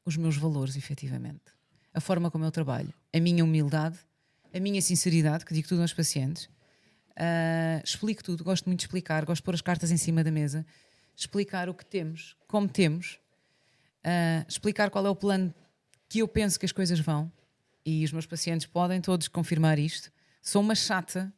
os 0.05 0.15
meus 0.17 0.37
valores, 0.37 0.75
efetivamente, 0.75 1.56
a 1.97 1.99
forma 1.99 2.29
como 2.29 2.45
eu 2.45 2.51
trabalho, 2.51 2.93
a 3.11 3.19
minha 3.19 3.43
humildade, 3.43 3.97
a 4.53 4.59
minha 4.59 4.79
sinceridade, 4.83 5.43
que 5.43 5.51
digo 5.51 5.67
tudo 5.67 5.81
aos 5.81 5.93
pacientes. 5.93 6.47
Ah, 7.15 7.81
explico 7.83 8.23
tudo, 8.23 8.43
gosto 8.43 8.67
muito 8.67 8.81
de 8.81 8.85
explicar, 8.85 9.25
gosto 9.25 9.41
de 9.41 9.45
pôr 9.45 9.55
as 9.55 9.61
cartas 9.61 9.89
em 9.89 9.97
cima 9.97 10.23
da 10.23 10.29
mesa, 10.29 10.63
explicar 11.15 11.67
o 11.67 11.73
que 11.73 11.83
temos, 11.83 12.37
como 12.47 12.69
temos, 12.69 13.19
ah, 14.03 14.45
explicar 14.47 14.91
qual 14.91 15.07
é 15.07 15.09
o 15.09 15.15
plano 15.15 15.51
que 16.07 16.19
eu 16.19 16.27
penso 16.27 16.59
que 16.59 16.67
as 16.67 16.71
coisas 16.71 16.99
vão. 16.99 17.31
E 17.83 18.05
os 18.05 18.11
meus 18.11 18.27
pacientes 18.27 18.67
podem 18.67 19.01
todos 19.01 19.27
confirmar 19.27 19.79
isto. 19.79 20.11
Sou 20.39 20.61
uma 20.61 20.75
chata, 20.75 21.33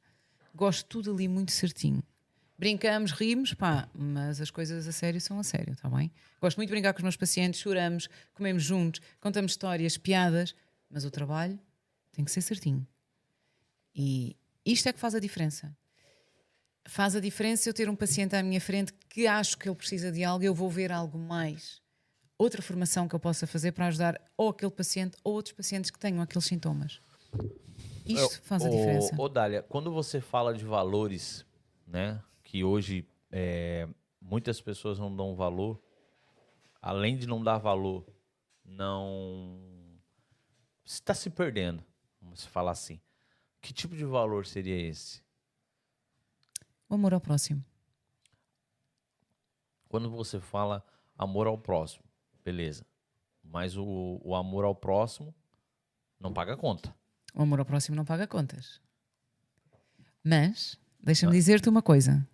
gosto 0.53 0.85
tudo 0.87 1.13
ali 1.13 1.27
muito 1.29 1.53
certinho. 1.53 2.03
Brincamos, 2.59 3.13
rimos, 3.13 3.53
pá, 3.53 3.87
mas 3.93 4.41
as 4.41 4.51
coisas 4.51 4.85
a 4.85 4.91
sério 4.91 5.21
são 5.21 5.39
a 5.39 5.43
sério, 5.43 5.71
está 5.71 5.89
bem? 5.89 6.11
Gosto 6.41 6.57
muito 6.57 6.67
de 6.67 6.73
brincar 6.73 6.91
com 6.91 6.97
os 6.99 7.03
meus 7.03 7.15
pacientes, 7.15 7.57
choramos, 7.57 8.09
comemos 8.33 8.61
juntos, 8.61 8.99
contamos 9.21 9.53
histórias, 9.53 9.97
piadas, 9.97 10.53
mas 10.89 11.05
o 11.05 11.09
trabalho 11.09 11.57
tem 12.11 12.25
que 12.25 12.29
ser 12.29 12.41
certinho. 12.41 12.85
E 13.95 14.35
isto 14.65 14.89
é 14.89 14.91
que 14.91 14.99
faz 14.99 15.15
a 15.15 15.21
diferença. 15.21 15.73
Faz 16.85 17.15
a 17.15 17.21
diferença 17.21 17.69
eu 17.69 17.73
ter 17.73 17.89
um 17.89 17.95
paciente 17.95 18.35
à 18.35 18.43
minha 18.43 18.59
frente 18.59 18.91
que 19.07 19.25
acho 19.25 19.57
que 19.57 19.69
ele 19.69 19.75
precisa 19.77 20.11
de 20.11 20.21
algo, 20.25 20.43
eu 20.43 20.53
vou 20.53 20.69
ver 20.69 20.91
algo 20.91 21.17
mais. 21.17 21.81
Outra 22.37 22.61
formação 22.61 23.07
que 23.07 23.15
eu 23.15 23.21
possa 23.21 23.47
fazer 23.47 23.71
para 23.71 23.87
ajudar 23.87 24.21
ou 24.35 24.49
aquele 24.49 24.71
paciente 24.71 25.15
ou 25.23 25.35
outros 25.35 25.53
pacientes 25.53 25.89
que 25.89 25.97
tenham 25.97 26.21
aqueles 26.21 26.43
sintomas. 26.43 26.99
Isto 28.05 28.41
faz 28.41 28.65
a 28.65 28.69
diferença. 28.69 29.15
Ô, 29.17 29.29
Dália, 29.29 29.63
quando 29.63 29.93
você 29.93 30.19
fala 30.19 30.53
de 30.53 30.65
valores, 30.65 31.45
né, 31.87 32.21
que 32.49 32.63
hoje 32.63 33.07
é, 33.29 33.87
muitas 34.19 34.59
pessoas 34.59 34.97
não 34.97 35.15
dão 35.15 35.35
valor, 35.35 35.79
além 36.81 37.15
de 37.15 37.27
não 37.27 37.43
dar 37.43 37.59
valor, 37.59 38.03
não. 38.65 39.61
está 40.83 41.13
se 41.13 41.29
perdendo, 41.29 41.83
vamos 42.19 42.43
falar 42.47 42.71
assim. 42.71 42.99
Que 43.61 43.71
tipo 43.71 43.95
de 43.95 44.03
valor 44.03 44.47
seria 44.47 44.75
esse? 44.75 45.21
O 46.89 46.95
amor 46.95 47.13
ao 47.13 47.21
próximo. 47.21 47.63
Quando 49.87 50.09
você 50.09 50.39
fala 50.39 50.83
amor 51.15 51.45
ao 51.45 51.57
próximo, 51.57 52.03
beleza. 52.43 52.83
Mas 53.43 53.77
o, 53.77 54.19
o 54.23 54.33
amor 54.33 54.65
ao 54.65 54.73
próximo 54.73 55.35
não 56.19 56.33
paga 56.33 56.57
conta. 56.57 56.95
O 57.31 57.43
amor 57.43 57.59
ao 57.59 57.65
próximo 57.65 57.95
não 57.95 58.05
paga 58.05 58.25
contas. 58.25 58.81
Mas, 60.23 60.79
deixa-me 60.99 61.31
dizer-te 61.31 61.69
uma 61.69 61.83
coisa. 61.83 62.27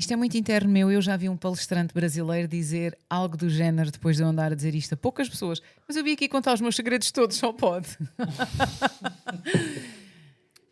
Isto 0.00 0.14
é 0.14 0.16
muito 0.16 0.34
interno 0.38 0.70
meu. 0.70 0.90
Eu 0.90 1.02
já 1.02 1.14
vi 1.14 1.28
um 1.28 1.36
palestrante 1.36 1.92
brasileiro 1.92 2.48
dizer 2.48 2.96
algo 3.08 3.36
do 3.36 3.50
género 3.50 3.90
depois 3.90 4.16
de 4.16 4.22
eu 4.22 4.28
andar 4.28 4.50
a 4.50 4.54
dizer 4.54 4.74
isto 4.74 4.94
a 4.94 4.96
poucas 4.96 5.28
pessoas. 5.28 5.60
Mas 5.86 5.94
eu 5.94 6.02
vim 6.02 6.12
aqui 6.14 6.26
contar 6.26 6.54
os 6.54 6.60
meus 6.62 6.74
segredos 6.74 7.12
todos, 7.12 7.36
só 7.36 7.52
pode. 7.52 7.86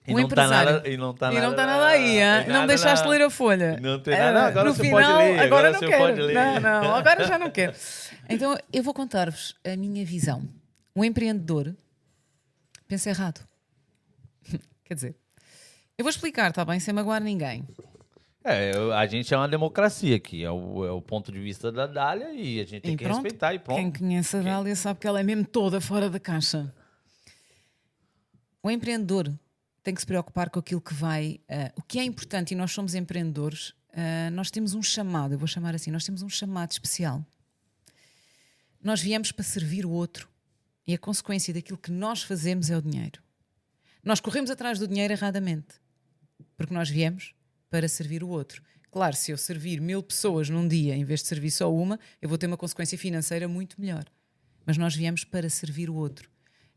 E 0.07 0.15
O 0.15 0.21
não 0.21 0.29
tá 0.29 0.49
nada, 0.49 0.89
e 0.89 0.97
não 0.97 1.13
tá 1.13 1.31
e 1.31 1.35
nada, 1.35 1.45
não 1.45 1.51
está 1.51 1.67
nada 1.67 1.87
aí, 1.89 2.17
hein? 2.19 2.47
não 2.47 2.55
nada 2.55 2.67
deixaste 2.69 3.05
na- 3.05 3.11
ler 3.11 3.21
a 3.21 3.29
folha. 3.29 3.79
Não 3.79 4.01
tem 4.01 4.15
Ah, 4.15 4.33
nada. 4.33 4.47
Agora 4.49 4.69
no 4.71 4.75
você 4.75 4.83
final, 4.85 5.03
pode 5.19 5.23
ler. 5.33 5.39
Agora, 5.41 5.71
não 5.71 5.79
você 5.79 5.87
quero. 5.87 6.33
Não, 6.33 6.61
não, 6.61 6.95
agora 6.95 7.25
já 7.27 7.39
não 7.39 7.51
quero. 7.51 7.75
Então 8.31 8.57
eu 8.73 8.83
vou 8.83 8.95
contar-vos 8.95 9.55
a 9.63 9.77
minha 9.77 10.03
visão. 10.07 10.49
O 10.95 11.05
empreendedor 11.05 11.75
pensa 12.87 13.11
errado. 13.11 13.41
Quer 14.85 14.95
dizer, 14.95 15.15
eu 15.99 16.05
vou 16.05 16.11
explicar, 16.11 16.49
está 16.49 16.65
bem? 16.65 16.81
Sem 16.81 16.95
magoar 16.95 17.23
ninguém. 17.23 17.67
É, 18.49 18.73
a 18.95 19.07
gente 19.07 19.33
é 19.33 19.37
uma 19.37 19.49
democracia 19.49 20.17
aqui. 20.17 20.43
É 20.43 20.51
o, 20.51 20.85
é 20.87 20.91
o 20.91 21.01
ponto 21.03 21.31
de 21.31 21.39
vista 21.39 21.71
da 21.71 21.87
Dália 21.87 22.33
e 22.33 22.61
a 22.61 22.65
gente 22.65 22.83
tem 22.83 22.95
E 22.95 22.97
que 22.97 23.05
pronto. 23.05 23.23
respeitar 23.23 23.55
e 23.55 23.59
pronto. 23.59 23.79
Quem 23.79 23.91
conhece 23.93 24.37
a 24.37 24.43
Dália 24.43 24.75
sabe 24.75 25.01
que 25.01 25.07
ela 25.07 25.21
é 25.21 25.23
mesmo 25.23 25.45
toda 25.45 25.81
fora 25.81 26.09
da 26.09 26.19
caixa. 26.19 26.73
O 28.63 28.71
empreendedor 28.71 29.33
tem 29.83 29.95
que 29.95 30.01
se 30.01 30.07
preocupar 30.07 30.51
com 30.51 30.59
aquilo 30.59 30.81
que 30.81 30.93
vai. 30.95 31.41
ah, 31.49 31.73
o 31.77 31.83
que 31.83 31.99
é 31.99 32.05
importante, 32.05 32.53
e 32.53 32.57
nós 32.57 32.73
somos 32.73 32.95
empreendedores, 32.95 33.73
ah, 33.93 34.31
nós 34.31 34.51
temos 34.51 34.75
um 34.75 34.83
chamado, 34.83 35.35
eu 35.35 35.39
vou 35.39 35.49
chamar 35.49 35.75
assim, 35.75 35.91
nós 35.91 36.05
temos 36.05 36.23
um 36.23 36.29
chamado 36.29 36.71
especial. 36.73 37.25
Nós 38.83 39.01
viemos 39.01 39.33
para 39.33 39.45
servir 39.45 39.85
o 39.85 39.91
outro. 39.91 40.29
E 40.87 40.95
a 40.95 40.99
consequência 40.99 41.53
daquilo 41.53 41.77
que 41.77 41.91
nós 41.91 42.23
fazemos 42.23 42.71
é 42.71 42.77
o 42.77 42.81
dinheiro. 42.81 43.21
Nós 44.03 44.21
corremos 44.21 44.51
atrás 44.51 44.79
do 44.79 44.89
dinheiro 44.89 45.13
erradamente. 45.13 45.75
Porque 46.57 46.73
nós 46.73 46.89
viemos 46.89 47.35
para 47.71 47.89
servir 47.89 48.23
o 48.23 48.29
outro. 48.29 48.63
Claro, 48.91 49.15
se 49.15 49.31
eu 49.31 49.37
servir 49.37 49.81
mil 49.81 50.03
pessoas 50.03 50.49
num 50.49 50.67
dia 50.67 50.95
em 50.97 51.05
vez 51.05 51.21
de 51.21 51.29
servir 51.29 51.51
só 51.51 51.73
uma, 51.73 52.01
eu 52.23 52.29
vou 52.29 52.39
ter 52.39 52.47
uma 52.47 52.57
consequência 52.57 52.97
financeira 52.97 53.47
muito 53.47 53.81
melhor. 53.81 54.05
Mas 54.65 54.79
nós 54.79 54.95
viemos 54.95 55.25
para 55.25 55.49
servir 55.51 55.91
o 55.91 55.95
outro. 55.95 56.31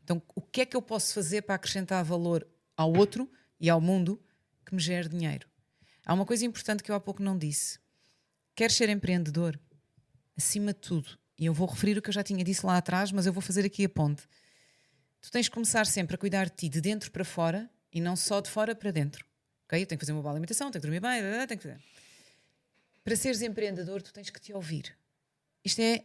Então, 0.04 0.22
o 0.34 0.40
que 0.40 0.62
é 0.62 0.66
que 0.66 0.76
eu 0.76 0.82
posso 0.82 1.14
fazer 1.14 1.42
para 1.42 1.54
acrescentar 1.54 2.04
valor 2.04 2.46
ao 2.76 2.92
outro 2.92 3.30
e 3.58 3.70
ao 3.70 3.80
mundo 3.80 4.22
que 4.66 4.74
me 4.74 4.80
gere 4.80 5.08
dinheiro? 5.08 5.48
Há 6.04 6.12
uma 6.12 6.26
coisa 6.26 6.44
importante 6.44 6.82
que 6.82 6.90
eu 6.90 6.94
há 6.94 7.00
pouco 7.00 7.22
não 7.22 7.38
disse. 7.38 7.78
Queres 8.54 8.76
ser 8.76 8.88
empreendedor? 8.88 9.58
Acima 10.36 10.72
de 10.72 10.80
tudo, 10.80 11.18
e 11.38 11.46
eu 11.46 11.54
vou 11.54 11.66
referir 11.66 11.96
o 11.96 12.02
que 12.02 12.08
eu 12.08 12.14
já 12.14 12.22
tinha 12.22 12.44
dito 12.44 12.66
lá 12.66 12.76
atrás, 12.76 13.12
mas 13.12 13.26
eu 13.26 13.32
vou 13.32 13.42
fazer 13.42 13.64
aqui 13.64 13.84
a 13.84 13.88
ponte. 13.88 14.22
Tu 15.20 15.30
tens 15.30 15.48
que 15.48 15.54
começar 15.54 15.86
sempre 15.86 16.16
a 16.16 16.18
cuidar 16.18 16.46
de 16.46 16.56
ti 16.56 16.68
de 16.68 16.80
dentro 16.80 17.10
para 17.10 17.24
fora 17.24 17.70
e 17.92 18.00
não 18.00 18.16
só 18.16 18.40
de 18.40 18.50
fora 18.50 18.74
para 18.74 18.90
dentro. 18.90 19.24
Ok? 19.72 19.82
Eu 19.82 19.86
tenho 19.86 19.98
que 19.98 20.04
fazer 20.04 20.12
uma 20.12 20.20
boa 20.20 20.32
alimentação, 20.32 20.70
tenho 20.70 20.82
que 20.82 20.86
dormir 20.86 21.00
bem, 21.00 21.46
tenho 21.46 21.58
que 21.58 21.66
fazer. 21.66 21.80
Para 23.02 23.16
seres 23.16 23.40
empreendedor, 23.40 24.02
tu 24.02 24.12
tens 24.12 24.28
que 24.28 24.38
te 24.38 24.52
ouvir. 24.52 24.94
Isto 25.64 25.80
é 25.80 26.04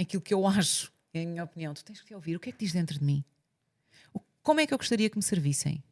aquilo 0.00 0.22
que 0.22 0.32
eu 0.32 0.46
acho, 0.46 0.92
é 1.12 1.24
a 1.24 1.26
minha 1.26 1.42
opinião. 1.42 1.74
Tu 1.74 1.84
tens 1.84 2.00
que 2.00 2.06
te 2.06 2.14
ouvir. 2.14 2.36
O 2.36 2.40
que 2.40 2.50
é 2.50 2.52
que 2.52 2.58
diz 2.58 2.72
dentro 2.72 2.98
de 2.98 3.04
mim? 3.04 3.24
Como 4.42 4.60
é 4.60 4.66
que 4.66 4.72
eu 4.72 4.78
gostaria 4.78 5.10
que 5.10 5.16
me 5.16 5.22
servissem? 5.24 5.82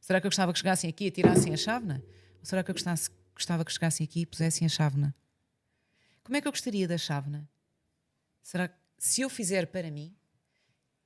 Será 0.00 0.20
que 0.20 0.26
eu 0.26 0.30
gostava 0.30 0.52
que 0.52 0.58
chegassem 0.58 0.88
aqui 0.88 1.06
e 1.06 1.10
tirassem 1.10 1.52
a 1.52 1.56
chávena? 1.56 2.02
Ou 2.40 2.46
será 2.46 2.64
que 2.64 2.70
eu 2.70 2.74
gostasse, 2.74 3.10
gostava 3.34 3.62
que 3.64 3.72
chegassem 3.72 4.04
aqui 4.04 4.20
e 4.22 4.26
pusessem 4.26 4.64
a 4.64 4.68
chávena? 4.68 5.14
Como 6.22 6.36
é 6.36 6.40
que 6.40 6.48
eu 6.48 6.52
gostaria 6.52 6.88
da 6.88 6.96
chávena? 6.96 7.46
Será 8.42 8.68
que 8.68 8.74
se 8.98 9.20
eu 9.20 9.28
fizer 9.28 9.66
para 9.66 9.90
mim, 9.90 10.16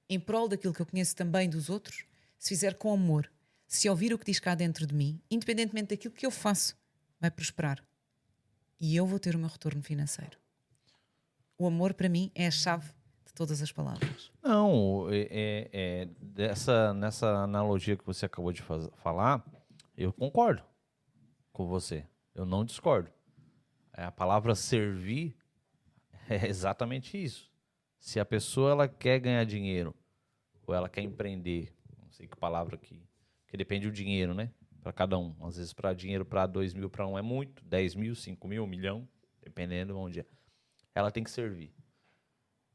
em 0.09 0.21
prol 0.21 0.49
daquilo 0.49 0.73
que 0.73 0.81
eu 0.81 0.87
conheço 0.87 1.17
também 1.17 1.51
dos 1.51 1.69
outros, 1.69 2.05
se 2.39 2.49
fizer 2.49 2.75
com 2.75 2.93
amor, 2.93 3.31
se 3.69 3.89
ouvir 3.89 4.13
o 4.13 4.19
que 4.19 4.25
diz 4.25 4.41
cá 4.41 4.55
dentro 4.55 4.87
de 4.87 4.95
mim, 4.95 5.21
independentemente 5.31 5.91
daquilo 5.91 6.15
que 6.15 6.25
eu 6.27 6.31
faço, 6.31 6.75
vai 7.21 7.31
prosperar. 7.31 7.85
E 8.81 8.97
eu 8.97 9.07
vou 9.07 9.19
ter 9.21 9.37
o 9.37 9.39
meu 9.39 9.49
retorno 9.49 9.83
financeiro. 9.83 10.39
O 11.59 11.67
amor, 11.67 11.93
para 11.95 12.09
mim, 12.09 12.31
é 12.35 12.47
a 12.47 12.51
chave 12.51 12.89
de 13.27 13.33
todas 13.35 13.61
as 13.61 13.71
palavras. 13.71 14.31
Não, 14.43 15.09
é, 15.11 15.21
é- 15.31 15.71
é 15.73 16.09
dessa, 16.21 16.95
nessa 16.95 17.29
analogia 17.43 17.97
que 17.97 18.07
você 18.07 18.27
acabou 18.27 18.53
de 18.53 18.63
faz- 18.63 18.89
falar, 18.97 19.45
eu 19.97 20.13
concordo 20.13 20.63
com 21.53 21.67
você. 21.67 22.07
Eu 22.35 22.47
não 22.47 22.65
discordo. 22.65 23.11
É, 23.93 24.05
A 24.05 24.13
palavra 24.13 24.55
servir 24.55 25.37
é 26.29 26.47
exatamente 26.47 27.23
isso. 27.23 27.51
Se 27.99 28.21
a 28.21 28.25
pessoa 28.25 28.71
ela 28.71 28.89
quer 28.89 29.19
ganhar 29.19 29.45
dinheiro 29.45 29.93
ou 30.65 30.73
ela 30.73 30.89
quer 30.89 31.03
empreender, 31.03 31.75
não 32.01 32.09
sei 32.13 32.29
que 32.29 32.37
palavra 32.37 32.77
aqui, 32.77 33.03
porque 33.49 33.57
depende 33.57 33.87
do 33.87 33.93
dinheiro, 33.93 34.35
né? 34.35 34.51
Para 34.83 34.93
cada 34.93 35.19
um. 35.19 35.35
Às 35.41 35.57
vezes, 35.57 35.73
para 35.73 35.95
dinheiro, 35.95 36.23
para 36.23 36.47
dois 36.47 36.75
mil, 36.75 36.91
para 36.91 37.07
um 37.07 37.19
é 37.19 37.23
muito, 37.23 37.65
10 37.65 37.95
mil, 37.95 38.15
5 38.15 38.47
mil, 38.47 38.63
um 38.63 38.67
milhão, 38.67 39.09
dependendo 39.43 39.95
de 39.95 39.99
onde 39.99 40.21
é. 40.21 40.27
Ela 40.95 41.11
tem 41.11 41.25
que 41.25 41.31
servir. 41.31 41.73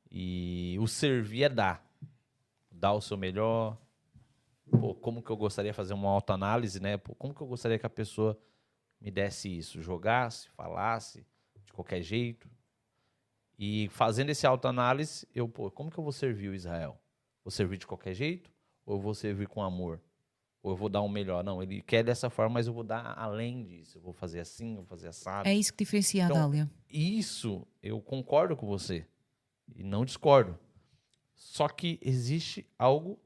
E 0.09 0.76
o 0.80 0.88
servir 0.88 1.43
é 1.43 1.49
dar. 1.49 1.88
Dar 2.71 2.93
o 2.93 3.01
seu 3.01 3.15
melhor. 3.15 3.78
Pô, 4.71 4.95
como 4.95 5.21
que 5.21 5.30
eu 5.30 5.38
gostaria 5.38 5.71
de 5.71 5.76
fazer 5.76 5.93
uma 5.93 6.09
autoanálise, 6.09 6.82
né? 6.82 6.97
Pô, 6.97 7.13
como 7.13 7.36
que 7.36 7.41
eu 7.41 7.47
gostaria 7.47 7.78
que 7.78 7.86
a 7.86 7.89
pessoa 7.89 8.36
me 8.99 9.11
desse 9.11 9.55
isso? 9.55 9.80
Jogasse, 9.80 10.49
falasse, 10.49 11.24
de 11.63 11.71
qualquer 11.71 12.01
jeito. 12.01 12.49
E 13.59 13.89
fazendo 13.89 14.32
esse 14.32 14.47
autoanálise, 14.47 15.28
eu, 15.36 15.47
pô, 15.47 15.69
como 15.69 15.91
que 15.91 15.99
eu 15.99 16.03
vou 16.03 16.11
servir 16.11 16.49
o 16.49 16.55
Israel? 16.55 16.99
Vou 17.43 17.51
servir 17.51 17.78
de 17.78 17.86
qualquer 17.86 18.15
jeito? 18.15 18.51
Ou 18.88 18.95
eu 18.95 18.99
vou 18.99 19.13
servir 19.13 19.47
com 19.47 19.61
amor? 19.61 20.01
Ou 20.64 20.72
eu 20.72 20.78
vou 20.78 20.88
dar 20.88 21.02
o 21.02 21.10
melhor? 21.10 21.44
Não, 21.44 21.62
ele 21.62 21.82
quer 21.82 22.04
dessa 22.04 22.30
forma, 22.30 22.54
mas 22.54 22.68
eu 22.68 22.74
vou 22.74 22.86
dar 22.86 23.14
além 23.18 23.66
disso. 23.66 23.98
Eu 23.98 24.02
vou 24.02 24.14
fazer 24.14 24.40
assim, 24.40 24.72
eu 24.72 24.78
vou 24.78 24.86
fazer 24.86 25.10
assado. 25.10 25.48
É 25.48 25.54
isso 25.54 25.74
que 25.74 25.84
diferencia 25.84 26.24
Então, 26.24 26.38
a 26.38 26.40
Dália. 26.40 26.72
Isso 26.90 27.68
eu 27.82 28.00
concordo 28.00 28.56
com 28.56 28.66
você. 28.66 29.06
E 29.76 29.84
não 29.84 30.06
discordo. 30.06 30.58
Só 31.36 31.68
que 31.68 32.00
existe 32.02 32.66
algo 32.80 33.20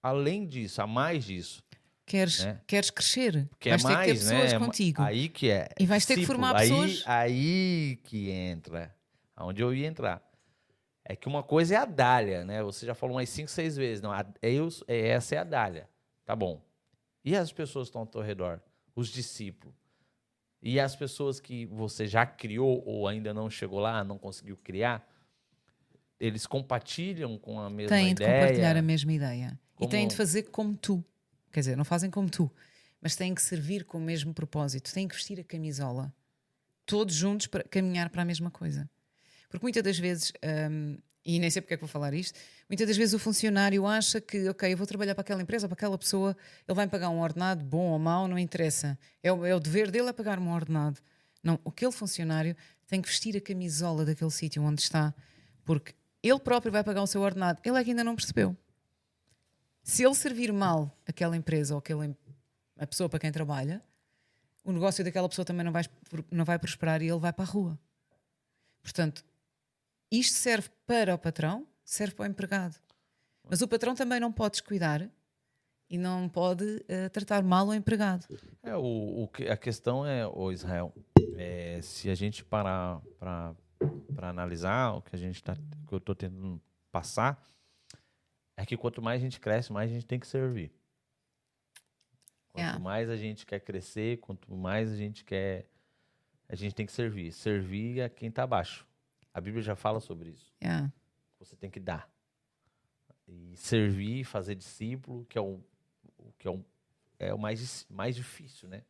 além 0.00 0.46
disso, 0.46 0.80
a 0.80 0.86
mais 0.86 1.24
disso. 1.24 1.64
Queres, 2.06 2.44
né? 2.44 2.60
queres 2.64 2.90
crescer? 2.90 3.50
Que 3.58 3.70
vais 3.70 3.84
é 3.84 3.88
ter 3.88 3.92
mais, 3.92 4.06
que 4.06 4.12
ter 4.12 4.18
pessoas 4.20 4.52
né? 4.52 4.58
contigo. 4.58 5.02
Aí 5.02 5.28
que 5.28 5.50
é. 5.50 5.68
E 5.80 5.84
vais 5.84 6.06
ter 6.06 6.14
que 6.14 6.26
formar 6.26 6.56
aí, 6.56 6.70
pessoas. 6.70 7.02
Aí 7.06 7.96
que 8.04 8.30
entra. 8.30 8.94
Aonde 9.34 9.62
eu 9.62 9.74
ia 9.74 9.86
entrar. 9.86 10.22
É 11.04 11.16
que 11.16 11.26
uma 11.26 11.42
coisa 11.42 11.74
é 11.74 11.76
a 11.78 11.84
dália, 11.84 12.44
né? 12.44 12.62
Você 12.62 12.86
já 12.86 12.94
falou 12.94 13.16
umas 13.16 13.28
cinco, 13.28 13.50
seis 13.50 13.76
vezes. 13.76 14.00
Não, 14.00 14.12
a- 14.12 14.24
é 14.40 14.52
eu, 14.52 14.68
é, 14.86 15.08
essa 15.08 15.34
é 15.34 15.38
a 15.38 15.44
dália. 15.44 15.88
Tá 16.24 16.36
bom. 16.36 16.67
E 17.24 17.36
as 17.36 17.52
pessoas 17.52 17.86
que 17.86 17.90
estão 17.90 18.02
ao 18.02 18.06
teu 18.06 18.20
redor? 18.22 18.60
Os 18.94 19.08
discípulos. 19.08 19.74
E 20.62 20.80
as 20.80 20.96
pessoas 20.96 21.38
que 21.40 21.66
você 21.66 22.06
já 22.06 22.26
criou 22.26 22.82
ou 22.84 23.06
ainda 23.06 23.32
não 23.32 23.48
chegou 23.48 23.78
lá, 23.78 24.02
não 24.02 24.18
conseguiu 24.18 24.56
criar, 24.56 25.06
eles 26.18 26.46
compartilham 26.46 27.38
com 27.38 27.60
a 27.60 27.70
mesma 27.70 27.96
Têm 27.96 28.06
de 28.06 28.22
ideia. 28.22 28.40
compartilhar 28.40 28.76
a 28.76 28.82
mesma 28.82 29.12
ideia. 29.12 29.60
E 29.74 29.78
Como- 29.78 29.90
têm 29.90 30.08
de 30.08 30.16
fazer 30.16 30.44
como 30.44 30.76
tu. 30.76 31.04
Quer 31.52 31.60
dizer, 31.60 31.76
não 31.76 31.84
fazem 31.84 32.10
como 32.10 32.28
tu, 32.28 32.50
mas 33.00 33.14
têm 33.14 33.34
que 33.34 33.40
servir 33.42 33.84
com 33.84 33.98
o 33.98 34.00
mesmo 34.00 34.34
propósito. 34.34 34.92
Têm 34.92 35.06
que 35.06 35.14
vestir 35.14 35.38
a 35.38 35.44
camisola. 35.44 36.12
Todos 36.84 37.14
juntos 37.14 37.46
para 37.46 37.62
caminhar 37.62 38.10
para 38.10 38.22
a 38.22 38.24
mesma 38.24 38.50
coisa. 38.50 38.90
Porque 39.48 39.64
muitas 39.64 39.82
das 39.82 39.98
vezes, 39.98 40.32
hum, 40.70 40.98
e 41.30 41.38
nem 41.38 41.50
sei 41.50 41.60
porque 41.60 41.74
é 41.74 41.76
que 41.76 41.82
vou 41.82 41.88
falar 41.88 42.14
isto, 42.14 42.38
muitas 42.70 42.88
das 42.88 42.96
vezes 42.96 43.12
o 43.12 43.18
funcionário 43.18 43.86
acha 43.86 44.18
que, 44.18 44.48
ok, 44.48 44.72
eu 44.72 44.78
vou 44.78 44.86
trabalhar 44.86 45.14
para 45.14 45.20
aquela 45.20 45.42
empresa, 45.42 45.68
para 45.68 45.74
aquela 45.74 45.98
pessoa, 45.98 46.34
ele 46.66 46.74
vai 46.74 46.86
me 46.86 46.90
pagar 46.90 47.10
um 47.10 47.20
ordenado, 47.20 47.62
bom 47.62 47.90
ou 47.90 47.98
mau, 47.98 48.26
não 48.26 48.38
interessa. 48.38 48.98
É 49.22 49.30
o, 49.30 49.44
é 49.44 49.54
o 49.54 49.60
dever 49.60 49.90
dele 49.90 50.08
é 50.08 50.12
pagar-me 50.14 50.46
um 50.46 50.54
ordenado. 50.54 50.98
Não, 51.42 51.60
aquele 51.66 51.92
funcionário 51.92 52.56
tem 52.86 53.02
que 53.02 53.08
vestir 53.08 53.36
a 53.36 53.42
camisola 53.42 54.06
daquele 54.06 54.30
sítio 54.30 54.62
onde 54.62 54.80
está, 54.80 55.14
porque 55.66 55.94
ele 56.22 56.38
próprio 56.40 56.72
vai 56.72 56.82
pagar 56.82 57.02
o 57.02 57.06
seu 57.06 57.20
ordenado. 57.20 57.60
Ele 57.62 57.76
é 57.76 57.84
que 57.84 57.90
ainda 57.90 58.02
não 58.02 58.16
percebeu. 58.16 58.56
Se 59.82 60.02
ele 60.02 60.14
servir 60.14 60.50
mal 60.50 60.90
aquela 61.06 61.36
empresa 61.36 61.74
ou 61.74 61.78
aquele, 61.78 62.06
em- 62.06 62.16
a 62.78 62.86
pessoa 62.86 63.06
para 63.06 63.18
quem 63.18 63.30
trabalha, 63.30 63.82
o 64.64 64.72
negócio 64.72 65.04
daquela 65.04 65.28
pessoa 65.28 65.44
também 65.44 65.62
não 65.62 65.72
vai, 65.72 65.84
não 66.30 66.46
vai 66.46 66.58
prosperar 66.58 67.02
e 67.02 67.08
ele 67.08 67.18
vai 67.18 67.34
para 67.34 67.44
a 67.44 67.48
rua. 67.48 67.78
Portanto, 68.82 69.22
isto 70.10 70.34
serve 70.38 70.68
para 70.86 71.14
o 71.14 71.18
patrão, 71.18 71.66
serve 71.84 72.14
para 72.14 72.24
o 72.24 72.26
empregado. 72.30 72.76
Mas 73.48 73.62
o 73.62 73.68
patrão 73.68 73.94
também 73.94 74.20
não 74.20 74.32
pode 74.32 74.52
descuidar 74.52 75.08
e 75.90 75.96
não 75.98 76.28
pode 76.28 76.84
eh, 76.88 77.08
tratar 77.08 77.42
mal 77.42 77.66
o 77.68 77.74
empregado. 77.74 78.26
É, 78.62 78.76
o, 78.76 79.22
o 79.24 79.28
que- 79.28 79.48
a 79.48 79.56
questão 79.56 80.04
é, 80.04 80.26
o 80.26 80.52
Israel, 80.52 80.92
é, 81.36 81.80
se 81.82 82.10
a 82.10 82.14
gente 82.14 82.44
parar 82.44 83.00
para 83.18 83.54
para 84.12 84.28
analisar, 84.30 84.94
o 84.94 85.00
que 85.02 85.14
a 85.14 85.18
gente 85.18 85.40
tá, 85.40 85.54
que 85.54 85.94
eu 85.94 85.98
estou 85.98 86.12
tentando 86.12 86.60
passar, 86.90 87.40
é 88.56 88.66
que 88.66 88.76
quanto 88.76 89.00
mais 89.00 89.20
a 89.20 89.24
gente 89.24 89.38
cresce, 89.38 89.72
mais 89.72 89.88
a 89.88 89.94
gente 89.94 90.04
tem 90.04 90.18
que 90.18 90.26
servir. 90.26 90.72
Quanto 92.48 92.80
mais 92.80 93.08
a 93.08 93.16
gente 93.16 93.46
quer 93.46 93.60
crescer, 93.60 94.18
quanto 94.18 94.52
mais 94.52 94.90
a 94.90 94.96
gente 94.96 95.24
quer, 95.24 95.66
a 96.48 96.56
gente 96.56 96.74
tem 96.74 96.84
que 96.86 96.90
servir. 96.92 97.30
Servir 97.30 98.02
a 98.02 98.08
quem 98.08 98.30
está 98.30 98.42
abaixo. 98.42 98.84
A 99.38 99.40
Bíblia 99.40 99.62
já 99.62 99.74
fala 99.76 100.00
sobre 100.00 100.30
isso. 100.30 100.52
Yeah. 100.62 100.92
Você 101.38 101.56
tem 101.56 101.70
que 101.70 101.80
dar. 101.80 102.08
E 103.26 103.52
servir, 103.56 104.24
fazer 104.24 104.54
discípulo, 104.54 105.24
que 105.26 105.36
é 105.38 105.40
o, 105.40 105.60
o 106.18 106.32
que 106.38 106.48
é 106.48 106.50
o, 106.50 106.64
é 107.18 107.34
o 107.34 107.38
mais, 107.38 107.86
mais 107.90 108.16
difícil, 108.16 108.68
né? 108.68 108.82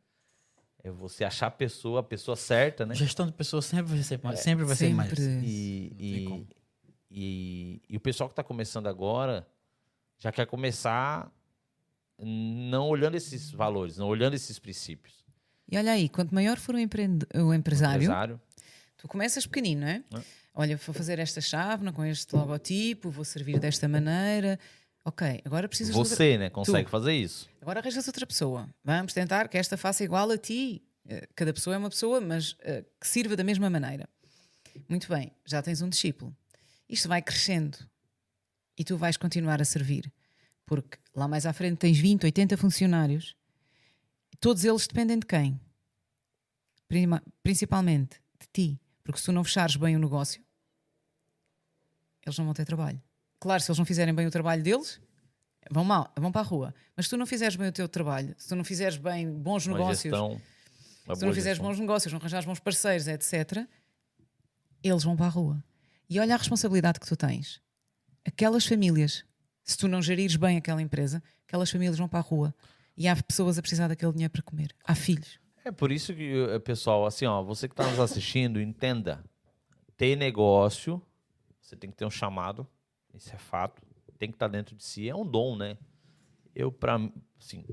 É 0.82 0.90
você 0.90 1.24
achar 1.24 1.48
a 1.48 1.50
pessoa, 1.50 2.00
a 2.00 2.02
pessoa 2.04 2.36
certa, 2.36 2.86
né? 2.86 2.94
Gestão 2.94 3.26
de 3.26 3.32
pessoas 3.32 3.64
sempre 3.66 3.92
vai 3.94 4.02
ser 4.02 4.20
mais. 4.22 4.40
sempre 4.40 4.64
vai 4.64 4.76
ser 4.76 4.94
mais. 4.94 5.10
Sempre. 5.10 5.46
E, 5.46 5.92
e, 5.98 6.46
e, 7.10 7.82
e 7.88 7.96
o 7.96 8.00
pessoal 8.00 8.28
que 8.28 8.32
está 8.32 8.44
começando 8.44 8.86
agora 8.86 9.46
já 10.18 10.30
quer 10.30 10.46
começar 10.46 11.30
não 12.20 12.88
olhando 12.88 13.16
esses 13.16 13.50
valores, 13.50 13.96
não 13.98 14.06
olhando 14.08 14.34
esses 14.34 14.58
princípios. 14.58 15.24
E 15.70 15.76
olha 15.76 15.92
aí, 15.92 16.08
quanto 16.08 16.34
maior 16.34 16.56
for 16.58 16.74
o, 16.74 16.78
empreende- 16.78 17.26
o 17.34 17.52
empresário, 17.52 18.04
Empresário, 18.04 18.40
tu 18.98 19.08
começas 19.08 19.46
pequenino, 19.46 19.80
não 19.82 19.88
é? 19.88 20.04
É. 20.14 20.22
Olha, 20.54 20.76
vou 20.76 20.94
fazer 20.94 21.18
esta 21.18 21.40
chávena 21.40 21.92
com 21.92 22.04
este 22.04 22.34
logotipo, 22.36 23.10
vou 23.10 23.24
servir 23.24 23.58
desta 23.58 23.88
maneira. 23.88 24.58
Ok, 25.04 25.40
agora 25.44 25.66
precisas 25.68 25.94
de 25.94 25.98
outra- 25.98 26.14
você, 26.16 26.36
né, 26.36 26.50
consegue 26.50 26.90
fazer 26.90 27.14
isso. 27.14 27.48
Agora 27.62 27.80
arranjas 27.80 28.06
outra 28.06 28.26
pessoa. 28.26 28.68
Vamos 28.84 29.12
tentar 29.14 29.48
que 29.48 29.56
esta 29.56 29.76
faça 29.78 30.04
igual 30.04 30.30
a 30.30 30.36
ti. 30.36 30.82
Eh, 31.06 31.26
Cada 31.34 31.52
pessoa 31.54 31.74
é 31.74 31.78
uma 31.78 31.88
pessoa, 31.88 32.20
mas 32.20 32.54
eh, 32.60 32.84
que 33.00 33.08
sirva 33.08 33.34
da 33.34 33.42
mesma 33.44 33.70
maneira. 33.70 34.06
Muito 34.88 35.08
bem, 35.08 35.32
já 35.46 35.62
tens 35.62 35.80
um 35.80 35.88
discípulo. 35.88 36.36
Isto 36.88 37.08
vai 37.08 37.22
crescendo 37.22 37.78
e 38.76 38.84
tu 38.84 38.96
vais 38.98 39.16
continuar 39.16 39.62
a 39.62 39.64
servir. 39.64 40.12
Porque 40.66 40.98
lá 41.14 41.26
mais 41.26 41.46
à 41.46 41.52
frente 41.54 41.78
tens 41.78 41.98
20, 41.98 42.24
80 42.24 42.56
funcionários 42.58 43.34
todos 44.40 44.64
eles 44.64 44.86
dependem 44.86 45.18
de 45.18 45.26
quem? 45.26 45.58
Prima- 46.86 47.22
principalmente 47.42 48.20
de 48.40 48.46
ti. 48.52 48.80
Porque 49.08 49.20
se 49.20 49.24
tu 49.24 49.32
não 49.32 49.42
fechares 49.42 49.74
bem 49.74 49.96
o 49.96 49.98
negócio, 49.98 50.44
eles 52.26 52.36
não 52.36 52.44
vão 52.44 52.52
ter 52.52 52.66
trabalho. 52.66 53.02
Claro, 53.40 53.62
se 53.62 53.70
eles 53.70 53.78
não 53.78 53.86
fizerem 53.86 54.14
bem 54.14 54.26
o 54.26 54.30
trabalho 54.30 54.62
deles, 54.62 55.00
vão 55.70 55.82
mal, 55.82 56.12
vão 56.14 56.30
para 56.30 56.42
a 56.42 56.44
rua. 56.44 56.74
Mas 56.94 57.06
se 57.06 57.10
tu 57.10 57.16
não 57.16 57.24
fizeres 57.24 57.56
bem 57.56 57.68
o 57.68 57.72
teu 57.72 57.88
trabalho, 57.88 58.34
se 58.36 58.48
tu 58.48 58.54
não 58.54 58.62
fizeres 58.64 58.98
bem 58.98 59.32
bons 59.32 59.66
Uma 59.66 59.78
negócios, 59.78 60.02
gestão. 60.02 60.38
se 60.38 61.20
tu 61.20 61.24
não 61.24 61.32
fizeres 61.32 61.56
gestão. 61.56 61.66
bons 61.70 61.80
negócios, 61.80 62.12
não 62.12 62.20
arranjares 62.20 62.44
bons 62.44 62.60
parceiros, 62.60 63.08
etc., 63.08 63.66
eles 64.82 65.02
vão 65.02 65.16
para 65.16 65.24
a 65.24 65.30
rua. 65.30 65.64
E 66.06 66.20
olha 66.20 66.34
a 66.34 66.36
responsabilidade 66.36 67.00
que 67.00 67.06
tu 67.06 67.16
tens. 67.16 67.62
Aquelas 68.26 68.66
famílias, 68.66 69.24
se 69.64 69.78
tu 69.78 69.88
não 69.88 70.02
gerires 70.02 70.36
bem 70.36 70.58
aquela 70.58 70.82
empresa, 70.82 71.22
aquelas 71.46 71.70
famílias 71.70 71.96
vão 71.96 72.10
para 72.10 72.18
a 72.18 72.22
rua. 72.22 72.54
E 72.94 73.08
há 73.08 73.16
pessoas 73.16 73.56
a 73.56 73.62
precisar 73.62 73.88
daquele 73.88 74.12
dinheiro 74.12 74.32
para 74.32 74.42
comer. 74.42 74.76
Há 74.84 74.94
filhos. 74.94 75.40
É 75.68 75.70
por 75.70 75.92
isso 75.92 76.14
que, 76.14 76.32
eh, 76.32 76.58
pessoal, 76.58 77.04
assim, 77.04 77.26
ó, 77.26 77.42
você 77.42 77.68
que 77.68 77.74
está 77.74 77.86
nos 77.86 78.00
assistindo, 78.00 78.58
entenda. 78.58 79.22
Ter 79.98 80.16
negócio, 80.16 81.02
você 81.60 81.76
tem 81.76 81.90
que 81.90 81.96
ter 81.96 82.06
um 82.06 82.10
chamado, 82.10 82.66
isso 83.12 83.34
é 83.34 83.36
fato. 83.36 83.82
Tem 84.18 84.30
que 84.30 84.36
estar 84.36 84.48
dentro 84.48 84.74
de 84.74 84.82
si, 84.82 85.10
é 85.10 85.14
um 85.14 85.26
dom, 85.26 85.56
né? 85.56 85.76
Eu, 86.54 86.72
para 86.72 86.98
assim, 87.38 87.66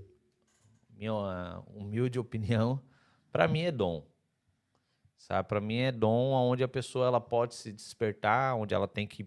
minha 0.90 1.14
ah, 1.14 1.64
humilde 1.68 2.20
opinião, 2.20 2.84
para 3.32 3.48
mim 3.48 3.62
é 3.62 3.72
dom. 3.72 4.06
Sabe? 5.18 5.48
Para 5.48 5.62
mim 5.62 5.78
é 5.78 5.92
dom 5.94 6.34
onde 6.34 6.66
a 6.66 6.68
pessoa 6.68 7.08
ela 7.08 7.22
pode 7.22 7.56
se 7.56 7.72
despertar, 7.72 8.58
onde 8.58 8.74
ela 8.74 8.90
tem 8.90 9.08
que 9.08 9.26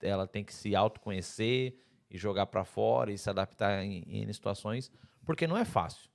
ela 0.00 0.26
tem 0.26 0.42
que 0.42 0.54
se 0.54 0.74
autoconhecer 0.74 1.76
e 2.10 2.16
jogar 2.16 2.46
para 2.46 2.64
fora 2.64 3.12
e 3.12 3.18
se 3.18 3.28
adaptar 3.28 3.84
em, 3.84 4.02
em 4.06 4.32
situações, 4.32 4.90
porque 5.26 5.46
não 5.46 5.58
é 5.58 5.66
fácil. 5.66 6.08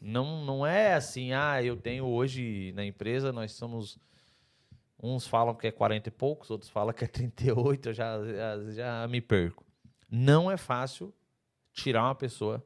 Não, 0.00 0.44
não 0.44 0.66
é 0.66 0.94
assim, 0.94 1.32
ah, 1.32 1.62
eu 1.62 1.76
tenho 1.76 2.04
hoje 2.04 2.72
na 2.74 2.84
empresa, 2.84 3.32
nós 3.32 3.52
somos. 3.52 3.98
Uns 5.02 5.26
falam 5.26 5.54
que 5.54 5.66
é 5.66 5.70
40 5.70 6.08
e 6.08 6.12
poucos, 6.12 6.50
outros 6.50 6.70
falam 6.70 6.92
que 6.92 7.04
é 7.04 7.06
38, 7.06 7.90
eu 7.90 7.94
já, 7.94 8.18
já, 8.24 8.70
já 8.72 9.08
me 9.08 9.20
perco. 9.20 9.64
Não 10.10 10.50
é 10.50 10.56
fácil 10.56 11.12
tirar 11.72 12.04
uma 12.04 12.14
pessoa. 12.14 12.64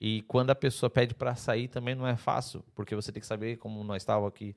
E 0.00 0.22
quando 0.22 0.50
a 0.50 0.54
pessoa 0.54 0.88
pede 0.88 1.14
para 1.14 1.34
sair, 1.34 1.68
também 1.68 1.94
não 1.94 2.06
é 2.06 2.16
fácil, 2.16 2.64
porque 2.74 2.94
você 2.94 3.12
tem 3.12 3.20
que 3.20 3.26
saber, 3.26 3.58
como 3.58 3.82
nós 3.82 4.02
estávamos 4.02 4.28
aqui, 4.28 4.54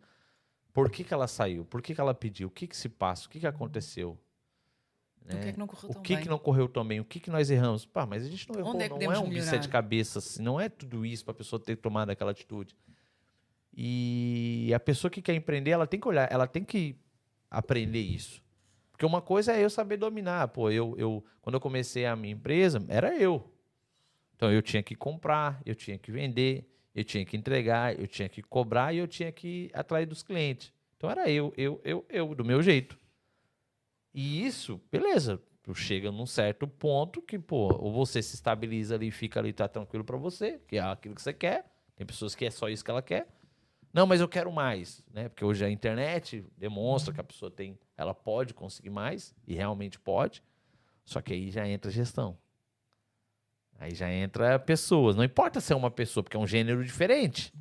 por 0.71 0.89
que, 0.89 1.03
que 1.03 1.13
ela 1.13 1.27
saiu, 1.27 1.65
por 1.65 1.81
que, 1.81 1.93
que 1.93 1.99
ela 1.99 2.13
pediu, 2.13 2.47
o 2.47 2.51
que, 2.51 2.67
que 2.67 2.77
se 2.77 2.87
passa, 2.87 3.27
o 3.27 3.29
que, 3.29 3.39
que 3.39 3.47
aconteceu. 3.47 4.17
O 5.23 5.27
que 5.27 5.47
é 5.47 5.51
que 5.51 5.59
não 5.59 5.67
correu 5.67 5.89
O 5.89 5.93
tão 5.93 6.01
que, 6.01 6.13
bem? 6.15 6.23
que 6.23 6.29
não 6.29 6.39
correu 6.39 6.67
tão 6.67 6.85
bem? 6.85 6.99
O 6.99 7.05
que, 7.05 7.19
que 7.19 7.29
nós 7.29 7.49
erramos? 7.49 7.85
Pá, 7.85 8.05
mas 8.05 8.25
a 8.25 8.29
gente 8.29 8.49
não 8.49 8.59
errou, 8.59 8.81
é 8.81 8.89
não 8.89 9.13
é 9.13 9.19
um 9.19 9.29
bicho 9.29 9.57
de 9.59 9.69
cabeças, 9.69 10.25
assim, 10.25 10.43
não 10.43 10.59
é 10.59 10.67
tudo 10.67 11.05
isso 11.05 11.23
para 11.23 11.31
a 11.31 11.35
pessoa 11.35 11.59
ter 11.59 11.75
tomado 11.75 12.09
aquela 12.09 12.31
atitude. 12.31 12.75
E 13.73 14.71
a 14.75 14.79
pessoa 14.79 15.09
que 15.09 15.21
quer 15.21 15.33
empreender, 15.33 15.71
ela 15.71 15.87
tem 15.87 15.99
que 15.99 16.07
olhar, 16.07 16.27
ela 16.31 16.47
tem 16.47 16.63
que 16.63 16.95
aprender 17.49 18.01
isso. 18.01 18.41
Porque 18.91 19.05
uma 19.05 19.21
coisa 19.21 19.53
é 19.53 19.63
eu 19.63 19.69
saber 19.69 19.97
dominar. 19.97 20.47
Pô, 20.49 20.69
eu, 20.69 20.95
eu 20.97 21.23
quando 21.41 21.55
eu 21.55 21.61
comecei 21.61 22.05
a 22.05 22.15
minha 22.15 22.33
empresa, 22.33 22.83
era 22.87 23.15
eu. 23.15 23.51
Então 24.35 24.51
eu 24.51 24.61
tinha 24.61 24.83
que 24.83 24.95
comprar, 24.95 25.61
eu 25.65 25.75
tinha 25.75 25.97
que 25.97 26.11
vender, 26.11 26.67
eu 26.93 27.03
tinha 27.03 27.25
que 27.25 27.37
entregar, 27.37 27.97
eu 27.99 28.07
tinha 28.07 28.27
que 28.27 28.41
cobrar 28.41 28.93
e 28.93 28.97
eu 28.97 29.07
tinha 29.07 29.31
que 29.31 29.71
atrair 29.73 30.05
dos 30.05 30.21
clientes. 30.21 30.73
Então 30.97 31.09
era 31.09 31.29
eu, 31.29 31.53
eu, 31.57 31.81
eu, 31.83 32.05
eu, 32.09 32.35
do 32.35 32.43
meu 32.43 32.61
jeito. 32.61 32.99
E 34.13 34.45
isso, 34.45 34.81
beleza. 34.91 35.41
Tu 35.63 35.75
chega 35.75 36.11
num 36.11 36.25
certo 36.25 36.67
ponto 36.67 37.21
que, 37.21 37.37
pô, 37.37 37.73
ou 37.79 37.93
você 37.93 38.21
se 38.21 38.35
estabiliza 38.35 38.95
ali, 38.95 39.11
fica 39.11 39.39
ali, 39.39 39.53
tá 39.53 39.67
tranquilo 39.67 40.03
pra 40.03 40.17
você, 40.17 40.59
que 40.67 40.77
é 40.77 40.81
aquilo 40.81 41.13
que 41.13 41.21
você 41.21 41.33
quer. 41.33 41.71
Tem 41.95 42.05
pessoas 42.05 42.33
que 42.33 42.45
é 42.45 42.49
só 42.49 42.67
isso 42.67 42.83
que 42.83 42.89
ela 42.89 43.01
quer. 43.01 43.27
Não, 43.93 44.07
mas 44.07 44.21
eu 44.21 44.27
quero 44.27 44.51
mais, 44.51 45.03
né? 45.13 45.29
Porque 45.29 45.45
hoje 45.45 45.63
a 45.63 45.69
internet 45.69 46.45
demonstra 46.57 47.13
que 47.13 47.19
a 47.19 47.23
pessoa 47.23 47.51
tem, 47.51 47.77
ela 47.95 48.13
pode 48.13 48.53
conseguir 48.53 48.89
mais 48.89 49.35
e 49.45 49.53
realmente 49.53 49.99
pode. 49.99 50.41
Só 51.05 51.21
que 51.21 51.33
aí 51.33 51.51
já 51.51 51.67
entra 51.67 51.91
gestão. 51.91 52.37
Aí 53.77 53.93
já 53.93 54.11
entra 54.11 54.57
pessoas. 54.57 55.15
Não 55.15 55.23
importa 55.23 55.59
se 55.59 55.73
é 55.73 55.75
uma 55.75 55.91
pessoa, 55.91 56.23
porque 56.23 56.37
é 56.37 56.39
um 56.39 56.47
gênero 56.47 56.83
diferente, 56.83 57.53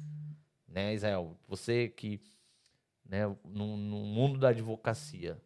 né, 0.68 0.94
Israel? 0.94 1.36
Você 1.48 1.89
que, 1.89 2.20
né, 3.05 3.27
no, 3.44 3.77
no 3.77 4.05
mundo 4.05 4.39
da 4.39 4.51
advocacia, 4.51 5.40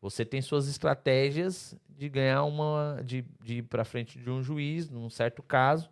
você 0.00 0.24
tem 0.24 0.40
suas 0.42 0.68
estratégias 0.68 1.74
de 1.88 2.08
ganhar 2.08 2.44
uma, 2.44 3.00
de, 3.04 3.24
de 3.42 3.56
ir 3.58 3.62
para 3.62 3.84
frente 3.84 4.18
de 4.18 4.30
um 4.30 4.42
juiz, 4.42 4.88
num 4.90 5.08
certo 5.10 5.42
caso. 5.42 5.88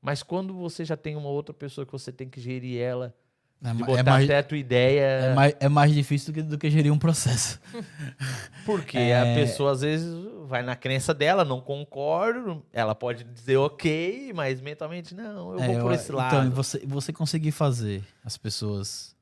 Mas 0.00 0.22
quando 0.22 0.54
você 0.54 0.84
já 0.84 0.96
tem 0.96 1.16
uma 1.16 1.28
outra 1.28 1.52
pessoa 1.52 1.84
que 1.84 1.92
você 1.92 2.10
tem 2.12 2.28
que 2.28 2.40
gerir 2.40 2.80
ela, 2.80 3.14
É, 3.62 3.68
de 3.72 3.80
ma- 3.80 3.86
botar 3.86 4.00
é 4.00 4.02
mais, 4.02 4.24
até 4.24 4.38
a 4.38 4.42
tua 4.42 4.56
ideia, 4.56 5.00
é, 5.02 5.34
mais, 5.34 5.54
é 5.60 5.68
mais 5.68 5.92
difícil 5.92 6.32
do 6.32 6.34
que, 6.36 6.42
do 6.42 6.58
que 6.58 6.70
gerir 6.70 6.90
um 6.92 6.98
processo. 6.98 7.60
porque 8.64 8.96
É. 8.98 9.20
a 9.20 9.34
pessoa 9.34 9.72
às 9.72 9.80
vezes 9.82 10.14
vai 10.46 10.62
na 10.62 10.74
crença 10.76 11.12
dela, 11.12 11.44
não 11.44 11.60
concordo, 11.60 12.64
ela 12.72 12.94
pode 12.94 13.24
dizer 13.24 13.56
ok, 13.58 14.32
mas 14.34 14.60
mentalmente 14.60 15.14
não, 15.14 15.52
eu 15.54 15.60
É, 15.60 15.66
vou 15.66 15.80
por 15.80 15.90
eu- 15.90 15.94
esse 15.96 16.10
lado. 16.12 16.46
Então, 16.46 16.50
você, 16.50 16.78
você 16.86 17.12
conseguir 17.12 17.50
fazer 17.52 18.02
as 18.24 18.38
pessoas, 18.38 19.14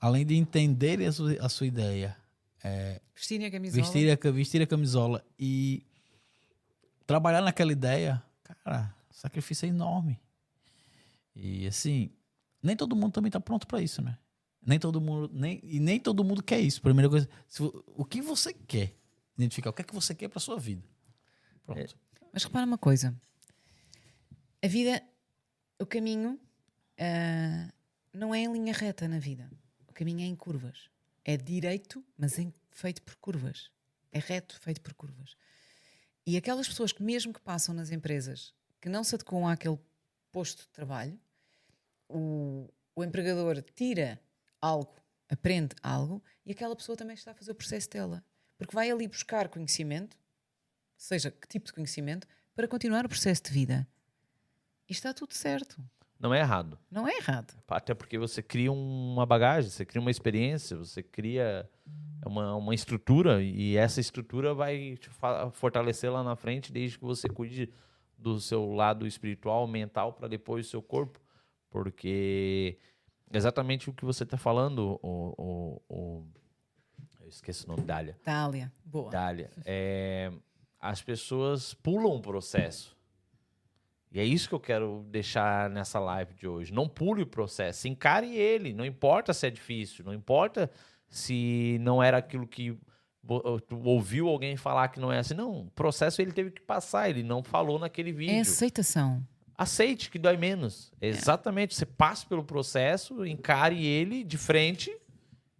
além 0.00 0.26
de 0.26 0.36
entenderem 0.36 1.06
a 1.06 1.12
sua, 1.12 1.32
a 1.40 1.48
sua 1.48 1.66
ideia, 1.66 2.16
Vestirem 3.14 3.46
a 3.46 3.50
camisola. 3.50 3.82
vestir 3.82 4.10
a, 4.10 4.30
vestir 4.30 4.62
a 4.62 4.66
camisola 4.66 5.24
e 5.38 5.84
trabalhar 7.06 7.40
naquela 7.40 7.72
ideia, 7.72 8.22
cara, 8.42 8.94
sacrifício 9.10 9.66
é 9.66 9.68
enorme. 9.68 10.20
E 11.34 11.66
assim, 11.66 12.10
nem 12.62 12.76
todo 12.76 12.94
mundo 12.94 13.12
também 13.12 13.28
está 13.28 13.40
pronto 13.40 13.66
para 13.66 13.80
isso, 13.80 14.00
né? 14.02 14.18
Nem 14.64 14.78
todo 14.78 15.00
mundo, 15.00 15.30
nem, 15.32 15.60
e 15.62 15.80
nem 15.80 15.98
todo 15.98 16.22
mundo 16.22 16.42
quer 16.42 16.60
isso. 16.60 16.80
Primeira 16.80 17.10
coisa, 17.10 17.28
se 17.48 17.62
o 17.62 18.04
que 18.04 18.22
você 18.22 18.52
quer? 18.52 18.94
Identificar 19.36 19.70
o 19.70 19.72
que 19.72 19.82
é 19.82 19.84
que 19.84 19.94
você 19.94 20.14
quer 20.14 20.28
para 20.28 20.38
sua 20.38 20.58
vida. 20.58 20.84
Pronto. 21.66 21.98
Mas 22.32 22.44
repara 22.44 22.64
uma 22.64 22.78
coisa: 22.78 23.14
a 24.62 24.68
vida, 24.68 25.02
o 25.80 25.86
caminho 25.86 26.38
ah, 26.98 27.72
não 28.12 28.34
é 28.34 28.40
em 28.40 28.52
linha 28.52 28.72
reta 28.72 29.08
na 29.08 29.18
vida. 29.18 29.50
O 29.88 29.92
caminho 29.92 30.20
é 30.20 30.24
em 30.24 30.36
curvas. 30.36 30.91
É 31.24 31.36
direito, 31.36 32.04
mas 32.16 32.38
em- 32.38 32.52
feito 32.70 33.02
por 33.02 33.16
curvas. 33.16 33.70
É 34.10 34.18
reto, 34.18 34.58
feito 34.60 34.80
por 34.80 34.92
curvas. 34.94 35.36
E 36.26 36.36
aquelas 36.36 36.68
pessoas 36.68 36.92
que, 36.92 37.02
mesmo 37.02 37.32
que 37.32 37.40
passam 37.40 37.74
nas 37.74 37.90
empresas, 37.90 38.54
que 38.80 38.88
não 38.88 39.02
se 39.02 39.14
adequam 39.14 39.46
àquele 39.50 39.78
posto 40.30 40.62
de 40.62 40.68
trabalho, 40.68 41.18
o, 42.08 42.68
o 42.94 43.02
empregador 43.04 43.62
tira 43.62 44.20
algo, 44.60 44.94
aprende 45.28 45.74
algo, 45.82 46.22
e 46.44 46.52
aquela 46.52 46.76
pessoa 46.76 46.96
também 46.96 47.14
está 47.14 47.30
a 47.30 47.34
fazer 47.34 47.52
o 47.52 47.54
processo 47.54 47.88
dela. 47.90 48.24
Porque 48.58 48.74
vai 48.74 48.90
ali 48.90 49.08
buscar 49.08 49.48
conhecimento, 49.48 50.16
seja 50.96 51.30
que 51.30 51.48
tipo 51.48 51.66
de 51.66 51.72
conhecimento, 51.72 52.26
para 52.54 52.68
continuar 52.68 53.04
o 53.04 53.08
processo 53.08 53.42
de 53.44 53.50
vida. 53.50 53.86
E 54.88 54.92
está 54.92 55.12
tudo 55.14 55.32
certo. 55.34 55.82
Não 56.22 56.32
é 56.32 56.38
errado. 56.38 56.78
Não 56.90 57.06
é 57.08 57.16
errado. 57.16 57.52
Até 57.68 57.92
porque 57.94 58.16
você 58.16 58.40
cria 58.42 58.70
uma 58.72 59.26
bagagem, 59.26 59.68
você 59.68 59.84
cria 59.84 60.00
uma 60.00 60.10
experiência, 60.10 60.76
você 60.76 61.02
cria 61.02 61.68
uma, 62.24 62.54
uma 62.54 62.74
estrutura 62.74 63.42
e 63.42 63.76
essa 63.76 64.00
estrutura 64.00 64.54
vai 64.54 64.96
te 64.96 65.10
fortalecer 65.52 66.10
lá 66.12 66.22
na 66.22 66.36
frente 66.36 66.72
desde 66.72 66.96
que 66.96 67.04
você 67.04 67.28
cuide 67.28 67.68
do 68.16 68.38
seu 68.40 68.72
lado 68.72 69.04
espiritual, 69.04 69.66
mental, 69.66 70.12
para 70.12 70.28
depois 70.28 70.66
o 70.66 70.70
seu 70.70 70.80
corpo. 70.80 71.18
Porque 71.68 72.78
exatamente 73.32 73.90
o 73.90 73.92
que 73.92 74.04
você 74.04 74.22
está 74.22 74.36
falando, 74.36 75.00
o, 75.02 75.34
o, 75.36 75.82
o- 75.88 76.26
eu 77.20 77.28
esqueci 77.28 77.64
o 77.64 77.68
nome, 77.68 77.82
Dália. 77.82 78.16
Dália. 78.24 78.72
Boa. 78.84 79.10
Dália, 79.10 79.50
é, 79.64 80.30
as 80.78 81.02
pessoas 81.02 81.74
pulam 81.74 82.14
o 82.16 82.20
processo. 82.22 82.96
E 84.12 84.20
é 84.20 84.24
isso 84.24 84.48
que 84.48 84.54
eu 84.54 84.60
quero 84.60 85.06
deixar 85.10 85.70
nessa 85.70 85.98
live 85.98 86.34
de 86.34 86.46
hoje. 86.46 86.72
Não 86.72 86.86
pule 86.86 87.22
o 87.22 87.26
processo, 87.26 87.88
encare 87.88 88.36
ele. 88.36 88.74
Não 88.74 88.84
importa 88.84 89.32
se 89.32 89.46
é 89.46 89.50
difícil, 89.50 90.04
não 90.04 90.12
importa 90.12 90.70
se 91.08 91.78
não 91.80 92.02
era 92.02 92.18
aquilo 92.18 92.46
que 92.46 92.78
ouviu 93.84 94.28
alguém 94.28 94.56
falar 94.56 94.88
que 94.88 95.00
não 95.00 95.12
é 95.12 95.18
assim. 95.18 95.34
Não, 95.34 95.62
o 95.62 95.70
processo 95.70 96.20
ele 96.20 96.32
teve 96.32 96.50
que 96.50 96.60
passar, 96.60 97.08
ele 97.08 97.22
não 97.22 97.42
falou 97.42 97.78
naquele 97.78 98.12
vídeo. 98.12 98.34
É 98.34 98.40
aceitação. 98.40 99.26
Aceite 99.56 100.10
que 100.10 100.18
dói 100.18 100.36
menos. 100.36 100.92
Exatamente. 101.00 101.74
Você 101.74 101.86
passa 101.86 102.26
pelo 102.26 102.42
processo, 102.44 103.24
encare 103.24 103.84
ele 103.86 104.24
de 104.24 104.36
frente 104.36 104.94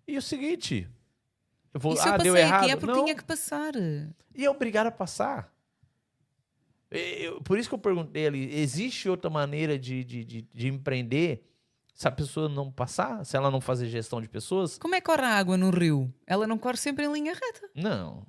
e 0.07 0.17
o 0.17 0.23
seguinte. 0.23 0.89
Eu 1.73 1.81
vou, 1.81 1.95
E 1.95 1.97
se 1.97 2.09
ah, 2.09 2.13
eu 2.17 2.19
deu 2.19 2.33
passei 2.35 2.47
errado. 2.49 2.63
aqui 2.65 2.73
é 2.73 2.77
porque 2.77 2.95
não, 2.95 3.05
tinha 3.05 3.17
que 3.17 3.25
passar. 3.25 3.73
e 4.35 4.45
é 4.45 4.51
obrigado 4.51 4.89
a 4.89 4.91
passar. 4.91 5.52
Eu- 6.93 7.41
por 7.43 7.59
isso 7.59 7.69
que 7.69 7.75
eu 7.75 7.79
perguntei 7.79 8.27
ali, 8.27 8.55
existe 8.55 9.09
outra 9.09 9.31
maneira 9.31 9.79
de, 9.79 10.05
de, 10.05 10.25
de, 10.25 10.43
de 10.53 10.69
empreender 10.69 11.49
se 11.95 12.07
a 12.09 12.11
pessoa 12.11 12.49
não 12.49 12.71
passar? 12.71 13.25
Se 13.25 13.37
ela 13.37 13.51
não 13.51 13.61
fazer 13.61 13.87
gestão 13.89 14.21
de 14.21 14.29
pessoas? 14.29 14.79
Como 14.79 14.95
é 14.95 15.01
que 15.01 15.07
corre 15.07 15.23
a 15.23 15.37
água 15.39 15.57
no 15.57 15.71
rio? 15.71 16.13
Ela 16.27 16.47
não 16.47 16.59
corre 16.59 16.77
sempre 16.77 17.05
em 17.07 17.13
linha 17.13 17.33
reta. 17.35 17.69
Não. 17.75 18.27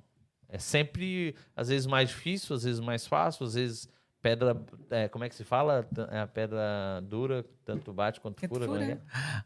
É 0.48 0.58
sempre, 0.58 1.34
às 1.56 1.68
vezes, 1.68 1.86
mais 1.86 2.08
difícil, 2.10 2.54
às 2.54 2.62
vezes 2.62 2.80
mais 2.80 3.06
fácil, 3.06 3.44
às 3.46 3.54
vezes 3.54 3.88
pedra... 4.22 4.56
é, 4.90 5.08
como 5.08 5.24
é 5.24 5.28
que 5.28 5.34
se 5.34 5.42
fala? 5.44 5.86
É 6.10 6.20
a 6.20 6.26
pedra 6.26 7.00
dura, 7.02 7.44
tanto 7.64 7.92
bate 7.92 8.20
quanto 8.20 8.38
fura. 8.46 8.64
é 8.64 8.68
que 8.68 8.72
fura. 8.72 8.84
é? 8.84 8.98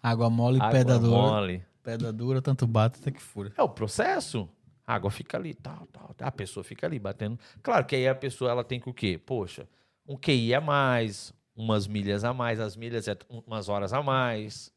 Água 0.02 0.28
mole, 0.28 0.58
Água 0.60 0.70
pedra 0.70 0.98
dura. 0.98 1.10
mole. 1.10 1.64
Pedra 1.82 2.12
dura, 2.12 2.42
tanto 2.42 2.66
bate 2.66 2.98
até 3.00 3.10
que 3.10 3.22
fura. 3.22 3.52
É 3.56 3.62
o 3.62 3.68
processo. 3.68 4.46
A 4.88 4.94
água 4.94 5.10
fica 5.10 5.36
ali, 5.36 5.52
tal, 5.52 5.86
tal, 5.88 6.14
tal. 6.14 6.26
A 6.26 6.32
pessoa 6.32 6.64
fica 6.64 6.86
ali 6.86 6.98
batendo. 6.98 7.38
Claro 7.62 7.84
que 7.84 7.94
aí 7.94 8.08
a 8.08 8.14
pessoa 8.14 8.50
ela 8.50 8.64
tem 8.64 8.80
que 8.80 8.88
o 8.88 8.94
quê? 8.94 9.18
Poxa, 9.18 9.68
um 10.06 10.16
QI 10.16 10.54
a 10.54 10.62
mais, 10.62 11.30
umas 11.54 11.86
milhas 11.86 12.24
a 12.24 12.32
mais, 12.32 12.58
as 12.58 12.74
milhas 12.74 13.06
é 13.06 13.14
umas 13.28 13.68
horas 13.68 13.92
a 13.92 14.02
mais, 14.02 14.72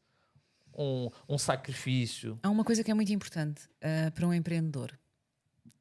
um, 0.76 1.08
um 1.26 1.38
sacrifício. 1.38 2.38
Há 2.42 2.50
uma 2.50 2.62
coisa 2.62 2.84
que 2.84 2.90
é 2.90 2.94
muito 2.94 3.10
importante 3.10 3.62
ah, 3.80 4.10
para 4.10 4.26
um 4.26 4.34
empreendedor. 4.34 4.92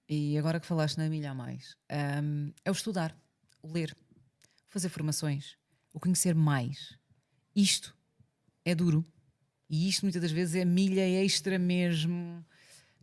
E 0.07 0.37
agora 0.37 0.61
que 0.61 0.65
falaste 0.65 0.97
na 0.97 1.09
milha 1.09 1.31
a 1.31 1.35
mais, 1.35 1.75
ahm, 1.89 2.51
é 2.63 2.71
o 2.71 2.73
estudar, 2.73 3.13
o 3.61 3.69
ler, 3.69 3.93
fazer 4.69 4.87
formações, 4.87 5.57
o 5.93 5.99
conhecer 5.99 6.35
mais. 6.35 6.97
Isto 7.53 7.93
é 8.63 8.73
duro. 8.73 9.05
E 9.69 9.89
isto 9.89 10.03
muitas 10.03 10.21
das 10.21 10.31
vezes 10.31 10.55
é 10.55 10.63
milha 10.63 11.05
extra 11.05 11.59
mesmo. 11.59 12.45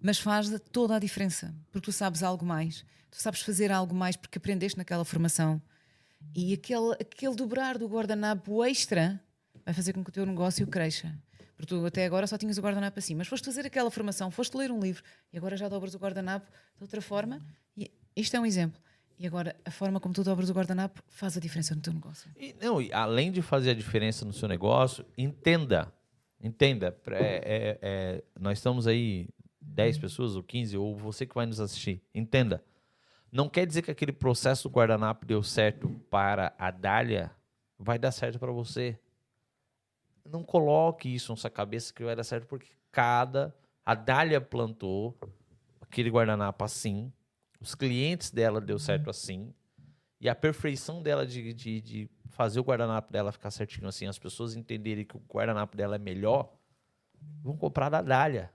Mas 0.00 0.18
faz 0.18 0.48
toda 0.72 0.96
a 0.96 0.98
diferença. 0.98 1.54
Porque 1.70 1.86
tu 1.86 1.92
sabes 1.92 2.22
algo 2.22 2.44
mais. 2.44 2.84
Tu 3.10 3.20
sabes 3.20 3.40
fazer 3.40 3.72
algo 3.72 3.94
mais 3.94 4.16
porque 4.16 4.38
aprendeste 4.38 4.76
naquela 4.78 5.04
formação. 5.04 5.60
E 6.34 6.52
aquele, 6.52 6.92
aquele 6.92 7.34
dobrar 7.34 7.78
do 7.78 7.86
guardanapo 7.88 8.64
extra 8.64 9.20
vai 9.64 9.72
fazer 9.74 9.92
com 9.92 10.02
que 10.04 10.10
o 10.10 10.12
teu 10.12 10.26
negócio 10.26 10.66
cresça. 10.66 11.12
Porque 11.56 11.66
tu 11.74 11.84
até 11.84 12.04
agora 12.06 12.26
só 12.26 12.38
tinhas 12.38 12.56
o 12.58 12.62
guardanapo 12.62 12.98
assim, 12.98 13.14
mas 13.16 13.26
foste 13.26 13.44
fazer 13.44 13.66
aquela 13.66 13.90
formação, 13.90 14.30
foste 14.30 14.56
ler 14.56 14.70
um 14.70 14.78
livro 14.78 15.02
e 15.32 15.36
agora 15.36 15.56
já 15.56 15.68
dobras 15.68 15.94
o 15.94 15.98
guardanapo 15.98 16.46
de 16.76 16.82
outra 16.84 17.00
forma. 17.02 17.40
E 17.76 17.90
isto 18.14 18.36
é 18.36 18.40
um 18.40 18.46
exemplo. 18.46 18.80
E 19.18 19.26
agora 19.26 19.56
a 19.64 19.70
forma 19.70 19.98
como 19.98 20.14
tu 20.14 20.22
dobras 20.22 20.48
o 20.48 20.52
guardanapo 20.52 21.02
faz 21.08 21.36
a 21.36 21.40
diferença 21.40 21.74
no 21.74 21.80
teu 21.80 21.92
negócio. 21.92 22.30
E, 22.36 22.54
não, 22.62 22.80
e 22.80 22.92
além 22.92 23.32
de 23.32 23.42
fazer 23.42 23.70
a 23.70 23.74
diferença 23.74 24.24
no 24.24 24.32
seu 24.32 24.46
negócio, 24.46 25.04
entenda. 25.16 25.92
Entenda. 26.40 26.96
É, 27.08 27.18
é- 27.18 27.78
é- 27.82 28.24
nós 28.38 28.58
estamos 28.58 28.86
aí 28.86 29.28
10 29.68 29.98
pessoas, 29.98 30.36
ou 30.36 30.42
15, 30.42 30.76
ou 30.76 30.96
você 30.96 31.26
que 31.26 31.34
vai 31.34 31.46
nos 31.46 31.60
assistir. 31.60 32.02
Entenda. 32.14 32.62
Não 33.30 33.48
quer 33.48 33.66
dizer 33.66 33.82
que 33.82 33.90
aquele 33.90 34.12
processo 34.12 34.68
do 34.68 34.74
guardanapo 34.74 35.26
deu 35.26 35.42
certo 35.42 35.88
para 36.10 36.54
a 36.58 36.70
Dália, 36.70 37.30
vai 37.78 37.98
dar 37.98 38.10
certo 38.10 38.38
para 38.38 38.50
você. 38.50 38.98
Não 40.24 40.42
coloque 40.42 41.14
isso 41.14 41.32
na 41.32 41.36
sua 41.36 41.50
cabeça 41.50 41.92
que 41.92 42.04
vai 42.04 42.16
dar 42.16 42.24
certo, 42.24 42.46
porque 42.46 42.70
cada. 42.90 43.54
A 43.84 43.94
Dália 43.94 44.40
plantou 44.40 45.16
aquele 45.80 46.10
guardanapo 46.10 46.64
assim, 46.64 47.12
os 47.60 47.74
clientes 47.74 48.30
dela 48.30 48.60
deu 48.60 48.78
certo 48.78 49.08
assim, 49.08 49.54
e 50.20 50.28
a 50.28 50.34
perfeição 50.34 51.02
dela 51.02 51.26
de, 51.26 51.52
de, 51.54 51.80
de 51.80 52.10
fazer 52.30 52.60
o 52.60 52.64
guardanapo 52.64 53.12
dela 53.12 53.32
ficar 53.32 53.50
certinho 53.50 53.88
assim, 53.88 54.06
as 54.06 54.18
pessoas 54.18 54.54
entenderem 54.54 55.04
que 55.04 55.16
o 55.16 55.22
guardanapo 55.32 55.76
dela 55.76 55.96
é 55.96 55.98
melhor, 55.98 56.52
vão 57.42 57.56
comprar 57.56 57.88
da 57.88 58.02
Dália. 58.02 58.52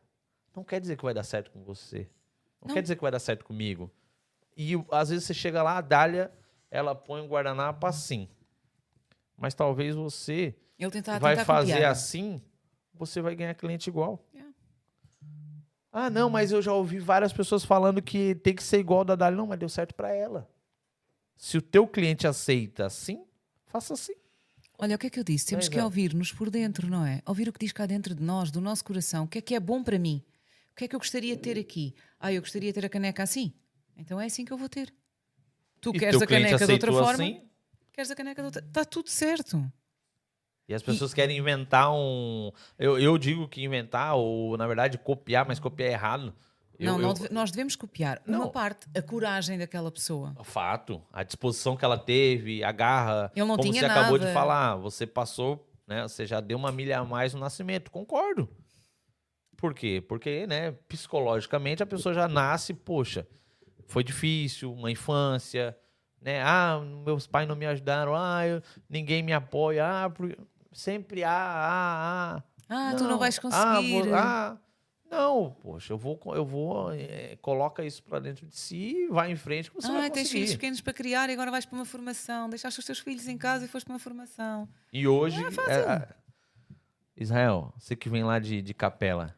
Não 0.56 0.64
quer 0.64 0.80
dizer 0.80 0.98
que 0.98 1.04
vai 1.04 1.14
dar 1.14 1.24
certo 1.24 1.52
com 1.52 1.64
você. 1.64 2.10
Não, 2.62 2.68
Não. 2.70 2.76
quer 2.76 2.82
dizer 2.82 2.96
que 2.96 3.02
vai 3.02 3.12
dar 3.12 3.20
certo 3.20 3.44
comigo. 3.46 3.92
E 4.56 4.74
às 4.92 5.10
vezes 5.10 5.26
você 5.26 5.34
chega 5.34 5.64
lá, 5.64 5.78
a 5.78 5.82
Dália, 5.82 6.32
ela 6.70 6.94
põe 6.94 7.22
o 7.22 7.28
guardanapo 7.28 7.86
assim. 7.88 8.28
Mas 9.36 9.54
talvez 9.54 9.96
você 9.96 10.56
tentar, 10.92 11.18
vai 11.20 11.36
tentar 11.36 11.46
fazer 11.46 11.74
copiar. 11.74 11.92
assim, 11.92 12.42
você 12.94 13.20
vai 13.22 13.36
ganhar 13.36 13.54
cliente 13.56 13.90
igual. 13.90 14.24
É. 14.36 14.44
Ah, 15.92 16.10
não, 16.10 16.30
mas 16.30 16.52
eu 16.52 16.62
já 16.62 16.74
ouvi 16.74 17.00
várias 17.00 17.34
pessoas 17.34 17.64
falando 17.64 18.02
que 18.02 18.36
tem 18.36 18.56
que 18.56 18.64
ser 18.64 18.80
igual 18.80 19.04
da 19.04 19.16
Dália. 19.16 19.38
Não, 19.38 19.48
mas 19.48 19.60
deu 19.60 19.70
certo 19.70 19.94
para 19.94 20.10
ela. 20.14 20.50
Se 21.36 21.58
o 21.58 21.62
teu 21.62 21.88
cliente 21.88 22.26
aceita 22.28 22.86
assim, 22.86 23.26
faça 23.66 23.94
assim. 23.94 24.14
Olha, 24.78 24.96
o 24.96 25.00
que 25.00 25.08
é 25.08 25.10
que 25.10 25.20
eu 25.20 25.24
disse? 25.24 25.46
Temos 25.48 25.68
É, 25.68 25.70
que 25.70 25.80
ouvir-nos 25.80 26.32
por 26.32 26.50
dentro, 26.50 26.88
não 26.90 27.06
é? 27.06 27.22
Ouvir 27.26 27.48
o 27.48 27.54
que 27.54 27.60
diz 27.60 27.72
cá 27.72 27.86
dentro 27.86 28.16
de 28.16 28.24
nós, 28.24 28.50
do 28.52 28.60
nosso 28.62 28.84
coração. 28.84 29.26
O 29.26 29.28
que 29.28 29.38
é 29.38 29.42
que 29.42 29.56
é 29.56 29.60
bom 29.60 29.84
para 29.84 30.00
mim? 30.00 30.24
O 30.74 30.76
que 30.76 30.86
é 30.86 30.88
que 30.88 30.96
eu 30.96 31.00
gostaria 31.00 31.36
de 31.36 31.42
ter 31.42 31.58
aqui? 31.60 31.94
Ah, 32.20 32.34
eu 32.34 32.42
gostaria 32.42 32.72
de 32.74 32.80
ter 32.80 32.86
a 32.86 32.90
caneca 32.90 33.22
assim. 33.24 33.54
Então 33.96 34.20
é 34.20 34.26
assim 34.26 34.44
que 34.44 34.52
eu 34.52 34.58
vou 34.58 34.68
ter. 34.68 34.92
Tu 35.80 35.92
E 35.96 36.00
queres 36.00 36.22
a 36.22 36.26
caneca 36.28 36.66
de 36.66 36.72
outra 36.72 36.92
forma? 36.92 37.12
assim, 37.12 37.42
Queres 37.92 38.10
a 38.10 38.16
caneca 38.16 38.42
de 38.42 38.46
outra. 38.48 38.66
Está 38.66 38.84
tudo 38.84 39.08
certo. 39.10 39.72
E 40.68 40.74
as 40.74 40.82
pessoas 40.82 41.14
querem 41.14 41.38
inventar 41.38 41.94
um. 41.94 42.52
Eu, 42.80 42.98
eu 42.98 43.18
digo 43.20 43.48
que 43.48 43.62
inventar, 43.64 44.16
ou 44.16 44.58
na 44.58 44.66
verdade 44.66 44.98
copiar, 44.98 45.46
mas 45.48 45.60
copiar 45.60 45.92
errado. 45.92 46.34
Eu- 46.80 46.98
não, 46.98 47.02
eu- 47.02 47.30
nós 47.32 47.52
devemos 47.52 47.76
copiar 47.76 48.20
uma 48.26 48.38
Não. 48.40 48.50
parte, 48.50 48.88
a 48.98 49.02
coragem 49.02 49.60
daquela 49.60 49.92
pessoa. 49.92 50.34
Fato. 50.44 51.04
A 51.14 51.22
disposição 51.22 51.78
que 51.78 51.86
ela 51.86 52.00
teve, 52.00 52.64
a 52.64 52.72
garra. 52.72 53.32
Ele 53.36 53.46
não 53.46 53.58
como 53.58 53.70
tinha 53.70 53.82
você 53.82 53.86
acabou 53.86 54.18
de 54.18 54.24
nada. 54.26 54.34
falar, 54.34 54.76
você 54.78 55.06
passou, 55.06 55.70
né? 55.86 56.02
Você 56.08 56.26
já 56.26 56.40
deu 56.40 56.58
uma 56.58 56.72
milha 56.72 56.98
a 57.00 57.06
mais 57.06 57.34
no 57.34 57.40
nascimento. 57.40 57.92
Concordo. 57.92 58.50
Por 59.64 59.74
quê? 59.74 60.04
Porque, 60.06 60.46
né, 60.46 60.74
psicologicamente 60.90 61.82
a 61.82 61.86
pessoa 61.86 62.14
já 62.14 62.28
nasce, 62.28 62.74
poxa, 62.74 63.26
foi 63.88 64.04
difícil, 64.04 64.74
uma 64.74 64.92
infância, 64.92 65.74
né? 66.22 66.42
Ah, 66.44 66.82
meus 66.82 67.26
pais 67.28 67.48
não 67.48 67.56
me 67.56 67.66
ajudaram, 67.66 68.14
ah, 68.14 68.46
eu- 68.46 68.62
ninguém 68.90 69.24
me 69.24 69.32
apoia, 69.32 69.86
ah, 70.04 70.10
por- 70.10 70.36
sempre 70.74 71.24
ah, 71.24 71.32
ah, 71.32 72.44
ah. 72.70 72.90
Ah, 72.92 72.96
tu 72.98 73.06
não 73.08 73.18
vais 73.18 73.38
Ah, 73.40 73.42
conseguir. 73.42 73.90
vou- 74.04 74.14
ah, 74.14 74.58
não, 75.10 75.52
poxa, 75.62 75.94
eu 75.94 75.98
vou, 75.98 76.20
eu 76.36 76.44
vou, 76.46 76.92
eh, 76.92 77.38
coloca 77.42 77.86
isso 77.86 78.04
pra 78.04 78.20
dentro 78.20 78.46
de 78.46 78.58
si, 78.58 79.08
vai 79.10 79.32
em 79.32 79.38
frente, 79.38 79.72
você 79.74 79.88
Ah, 79.88 79.94
vai 79.94 80.12
tens 80.12 80.30
filhos 80.30 80.52
pequenos 80.56 80.82
para 80.82 80.92
criar 80.92 81.30
e 81.30 81.32
agora 81.34 81.50
vais 81.50 81.66
para 81.66 81.78
uma 81.78 81.86
formação. 81.86 82.50
Deixaste 82.50 82.82
os 82.82 82.86
teus 82.86 83.00
filhos 83.00 83.30
em 83.30 83.38
casa 83.38 83.64
e 83.64 83.70
foste 83.70 83.86
para 83.86 83.94
uma 83.94 84.00
formação. 84.00 84.68
E 84.92 85.08
hoje, 85.08 85.38
Não 85.42 85.64
é 85.64 85.72
é, 85.72 85.80
é, 85.80 86.08
Israel, 87.16 87.74
você 87.78 87.96
que 87.96 88.10
vem 88.10 88.26
lá 88.26 88.40
de, 88.40 88.62
de 88.62 88.74
capela, 88.74 89.34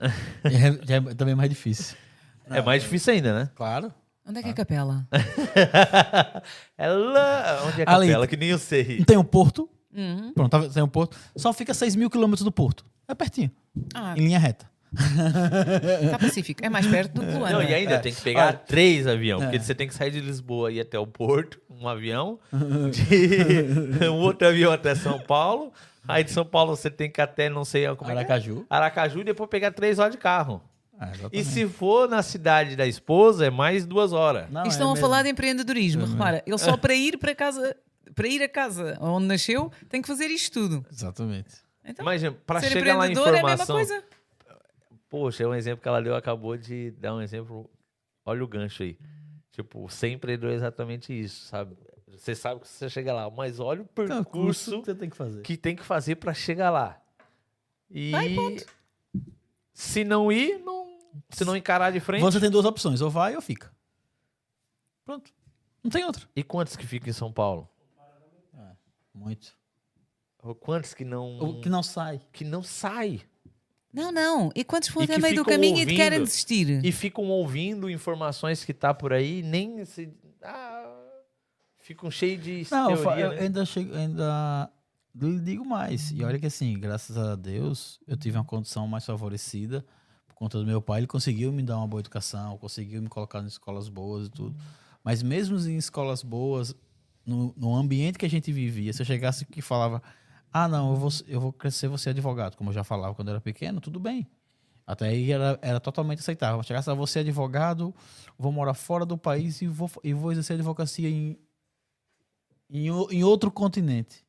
é, 0.44 0.86
já 0.86 0.96
é 0.96 1.00
também 1.14 1.34
mais 1.34 1.48
difícil. 1.50 1.96
é 2.50 2.62
mais 2.62 2.82
difícil 2.82 3.12
ainda, 3.14 3.34
né? 3.38 3.50
Claro. 3.54 3.92
Onde 4.26 4.38
é 4.40 4.42
que 4.42 4.48
é 4.48 4.52
a 4.52 4.54
capela? 4.54 5.06
é 6.76 6.86
lá, 6.88 7.62
onde 7.66 7.82
é 7.82 7.84
a 7.86 7.94
Ali. 7.94 8.06
capela, 8.08 8.26
que 8.26 8.36
nem 8.36 8.50
eu 8.50 8.58
sei. 8.58 9.02
Tem 9.04 9.16
um 9.16 9.24
porto. 9.24 9.68
Uhum. 9.94 10.32
Pronto, 10.34 10.50
tá- 10.50 10.68
tem 10.68 10.82
um 10.82 10.88
porto. 10.88 11.16
Só 11.36 11.52
fica 11.52 11.72
6 11.72 11.96
mil 11.96 12.10
quilômetros 12.10 12.44
do 12.44 12.52
porto. 12.52 12.84
É 13.08 13.14
pertinho. 13.14 13.50
Ah, 13.94 14.14
Em 14.16 14.24
linha 14.26 14.38
reta. 14.38 14.68
está 16.04 16.18
pacífico. 16.18 16.64
É 16.64 16.68
mais 16.68 16.86
perto 16.86 17.12
do 17.14 17.20
que 17.22 17.32
Luanda. 17.32 17.52
Não, 17.54 17.62
e 17.62 17.74
ainda 17.74 17.94
É. 17.94 17.98
tem 17.98 18.12
que 18.12 18.20
pegar 18.20 18.46
Olha. 18.48 18.52
três 18.54 19.06
aviões, 19.06 19.42
É. 19.42 19.46
porque 19.46 19.60
você 19.60 19.74
tem 19.74 19.88
que 19.88 19.94
sair 19.94 20.10
de 20.10 20.20
Lisboa 20.20 20.70
e 20.70 20.76
ir 20.76 20.80
até 20.80 20.98
o 20.98 21.06
Porto, 21.06 21.58
um 21.70 21.88
avião, 21.88 22.38
de 22.92 24.08
um 24.08 24.14
outro 24.16 24.46
avião 24.48 24.72
até 24.72 24.94
São 24.94 25.18
Paulo, 25.20 25.72
aí 26.08 26.24
de 26.24 26.30
São 26.32 26.44
Paulo 26.44 26.74
você 26.74 26.90
tem 26.90 27.10
que 27.10 27.20
até 27.20 27.48
não 27.48 27.64
sei 27.64 27.86
como 27.94 28.10
é 28.10 28.14
que 28.14 28.18
é? 28.20 28.24
Aracaju. 28.24 28.66
Aracaju 28.68 29.20
e 29.20 29.24
depois 29.24 29.48
pegar 29.50 29.70
três 29.72 29.98
horas 29.98 30.12
de 30.12 30.18
carro. 30.18 30.62
Ah, 31.00 31.12
E 31.32 31.44
se 31.44 31.68
for 31.68 32.08
na 32.08 32.22
cidade 32.22 32.74
da 32.74 32.84
esposa, 32.86 33.46
é 33.46 33.50
mais 33.50 33.86
duas 33.86 34.12
horas. 34.12 34.50
Não, 34.50 34.64
E 34.64 34.68
estão 34.68 34.88
é 34.88 34.90
a 34.90 34.94
mesmo. 34.94 35.06
falar 35.08 35.22
de 35.22 35.28
empreendedorismo, 35.28 36.04
repara. 36.06 36.42
Ele 36.44 36.58
só 36.58 36.74
para 36.78 36.94
ir 36.94 37.16
para 37.18 37.34
casa 37.34 37.76
para 38.14 38.26
ir 38.26 38.42
a 38.42 38.48
casa 38.48 38.96
onde 39.00 39.26
nasceu, 39.26 39.70
tem 39.88 40.02
que 40.02 40.08
fazer 40.08 40.26
isto 40.26 40.52
tudo. 40.54 40.84
Exatamente. 40.90 41.54
Então, 41.84 42.04
Mas 42.04 42.22
para 42.44 42.58
ser 42.60 42.70
chegar 42.70 42.96
lá 42.96 43.04
a 43.04 43.06
empreendedor 43.08 43.28
é 43.28 43.40
a 43.40 43.46
mesma 43.46 43.62
informação. 43.62 43.76
coisa. 43.76 44.04
Poxa, 45.08 45.44
é 45.44 45.46
um 45.46 45.54
exemplo 45.54 45.80
que 45.82 45.88
ela 45.88 46.02
deu, 46.02 46.14
acabou 46.16 46.56
de 46.56 46.90
dar 46.92 47.14
um 47.14 47.22
exemplo. 47.22 47.70
Olha 48.26 48.42
o 48.42 48.48
gancho 48.48 48.82
aí. 48.82 48.98
Tipo, 49.52 49.88
ser 49.88 50.08
empreendedor 50.08 50.50
é 50.50 50.54
exatamente 50.54 51.18
isso, 51.18 51.46
sabe? 51.46 51.76
Você 52.16 52.34
sabe 52.34 52.60
que 52.60 52.68
você 52.68 52.88
chega 52.88 53.12
lá, 53.12 53.30
mas 53.30 53.60
olha 53.60 53.82
o 53.82 53.84
curso 53.86 54.08
percurso 54.14 54.70
que 54.80 54.84
você 54.86 54.94
tem 54.94 55.10
que 55.10 55.16
fazer. 55.16 55.42
que 55.42 55.56
tem 55.56 55.76
que 55.76 55.82
fazer 55.84 56.16
para 56.16 56.32
chegar 56.34 56.70
lá. 56.70 57.00
E 57.90 58.10
Vai, 58.10 58.34
ponto. 58.34 58.66
se 59.72 60.04
não 60.04 60.30
ir, 60.32 60.58
não, 60.58 60.98
se 61.30 61.44
não 61.44 61.56
encarar 61.56 61.90
de 61.92 62.00
frente. 62.00 62.20
Você 62.22 62.40
tem 62.40 62.50
duas 62.50 62.64
opções, 62.64 63.00
ou 63.00 63.08
vai 63.10 63.34
ou 63.36 63.40
fica. 63.42 63.72
Pronto. 65.04 65.32
Não 65.82 65.90
tem 65.90 66.04
outra. 66.04 66.28
E 66.34 66.42
quantos 66.42 66.76
que 66.76 66.86
ficam 66.86 67.08
em 67.08 67.12
São 67.12 67.32
Paulo? 67.32 67.68
Muito. 69.14 69.56
Ou 70.42 70.54
quantos 70.54 70.94
que 70.94 71.04
não 71.04 71.38
O 71.38 71.60
que 71.60 71.68
não 71.68 71.82
sai. 71.82 72.20
que 72.32 72.44
não 72.44 72.62
sai 72.62 73.22
Não, 73.92 74.12
não. 74.12 74.50
E 74.54 74.62
quantos 74.62 74.88
foram 74.88 75.04
E 75.04 75.10
até 75.10 75.14
que 75.16 75.22
meio 75.22 75.34
do 75.34 75.40
ficam 75.40 75.54
caminho 75.54 75.78
e 75.78 75.86
te 75.86 75.96
querem 75.96 76.18
ouvindo. 76.18 76.26
desistir? 76.28 76.84
e 76.84 76.92
ficam 76.92 77.24
ouvindo 77.28 77.90
informações 77.90 78.64
que 78.64 78.72
tá 78.74 78.92
por 78.94 79.12
aí, 79.12 79.42
nem 79.42 79.84
se 79.84 80.12
ah, 80.42 80.97
ficam 81.88 82.10
cheios 82.10 82.44
de 82.44 82.66
Não, 82.70 82.90
eu, 82.90 82.98
teoria, 82.98 83.24
eu 83.24 83.30
né? 83.30 83.40
ainda 83.40 83.64
chego, 83.64 83.94
ainda 83.94 84.70
lhe 85.14 85.40
digo 85.40 85.64
mais. 85.64 86.10
E 86.10 86.22
olha 86.22 86.38
que 86.38 86.44
assim, 86.44 86.78
graças 86.78 87.16
a 87.16 87.34
Deus, 87.34 87.98
eu 88.06 88.14
tive 88.14 88.36
uma 88.36 88.44
condição 88.44 88.86
mais 88.86 89.06
favorecida 89.06 89.82
por 90.26 90.34
conta 90.34 90.58
do 90.58 90.66
meu 90.66 90.82
pai. 90.82 91.00
Ele 91.00 91.06
conseguiu 91.06 91.50
me 91.50 91.62
dar 91.62 91.78
uma 91.78 91.86
boa 91.86 92.00
educação, 92.00 92.58
conseguiu 92.58 93.00
me 93.00 93.08
colocar 93.08 93.42
em 93.42 93.46
escolas 93.46 93.88
boas 93.88 94.26
e 94.26 94.30
tudo. 94.30 94.54
Mas 95.02 95.22
mesmo 95.22 95.56
em 95.66 95.78
escolas 95.78 96.22
boas, 96.22 96.76
no, 97.24 97.54
no 97.56 97.74
ambiente 97.74 98.18
que 98.18 98.26
a 98.26 98.30
gente 98.30 98.52
vivia, 98.52 98.92
se 98.92 99.00
eu 99.00 99.06
chegasse 99.06 99.44
aqui 99.44 99.60
e 99.60 99.62
falava, 99.62 100.02
ah, 100.52 100.68
não, 100.68 100.90
eu 100.90 100.96
vou, 100.96 101.10
eu 101.26 101.40
vou 101.40 101.52
crescer, 101.54 101.96
ser 101.98 102.10
advogado, 102.10 102.54
como 102.54 102.68
eu 102.68 102.74
já 102.74 102.84
falava 102.84 103.14
quando 103.14 103.28
eu 103.28 103.32
era 103.32 103.40
pequeno, 103.40 103.80
tudo 103.80 103.98
bem. 103.98 104.26
Até 104.86 105.08
aí 105.08 105.32
era, 105.32 105.58
era 105.62 105.80
totalmente 105.80 106.18
aceitável. 106.18 106.62
Chegasse 106.62 106.90
a 106.90 106.94
você 106.94 107.20
advogado, 107.20 107.94
vou 108.38 108.52
morar 108.52 108.74
fora 108.74 109.06
do 109.06 109.16
país 109.16 109.62
e 109.62 109.66
vou, 109.66 109.90
e 110.04 110.12
vou 110.12 110.32
exercer 110.32 110.54
advocacia 110.54 111.08
em, 111.08 111.38
em, 112.70 112.86
em 112.88 113.24
outro 113.24 113.50
continente. 113.50 114.26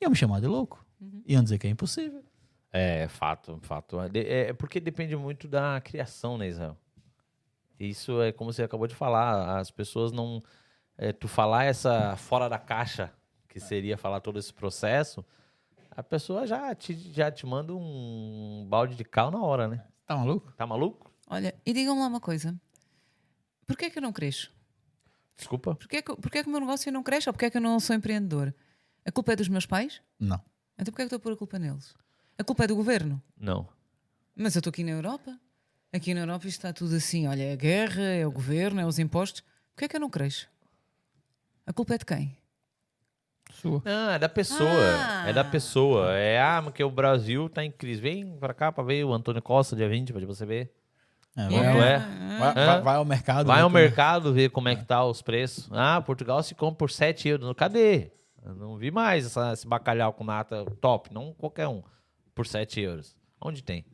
Iam 0.00 0.10
me 0.10 0.16
chamar 0.16 0.40
de 0.40 0.46
louco. 0.46 0.84
Iam 1.26 1.42
dizer 1.42 1.58
que 1.58 1.66
é 1.66 1.70
impossível. 1.70 2.22
É, 2.72 3.06
fato, 3.08 3.58
fato. 3.62 4.00
É, 4.00 4.08
de- 4.08 4.26
é 4.26 4.52
porque 4.52 4.80
depende 4.80 5.14
muito 5.16 5.46
da 5.46 5.80
criação, 5.80 6.38
né, 6.38 6.48
Israel? 6.48 6.76
Isso 7.78 8.22
é 8.22 8.32
como 8.32 8.52
você 8.52 8.62
acabou 8.62 8.86
de 8.86 8.94
falar, 8.94 9.58
as 9.58 9.70
pessoas 9.70 10.12
não... 10.12 10.42
é, 10.96 11.12
tu 11.12 11.26
falar 11.28 11.64
essa 11.64 12.16
fora 12.16 12.48
da 12.48 12.58
caixa, 12.58 13.12
que 13.48 13.58
seria 13.60 13.98
falar 13.98 14.20
todo 14.20 14.38
esse 14.38 14.52
processo, 14.52 15.24
a 15.90 16.02
pessoa 16.02 16.46
já 16.46 16.74
te, 16.74 16.94
já 17.12 17.30
te 17.30 17.44
manda 17.44 17.74
um 17.74 18.64
balde 18.68 18.94
de 18.94 19.04
cal 19.04 19.30
na 19.30 19.42
hora, 19.42 19.68
né? 19.68 19.84
Tá 20.06 20.16
maluco? 20.16 20.52
Tá 20.52 20.66
maluco? 20.66 21.12
Olha, 21.28 21.54
e 21.66 21.72
digam-me 21.72 22.00
lá 22.00 22.06
uma 22.06 22.20
coisa. 22.20 22.54
Porquê 23.66 23.86
é 23.86 23.90
que 23.90 23.98
eu 23.98 24.02
não 24.02 24.12
cresço? 24.12 24.52
Desculpa. 25.36 25.74
Porquê 25.74 25.96
é 25.96 26.02
que, 26.02 26.14
porquê 26.16 26.38
é 26.38 26.42
que 26.42 26.48
o 26.48 26.52
meu 26.52 26.60
negócio 26.60 26.90
não 26.92 27.02
cresce 27.02 27.28
ou 27.28 27.32
porquê 27.32 27.46
é 27.46 27.50
que 27.50 27.56
eu 27.56 27.60
não 27.60 27.78
sou 27.80 27.96
empreendedor? 27.96 28.54
A 29.04 29.10
culpa 29.10 29.32
é 29.32 29.36
dos 29.36 29.48
meus 29.48 29.66
pais? 29.66 30.00
Não. 30.18 30.40
Então 30.78 30.92
porquê 30.92 31.02
é 31.02 31.04
que 31.04 31.14
estou 31.14 31.16
a 31.16 31.20
pôr 31.20 31.32
a 31.32 31.36
culpa 31.36 31.58
neles? 31.58 31.94
A 32.38 32.44
culpa 32.44 32.64
é 32.64 32.66
do 32.66 32.76
governo? 32.76 33.22
Não. 33.36 33.68
Mas 34.34 34.54
eu 34.54 34.60
estou 34.60 34.70
aqui 34.70 34.84
na 34.84 34.92
Europa. 34.92 35.38
Aqui 35.92 36.14
na 36.14 36.20
Europa 36.20 36.48
está 36.48 36.72
tudo 36.72 36.94
assim. 36.94 37.26
Olha, 37.26 37.42
é 37.42 37.52
a 37.52 37.56
guerra, 37.56 38.02
é 38.02 38.26
o 38.26 38.30
governo, 38.30 38.80
é 38.80 38.86
os 38.86 38.98
impostos. 38.98 39.42
Porquê 39.74 39.84
é 39.84 39.88
que 39.88 39.96
eu 39.96 40.00
não 40.00 40.08
cresço? 40.08 40.48
A 41.66 41.72
culpa 41.72 41.94
é 41.94 41.98
de 41.98 42.04
quem? 42.04 42.36
Sua. 43.52 43.82
Não, 43.84 44.10
é 44.10 44.18
da 44.18 44.28
pessoa. 44.28 44.96
Ah. 44.98 45.28
É 45.28 45.32
da 45.32 45.44
pessoa. 45.44 46.12
É, 46.16 46.40
ah, 46.40 46.62
porque 46.62 46.82
o 46.82 46.90
Brasil 46.90 47.48
tá 47.48 47.64
em 47.64 47.70
crise. 47.70 48.00
Vem 48.00 48.36
pra 48.38 48.54
cá 48.54 48.72
pra 48.72 48.82
ver 48.82 49.04
o 49.04 49.12
Antônio 49.12 49.42
Costa, 49.42 49.76
dia 49.76 49.88
20, 49.88 50.12
pra 50.12 50.26
você 50.26 50.46
ver. 50.46 50.72
É, 51.36 51.48
Quanto 51.48 51.62
vai, 51.78 51.92
é? 51.92 51.98
vai, 52.38 52.54
vai- 52.54 52.80
vai 52.82 52.96
ao 52.96 53.04
mercado. 53.04 53.46
Vai 53.46 53.56
ver 53.56 53.62
ao 53.62 53.68
como 53.70 53.78
é. 53.78 53.82
mercado 53.82 54.32
ver 54.34 54.50
como 54.50 54.68
é 54.68 54.76
que 54.76 54.84
tá 54.84 55.04
os 55.04 55.22
preços. 55.22 55.68
Ah, 55.72 56.00
Portugal 56.00 56.42
se 56.42 56.54
compra 56.54 56.76
por 56.76 56.90
7 56.90 57.28
euros. 57.28 57.52
Cadê? 57.56 58.10
Eu 58.44 58.54
não 58.54 58.76
vi 58.76 58.90
mais 58.90 59.24
essa- 59.26 59.52
esse 59.52 59.66
bacalhau 59.66 60.12
com 60.12 60.24
nata 60.24 60.64
top. 60.80 61.12
Não 61.12 61.32
qualquer 61.32 61.68
um. 61.68 61.82
Por 62.34 62.46
7 62.46 62.80
euros. 62.80 63.16
Onde 63.40 63.62
tem? 63.62 63.84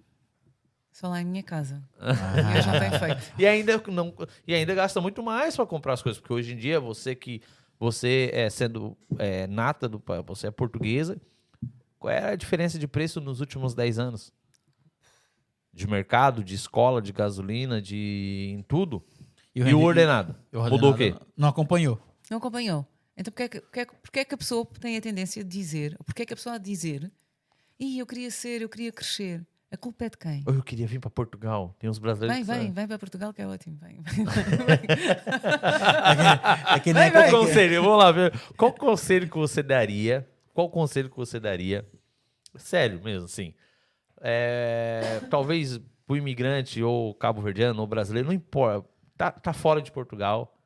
Só 0.91 1.07
lá 1.09 1.21
em 1.21 1.25
minha 1.25 1.43
casa. 1.45 1.81
Ah. 2.01 2.57
Eu 2.57 2.63
já 2.63 2.81
tenho 2.81 2.99
feito. 2.99 3.33
E 3.39 3.47
ainda, 3.47 3.81
não, 3.87 4.13
e 4.47 4.53
ainda 4.55 4.75
gasta 4.75 5.01
muito 5.01 5.23
mais 5.23 5.55
para 5.55 5.65
comprar 5.67 5.93
as 5.93 6.03
coisas. 6.03 6.21
Porque 6.21 6.33
hoje 6.33 6.55
em 6.55 6.57
dia, 6.57 6.81
você 6.81 7.15
que... 7.15 7.41
Você 7.81 8.31
é 8.35 8.51
sendo 8.51 8.99
é, 9.17 9.47
nata, 9.47 9.89
do, 9.89 10.03
você 10.27 10.49
é 10.49 10.51
portuguesa. 10.51 11.17
Qual 12.01 12.13
era 12.13 12.33
a 12.33 12.37
diferença 12.37 12.77
de 12.77 12.89
preço 12.89 13.21
nos 13.21 13.39
últimos 13.39 13.73
10 13.73 14.01
anos? 14.01 14.33
De 15.79 15.87
mercado, 15.89 16.43
de 16.43 16.55
escola, 16.55 17.01
de 17.01 17.13
gasolina, 17.13 17.81
de 17.81 18.55
em 18.59 18.63
tudo. 18.63 19.03
E 19.55 19.63
o, 19.63 19.65
rendi- 19.65 19.77
ordenado? 19.77 20.35
e 20.53 20.57
Mudou 20.57 20.91
o 20.93 20.97
quê? 20.97 21.05
ordenado 21.05 21.27
Não 21.37 21.49
acompanhou. 21.49 22.01
Não 22.31 22.39
acompanhou. 22.39 22.87
Então 23.17 23.33
porquê 23.33 23.43
é 23.45 23.49
que, 23.49 23.61
porquê, 23.61 23.81
é 23.81 23.87
que- 23.87 24.21
é 24.21 24.25
que 24.25 24.35
a 24.35 24.39
pessoa 24.39 24.67
tem 24.81 24.97
a 24.97 25.01
tendência 25.01 25.43
de 25.45 25.51
dizer, 25.51 25.95
ou 25.99 26.05
porquê 26.05 26.23
é 26.23 26.27
que 26.27 26.33
a 26.33 26.37
pessoa 26.37 26.59
de 26.59 26.65
dizer, 26.65 27.11
Ih, 27.81 27.99
eu 28.01 28.07
queria 28.07 28.31
ser, 28.31 28.61
eu 28.63 28.69
queria 28.69 28.91
crescer. 28.93 29.45
A 29.71 29.77
culpa 29.77 30.07
é 30.07 30.09
de 30.09 30.17
quem? 30.17 30.43
Oh, 30.47 30.51
eu 30.53 30.63
queria 30.63 30.87
vir 30.87 30.99
para 30.99 31.11
Portugal. 31.11 31.77
Tem 31.79 31.91
uns 31.91 31.99
brasileiros 31.99 32.45
Vem, 32.47 32.59
vem, 32.59 32.73
vem 32.73 32.87
para 32.89 32.99
Portugal 32.99 33.33
que 33.35 33.43
é 33.43 33.47
ótimo. 33.47 33.77
Vem, 33.81 34.01
É 36.75 36.81
que 36.81 36.93
nem 36.93 37.11
Qual 37.11 37.23
aquele- 37.25 37.37
conselho? 37.39 37.83
Vamos 37.83 37.99
lá 37.99 38.13
ver. 38.13 38.33
Qual 38.57 38.73
conselho 38.73 39.29
que 39.29 39.37
você 39.37 39.63
daria? 39.63 40.27
Qual 40.55 40.71
conselho 40.71 41.11
que 41.11 41.17
você 41.17 41.39
daria? 41.39 41.87
Sério 42.57 43.01
mesmo, 43.05 43.27
assim. 43.27 43.55
É, 44.21 44.98
talvez 45.21 45.81
pro 46.07 46.17
imigrante 46.17 46.83
ou 46.83 47.15
cabo-verdiano 47.15 47.81
ou 47.81 47.87
brasileiro, 47.87 48.29
não 48.29 48.35
importa. 48.35 48.89
Tá, 49.17 49.31
tá 49.31 49.53
fora 49.53 49.83
de 49.83 49.91
Portugal. 49.91 50.57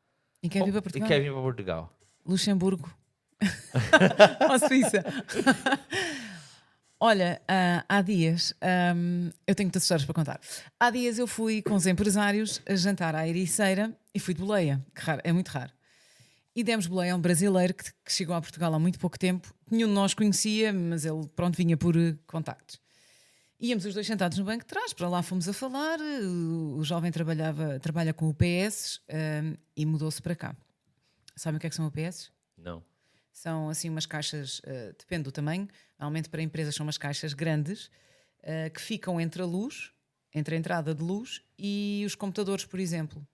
E 0.43 0.49
quer 0.49 0.65
vir 0.65 0.71
para 0.73 0.79
E 0.79 0.83
Portugal? 0.83 1.09
quer 1.09 1.21
vir 1.21 1.33
para 1.33 1.41
Portugal. 1.43 1.99
Luxemburgo. 2.27 2.91
Ou 4.51 4.59
Suíça. 4.59 5.03
Olha, 7.01 7.43
ah, 7.49 7.85
há 7.89 8.01
dias, 8.01 8.55
ahm, 8.61 9.31
eu 9.45 9.55
tenho 9.57 9.67
muitas 9.67 9.83
histórias 9.83 10.05
para 10.05 10.15
contar. 10.15 10.41
Há 10.79 10.89
dias 10.91 11.19
eu 11.19 11.27
fui 11.27 11.61
com 11.61 11.75
os 11.75 11.85
empresários 11.87 12.63
a 12.65 12.77
jantar 12.77 13.17
à 13.17 13.27
Ericeira 13.27 13.93
e 14.15 14.21
fui 14.21 14.35
de 14.35 14.41
boleia, 14.41 14.81
que 14.95 15.01
raro, 15.03 15.21
é 15.25 15.33
muito 15.33 15.49
raro. 15.49 15.73
E 16.55 16.63
demos 16.63 16.87
boleia 16.87 17.13
a 17.15 17.17
um 17.17 17.21
brasileiro 17.21 17.75
que, 17.75 17.85
que 18.05 18.13
chegou 18.13 18.37
a 18.37 18.41
Portugal 18.41 18.73
há 18.73 18.79
muito 18.79 19.01
pouco 19.01 19.19
tempo. 19.19 19.53
Nenhum 19.69 19.89
de 19.89 19.95
nós 19.95 20.15
conhecia, 20.15 20.73
mas 20.73 21.05
ele, 21.05 21.27
pronto, 21.35 21.57
vinha 21.57 21.77
por 21.77 21.95
contactos. 22.27 22.79
Íamos 23.63 23.85
os 23.85 23.95
dois 23.95 24.09
sentados 24.09 24.37
no 24.39 24.45
banco 24.45 24.65
de 24.65 24.67
trás, 24.67 24.93
para 24.93 25.09
lá 25.09 25.23
fomos 25.23 25.49
a 25.49 25.53
falar. 25.53 26.01
O, 26.01 26.83
jovem 26.83 27.13
trabalhava, 27.13 27.79
trabalha 27.79 28.13
com 28.13 28.29
o 28.29 28.35
PS 28.35 29.01
ahm, 29.09 29.55
e 29.77 29.87
mudou-se 29.87 30.21
para 30.21 30.35
cá. 30.35 30.57
Sabem 31.37 31.59
o 31.59 31.61
que 31.61 31.69
é 31.69 31.71
que 31.71 31.77
são 31.77 31.87
UPS? 31.87 32.33
Não. 32.59 32.83
São 33.33 33.69
assim 33.69 33.89
umas 33.89 34.05
caixas, 34.05 34.61
eh, 34.65 34.93
depende 34.99 35.23
do 35.23 35.31
tamanho, 35.31 35.69
normalmente 35.97 36.29
para 36.29 36.43
empresas 36.43 36.75
são 36.75 36.85
umas 36.85 36.99
caixas 36.99 37.35
grandes 37.35 37.89
eh, 38.43 38.69
que 38.69 38.81
ficam 38.81 39.21
entre 39.21 39.41
a 39.41 39.45
luz, 39.45 39.93
entre 40.35 40.57
a 40.57 40.59
entrada 40.59 40.93
de 40.93 41.05
luz 41.05 41.41
e 41.57 42.03
os 42.05 42.17
computadores, 42.17 42.65
por 42.65 42.81
exemplo. 42.81 43.25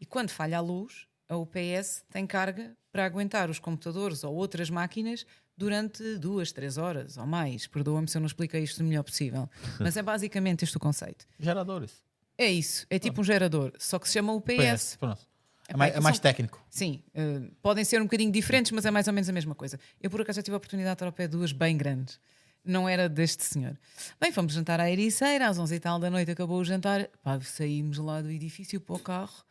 E 0.00 0.04
quando 0.04 0.30
falha 0.30 0.58
a 0.58 0.60
luz, 0.60 1.06
a 1.28 1.36
UPS 1.36 2.04
tem 2.10 2.26
carga 2.26 2.76
para 2.90 3.04
aguentar 3.04 3.48
os 3.48 3.60
computadores 3.60 4.24
ou 4.24 4.34
outras 4.34 4.70
máquinas 4.70 5.24
durante 5.56 6.18
duas, 6.18 6.52
três 6.52 6.76
horas 6.76 7.16
ou 7.16 7.26
mais. 7.26 7.66
Perdoa-me 7.66 8.08
se 8.08 8.16
eu 8.16 8.20
não 8.20 8.26
expliquei 8.26 8.62
isto 8.62 8.80
o 8.80 8.84
melhor 8.84 9.02
possível. 9.02 9.48
Mas 9.80 9.96
é 9.96 10.02
basicamente 10.02 10.64
este 10.64 10.76
o 10.76 10.80
conceito. 10.80 11.26
Geradores. 11.38 12.04
É 12.38 12.50
isso, 12.50 12.86
é 12.90 12.98
tipo 12.98 13.22
um 13.22 13.24
gerador, 13.24 13.72
só 13.78 13.98
que 13.98 14.06
se 14.06 14.14
chama 14.14 14.34
UPS. 14.34 14.56
PS. 14.56 14.96
Pronto. 14.96 15.26
É 15.68 15.76
mais, 15.76 15.96
é 15.96 16.00
mais 16.00 16.18
técnico. 16.18 16.64
Sim, 16.70 17.02
eh, 17.14 17.50
podem 17.60 17.84
ser 17.84 18.00
um 18.00 18.04
bocadinho 18.04 18.30
diferentes, 18.30 18.70
mas 18.70 18.84
é 18.84 18.90
mais 18.90 19.08
ou 19.08 19.12
menos 19.12 19.28
a 19.28 19.32
mesma 19.32 19.54
coisa. 19.54 19.80
Eu, 20.00 20.10
por 20.10 20.20
acaso, 20.20 20.36
já 20.36 20.42
tive 20.42 20.54
a 20.54 20.58
oportunidade 20.58 20.92
de 20.92 20.96
estar 20.96 21.06
ao 21.06 21.12
pé 21.12 21.26
de 21.26 21.32
duas 21.32 21.50
bem 21.50 21.76
grandes. 21.76 22.20
Não 22.64 22.88
era 22.88 23.08
deste 23.08 23.42
senhor. 23.44 23.76
Bem, 24.20 24.30
fomos 24.30 24.52
jantar 24.52 24.80
à 24.80 24.90
Ericeira, 24.90 25.48
às 25.48 25.58
11 25.58 25.74
e 25.74 25.80
tal 25.80 25.98
da 25.98 26.10
noite 26.10 26.30
acabou 26.30 26.60
o 26.60 26.64
jantar. 26.64 27.08
Pá, 27.22 27.40
saímos 27.40 27.98
lá 27.98 28.20
do 28.20 28.30
edifício 28.30 28.80
para 28.80 28.96
o 28.96 28.98
carro. 28.98 29.44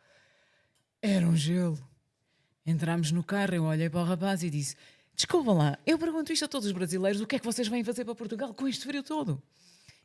Era 1.02 1.26
um 1.26 1.36
gelo. 1.36 1.78
Entramos 2.64 3.12
no 3.12 3.22
carro, 3.22 3.54
eu 3.54 3.64
olhei 3.64 3.88
para 3.88 4.00
o 4.00 4.04
rapaz 4.04 4.42
e 4.42 4.50
disse: 4.50 4.74
Desculpa 5.16 5.50
lá, 5.52 5.78
eu 5.86 5.98
pergunto 5.98 6.30
isto 6.30 6.44
a 6.44 6.48
todos 6.48 6.66
os 6.66 6.72
brasileiros: 6.72 7.20
o 7.22 7.26
que 7.26 7.36
é 7.36 7.38
que 7.38 7.44
vocês 7.44 7.66
vêm 7.66 7.82
fazer 7.82 8.04
para 8.04 8.14
Portugal 8.14 8.52
com 8.52 8.68
este 8.68 8.84
frio 8.84 9.02
todo? 9.02 9.42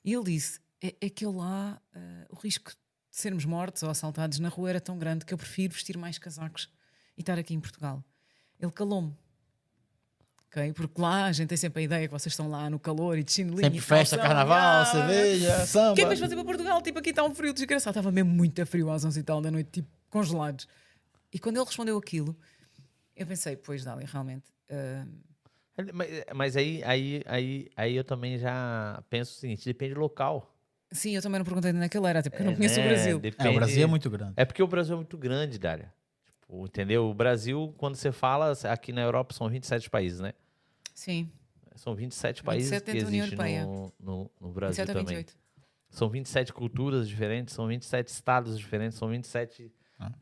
E 0.05 0.13
ele 0.13 0.23
disse: 0.23 0.59
É, 0.81 0.95
é 1.01 1.09
que 1.09 1.25
eu 1.25 1.31
lá, 1.33 1.79
eh, 1.93 2.27
o 2.29 2.35
risco 2.37 2.71
de 2.71 2.77
sermos 3.11 3.43
mortos 3.43 3.83
ou 3.83 3.89
assaltados 3.89 4.39
na 4.39 4.47
rua 4.47 4.69
era 4.69 4.79
tão 4.81 4.97
grande 4.97 5.25
que 5.25 5.33
eu 5.33 5.37
prefiro 5.37 5.73
vestir 5.73 5.97
mais 5.97 6.17
casacos 6.17 6.69
e 7.17 7.21
estar 7.21 7.37
aqui 7.37 7.53
em 7.53 7.59
Portugal. 7.59 8.01
Ele 8.57 8.71
calou-me. 8.71 9.13
Ok? 10.47 10.73
Porque 10.73 11.01
lá 11.01 11.25
a 11.25 11.31
gente 11.31 11.49
tem 11.49 11.57
sempre 11.57 11.81
a 11.81 11.83
ideia 11.85 12.07
que 12.07 12.13
vocês 12.13 12.31
estão 12.31 12.49
lá 12.49 12.69
no 12.69 12.79
calor 12.79 13.17
e 13.17 13.23
de 13.23 13.31
chinelinho 13.31 13.61
Sempre 13.63 13.81
festa, 13.81 14.17
calção, 14.17 14.35
carnaval, 14.35 14.81
ah, 14.81 14.85
cerveja, 14.85 15.65
samba. 15.65 15.91
o 15.91 15.95
que 15.95 16.01
é 16.01 16.03
que 16.03 16.07
vais 16.07 16.19
fazer 16.19 16.35
para 16.35 16.45
Portugal? 16.45 16.81
Tipo, 16.81 16.99
aqui 16.99 17.09
está 17.09 17.23
um 17.23 17.35
frio 17.35 17.53
desgraçado. 17.53 17.91
Estava 17.97 18.11
mesmo 18.11 18.31
muito 18.31 18.61
a 18.61 18.65
frio 18.65 18.89
às 18.89 19.03
11 19.03 19.19
e 19.19 19.23
tal 19.23 19.41
da 19.41 19.51
noite, 19.51 19.69
tipo, 19.71 19.89
congelados. 20.09 20.67
E 21.33 21.39
quando 21.39 21.57
ele 21.57 21.65
respondeu 21.65 21.97
aquilo, 21.97 22.37
Eu 23.15 23.27
pensei, 23.27 23.55
pois, 23.55 23.83
Dália, 23.83 24.07
realmente. 24.09 24.45
Ah, 24.71 25.05
Mas, 25.93 26.09
mas 26.35 26.57
aí, 26.57 26.83
aí, 26.83 27.21
aí, 27.25 27.69
aí 27.75 27.95
eu 27.95 28.03
também 28.03 28.37
já 28.37 29.03
penso 29.09 29.31
o 29.31 29.39
seguinte: 29.39 29.65
depende 29.65 29.93
do 29.93 29.99
local. 29.99 30.55
sim, 30.91 31.15
eu 31.15 31.21
também 31.21 31.39
não 31.39 31.45
perguntei 31.45 31.71
onde 31.71 31.79
é 31.83 32.09
era, 32.09 32.19
até 32.19 32.29
porque 32.29 32.43
eu 32.43 32.47
não 32.47 32.55
conheço 32.55 32.77
né? 32.79 32.85
o 32.85 32.87
Brasil. 32.87 33.17
É, 33.17 33.19
Depende- 33.21 33.49
o 33.49 33.53
Brasil 33.55 33.83
é 33.83 33.87
muito 33.87 34.09
grande. 34.09 34.33
É 34.37 34.45
porque 34.45 34.61
o 34.63 34.67
Brasil 34.67 34.93
é 34.93 34.97
muito 34.97 35.17
grande, 35.17 35.57
Dália. 35.57 35.93
Tipo, 36.39 36.65
entendeu? 36.65 37.09
O 37.09 37.13
Brasil, 37.13 37.73
quando 37.77 37.95
você 37.95 38.11
fala, 38.11 38.53
aqui 38.69 38.91
na 38.91 39.01
Europa 39.01 39.33
são 39.33 39.49
27 39.49 39.89
países, 39.89 40.19
né? 40.19 40.33
Sim, 40.93 41.31
São 41.75 41.95
27 41.95 42.43
países 42.43 42.69
27 42.69 42.91
que 42.91 42.97
existem 42.97 43.65
no, 43.65 43.93
no, 43.99 44.31
no 44.39 44.51
Brasil 44.51 44.83
27 44.85 44.91
a 44.91 44.93
também. 44.93 45.17
28. 45.17 45.37
São 45.89 46.09
27 46.09 46.53
culturas 46.53 47.07
diferentes, 47.07 47.53
são 47.53 47.67
27 47.67 48.07
estados 48.09 48.57
diferentes, 48.59 48.97
são 48.97 49.09
27 49.09 49.71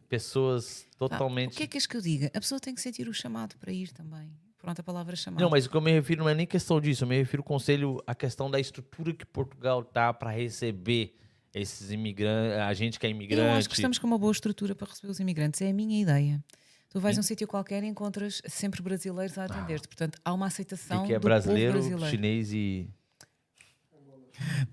pessoas 0.07 0.85
Ah, 0.93 0.95
totalmente. 0.97 1.53
o 1.53 1.57
que 1.57 1.63
é 1.63 1.67
que 1.67 1.77
és 1.77 1.85
que 1.85 1.95
eu 1.97 2.01
diga? 2.01 2.27
A 2.33 2.39
pessoa 2.39 2.59
tem 2.59 2.73
que 2.75 2.81
sentir 2.81 3.07
o 3.07 3.13
chamado 3.13 3.55
para 3.57 3.71
ir 3.71 3.91
também. 3.91 4.29
Pronto, 4.57 4.79
a 4.79 4.83
palavra 4.83 5.15
chamado. 5.15 5.41
Não, 5.41 5.49
mas 5.49 5.65
o 5.65 5.69
que 5.69 5.77
eu 5.77 5.81
me 5.81 5.91
refiro 5.91 6.21
não 6.23 6.29
é 6.29 6.33
nem 6.35 6.45
questão 6.45 6.81
disso, 6.81 7.03
eu 7.05 7.07
me 7.07 7.17
refiro 7.17 7.41
ao 7.41 7.45
conselho 7.45 8.03
à 8.05 8.13
questão 8.13 8.51
da 8.51 8.59
estrutura 8.59 9.13
que 9.13 9.25
Portugal 9.25 9.83
tá 9.83 10.13
para 10.13 10.31
receber 10.31 11.15
esses 11.53 11.91
imigrantes, 11.91 12.57
a 12.59 12.73
gente 12.73 12.99
que 12.99 13.07
é 13.07 13.09
imigrante. 13.09 13.41
Eu 13.47 13.53
acho 13.53 13.69
que 13.69 13.75
estamos 13.75 13.97
com 13.97 14.05
uma 14.05 14.17
boa 14.17 14.31
estrutura 14.31 14.75
para 14.75 14.87
receber 14.89 15.09
os 15.11 15.19
imigrantes. 15.19 15.61
É 15.61 15.69
a 15.69 15.73
minha 15.73 16.01
ideia. 16.01 16.43
Tu 16.89 16.99
vais 16.99 17.15
a 17.17 17.19
um 17.19 17.23
sítio 17.23 17.47
qualquer 17.47 17.83
e 17.83 17.87
encontras 17.87 18.41
sempre 18.47 18.81
brasileiros 18.81 19.37
a 19.37 19.45
atender-te. 19.45 19.87
Portanto, 19.87 20.19
há 20.25 20.33
uma 20.33 20.47
aceitação 20.47 21.03
E 21.03 21.07
que 21.07 21.13
é 21.13 21.19
brasileiro, 21.19 21.73
brasileiro. 21.73 22.05
chinês 22.09 22.51
e. 22.51 22.89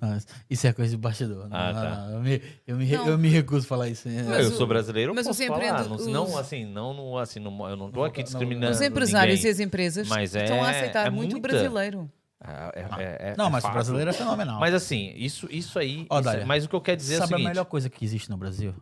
Não, 0.00 0.18
isso 0.48 0.66
é 0.66 0.72
coisa 0.72 0.90
de 0.92 0.96
bastidor. 0.96 1.48
Não, 1.48 1.56
Ah, 1.56 1.72
não, 1.72 1.82
tá. 1.82 1.96
não, 1.96 2.12
eu, 2.14 2.20
me, 2.20 2.42
eu, 2.66 2.76
me, 2.76 2.92
eu 2.92 3.18
me 3.18 3.28
recuso 3.28 3.64
a 3.66 3.68
falar 3.68 3.88
isso. 3.88 4.08
Mas 4.08 4.46
eu 4.46 4.52
o- 4.52 4.56
sou 4.56 4.66
brasileiro, 4.66 5.14
mas 5.14 5.26
posso 5.26 5.40
os 5.42 5.46
falar. 5.48 5.84
Não, 5.88 5.96
os- 5.96 6.06
não, 6.06 6.38
assim, 6.38 6.64
não, 6.64 6.94
não, 6.94 7.18
assim, 7.18 7.40
não, 7.40 7.68
eu 7.68 7.76
não 7.76 7.90
tô 7.90 8.04
aqui 8.04 8.20
Não, 8.20 8.24
discriminando. 8.24 8.72
Os 8.72 8.80
empresários 8.80 9.36
ninguém. 9.36 9.50
e 9.50 9.52
as 9.52 9.60
empresas 9.60 10.08
Mas 10.08 10.34
estão 10.34 10.62
a 10.62 10.70
é- 10.72 10.76
aceitar 10.80 11.06
é 11.06 11.10
muito 11.10 11.32
muita. 11.32 11.48
brasileiro. 11.48 12.10
É- 12.44 12.50
é- 12.50 13.02
é- 13.02 13.32
é- 13.32 13.34
Não, 13.36 13.46
é 13.46 13.50
mas 13.50 13.64
o 13.64 13.70
brasileiro 13.70 14.10
é 14.10 14.12
fenomenal. 14.12 14.60
Mas 14.60 14.74
assim, 14.74 15.12
isso, 15.16 15.48
isso 15.50 15.78
aí. 15.78 16.06
Ó, 16.10 16.20
isso 16.20 16.28
é- 16.28 16.32
Dália, 16.32 16.46
mas 16.46 16.64
o 16.64 16.68
que 16.68 16.74
eu 16.76 16.80
quero 16.80 16.96
dizer 16.98 17.14
é 17.14 17.16
o 17.16 17.20
Sabe 17.20 17.32
a 17.34 17.36
seguinte. 17.38 17.48
melhor 17.48 17.64
coisa 17.64 17.88
que 17.88 18.04
existe 18.04 18.28
no 18.30 18.36
Brasil? 18.36 18.74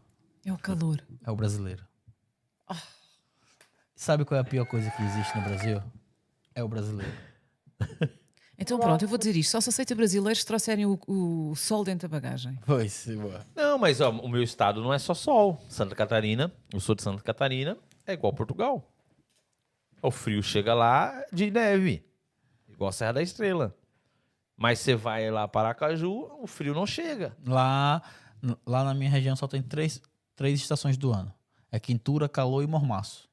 É 0.45 0.53
o 0.53 0.59
calor. 0.59 1.01
É 1.25 1.31
o 1.31 1.37
brasileiro. 1.37 1.83
Ah. 2.69 2.77
Sabe 3.95 4.25
qual 4.25 4.37
é 4.37 4.41
a 4.41 4.45
pior 4.45 4.67
coisa 4.67 4.91
que 4.91 5.03
existe 5.03 5.37
no 5.37 5.43
Brasil? 5.45 5.81
É 6.55 6.63
o 6.65 6.69
brasileiro. 6.69 7.13
Então 8.59 8.79
pronto, 8.79 9.03
eu 9.03 9.09
vou 9.09 9.19
dizer 9.19 9.37
isto. 9.37 9.51
Só 9.51 9.61
se 9.61 9.69
aceita 9.69 9.95
brasileiros 9.95 10.41
se 10.41 10.47
trouxerem 10.47 10.87
o, 10.87 10.99
o 11.07 11.55
sol 11.57 11.85
dentro 11.85 12.09
da 12.09 12.13
bagagem. 12.13 12.59
Pois, 12.65 13.07
boa. 13.07 13.45
Não, 13.55 13.79
mas 13.79 14.01
ó, 14.01 14.11
o 14.11 14.29
meu 14.29 14.43
estado 14.43 14.83
não 14.83 14.93
é 14.93 14.99
só 14.99 15.13
sol. 15.13 15.61
Santa 15.69 15.95
Catarina, 15.95 16.53
eu 16.73 16.81
sou 16.81 16.95
de 16.95 17.03
Santa 17.03 17.23
Catarina, 17.23 17.77
é 18.07 18.13
igual 18.13 18.33
Portugal. 18.33 18.89
O 20.01 20.11
frio 20.11 20.43
chega 20.43 20.75
lá 20.75 21.25
de 21.33 21.51
neve, 21.51 22.05
igual 22.69 22.91
a 22.91 22.93
Serra 22.93 23.15
da 23.15 23.23
Estrela. 23.23 23.75
Mas 24.57 24.79
você 24.79 24.95
vai 24.95 25.31
lá 25.31 25.49
para 25.49 25.69
Aracaju, 25.69 26.31
o 26.41 26.47
frio 26.47 26.75
não 26.75 26.87
chega. 26.87 27.37
Lá, 27.45 28.03
lá 28.65 28.85
na 28.85 28.95
minha 28.95 29.11
região 29.11 29.35
só 29.35 29.49
tem 29.49 29.63
três, 29.63 30.01
três 30.37 30.61
estações 30.61 30.97
do 30.97 31.13
ano. 31.13 31.33
É 31.73 31.81
quintura, 31.81 32.29
calor 32.29 32.63
e 32.63 32.67
mormaço. 32.67 33.29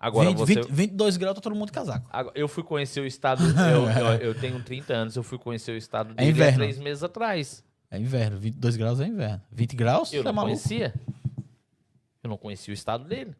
Agora 0.00 0.28
20, 0.28 0.38
você. 0.38 0.54
20 0.54 0.68
22 0.70 1.16
graus, 1.16 1.34
tá 1.34 1.40
todo 1.40 1.54
mundo 1.56 1.66
de 1.66 1.72
casaco. 1.72 2.08
Agora, 2.12 2.38
eu 2.38 2.46
fui 2.46 2.62
conhecer 2.62 3.00
o 3.00 3.06
estado. 3.06 3.42
eu, 3.72 3.90
eu, 3.90 4.14
eu 4.28 4.34
tenho 4.34 4.62
30 4.62 4.94
anos, 4.94 5.16
eu 5.16 5.22
fui 5.22 5.38
conhecer 5.38 5.72
o 5.72 5.76
estado 5.76 6.14
dele 6.14 6.28
há 6.28 6.30
inverno. 6.30 6.58
três 6.58 6.78
meses 6.78 7.02
atrás. 7.02 7.64
É 7.90 7.98
inverno. 7.98 8.38
22 8.38 8.76
graus 8.76 9.00
é 9.00 9.06
inverno. 9.06 9.42
20 9.50 9.76
graus? 9.76 10.12
Eu 10.12 10.20
é 10.20 10.24
não 10.24 10.32
maluco? 10.32 10.54
conhecia. 10.54 10.94
Eu 12.22 12.30
não 12.30 12.36
conhecia 12.36 12.72
o 12.72 12.74
estado 12.74 13.04
dele. 13.04 13.34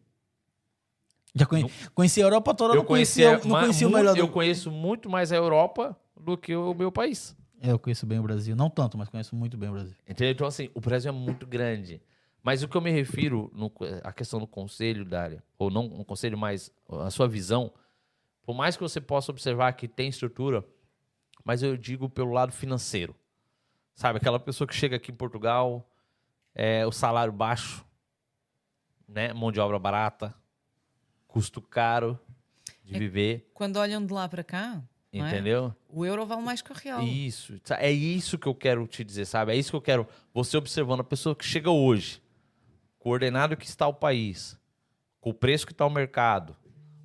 Já 1.35 1.47
conhe... 1.47 1.71
conheci 1.95 2.21
a 2.21 2.25
Europa 2.25 2.55
toda, 2.55 2.73
Eu 2.73 2.79
não 2.79 2.85
conhecia, 2.85 3.31
conhecia, 3.31 3.49
não 3.49 3.61
conhecia 3.61 3.89
o 3.89 3.93
melhor 3.93 4.15
do... 4.15 4.21
Eu 4.21 4.29
conheço 4.29 4.71
muito 4.71 5.11
mais 5.11 5.31
a 5.31 5.37
Europa 5.37 5.97
do 6.19 6.37
que 6.37 6.57
o 6.57 6.75
meu 6.75 6.91
país. 6.91 7.37
Eu 7.63 7.79
conheço 7.79 8.07
bem 8.07 8.19
o 8.19 8.23
Brasil. 8.23 8.57
Não 8.57 8.71
tanto, 8.71 8.97
mas 8.97 9.09
conheço 9.09 9.37
muito 9.37 9.57
bem 9.57 9.69
o 9.69 9.73
Brasil. 9.73 9.95
Entendeu? 10.09 10.33
Então, 10.33 10.47
assim, 10.47 10.71
o 10.75 10.81
Brasil 10.81 11.11
é 11.11 11.13
muito 11.13 11.47
grande. 11.47 12.01
Mas 12.43 12.62
o 12.62 12.69
que 12.69 12.77
eu 12.77 12.81
me 12.81 12.90
refiro, 12.90 13.51
no, 13.55 13.70
a 14.02 14.12
questão 14.12 14.39
do 14.40 14.47
conselho, 14.47 15.05
Dália, 15.05 15.43
ou 15.59 15.70
não 15.70 15.85
um 15.86 16.05
conselho, 16.05 16.39
mas 16.39 16.73
a 16.89 17.10
sua 17.10 17.28
visão, 17.28 17.73
por 18.43 18.55
mais 18.55 18.77
que 18.77 18.82
você 18.82 19.01
possa 19.01 19.31
observar 19.32 19.73
que 19.73 19.86
tem 19.89 20.09
estrutura, 20.09 20.65
mas 21.44 21.62
eu 21.62 21.77
digo 21.77 22.09
pelo 22.09 22.32
lado 22.32 22.52
financeiro. 22.52 23.15
Sabe, 23.94 24.19
aquela 24.19 24.39
pessoa 24.39 24.66
que 24.69 24.74
chega 24.74 24.97
aqui 24.97 25.10
em 25.10 25.15
Portugal, 25.15 25.90
é, 26.55 26.86
o 26.86 26.93
salário 26.93 27.32
baixo, 27.32 27.85
né? 29.06 29.32
mão 29.32 29.51
de 29.51 29.59
obra 29.60 29.78
barata, 29.78 30.35
custo 31.27 31.60
caro 31.60 32.19
de 32.85 32.94
É- 32.94 32.98
viver, 32.98 33.51
Quando 33.52 33.77
olham 33.78 34.05
de 34.05 34.12
lá 34.12 34.28
para 34.28 34.44
cá, 34.44 34.81
é? 35.12 35.19
entendeu? 35.19 35.74
o 35.89 36.05
euro 36.06 36.24
vale 36.24 36.43
mais 36.43 36.62
que 36.62 36.70
o 36.70 36.74
real. 36.74 37.02
Isso. 37.02 37.60
É 37.78 37.90
isso 37.90 38.39
que 38.39 38.47
eu 38.47 38.55
quero 38.55 38.86
te 38.86 39.02
dizer, 39.02 39.24
sabe? 39.27 39.52
É 39.52 39.56
isso 39.56 39.70
que 39.70 39.77
eu 39.77 39.82
quero. 39.82 40.06
Você 40.32 40.56
observando 40.56 41.01
a 41.01 41.05
pessoa 41.05 41.35
que 41.35 41.44
chega 41.44 41.70
hoje, 41.70 42.23
com 42.99 43.09
o 43.11 43.12
ordenado 43.12 43.57
que 43.57 43.65
está 43.66 43.87
o 43.87 43.95
país, 43.95 44.59
com 45.20 45.31
o 45.31 45.35
preço 45.35 45.66
que 45.66 45.73
está 45.73 45.87
o 45.87 45.91
mercado, 45.91 46.57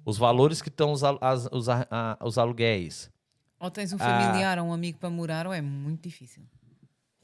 os 0.05 0.17
valores 0.17 0.61
que 0.61 0.69
estão 0.69 0.91
os, 0.91 1.03
as- 1.03 1.47
os, 1.51 1.69
a- 1.69 1.87
a- 1.89 2.17
os 2.25 2.37
aluguéis. 2.37 3.11
Ou 3.59 3.71
tens 3.71 3.93
um 3.93 3.97
Ah. 3.99 3.99
familiar 3.99 4.59
ou 4.59 4.65
um 4.65 4.73
amigo 4.73 4.97
para 4.99 5.09
morar, 5.09 5.47
ou 5.47 5.53
é 5.53 5.61
muito 5.61 6.03
difícil. 6.03 6.43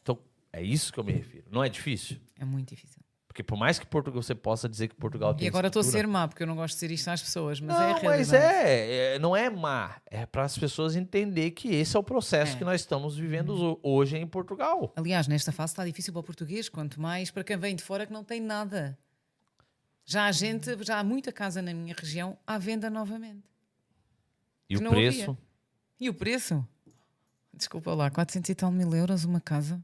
Então, 0.02 0.18
é 0.54 0.62
isso 0.62 0.94
que 0.94 1.00
eu 1.00 1.04
me 1.04 1.12
refiro. 1.12 1.46
Não 1.52 1.64
é 1.64 1.68
difícil? 1.70 2.18
É 2.40 2.46
muito 2.46 2.70
difícil. 2.74 2.99
Porque 3.40 3.48
por 3.48 3.58
mais 3.58 3.80
que 3.80 3.86
Portugal 3.88 4.22
você 4.22 4.36
possa 4.36 4.68
dizer 4.68 4.90
que 4.90 4.96
Portugal 4.96 5.34
tem 5.34 5.46
E 5.46 5.48
agora 5.48 5.68
estou 5.68 5.80
a 5.80 5.84
ser 5.84 6.06
má, 6.06 6.28
porque 6.28 6.44
eu 6.44 6.48
não 6.48 6.58
gosto 6.58 6.74
de 6.76 6.82
dizer 6.82 6.94
isto 6.94 7.08
às 7.08 7.22
pessoas, 7.22 7.62
mas 7.62 7.74
não, 7.74 7.82
é 7.82 7.92
a 7.94 7.96
realidade. 7.98 8.18
mas 8.18 8.34
é, 8.34 9.16
é, 9.16 9.20
não 9.20 9.34
é 9.34 9.50
má. 9.50 9.96
É 10.08 10.26
para 10.26 10.44
as 10.44 10.58
pessoas 10.58 10.94
entenderem 10.94 11.50
que 11.50 11.70
esse 11.74 11.96
é 11.96 12.00
o 12.00 12.04
processo 12.04 12.56
É. 12.56 12.58
que 12.58 12.66
nós 12.66 12.82
estamos 12.82 13.16
vivendo 13.16 13.52
ho- 13.56 13.80
hoje 13.82 14.18
em 14.18 14.28
Portugal. 14.28 14.92
Aliás, 14.94 15.26
nesta 15.30 15.54
fase 15.54 15.72
está 15.72 15.86
difícil 15.86 16.12
para 16.12 16.20
o 16.20 16.24
português, 16.24 16.68
quanto 16.68 17.00
mais 17.00 17.32
para 17.32 17.42
quem 17.46 17.56
vem 17.56 17.78
de 17.78 17.82
fora 17.82 18.06
que 18.06 18.12
não 18.12 18.26
tem 18.26 18.42
nada. 18.42 19.00
Já 20.04 20.26
há 20.26 20.32
gente, 20.34 20.76
já 20.84 21.00
há 21.00 21.04
muita 21.04 21.32
casa 21.32 21.62
na 21.62 21.74
minha 21.74 21.96
região 21.98 22.38
à 22.46 22.58
venda 22.58 22.90
novamente. 22.90 23.44
E 24.70 24.76
o 24.76 24.80
preço? 24.90 25.22
havia. 25.22 25.38
E 25.98 26.10
o 26.10 26.14
preço? 26.14 26.68
Desculpa 27.54 27.94
lá, 27.94 28.10
400 28.12 28.50
e 28.50 28.56
tal 28.56 28.70
mil 28.70 28.94
euros 28.94 29.24
uma 29.24 29.40
casa. 29.40 29.82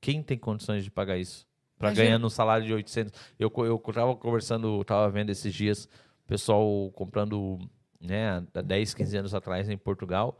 Quem 0.00 0.22
tem 0.22 0.38
condições 0.38 0.84
de 0.84 0.90
pagar 0.92 1.18
isso? 1.18 1.44
Para 1.78 1.90
ganhar 1.92 2.22
um 2.24 2.30
salário 2.30 2.66
de 2.66 2.72
800. 2.72 3.12
Eu, 3.38 3.52
eu 3.64 3.78
tava 3.92 4.14
conversando, 4.16 4.82
tava 4.84 5.10
vendo 5.10 5.30
esses 5.30 5.52
dias, 5.52 5.84
o 6.24 6.28
pessoal 6.28 6.90
comprando, 6.92 7.58
né, 8.00 8.42
há 8.54 8.60
10, 8.62 8.94
15 8.94 9.16
anos 9.16 9.34
atrás 9.34 9.68
em 9.68 9.76
Portugal, 9.76 10.36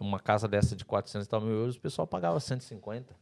uma 0.00 0.18
casa 0.18 0.48
dessa 0.48 0.74
de 0.74 0.84
400 0.84 1.26
e 1.26 1.30
tal 1.30 1.40
mil 1.40 1.52
euros, 1.54 1.76
o 1.76 1.80
pessoal 1.80 2.06
pagava 2.06 2.40
150, 2.40 3.14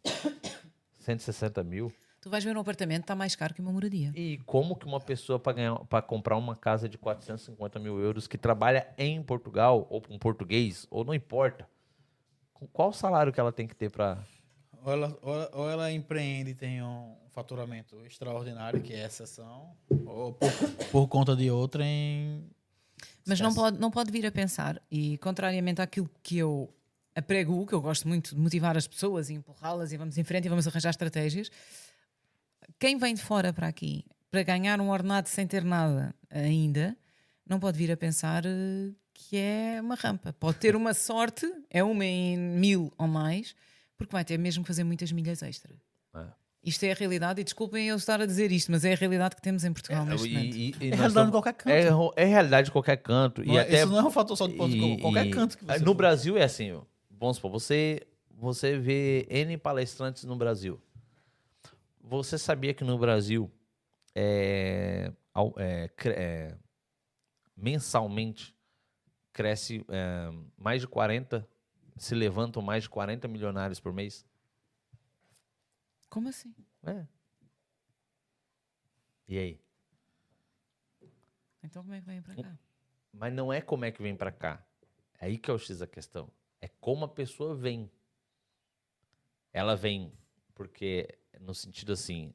160 1.01 1.63
mil. 1.65 1.93
Tu 2.21 2.29
vais 2.31 2.43
ver 2.43 2.57
um 2.57 2.61
apartamento, 2.61 3.03
está 3.03 3.15
mais 3.15 3.37
caro 3.37 3.55
que 3.55 3.61
uma 3.61 3.73
moradia. 3.73 4.13
E 4.15 4.39
como 4.45 4.75
que 4.77 4.87
uma 4.87 5.01
pessoa 5.01 5.39
para 5.39 6.03
comprar 6.03 6.37
uma 6.37 6.57
casa 6.57 6.89
de 6.89 6.99
450 6.99 7.79
mil 7.79 7.99
euros 8.01 8.27
que 8.27 8.37
trabalha 8.37 8.89
em 8.99 9.23
Portugal, 9.23 9.87
ou 9.89 10.01
com 10.01 10.19
português, 10.19 10.87
ou 10.91 11.05
não 11.05 11.15
importa, 11.15 11.69
qual 12.73 12.93
salário 12.93 13.33
que 13.33 13.39
ela 13.39 13.53
tem 13.53 13.67
que 13.69 13.75
ter 13.75 13.91
para. 13.91 14.19
Ou 14.85 14.93
ela, 14.93 15.19
ou, 15.23 15.35
ela- 15.35 15.51
ou 15.53 15.71
ela 15.71 15.93
empreende 15.93 16.51
e 16.51 16.55
tem 16.55 16.83
um 16.83 17.15
faturamento 17.39 18.05
extraordinário, 18.05 18.83
que 18.83 18.93
é 18.93 19.07
exceção, 19.07 19.77
ou 20.05 20.33
por, 20.33 20.51
por 20.91 21.09
conta 21.09 21.37
de 21.37 21.51
outra 21.51 21.85
em... 21.85 22.45
Mas 23.25 23.39
não 23.39 23.55
pode, 23.55 23.79
não 23.79 23.91
pode 23.91 24.11
vir 24.11 24.27
a 24.27 24.33
pensar, 24.33 24.83
e 24.91 25.19
contrariamente 25.19 25.81
àquilo 25.81 26.11
que 26.21 26.37
eu 26.39 26.75
aprego, 27.15 27.65
que 27.65 27.75
eu 27.75 27.81
gosto 27.81 28.09
muito 28.09 28.35
de 28.35 28.41
motivar 28.41 28.77
as 28.77 28.89
pessoas 28.89 29.31
e 29.31 29.35
empurrá-las 29.35 29.93
e 29.93 29.97
vamos 29.97 30.19
em 30.19 30.25
frente 30.25 30.47
e 30.47 30.49
vamos 30.49 30.67
arranjar 30.67 30.91
estratégias, 30.91 31.49
quem 32.79 32.99
vem 32.99 33.15
de 33.15 33.23
fora 33.23 33.53
para 33.53 33.69
aqui 33.69 34.05
para 34.31 34.43
ganhar 34.43 34.81
um 34.81 34.91
ordenado 34.91 35.29
sem 35.29 35.47
ter 35.47 35.65
nada 35.65 36.15
ainda, 36.29 36.97
não 37.47 37.61
pode 37.61 37.79
vir 37.79 37.91
a 37.93 37.97
pensar 37.97 38.45
eh, 38.45 38.93
que 39.15 39.37
é 39.37 39.81
uma 39.81 39.95
rampa. 39.95 40.33
Pode 40.35 40.59
ter 40.59 40.77
uma 40.77 40.93
sorte, 40.93 41.51
é 41.71 41.83
uma 41.83 42.05
em 42.05 42.37
mil 42.37 42.93
ou 42.99 43.09
mais, 43.09 43.55
porque 43.97 44.13
vai 44.13 44.25
ter 44.25 44.39
mesmo 44.39 44.63
que 44.63 44.69
fazer 44.69 44.85
muitas 44.85 45.11
milhas 45.13 45.43
extra. 45.43 45.75
É. 46.15 46.27
Isto 46.65 46.85
é 46.85 46.91
a 46.93 46.95
realidade, 46.95 47.41
e 47.41 47.45
desculpem 47.45 47.87
eu 47.89 47.97
estar 47.97 48.21
a 48.21 48.27
dizer 48.27 48.51
isto, 48.51 48.71
mas 48.73 48.85
é 48.85 48.93
a 48.93 48.97
realidade 48.97 49.37
que 49.37 49.41
temos 49.43 49.65
em 49.65 49.73
Portugal 49.73 50.05
neste 50.05 50.29
momento. 50.29 50.57
E, 50.57 50.71
e- 50.71 50.75
e 50.81 50.91
É 50.91 50.95
realidade 50.97 51.29
em 51.29 51.31
qualquer 51.31 51.53
canto. 51.55 51.73
É, 51.73 51.89
ro- 51.89 52.13
é 52.17 52.25
realidade 52.25 52.65
de 52.67 52.73
qualquer 52.73 52.97
canto. 52.97 53.45
Não 53.45 53.55
e 53.55 53.57
é- 53.57 53.61
até, 53.61 53.79
Isso 53.83 53.87
não 53.93 53.99
é 53.99 54.05
um 54.05 54.11
fator 54.11 54.37
só 54.37 54.47
de 54.47 54.55
Portugal. 54.55 54.89
e- 54.91 55.01
qualquer 55.01 55.27
e- 55.27 55.31
canto 55.31 55.57
que 55.57 55.65
você 55.65 55.79
No 55.79 55.87
for. 55.87 55.95
Brasil 55.95 56.37
é 56.37 56.43
assim, 56.45 56.73
ó. 56.73 56.83
vamos 57.11 57.37
supor, 57.37 57.51
você, 57.53 58.03
você 58.31 58.77
vê 58.77 59.27
N 59.31 59.57
palestrantes 59.57 60.25
no 60.25 60.37
Brasil. 60.37 60.81
Você 62.03 62.37
sabia 62.37 62.75
que 62.75 62.83
no 62.85 62.99
Brasil, 62.99 63.51
é, 64.15 65.13
é, 65.59 65.91
é, 66.07 66.55
mensalmente, 67.57 68.55
cresce 69.33 69.85
é, 69.89 70.31
mais 70.57 70.81
de 70.81 70.87
40, 70.89 71.47
se 71.97 72.15
levantam 72.15 72.63
mais 72.63 72.85
de 72.85 72.91
40 72.91 73.29
milionários 73.29 73.79
por 73.81 73.93
mês? 73.93 74.25
Como 76.09 76.29
assim? 76.29 76.55
É. 76.85 77.07
E 79.29 79.39
aí? 79.39 79.61
Então 81.63 81.83
como 81.83 81.95
é 81.95 82.01
que 82.01 82.07
vem 82.07 82.23
para 82.23 82.35
cá? 82.35 82.59
Mas 83.13 83.33
não 83.33 83.53
é 83.53 83.61
como 83.61 83.85
é 83.85 83.91
que 83.91 84.03
vem 84.03 84.17
pra 84.17 84.33
cá. 84.33 84.65
É 85.21 85.27
aí 85.27 85.39
que 85.39 85.51
é 85.51 85.55
o 85.55 85.59
X 85.59 85.79
da 85.79 85.87
questão. 85.87 86.31
É 86.61 86.69
como 86.81 87.05
a 87.05 87.09
pessoa 87.09 87.55
vem. 87.55 87.91
Ela 89.53 89.75
vem 89.77 90.13
porque, 90.55 91.19
no 91.41 91.55
sentido 91.55 91.93
assim, 91.93 92.33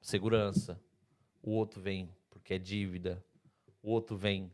segurança. 0.00 0.80
O 1.42 1.50
outro 1.50 1.80
vem 1.80 2.08
porque 2.30 2.54
é 2.54 2.58
dívida. 2.58 3.22
O 3.82 3.90
outro 3.90 4.16
vem 4.16 4.50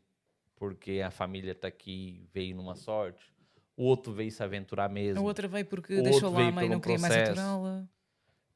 porque 0.56 1.00
a 1.04 1.10
família 1.10 1.54
tá 1.54 1.68
aqui, 1.68 2.26
veio 2.32 2.56
numa 2.56 2.74
sorte. 2.74 3.32
O 3.76 3.84
outro 3.84 4.12
veio 4.12 4.30
se 4.30 4.42
aventurar 4.42 4.86
A 4.86 4.88
mesmo. 4.88 5.22
outra 5.22 5.46
veio 5.48 5.64
porque 5.66 5.94
O 5.94 6.02
deixou 6.02 6.28
outro 6.30 6.42
lá 6.42 6.48
a 6.48 6.52
mãe 6.52 6.66
e 6.66 6.68
não 6.68 6.80
queria 6.80 6.98
mais 6.98 7.14
processo. 7.14 7.40
aturá-la. 7.40 7.88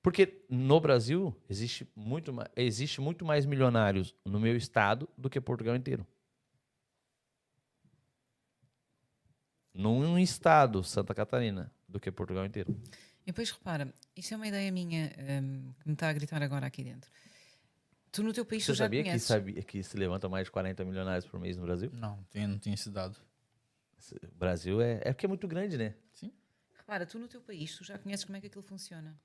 Porque 0.04 0.44
no 0.50 0.78
Brasil 0.82 1.34
existe 1.48 1.90
muito, 1.96 2.30
ma- 2.30 2.46
existe 2.54 3.00
muito 3.00 3.24
mais 3.24 3.46
milionários 3.46 4.14
no 4.22 4.38
meu 4.38 4.54
estado 4.54 5.08
do 5.16 5.30
que 5.30 5.40
Portugal 5.40 5.74
inteiro. 5.74 6.06
Num 9.72 10.18
estado, 10.18 10.84
Santa 10.84 11.14
Catarina, 11.14 11.72
do 11.88 11.98
que 11.98 12.12
Portugal 12.12 12.44
inteiro. 12.44 12.78
E 13.22 13.32
depois 13.32 13.50
repara, 13.50 13.94
isso 14.14 14.34
é 14.34 14.36
uma 14.36 14.46
ideia 14.46 14.70
minha 14.70 15.10
hum, 15.42 15.72
que 15.80 15.88
me 15.88 15.94
está 15.94 16.10
a 16.10 16.12
gritar 16.12 16.42
agora 16.42 16.66
aqui 16.66 16.84
dentro. 16.84 17.10
Tu 18.12 18.22
no 18.22 18.34
teu 18.34 18.44
país 18.44 18.62
Você 18.62 18.72
tu 18.72 18.76
já 18.76 18.84
sabia 18.84 19.02
que, 19.02 19.08
conheces. 19.08 19.26
sabia 19.26 19.62
que 19.62 19.82
se 19.82 19.96
levanta 19.96 20.28
mais 20.28 20.44
de 20.44 20.50
40 20.50 20.84
milionários 20.84 21.24
por 21.24 21.40
mês 21.40 21.56
no 21.56 21.62
Brasil? 21.62 21.90
Não, 21.94 22.22
tem, 22.24 22.46
não 22.46 22.58
tinha 22.58 22.74
esse 22.74 22.90
dado. 22.90 23.16
O 24.22 24.34
Brasil 24.38 24.82
é, 24.82 25.00
é 25.02 25.12
porque 25.14 25.24
é 25.24 25.28
muito 25.30 25.48
grande, 25.48 25.78
né? 25.78 25.94
Sim. 26.12 26.30
Repara, 26.76 27.06
tu 27.06 27.18
no 27.18 27.26
teu 27.26 27.40
país, 27.40 27.74
tu 27.74 27.82
já 27.82 27.98
conheces 27.98 28.26
como 28.26 28.36
é 28.36 28.40
que 28.42 28.48
aquilo 28.48 28.62
funciona. 28.62 29.18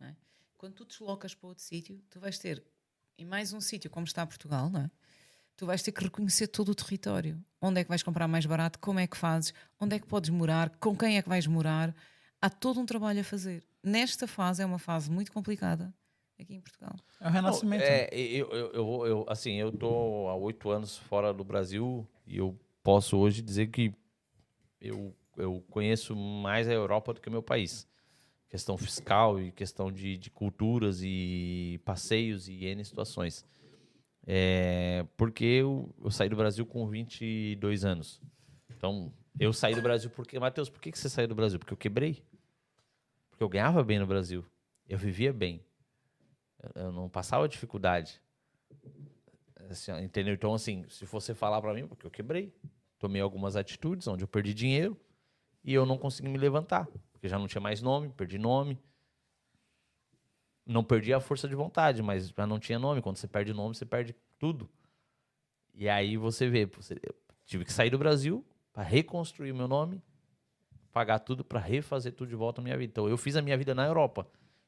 Não 0.00 0.08
é? 0.08 0.16
Quando 0.56 0.74
tu 0.74 0.84
deslocas 0.84 1.34
para 1.34 1.48
outro 1.48 1.62
sítio, 1.62 2.00
tu 2.10 2.18
vais 2.20 2.38
ter, 2.38 2.62
em 3.16 3.24
mais 3.24 3.52
um 3.52 3.60
sítio 3.60 3.90
como 3.90 4.04
está 4.06 4.26
Portugal, 4.26 4.68
não 4.70 4.80
é? 4.82 4.90
tu 5.56 5.66
vais 5.66 5.82
ter 5.82 5.90
que 5.90 6.04
reconhecer 6.04 6.46
todo 6.46 6.68
o 6.70 6.74
território. 6.74 7.44
Onde 7.60 7.80
é 7.80 7.84
que 7.84 7.88
vais 7.88 8.02
comprar 8.04 8.28
mais 8.28 8.46
barato, 8.46 8.78
como 8.78 9.00
é 9.00 9.08
que 9.08 9.16
fazes, 9.16 9.52
onde 9.80 9.96
é 9.96 9.98
que 9.98 10.06
podes 10.06 10.30
morar, 10.30 10.70
com 10.78 10.96
quem 10.96 11.18
é 11.18 11.22
que 11.22 11.28
vais 11.28 11.48
morar. 11.48 11.92
Há 12.40 12.48
todo 12.48 12.78
um 12.78 12.86
trabalho 12.86 13.20
a 13.20 13.24
fazer. 13.24 13.64
Nesta 13.82 14.28
fase, 14.28 14.62
é 14.62 14.66
uma 14.66 14.78
fase 14.78 15.10
muito 15.10 15.32
complicada 15.32 15.92
aqui 16.38 16.54
em 16.54 16.60
Portugal. 16.60 16.94
É 17.20 17.26
o 17.26 17.30
renascimento. 17.30 17.82
Não, 17.82 17.90
é, 17.90 18.08
eu, 18.12 18.48
eu, 18.50 18.72
eu, 18.72 19.06
eu- 19.06 19.26
assim, 19.28 19.54
eu 19.54 19.72
tô 19.72 20.28
há 20.28 20.36
oito 20.36 20.70
anos 20.70 20.96
fora 20.96 21.34
do 21.34 21.42
Brasil 21.42 22.06
e 22.24 22.36
eu 22.36 22.56
posso 22.84 23.16
hoje 23.16 23.42
dizer 23.42 23.66
que 23.66 23.92
eu, 24.80 25.12
eu 25.36 25.60
conheço 25.70 26.14
mais 26.14 26.68
a 26.68 26.72
Europa 26.72 27.12
do 27.14 27.20
que 27.20 27.28
o 27.28 27.32
meu 27.32 27.42
país. 27.42 27.84
Questão 28.48 28.76
fiscal 28.78 29.40
e 29.40 29.52
questão 29.52 29.92
de, 29.92 30.16
de 30.16 30.30
culturas 30.30 31.00
e 31.02 31.80
passeios 31.84 32.48
e 32.48 32.64
N 32.64 32.82
situações. 32.84 33.44
É, 34.26 35.06
porque 35.16 35.44
eu, 35.44 35.94
eu 36.02 36.10
saí 36.10 36.28
do 36.28 36.36
Brasil 36.36 36.64
com 36.64 36.86
22 36.86 37.84
anos. 37.84 38.20
Então, 38.70 39.12
eu 39.38 39.52
saí 39.52 39.74
do 39.74 39.82
Brasil 39.82 40.10
porque... 40.10 40.38
Matheus, 40.38 40.68
por 40.68 40.80
que, 40.80 40.90
que 40.90 40.98
você 40.98 41.08
saiu 41.08 41.28
do 41.28 41.34
Brasil? 41.34 41.58
Porque 41.58 41.72
eu 41.72 41.76
quebrei. 41.78 42.22
Porque 43.30 43.42
eu 43.42 43.48
ganhava 43.48 43.82
bem 43.84 43.98
no 43.98 44.06
Brasil. 44.06 44.44
Eu 44.88 44.98
vivia 44.98 45.32
bem. 45.32 45.64
Eu- 46.74 46.92
não 46.92 47.08
passava 47.08 47.48
dificuldade. 47.48 48.20
Assim, 49.70 49.92
entendeu? 50.00 50.34
Então, 50.34 50.54
assim, 50.54 50.84
se 50.88 51.04
você 51.04 51.34
falar 51.34 51.60
pra 51.60 51.74
mim, 51.74 51.86
porque 51.86 52.06
eu 52.06 52.10
quebrei. 52.10 52.52
Tomei 52.98 53.20
algumas 53.20 53.56
atitudes 53.56 54.08
onde 54.08 54.24
eu 54.24 54.28
perdi 54.28 54.52
dinheiro 54.54 54.98
e 55.62 55.72
eu 55.72 55.86
não 55.86 55.96
consegui 55.96 56.28
me 56.28 56.38
levantar. 56.38 56.88
Porque 57.18 57.28
já 57.28 57.36
não 57.36 57.48
tinha 57.48 57.60
mais 57.60 57.82
nome, 57.82 58.10
perdi 58.10 58.38
nome. 58.38 58.78
Não 60.64 60.84
perdi 60.84 61.12
a 61.12 61.18
força 61.18 61.48
de 61.48 61.54
vontade, 61.56 62.00
mas 62.00 62.28
já 62.28 62.46
não 62.46 62.60
tinha 62.60 62.78
nome. 62.78 63.02
Quando 63.02 63.16
você 63.16 63.26
perde 63.26 63.52
nome, 63.52 63.74
você 63.74 63.84
perde 63.84 64.14
tudo. 64.38 64.70
E 65.74 65.88
aí 65.88 66.16
você 66.16 66.48
vê, 66.48 66.64
você, 66.66 66.94
eu 67.02 67.12
tive 67.44 67.64
que 67.64 67.72
sair 67.72 67.90
do 67.90 67.98
Brasil 67.98 68.46
para 68.72 68.84
reconstruir 68.84 69.50
o 69.50 69.56
meu 69.56 69.66
nome, 69.66 70.00
pagar 70.92 71.18
tudo 71.18 71.42
para 71.44 71.58
refazer 71.58 72.12
tudo 72.12 72.28
de 72.28 72.36
volta 72.36 72.60
na 72.60 72.66
minha 72.66 72.78
vida. 72.78 72.92
Então 72.92 73.08
eu 73.08 73.16
fiz 73.16 73.34
a 73.34 73.42
minha 73.42 73.58
vida 73.58 73.74
na 73.74 73.84
Europa. 73.84 74.24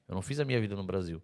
Eu 0.09 0.17
não 0.17 0.23
fiz 0.23 0.41
a 0.41 0.45
minha 0.45 0.61
vida 0.61 0.75
no 0.75 0.83
Brasil. 0.83 1.23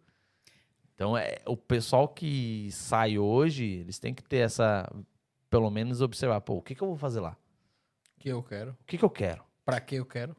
Então, 0.95 1.19
é, 1.19 1.43
o 1.45 1.57
pessoal 1.57 2.07
que 2.07 2.71
sai 2.71 3.19
hoje, 3.19 3.65
eles 3.65 3.99
têm 3.99 4.15
que 4.15 4.23
ter 4.23 4.39
essa. 4.39 4.89
Pelo 5.51 5.71
menos 5.71 6.01
observar, 6.01 6.41
pô, 6.41 6.55
o 6.55 6.63
que, 6.63 6.75
que 6.75 6.83
eu 6.83 6.89
vou 6.89 6.97
fazer 6.97 7.21
lá? 7.21 7.37
Que 8.19 8.29
eu 8.29 8.43
quero. 8.43 8.71
O 8.81 8.85
que, 8.85 8.97
que 8.97 9.05
eu 9.05 9.11
quero? 9.11 9.45
Pra 9.65 9.81
que 9.81 9.97
eu 9.97 10.07
quero? 10.07 10.37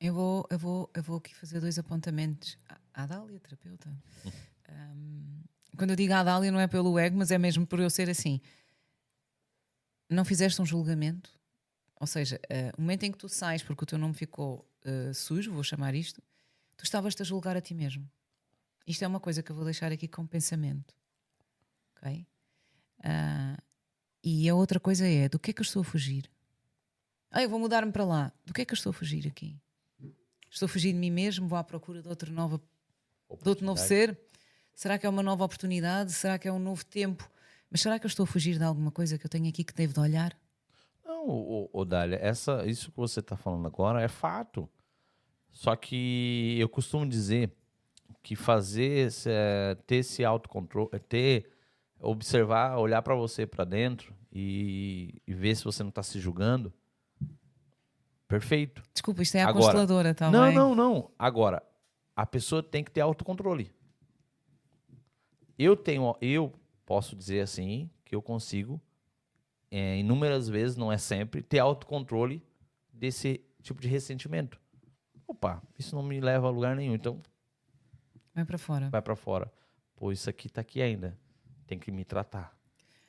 Eu 0.00 0.14
vou, 0.14 0.46
eu 0.50 0.58
vou, 0.58 0.90
eu 0.94 1.02
vou 1.02 1.16
aqui 1.18 1.34
fazer 1.34 1.60
dois 1.60 1.78
apontamentos. 1.78 2.56
A 2.94 3.06
Dália, 3.06 3.38
terapeuta. 3.40 3.90
Um, 4.70 5.40
quando 5.78 5.90
eu 5.90 5.96
digo 5.96 6.12
a 6.12 6.22
Dália, 6.22 6.52
não 6.52 6.60
é 6.60 6.66
pelo 6.66 6.98
ego, 6.98 7.16
mas 7.16 7.30
é 7.30 7.38
mesmo 7.38 7.66
por 7.66 7.80
eu 7.80 7.88
ser 7.88 8.10
assim. 8.10 8.38
Não 10.10 10.26
fizeste 10.26 10.60
um 10.60 10.66
julgamento, 10.66 11.30
ou 11.98 12.06
seja, 12.06 12.38
eh, 12.50 12.70
o 12.76 12.82
momento 12.82 13.04
em 13.04 13.10
que 13.10 13.16
tu 13.16 13.30
sais 13.30 13.62
porque 13.62 13.84
o 13.84 13.86
teu 13.86 13.96
nome 13.96 14.12
ficou 14.12 14.70
eh, 14.84 15.12
sujo, 15.14 15.52
vou 15.52 15.64
chamar 15.64 15.94
isto, 15.94 16.22
tu 16.76 16.84
estavas-te 16.84 17.22
a 17.22 17.24
julgar 17.24 17.56
a 17.56 17.62
ti 17.62 17.74
mesmo. 17.74 18.06
Isto 18.86 19.04
é 19.04 19.08
uma 19.08 19.20
coisa 19.20 19.42
que 19.42 19.50
eu 19.50 19.56
vou 19.56 19.64
deixar 19.64 19.90
aqui 19.90 20.06
como 20.06 20.28
pensamento. 20.28 20.94
Ok? 21.96 22.26
Ah, 23.02 23.56
e 24.22 24.48
a 24.48 24.54
outra 24.54 24.78
coisa 24.80 25.06
é: 25.06 25.28
do 25.28 25.38
que 25.38 25.50
é 25.50 25.54
que 25.54 25.60
eu 25.60 25.64
estou 25.64 25.82
a 25.82 25.84
fugir? 25.84 26.30
Ah, 27.30 27.42
eu 27.42 27.48
vou 27.48 27.58
mudar-me 27.58 27.92
para 27.92 28.04
lá. 28.04 28.32
Do 28.44 28.52
que 28.54 28.62
é 28.62 28.64
que 28.64 28.72
eu 28.72 28.76
estou 28.76 28.90
a 28.90 28.94
fugir 28.94 29.26
aqui? 29.26 29.60
Estou 30.50 30.66
a 30.66 30.68
fugir 30.68 30.92
de 30.92 30.98
mim 30.98 31.10
mesmo? 31.10 31.46
Vou 31.46 31.58
à 31.58 31.64
procura 31.64 32.02
de 32.02 32.08
outra 32.08 32.30
nova, 32.30 32.58
de 33.42 33.48
outro 33.48 33.64
novo 33.64 33.80
ser? 33.80 34.18
Será 34.74 34.98
que 34.98 35.06
é 35.06 35.08
uma 35.08 35.22
nova 35.22 35.44
oportunidade? 35.44 36.12
Será 36.12 36.38
que 36.38 36.46
é 36.46 36.52
um 36.52 36.58
novo 36.58 36.84
tempo? 36.84 37.28
Mas 37.70 37.80
será 37.80 37.98
que 37.98 38.06
eu 38.06 38.08
estou 38.08 38.24
a 38.24 38.26
fugir 38.26 38.56
de 38.58 38.64
alguma 38.64 38.90
coisa 38.90 39.18
que 39.18 39.26
eu 39.26 39.30
tenho 39.30 39.48
aqui 39.48 39.64
que 39.64 39.74
devo 39.74 39.92
de 39.92 40.00
olhar? 40.00 40.38
Não, 41.04 41.28
ô, 41.28 41.70
ô, 41.72 41.84
Dália, 41.84 42.18
essa, 42.22 42.64
isso 42.66 42.90
que 42.90 42.96
você 42.96 43.20
está 43.20 43.36
falando 43.36 43.66
agora 43.66 44.02
é 44.02 44.08
fato. 44.08 44.68
Só 45.50 45.74
que 45.74 46.56
eu 46.58 46.68
costumo 46.68 47.06
dizer 47.06 47.52
que 48.22 48.36
fazer, 48.36 49.08
esse, 49.08 49.30
eh, 49.30 49.76
ter 49.86 49.96
esse 49.96 50.24
autocontrole, 50.24 50.90
eh, 50.92 50.98
ter, 50.98 51.50
observar, 51.98 52.78
olhar 52.78 53.02
para 53.02 53.14
você 53.14 53.46
para 53.46 53.64
dentro 53.64 54.14
e, 54.32 55.20
e 55.26 55.34
ver 55.34 55.56
se 55.56 55.64
você 55.64 55.82
não 55.82 55.90
está 55.90 56.02
se 56.02 56.20
julgando, 56.20 56.72
perfeito. 58.28 58.82
Desculpa, 58.92 59.22
isto 59.22 59.36
é 59.36 59.42
a 59.42 59.48
Agora- 59.48 59.64
consteladora, 59.64 60.14
tá 60.14 60.30
não, 60.30 60.52
não, 60.52 60.74
não. 60.74 61.10
Agora, 61.18 61.62
a 62.14 62.24
pessoa 62.26 62.62
tem 62.62 62.84
que 62.84 62.90
ter 62.90 63.00
autocontrole. 63.00 63.72
Eu 65.58 65.76
tenho, 65.76 66.14
eu 66.20 66.52
posso 66.86 67.16
dizer 67.16 67.40
assim 67.40 67.90
que 68.04 68.14
eu 68.14 68.22
consigo, 68.22 68.80
é, 69.70 69.98
inúmeras 69.98 70.48
vezes, 70.48 70.76
não 70.76 70.90
é 70.92 70.98
sempre, 70.98 71.42
ter 71.42 71.58
autocontrole 71.58 72.42
desse 72.92 73.40
tipo 73.62 73.80
de 73.80 73.88
ressentimento. 73.88 74.60
Opa, 75.26 75.62
isso 75.78 75.94
não 75.96 76.02
me 76.02 76.20
leva 76.20 76.46
a 76.46 76.50
lugar 76.50 76.74
nenhum, 76.76 76.94
então 76.94 77.20
Vai 78.34 78.44
para 78.44 78.56
fora. 78.58 78.88
vai 78.88 79.02
pra 79.02 79.16
fora. 79.16 79.52
Pô, 79.96 80.12
isso 80.12 80.30
aqui 80.30 80.48
tá 80.48 80.60
aqui 80.60 80.80
ainda. 80.80 81.18
Tem 81.66 81.78
que 81.78 81.90
me 81.90 82.04
tratar. 82.04 82.56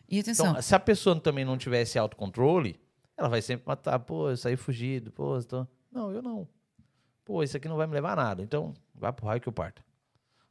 E 0.10 0.20
atenção, 0.20 0.50
Então, 0.50 0.62
se 0.62 0.74
a 0.76 0.80
pessoa 0.80 1.18
também 1.20 1.46
não 1.46 1.56
tivesse 1.58 1.98
autocontrole, 2.00 2.80
ela 3.20 3.30
vai 3.30 3.42
sempre 3.42 3.68
matar. 3.68 4.00
Pô, 4.00 4.30
eu 4.30 4.38
saí 4.38 4.56
fugido. 4.56 5.12
Pô, 5.12 5.42
tô... 5.44 5.68
não, 5.92 6.12
eu 6.12 6.22
não. 6.22 6.48
Pô, 7.26 7.44
isso 7.44 7.58
aqui 7.58 7.68
não 7.68 7.76
vai 7.76 7.86
me 7.86 7.94
levar 7.94 8.14
a 8.14 8.16
nada. 8.16 8.42
Então, 8.42 8.74
vai 8.96 9.12
pro 9.12 9.26
raio 9.26 9.42
que 9.42 9.48
eu 9.48 9.54
parto. 9.54 9.84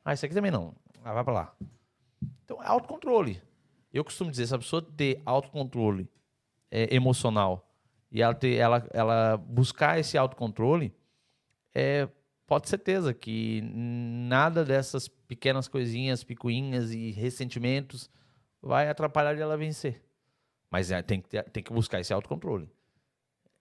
Ah, 0.05 0.13
isso 0.13 0.25
aqui 0.25 0.35
também 0.35 0.51
não. 0.51 0.75
Ah, 1.03 1.13
vai 1.13 1.25
pra 1.25 1.33
lá. 1.33 1.57
Então, 2.45 2.63
é 2.63 2.67
autocontrole. 2.67 3.43
Eu 3.93 4.05
costumo 4.05 4.31
dizer, 4.31 4.47
se 4.47 4.55
a 4.55 4.59
pessoa 4.59 4.83
ter 4.83 5.23
autocontrole 5.25 6.09
é, 6.71 6.95
emocional 6.95 7.67
e 8.13 8.21
ela, 8.23 8.35
ter, 8.35 8.55
ela, 8.57 8.87
ela 8.93 9.37
buscar 9.39 9.99
esse 9.99 10.19
autocontrole, 10.19 10.95
é, 11.75 12.07
pode 12.47 12.69
certeza 12.69 13.15
que 13.15 13.63
nada 13.63 14.63
dessas 14.65 15.09
pequenas 15.09 15.69
coisinhas, 15.69 16.23
picuinhas 16.23 16.93
e 16.93 17.11
ressentimentos 17.13 18.11
vai 18.61 18.89
atrapalhar 18.89 19.39
ela 19.39 19.57
vencer. 19.57 20.03
Mas 20.71 20.91
é, 20.91 21.03
tem, 21.03 21.21
que 21.21 21.43
tem 21.45 21.63
que 21.63 21.73
buscar 21.73 22.01
esse 22.01 22.13
autocontrole. 22.13 22.69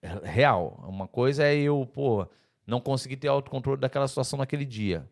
É 0.02 0.08
real. 0.28 0.84
Uma 0.86 1.08
coisa 1.08 1.44
é 1.44 1.56
eu, 1.56 1.86
pô, 1.86 2.28
não 2.66 2.80
conseguir 2.80 3.16
ter 3.16 3.28
autocontrole 3.28 3.80
daquela 3.80 4.06
situação 4.06 4.38
naquele 4.38 4.64
dia. 4.64 5.08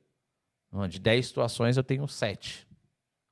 De 0.89 1.01
10 1.01 1.27
situações 1.27 1.77
eu 1.77 1.85
tenho 1.85 2.07
7. 2.07 2.67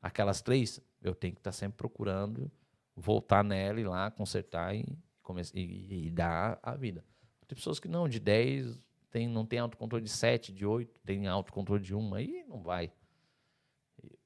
Aquelas 0.01 0.41
três, 0.41 0.81
eu 1.03 1.15
tenho 1.15 1.35
que 1.35 1.41
estar 1.41 1.53
sempre 1.53 1.77
procurando 1.77 2.51
voltar 2.97 3.43
nela 3.43 3.81
e 3.81 3.85
lá, 3.85 4.11
consertar 4.11 4.75
e, 4.75 4.87
e, 5.55 6.07
e 6.07 6.11
dar 6.11 6.59
a 6.63 6.75
vida. 6.75 7.05
Tem 7.47 7.57
pessoas 7.57 7.81
que 7.81 7.89
não, 7.89 8.09
de 8.09 8.21
10 8.21 8.79
tem, 9.11 9.29
não 9.29 9.45
tem 9.45 9.59
autocontrole 9.59 10.05
de 10.05 10.11
7, 10.11 10.53
de 10.53 10.65
8, 10.67 11.01
tem 11.05 11.27
autocontrole 11.27 11.83
de 11.83 11.95
1, 11.95 12.15
aí 12.15 12.45
não 12.49 12.63
vai. 12.63 12.93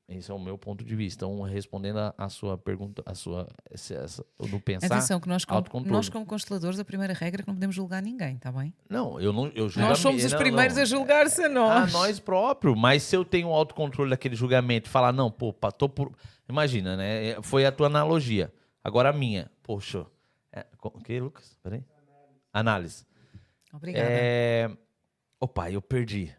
Esse 0.08 0.30
é 0.30 0.34
o 0.34 0.38
meu 0.38 0.56
ponto 0.56 0.82
de 0.82 0.96
vista. 0.96 1.26
Então, 1.26 1.42
respondendo 1.42 1.98
a, 1.98 2.14
a 2.16 2.30
sua 2.30 2.56
pergunta, 2.56 3.02
a 3.04 3.14
sua, 3.14 3.46
essa, 3.70 3.94
essa, 3.94 4.26
do 4.38 4.58
pensar. 4.58 4.86
Atenção, 4.86 5.20
que 5.20 5.28
nós 5.28 5.44
como, 5.44 5.84
nós, 5.84 6.08
como 6.08 6.24
consteladores, 6.24 6.80
a 6.80 6.84
primeira 6.84 7.12
regra 7.12 7.42
é 7.42 7.42
que 7.42 7.48
não 7.48 7.54
podemos 7.54 7.76
julgar 7.76 8.00
ninguém, 8.00 8.36
está 8.36 8.50
bem? 8.50 8.72
Não, 8.88 9.20
eu 9.20 9.34
não. 9.34 9.48
Eu 9.48 9.70
Nós 9.76 9.98
somos 9.98 10.24
os 10.24 10.32
primeiros 10.32 10.76
não. 10.76 10.82
a 10.82 10.86
julgar-se 10.86 11.42
a 11.42 11.46
a 11.46 11.48
nós. 11.50 11.92
nós 11.92 12.18
próprio. 12.18 12.74
Mas 12.74 13.02
se 13.02 13.14
eu 13.14 13.22
tenho 13.22 13.48
o 13.48 13.52
autocontrole 13.52 14.08
daquele 14.08 14.34
julgamento 14.34 14.88
e 14.88 14.90
falar, 14.90 15.12
não, 15.12 15.30
pô, 15.30 15.52
tô 15.52 15.90
por. 15.90 16.10
Imagina, 16.48 16.96
né? 16.96 17.42
Foi 17.42 17.66
a 17.66 17.70
tua 17.70 17.88
analogia. 17.88 18.50
Agora 18.82 19.10
a 19.10 19.12
minha. 19.12 19.50
Poxa. 19.62 20.06
É, 20.50 20.64
o 20.82 21.00
que, 21.02 21.20
Lucas? 21.20 21.58
Peraí. 21.62 21.84
Análise. 22.50 23.04
Obrigada. 23.74 24.08
É... 24.10 24.70
Opa, 25.38 25.70
eu 25.70 25.82
perdi. 25.82 26.34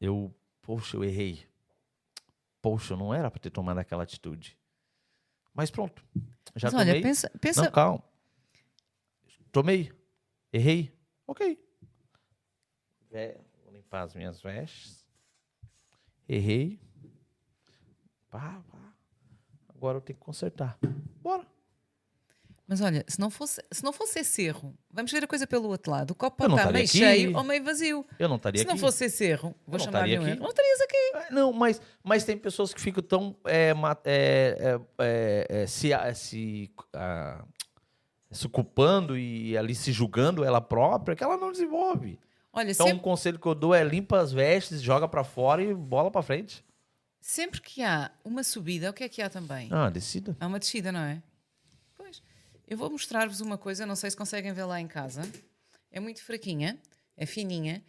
Eu. 0.00 0.34
Poxa, 0.60 0.96
eu 0.96 1.04
errei. 1.04 1.51
Poxa, 2.62 2.96
não 2.96 3.12
era 3.12 3.30
pra 3.30 3.40
ter 3.40 3.50
tomado 3.50 3.78
aquela 3.78 4.04
atitude. 4.04 4.56
Mas 5.52 5.70
pronto. 5.70 6.02
Já 6.56 6.68
Mas 6.68 6.74
olha, 6.74 6.86
tomei. 6.86 7.02
pensa, 7.02 7.30
pensa 7.40 7.62
Não, 7.64 7.70
calma. 7.72 8.02
Tomei. 9.50 9.92
Errei. 10.52 10.96
Ok. 11.26 11.58
Vé- 13.10 13.38
Vou 13.64 13.72
limpar 13.72 14.02
as 14.02 14.14
minhas 14.14 14.40
vestes. 14.40 15.04
Errei. 16.28 16.80
Pá, 18.30 18.62
pá. 18.70 18.94
Agora 19.68 19.98
eu 19.98 20.00
tenho 20.00 20.18
que 20.18 20.24
consertar. 20.24 20.78
Bora. 21.20 21.46
Mas 22.66 22.80
olha, 22.80 23.04
se 23.08 23.18
não, 23.20 23.28
fosse, 23.28 23.60
se 23.70 23.82
não 23.84 23.92
fosse 23.92 24.20
esse 24.20 24.42
erro, 24.42 24.74
vamos 24.90 25.10
ver 25.10 25.24
a 25.24 25.26
coisa 25.26 25.46
pelo 25.46 25.68
outro 25.68 25.90
lado. 25.92 26.12
O 26.12 26.14
copo 26.14 26.36
pode 26.38 26.54
estar 26.54 26.72
meio 26.72 26.84
aqui. 26.84 26.96
cheio 26.98 27.36
ou 27.36 27.42
meio 27.44 27.62
vazio. 27.62 28.06
Eu 28.18 28.28
não 28.28 28.36
estaria 28.36 28.60
Se 28.60 28.64
não 28.66 28.72
aqui. 28.74 28.80
fosse 28.80 29.04
esse 29.06 29.24
erro, 29.24 29.54
vou 29.66 29.78
um 29.80 29.96
aqui. 29.96 30.12
erro. 30.12 30.24
Não 30.40 30.48
estarias 30.48 30.80
aqui. 30.80 30.96
É, 31.14 31.32
Não, 31.34 31.52
mas, 31.52 31.80
mas 32.02 32.24
tem 32.24 32.38
pessoas 32.38 32.72
que 32.72 32.80
ficam 32.80 33.02
tão 33.02 33.36
é, 33.44 33.74
é, 34.04 34.56
é, 34.58 34.80
é, 34.98 35.46
é, 35.62 35.66
se, 35.66 35.92
a- 35.92 36.14
se, 36.14 36.70
ah, 36.94 37.44
se 38.30 38.48
culpando 38.48 39.18
e 39.18 39.58
ali 39.58 39.74
se 39.74 39.92
julgando 39.92 40.44
ela 40.44 40.60
própria 40.60 41.14
que 41.16 41.22
ela 41.24 41.36
não 41.36 41.50
desenvolve. 41.52 42.18
Olha, 42.52 42.70
Então, 42.70 42.86
um 42.86 42.90
sempre, 42.90 43.02
conselho 43.02 43.38
que 43.38 43.46
eu 43.46 43.54
dou 43.54 43.74
é 43.74 43.82
limpa 43.82 44.20
as 44.20 44.32
vestes, 44.32 44.80
joga 44.80 45.08
pra 45.08 45.24
fora 45.24 45.62
e 45.62 45.74
bola 45.74 46.10
pra 46.10 46.22
frente. 46.22 46.64
sempre 47.20 47.60
que 47.60 47.82
há 47.82 48.10
uma 48.24 48.42
subida, 48.44 48.88
o 48.90 48.92
que 48.92 49.04
é 49.04 49.08
que 49.08 49.20
há 49.20 49.28
também? 49.28 49.68
Ah, 49.70 49.90
decida. 49.90 50.36
Há 50.40 50.46
uma 50.46 50.58
descida, 50.58 50.92
não 50.92 51.00
é? 51.00 51.22
Eu 52.72 52.78
vou 52.78 52.88
mostrar-vos 52.88 53.42
uma 53.42 53.58
coisa, 53.58 53.84
não 53.84 53.94
sei 53.94 54.10
se 54.10 54.16
conseguem 54.16 54.50
ver 54.50 54.64
lá 54.64 54.80
em 54.80 54.88
casa. 54.88 55.20
É 55.90 56.00
muito 56.00 56.24
fraquinha, 56.24 56.80
é 57.14 57.26
fininha. 57.26 57.84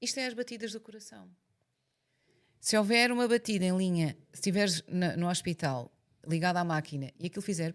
Isto 0.00 0.20
é 0.20 0.28
as 0.28 0.32
batidas 0.32 0.70
do 0.70 0.78
coração. 0.78 1.28
Se 2.60 2.78
houver 2.78 3.10
uma 3.10 3.26
batida 3.26 3.64
em 3.64 3.76
linha, 3.76 4.16
se 4.32 4.36
estiveres 4.36 4.84
no 5.16 5.28
hospital 5.28 5.90
ligado 6.24 6.58
à 6.58 6.62
máquina 6.62 7.12
e 7.18 7.26
aquilo 7.26 7.42
fizer 7.42 7.74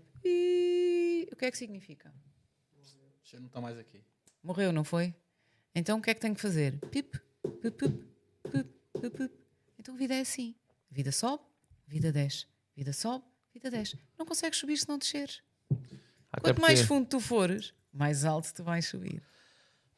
o 1.33 1.35
que 1.35 1.43
é 1.43 1.51
que 1.51 1.57
significa? 1.57 2.13
Você 3.21 3.37
não 3.37 3.47
está 3.47 3.59
mais 3.59 3.77
aqui. 3.77 4.01
Morreu, 4.41 4.71
não 4.71 4.85
foi? 4.85 5.13
Então 5.75 5.99
o 5.99 6.01
que 6.01 6.11
é 6.11 6.13
que 6.13 6.21
tem 6.21 6.33
que 6.33 6.39
fazer? 6.39 6.79
Pip, 6.89 7.19
pip, 7.61 7.77
pip, 7.77 8.69
pip, 9.01 9.17
pip. 9.17 9.33
Então 9.77 9.95
a 9.95 9.97
vida 9.97 10.15
é 10.15 10.21
assim. 10.21 10.55
A 10.89 10.95
vida 10.95 11.11
sobe, 11.11 11.43
vida 11.85 12.09
desce. 12.09 12.45
Vida 12.73 12.93
sobe, 12.93 13.25
vida 13.53 13.69
desce. 13.69 13.99
Não 14.17 14.25
consegues 14.25 14.57
subir 14.59 14.77
se 14.77 14.87
não 14.87 14.97
desceres. 14.97 15.43
Até 16.33 16.49
Quanto 16.49 16.61
mais 16.61 16.81
fundo 16.81 17.05
tu 17.07 17.19
fores, 17.19 17.73
mais 17.93 18.25
alto 18.25 18.51
tu 18.53 18.63
vais 18.63 18.83
subir. 18.85 19.21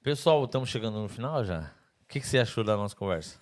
Pessoal, 0.04 0.44
estamos 0.44 0.70
chegando 0.70 1.00
no 1.02 1.08
final 1.08 1.44
já. 1.46 1.72
O 2.04 2.08
que, 2.08 2.20
que 2.20 2.28
você 2.28 2.38
achou 2.40 2.64
da 2.64 2.76
nossa 2.76 2.96
conversa? 2.96 3.40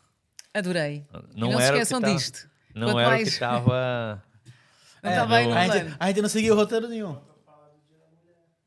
Adorei. 0.53 1.05
Não, 1.35 1.49
não 1.49 1.57
se 1.57 1.63
era 1.63 1.77
esqueçam 1.77 1.97
o 1.97 2.01
que 2.01 2.07
tá- 2.07 2.13
disto. 2.15 2.49
Não 2.75 2.87
Quanto 2.87 2.99
era 2.99 3.07
o 3.07 3.11
mais- 3.11 3.33
que 3.33 3.39
tava 3.39 4.23
Não 5.03 5.09
estava 5.09 5.35
aí 5.35 5.47
no 5.47 5.53
a, 5.53 5.67
gente, 5.67 5.95
a 5.99 6.07
gente 6.07 6.21
não 6.21 6.29
seguiu 6.29 6.55
roteiro 6.55 6.87
nenhum. 6.87 7.19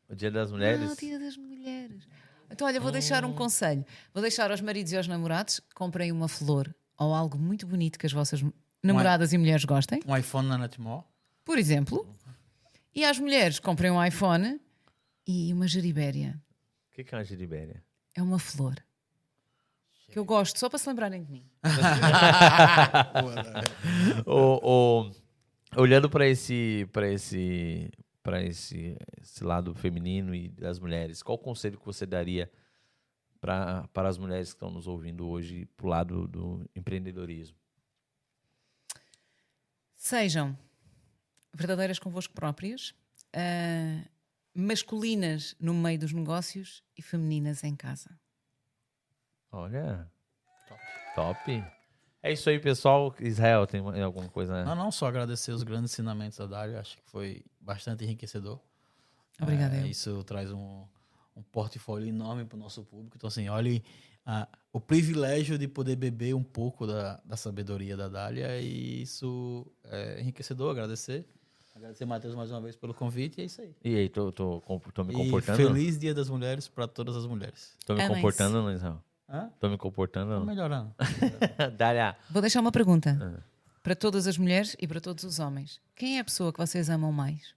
o 0.09 0.15
Dia 0.15 0.31
das 0.31 0.51
Mulheres. 0.51 0.91
Ah, 0.91 0.93
o 0.93 0.97
dia 0.97 1.19
das 1.19 1.37
mulheres. 1.37 2.09
Então, 2.51 2.67
olha, 2.67 2.81
vou 2.81 2.93
deixar 2.93 3.25
um 3.25 3.33
conselho. 3.33 3.85
Vou 4.13 4.21
deixar 4.23 4.51
aos 4.51 4.61
maridos 4.61 4.93
e 4.93 4.97
aos 4.97 5.09
namorados 5.09 5.61
comprem 5.75 6.13
uma 6.13 6.29
flor 6.29 6.73
ou 6.99 7.15
algo 7.15 7.39
muito 7.39 7.67
bonito 7.67 7.99
que 7.99 8.07
as 8.07 8.13
vossas 8.13 8.45
namoradas 8.83 9.33
e 9.33 9.39
mulheres 9.39 9.65
gostem. 9.65 10.01
Um 10.07 10.17
iPhone 10.17 10.47
na 10.49 10.59
Netmall. 10.59 11.05
por 11.45 11.59
exemplo. 11.59 12.07
E 12.97 13.05
às 13.05 13.19
mulheres, 13.19 13.61
comprem 13.61 13.91
um 13.91 14.03
iPhone 14.03 14.59
e 15.27 15.53
uma 15.53 15.69
geribéria. 15.69 16.41
O 16.91 16.95
que, 16.95 17.05
que 17.05 17.15
é 17.15 17.19
uma 17.19 17.25
giribéria? 17.25 17.85
É 18.15 18.23
uma 18.23 18.39
flor. 18.39 18.75
Que 20.11 20.19
eu 20.19 20.25
gosto, 20.25 20.59
só 20.59 20.71
para 20.71 20.79
se 20.79 20.89
lembrarem 20.89 21.23
de 21.23 21.31
mim. 21.31 21.45
o, 24.25 25.05
o- 25.07 25.11
olhando 25.77 26.09
para 26.09 26.27
esse, 26.27 26.89
para 26.91 27.11
esse, 27.11 27.91
para 28.23 28.43
esse, 28.43 28.97
esse 29.21 29.45
lado 29.45 29.75
feminino 29.75 30.35
e 30.35 30.49
das 30.49 30.79
mulheres, 30.79 31.23
qual 31.23 31.37
o 31.37 31.41
conselho 31.41 31.79
que 31.79 31.85
você 31.85 32.07
daria 32.07 32.51
pra, 33.41 33.87
para 33.93 34.09
as 34.09 34.17
mulheres 34.17 34.49
que 34.51 34.55
estão 34.57 34.71
nos 34.71 34.87
ouvindo 34.87 35.29
hoje 35.29 35.67
pro 35.77 35.89
lado 35.89 36.27
do 36.29 36.65
empreendedorismo? 36.75 37.59
Sejam 39.97 40.57
verdadeiras 41.57 41.99
convosco 41.99 42.35
próprias, 42.35 42.95
ah, 43.33 44.05
masculinas 44.55 45.57
no 45.59 45.75
meio 45.75 45.99
dos 45.99 46.13
negócios 46.13 46.83
e 46.97 47.03
femininas 47.03 47.65
em 47.65 47.75
casa. 47.75 48.11
Olha, 49.51 50.11
top. 51.15 51.65
É 52.23 52.33
isso 52.33 52.51
aí, 52.51 52.59
pessoal. 52.59 53.15
Israel, 53.21 53.67
tem 53.67 53.81
alguma 54.03 54.29
coisa? 54.29 54.65
Não, 54.65 54.75
não, 54.75 54.91
só 54.91 55.07
agradecer 55.07 55.53
os 55.53 55.63
grandes 55.63 55.93
ensinamentos 55.93 56.39
da 56.39 56.47
Dário. 56.47 56.79
Acho 56.79 56.97
que 56.97 57.03
foi 57.05 57.45
bastante 57.61 58.05
enriquecedor. 58.05 58.61
Obrigada. 59.41 59.77
É, 59.77 59.83
eu. 59.83 59.87
isso 59.87 60.25
traz 60.25 60.51
um, 60.51 60.85
um 61.37 61.43
portfólio 61.43 62.09
enorme 62.09 62.45
para 62.45 62.57
o 62.57 62.59
nosso 62.59 62.85
público. 62.85 63.17
Então, 63.17 63.29
assim, 63.29 63.49
olhe 63.49 63.85
ah, 64.25 64.49
o 64.73 64.81
privilégio 64.81 65.57
de 65.57 65.69
poder 65.69 65.97
beber 65.97 66.35
um 66.35 66.43
pouco 66.43 66.87
da, 66.87 67.21
da 67.25 67.37
sabedoria 67.37 67.97
da 67.97 68.09
Dália 68.09 68.61
e 68.61 69.03
isso 69.03 69.65
é 69.85 70.21
enriquecedor. 70.21 70.71
Agradecer. 70.71 71.25
Agradecer, 71.77 72.07
Matheus, 72.07 72.35
mais 72.35 72.51
uma 72.51 72.61
vez 72.63 72.75
pelo 72.75 72.95
convite 72.95 73.39
e 73.39 73.43
é 73.43 73.45
isso 73.45 73.61
aí. 73.61 73.75
E 73.85 73.97
aí, 73.97 74.09
tô, 74.09 74.33
tô, 74.33 74.63
tô 74.95 75.05
me 75.05 75.13
E 75.13 75.17
comportando? 75.17 75.59
feliz 75.59 75.99
Dia 75.99 76.15
das 76.15 76.31
Mulheres 76.31 76.69
para 76.69 76.89
todas 76.89 77.15
as 77.15 77.27
mulheres. 77.27 77.77
Tô 77.85 77.93
me 77.95 78.01
Amém-se. 78.01 78.15
comportando, 78.23 78.63
não, 78.63 78.73
Israel? 78.73 79.03
Hã? 79.29 79.51
Tô 79.61 79.69
me 79.69 79.77
comportando, 79.77 80.39
Tô 80.41 80.47
melhorando. 80.47 80.95
Dália, 81.77 82.17
Vou 82.31 82.41
deixar 82.41 82.61
uma 82.61 82.73
pergunta 82.73 83.19
Ah. 83.21 83.43
para 83.83 83.95
todas 83.95 84.27
as 84.27 84.39
mulheres 84.39 84.75
e 84.81 84.89
para 84.89 85.03
todos 85.03 85.23
os 85.25 85.39
homens. 85.39 85.79
Quem 85.95 86.17
é 86.17 86.21
a 86.21 86.25
pessoa 86.25 86.51
que 86.51 86.59
vocês 86.59 86.89
amam 86.89 87.13
mais? 87.13 87.55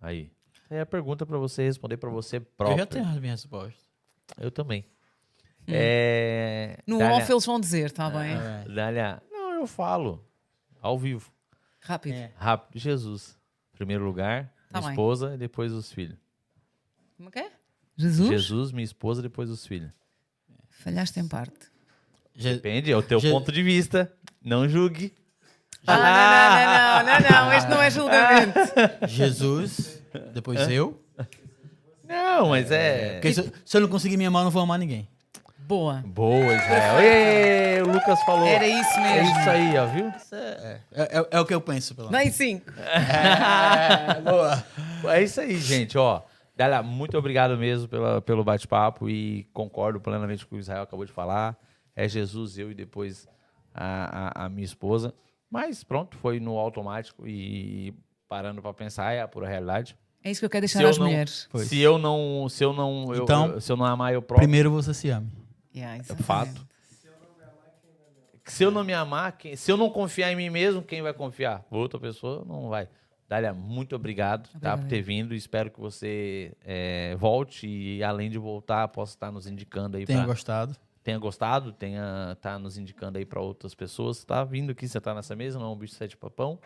aí. 0.00 0.30
É 0.68 0.80
a 0.80 0.86
pergunta 0.86 1.24
para 1.24 1.38
você 1.38 1.62
responder 1.62 1.96
para 1.98 2.10
você 2.10 2.38
Eu 2.38 2.40
próprio. 2.56 2.78
já 2.78 2.86
tenho 2.86 3.06
as 3.06 3.18
minhas 3.18 3.42
respostas. 3.42 3.80
Eu 4.38 4.50
também. 4.50 4.84
É... 5.68 6.78
No 6.86 6.98
Dália, 6.98 7.16
off 7.16 7.30
eles 7.32 7.46
vão 7.46 7.60
dizer, 7.60 7.86
está 7.86 8.10
bem? 8.10 8.32
É. 8.34 8.64
Dália, 8.68 9.22
não, 9.30 9.54
eu 9.54 9.66
falo. 9.66 10.22
Ao 10.84 10.98
vivo. 10.98 11.32
Rápido. 11.80 12.12
É. 12.14 12.30
Rápido. 12.36 12.78
Jesus. 12.78 13.38
Primeiro 13.72 14.04
lugar, 14.04 14.52
Tá 14.70 14.78
minha 14.80 14.82
bem. 14.82 14.90
esposa 14.90 15.34
e 15.34 15.38
depois 15.38 15.72
os 15.72 15.90
filhos. 15.90 16.18
Como 17.16 17.30
é 17.30 17.32
que 17.32 17.38
é? 17.38 17.50
Jesus? 17.96 18.28
Jesus, 18.28 18.70
minha 18.72 18.84
esposa, 18.84 19.22
depois 19.22 19.48
os 19.48 19.66
filhos. 19.66 19.90
Falhaste 20.68 21.18
em 21.18 21.26
parte. 21.26 21.70
Je- 22.34 22.52
Depende, 22.54 22.92
é 22.92 22.96
o 22.96 23.02
teu 23.02 23.18
Je- 23.18 23.30
ponto 23.30 23.50
de 23.50 23.62
vista. 23.62 24.12
Não 24.42 24.68
julgue. 24.68 25.14
Ah, 25.86 25.96
não, 25.96 26.02
não, 26.04 27.12
não, 27.14 27.20
não, 27.30 27.30
não, 27.30 27.46
não, 27.46 27.52
este 27.56 27.70
não 27.70 27.82
é 27.82 27.90
julgamento. 27.90 28.58
Jesus, 29.08 30.02
depois 30.34 30.68
eu. 30.70 31.02
Não, 32.06 32.50
mas 32.50 32.70
é. 32.70 33.20
Porque 33.20 33.32
se, 33.32 33.76
eu 33.76 33.80
não 33.80 33.88
conseguir 33.88 34.16
me 34.18 34.26
amar, 34.26 34.40
eu 34.40 34.44
não 34.44 34.50
vou 34.50 34.62
amar 34.62 34.78
ninguém. 34.78 35.08
Boa. 35.66 36.02
Boa, 36.06 36.54
Israel. 36.54 37.00
Ê, 37.00 37.82
o 37.82 37.86
Lucas 37.92 38.20
falou. 38.24 38.46
Era 38.46 38.66
isso 38.66 38.98
É 38.98 39.14
mesmo. 39.22 39.40
isso 39.40 39.50
aí, 39.50 39.76
ó, 39.78 39.86
viu? 39.86 40.12
É, 40.32 40.80
é, 40.92 41.26
é 41.30 41.40
o 41.40 41.46
que 41.46 41.54
eu 41.54 41.60
penso, 41.60 41.94
pelo 41.94 42.10
menos. 42.10 42.24
Nem 42.24 42.32
cinco. 42.32 42.70
É, 42.78 44.20
boa. 44.22 44.64
É 45.14 45.22
isso 45.22 45.40
aí, 45.40 45.56
gente, 45.58 45.96
ó. 45.96 46.22
Dália, 46.56 46.82
muito 46.82 47.16
obrigado 47.18 47.56
mesmo 47.56 47.88
pela, 47.88 48.20
pelo 48.20 48.44
bate-papo 48.44 49.08
e 49.08 49.44
concordo 49.52 50.00
plenamente 50.00 50.44
com 50.44 50.48
o 50.48 50.50
que 50.50 50.56
o 50.56 50.60
Israel 50.60 50.82
acabou 50.82 51.04
de 51.04 51.12
falar. 51.12 51.56
É 51.96 52.06
Jesus, 52.08 52.58
eu 52.58 52.70
e 52.70 52.74
depois 52.74 53.26
a, 53.74 54.42
a, 54.42 54.44
a 54.44 54.48
minha 54.48 54.64
esposa. 54.64 55.14
Mas 55.50 55.82
pronto, 55.82 56.16
foi 56.18 56.38
no 56.40 56.58
automático 56.58 57.26
e 57.26 57.94
parando 58.28 58.60
pra 58.60 58.72
pensar, 58.74 59.12
é 59.12 59.20
a 59.22 59.28
pura 59.28 59.48
realidade. 59.48 59.96
É 60.22 60.30
isso 60.30 60.40
que 60.40 60.46
eu 60.46 60.50
quero 60.50 60.62
deixar 60.66 60.92
Se 60.92 60.98
não- 61.00 61.06
mulheres. 61.06 61.48
Pois. 61.50 61.68
Se 61.68 61.78
eu 61.80 61.98
não, 61.98 62.48
se 62.48 62.62
eu 62.64 62.72
não, 62.72 63.12
eu- 63.14 63.22
Então, 63.24 63.46
eu- 63.52 63.60
se 63.60 63.70
eu 63.72 63.76
não 63.76 63.84
amar 63.86 64.12
eu 64.12 64.22
próprio, 64.22 64.46
Primeiro 64.46 64.70
você 64.70 64.92
se 64.94 65.08
ame. 65.10 65.30
Yeah, 65.74 65.96
é 65.98 66.02
fato. 66.22 66.66
Se 68.46 68.62
eu 68.62 68.70
não 68.70 68.84
me 68.84 68.92
amar, 68.92 69.32
quem- 69.38 69.56
se 69.56 69.70
eu 69.72 69.76
não 69.76 69.88
confiar 69.90 70.30
em 70.30 70.36
mim 70.36 70.50
mesmo, 70.50 70.82
quem 70.82 71.00
vai 71.00 71.14
confiar? 71.14 71.64
Outra 71.70 71.98
pessoa 71.98 72.44
não 72.44 72.68
vai. 72.68 72.88
Dália, 73.26 73.54
muito 73.54 73.96
obrigado 73.96 74.42
tá, 74.44 74.50
Obrigada. 74.56 74.82
por 74.82 74.88
ter 74.88 75.00
vindo. 75.00 75.34
Espero 75.34 75.70
que 75.70 75.80
você 75.80 76.54
é, 76.62 77.16
volte 77.16 77.66
e, 77.66 78.04
além 78.04 78.30
de 78.30 78.36
voltar, 78.38 78.86
possa 78.88 79.14
estar 79.14 79.32
nos 79.32 79.46
indicando 79.46 79.96
aí 79.96 80.04
Tenho 80.04 80.18
para 80.18 80.26
gostado. 80.28 80.76
tenha 81.02 81.18
gostado, 81.18 81.72
tenha 81.72 82.36
tá 82.42 82.58
nos 82.58 82.76
indicando 82.76 83.16
aí 83.16 83.24
para 83.24 83.40
outras 83.40 83.74
pessoas. 83.74 84.22
Tá 84.24 84.44
vindo 84.44 84.72
aqui, 84.72 84.86
você 84.86 85.00
tá 85.00 85.14
nessa 85.14 85.34
mesa, 85.34 85.58
não 85.58 85.66
é 85.66 85.70
um 85.70 85.76
bicho 85.76 85.94
sete 85.94 86.14
papão. 86.16 86.58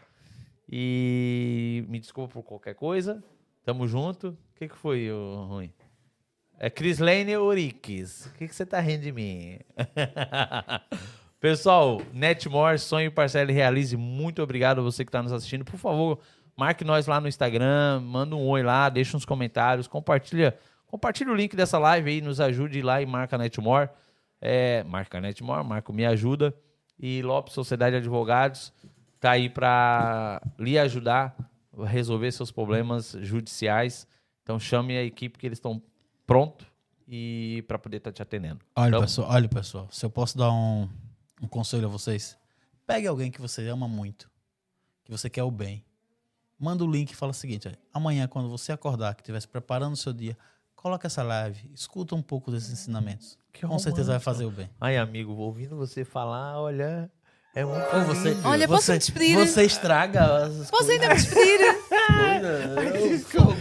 E 0.68 1.84
me 1.88 1.98
desculpa 2.00 2.34
por 2.34 2.42
qualquer 2.42 2.74
coisa. 2.74 3.22
Tamo 3.64 3.86
junto. 3.86 4.30
O 4.30 4.36
que, 4.56 4.68
que 4.68 4.76
foi, 4.76 5.08
ruim? 5.46 5.72
É 6.60 6.68
Crislane 6.68 7.36
Uriques. 7.36 8.26
O 8.26 8.34
que, 8.34 8.48
que 8.48 8.54
você 8.54 8.66
tá 8.66 8.80
rindo 8.80 9.04
de 9.04 9.12
mim? 9.12 9.60
Pessoal, 11.38 12.02
Netmore, 12.12 12.80
sonho, 12.80 13.12
parcela 13.12 13.52
e 13.52 13.54
realize. 13.54 13.96
Muito 13.96 14.42
obrigado 14.42 14.80
a 14.80 14.82
você 14.82 15.04
que 15.04 15.08
está 15.08 15.22
nos 15.22 15.32
assistindo. 15.32 15.64
Por 15.64 15.78
favor, 15.78 16.18
marque 16.56 16.82
nós 16.82 17.06
lá 17.06 17.20
no 17.20 17.28
Instagram, 17.28 18.00
manda 18.00 18.34
um 18.34 18.44
oi 18.48 18.64
lá, 18.64 18.88
deixa 18.88 19.16
uns 19.16 19.24
comentários, 19.24 19.86
compartilha, 19.86 20.58
compartilha 20.88 21.30
o 21.30 21.34
link 21.36 21.54
dessa 21.54 21.78
live 21.78 22.10
aí, 22.10 22.20
nos 22.20 22.40
ajude 22.40 22.82
lá 22.82 23.00
e 23.00 23.06
marca 23.06 23.36
a 23.36 23.38
Netmore. 23.38 23.88
É, 24.40 24.82
marca 24.82 25.18
a 25.18 25.20
Netmore, 25.20 25.64
marca 25.64 25.92
o 25.92 25.94
Me 25.94 26.06
Ajuda. 26.06 26.52
E 26.98 27.22
Lopes 27.22 27.54
Sociedade 27.54 27.92
de 27.92 27.98
Advogados 27.98 28.72
tá 29.20 29.30
aí 29.30 29.48
para 29.48 30.42
lhe 30.58 30.76
ajudar 30.76 31.36
a 31.78 31.86
resolver 31.86 32.32
seus 32.32 32.50
problemas 32.50 33.16
judiciais. 33.20 34.08
Então 34.42 34.58
chame 34.58 34.98
a 34.98 35.04
equipe 35.04 35.38
que 35.38 35.46
eles 35.46 35.58
estão 35.58 35.80
pronto 36.28 36.66
e 37.08 37.64
para 37.66 37.78
poder 37.78 37.96
estar 37.96 38.12
te 38.12 38.20
atendendo. 38.22 38.60
Olha, 38.76 38.88
Então- 38.90 39.00
pessoal, 39.00 39.30
olha, 39.30 39.48
pessoal, 39.48 39.88
se 39.90 40.04
eu 40.04 40.10
posso 40.10 40.36
dar 40.36 40.52
um, 40.52 40.86
um 41.42 41.48
conselho 41.48 41.86
a 41.86 41.90
vocês, 41.90 42.36
pegue 42.86 43.06
alguém 43.06 43.30
que 43.30 43.40
você 43.40 43.66
ama 43.68 43.88
muito, 43.88 44.30
que 45.04 45.10
você 45.10 45.28
quer 45.30 45.42
o 45.42 45.50
bem. 45.50 45.82
Manda 46.60 46.84
o 46.84 46.90
link 46.90 47.10
e 47.12 47.16
fala 47.16 47.30
o 47.30 47.34
seguinte: 47.34 47.66
olha, 47.68 47.78
amanhã, 47.94 48.28
quando 48.28 48.48
você 48.50 48.72
acordar, 48.72 49.14
que 49.14 49.22
estiver 49.22 49.40
se 49.40 49.48
preparando 49.48 49.92
o 49.94 49.96
seu 49.96 50.12
dia, 50.12 50.36
coloca 50.76 51.06
essa 51.06 51.22
live, 51.22 51.70
escuta 51.72 52.14
um 52.14 52.22
pouco 52.22 52.50
desses 52.50 52.70
ensinamentos. 52.70 53.38
Que 53.52 53.66
Com 53.66 53.78
certeza 53.78 54.08
vai 54.12 54.18
romântico. 54.18 54.24
fazer 54.24 54.44
o 54.44 54.50
bem. 54.50 54.68
Ai, 54.80 54.96
amigo, 54.98 55.32
ouvindo 55.32 55.76
você 55.76 56.04
falar, 56.04 56.60
olha, 56.60 57.10
é 57.54 57.64
muito 57.64 57.86
Ou 57.96 58.04
você. 58.04 58.36
Olha, 58.44 58.68
posso 58.68 58.82
você, 58.86 58.92
me 58.92 58.98
despedir? 58.98 59.36
Você 59.38 59.62
estraga 59.64 60.44
as 60.46 60.68
Posso 60.70 60.90
ainda 60.90 61.08
me 61.08 61.14
despedir? 61.14 61.58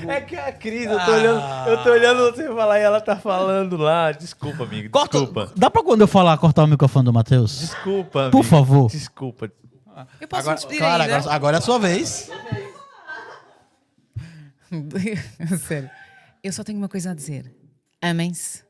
É 0.07 0.21
que 0.21 0.35
a 0.35 0.51
Cris, 0.51 0.85
eu 0.85 0.99
tô 1.05 1.11
olhando, 1.11 1.69
eu 1.69 1.83
tô 1.83 1.89
olhando 1.91 2.31
você 2.31 2.47
falar 2.47 2.79
e 2.79 2.83
ela 2.83 3.01
tá 3.01 3.15
falando 3.17 3.77
lá. 3.77 4.11
Desculpa, 4.11 4.63
amigo. 4.63 4.89
Corta- 4.89 5.17
Desculpa. 5.19 5.51
Dá 5.55 5.69
pra 5.69 5.83
quando 5.83 6.01
eu 6.01 6.07
falar 6.07 6.37
cortar 6.37 6.63
o 6.63 6.67
microfone 6.67 7.05
do 7.05 7.13
Matheus? 7.13 7.59
Desculpa, 7.59 8.21
amigo. 8.23 8.31
Por 8.37 8.43
favor. 8.43 8.89
Desculpa. 8.89 9.51
Eu 10.21 10.27
posso 10.27 10.41
Agora, 10.41 10.55
despedir 10.55 10.79
claro, 10.79 11.03
ainda? 11.03 11.17
agora, 11.17 11.35
agora 11.35 11.57
é 11.57 11.59
a 11.59 11.61
sua 11.61 11.79
vez. 11.79 12.29
Sério. 15.65 15.89
Eu 16.43 16.51
só 16.53 16.63
tenho 16.63 16.77
uma 16.77 16.89
coisa 16.89 17.11
a 17.11 17.13
dizer. 17.13 17.53
Amem-se, 18.01 18.63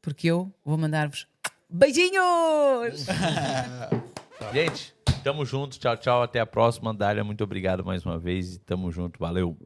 porque 0.00 0.26
eu 0.28 0.52
vou 0.64 0.76
mandar-vos 0.76 1.26
beijinhos! 1.70 3.06
Gente, 4.52 4.92
tamo 5.22 5.44
junto. 5.44 5.78
Tchau, 5.78 5.96
tchau. 5.96 6.22
Até 6.22 6.40
a 6.40 6.46
próxima. 6.46 6.92
Dália, 6.92 7.24
muito 7.24 7.42
obrigado 7.44 7.84
mais 7.84 8.04
uma 8.04 8.18
vez. 8.18 8.54
E 8.56 8.58
tamo 8.60 8.90
junto. 8.90 9.18
Valeu. 9.18 9.56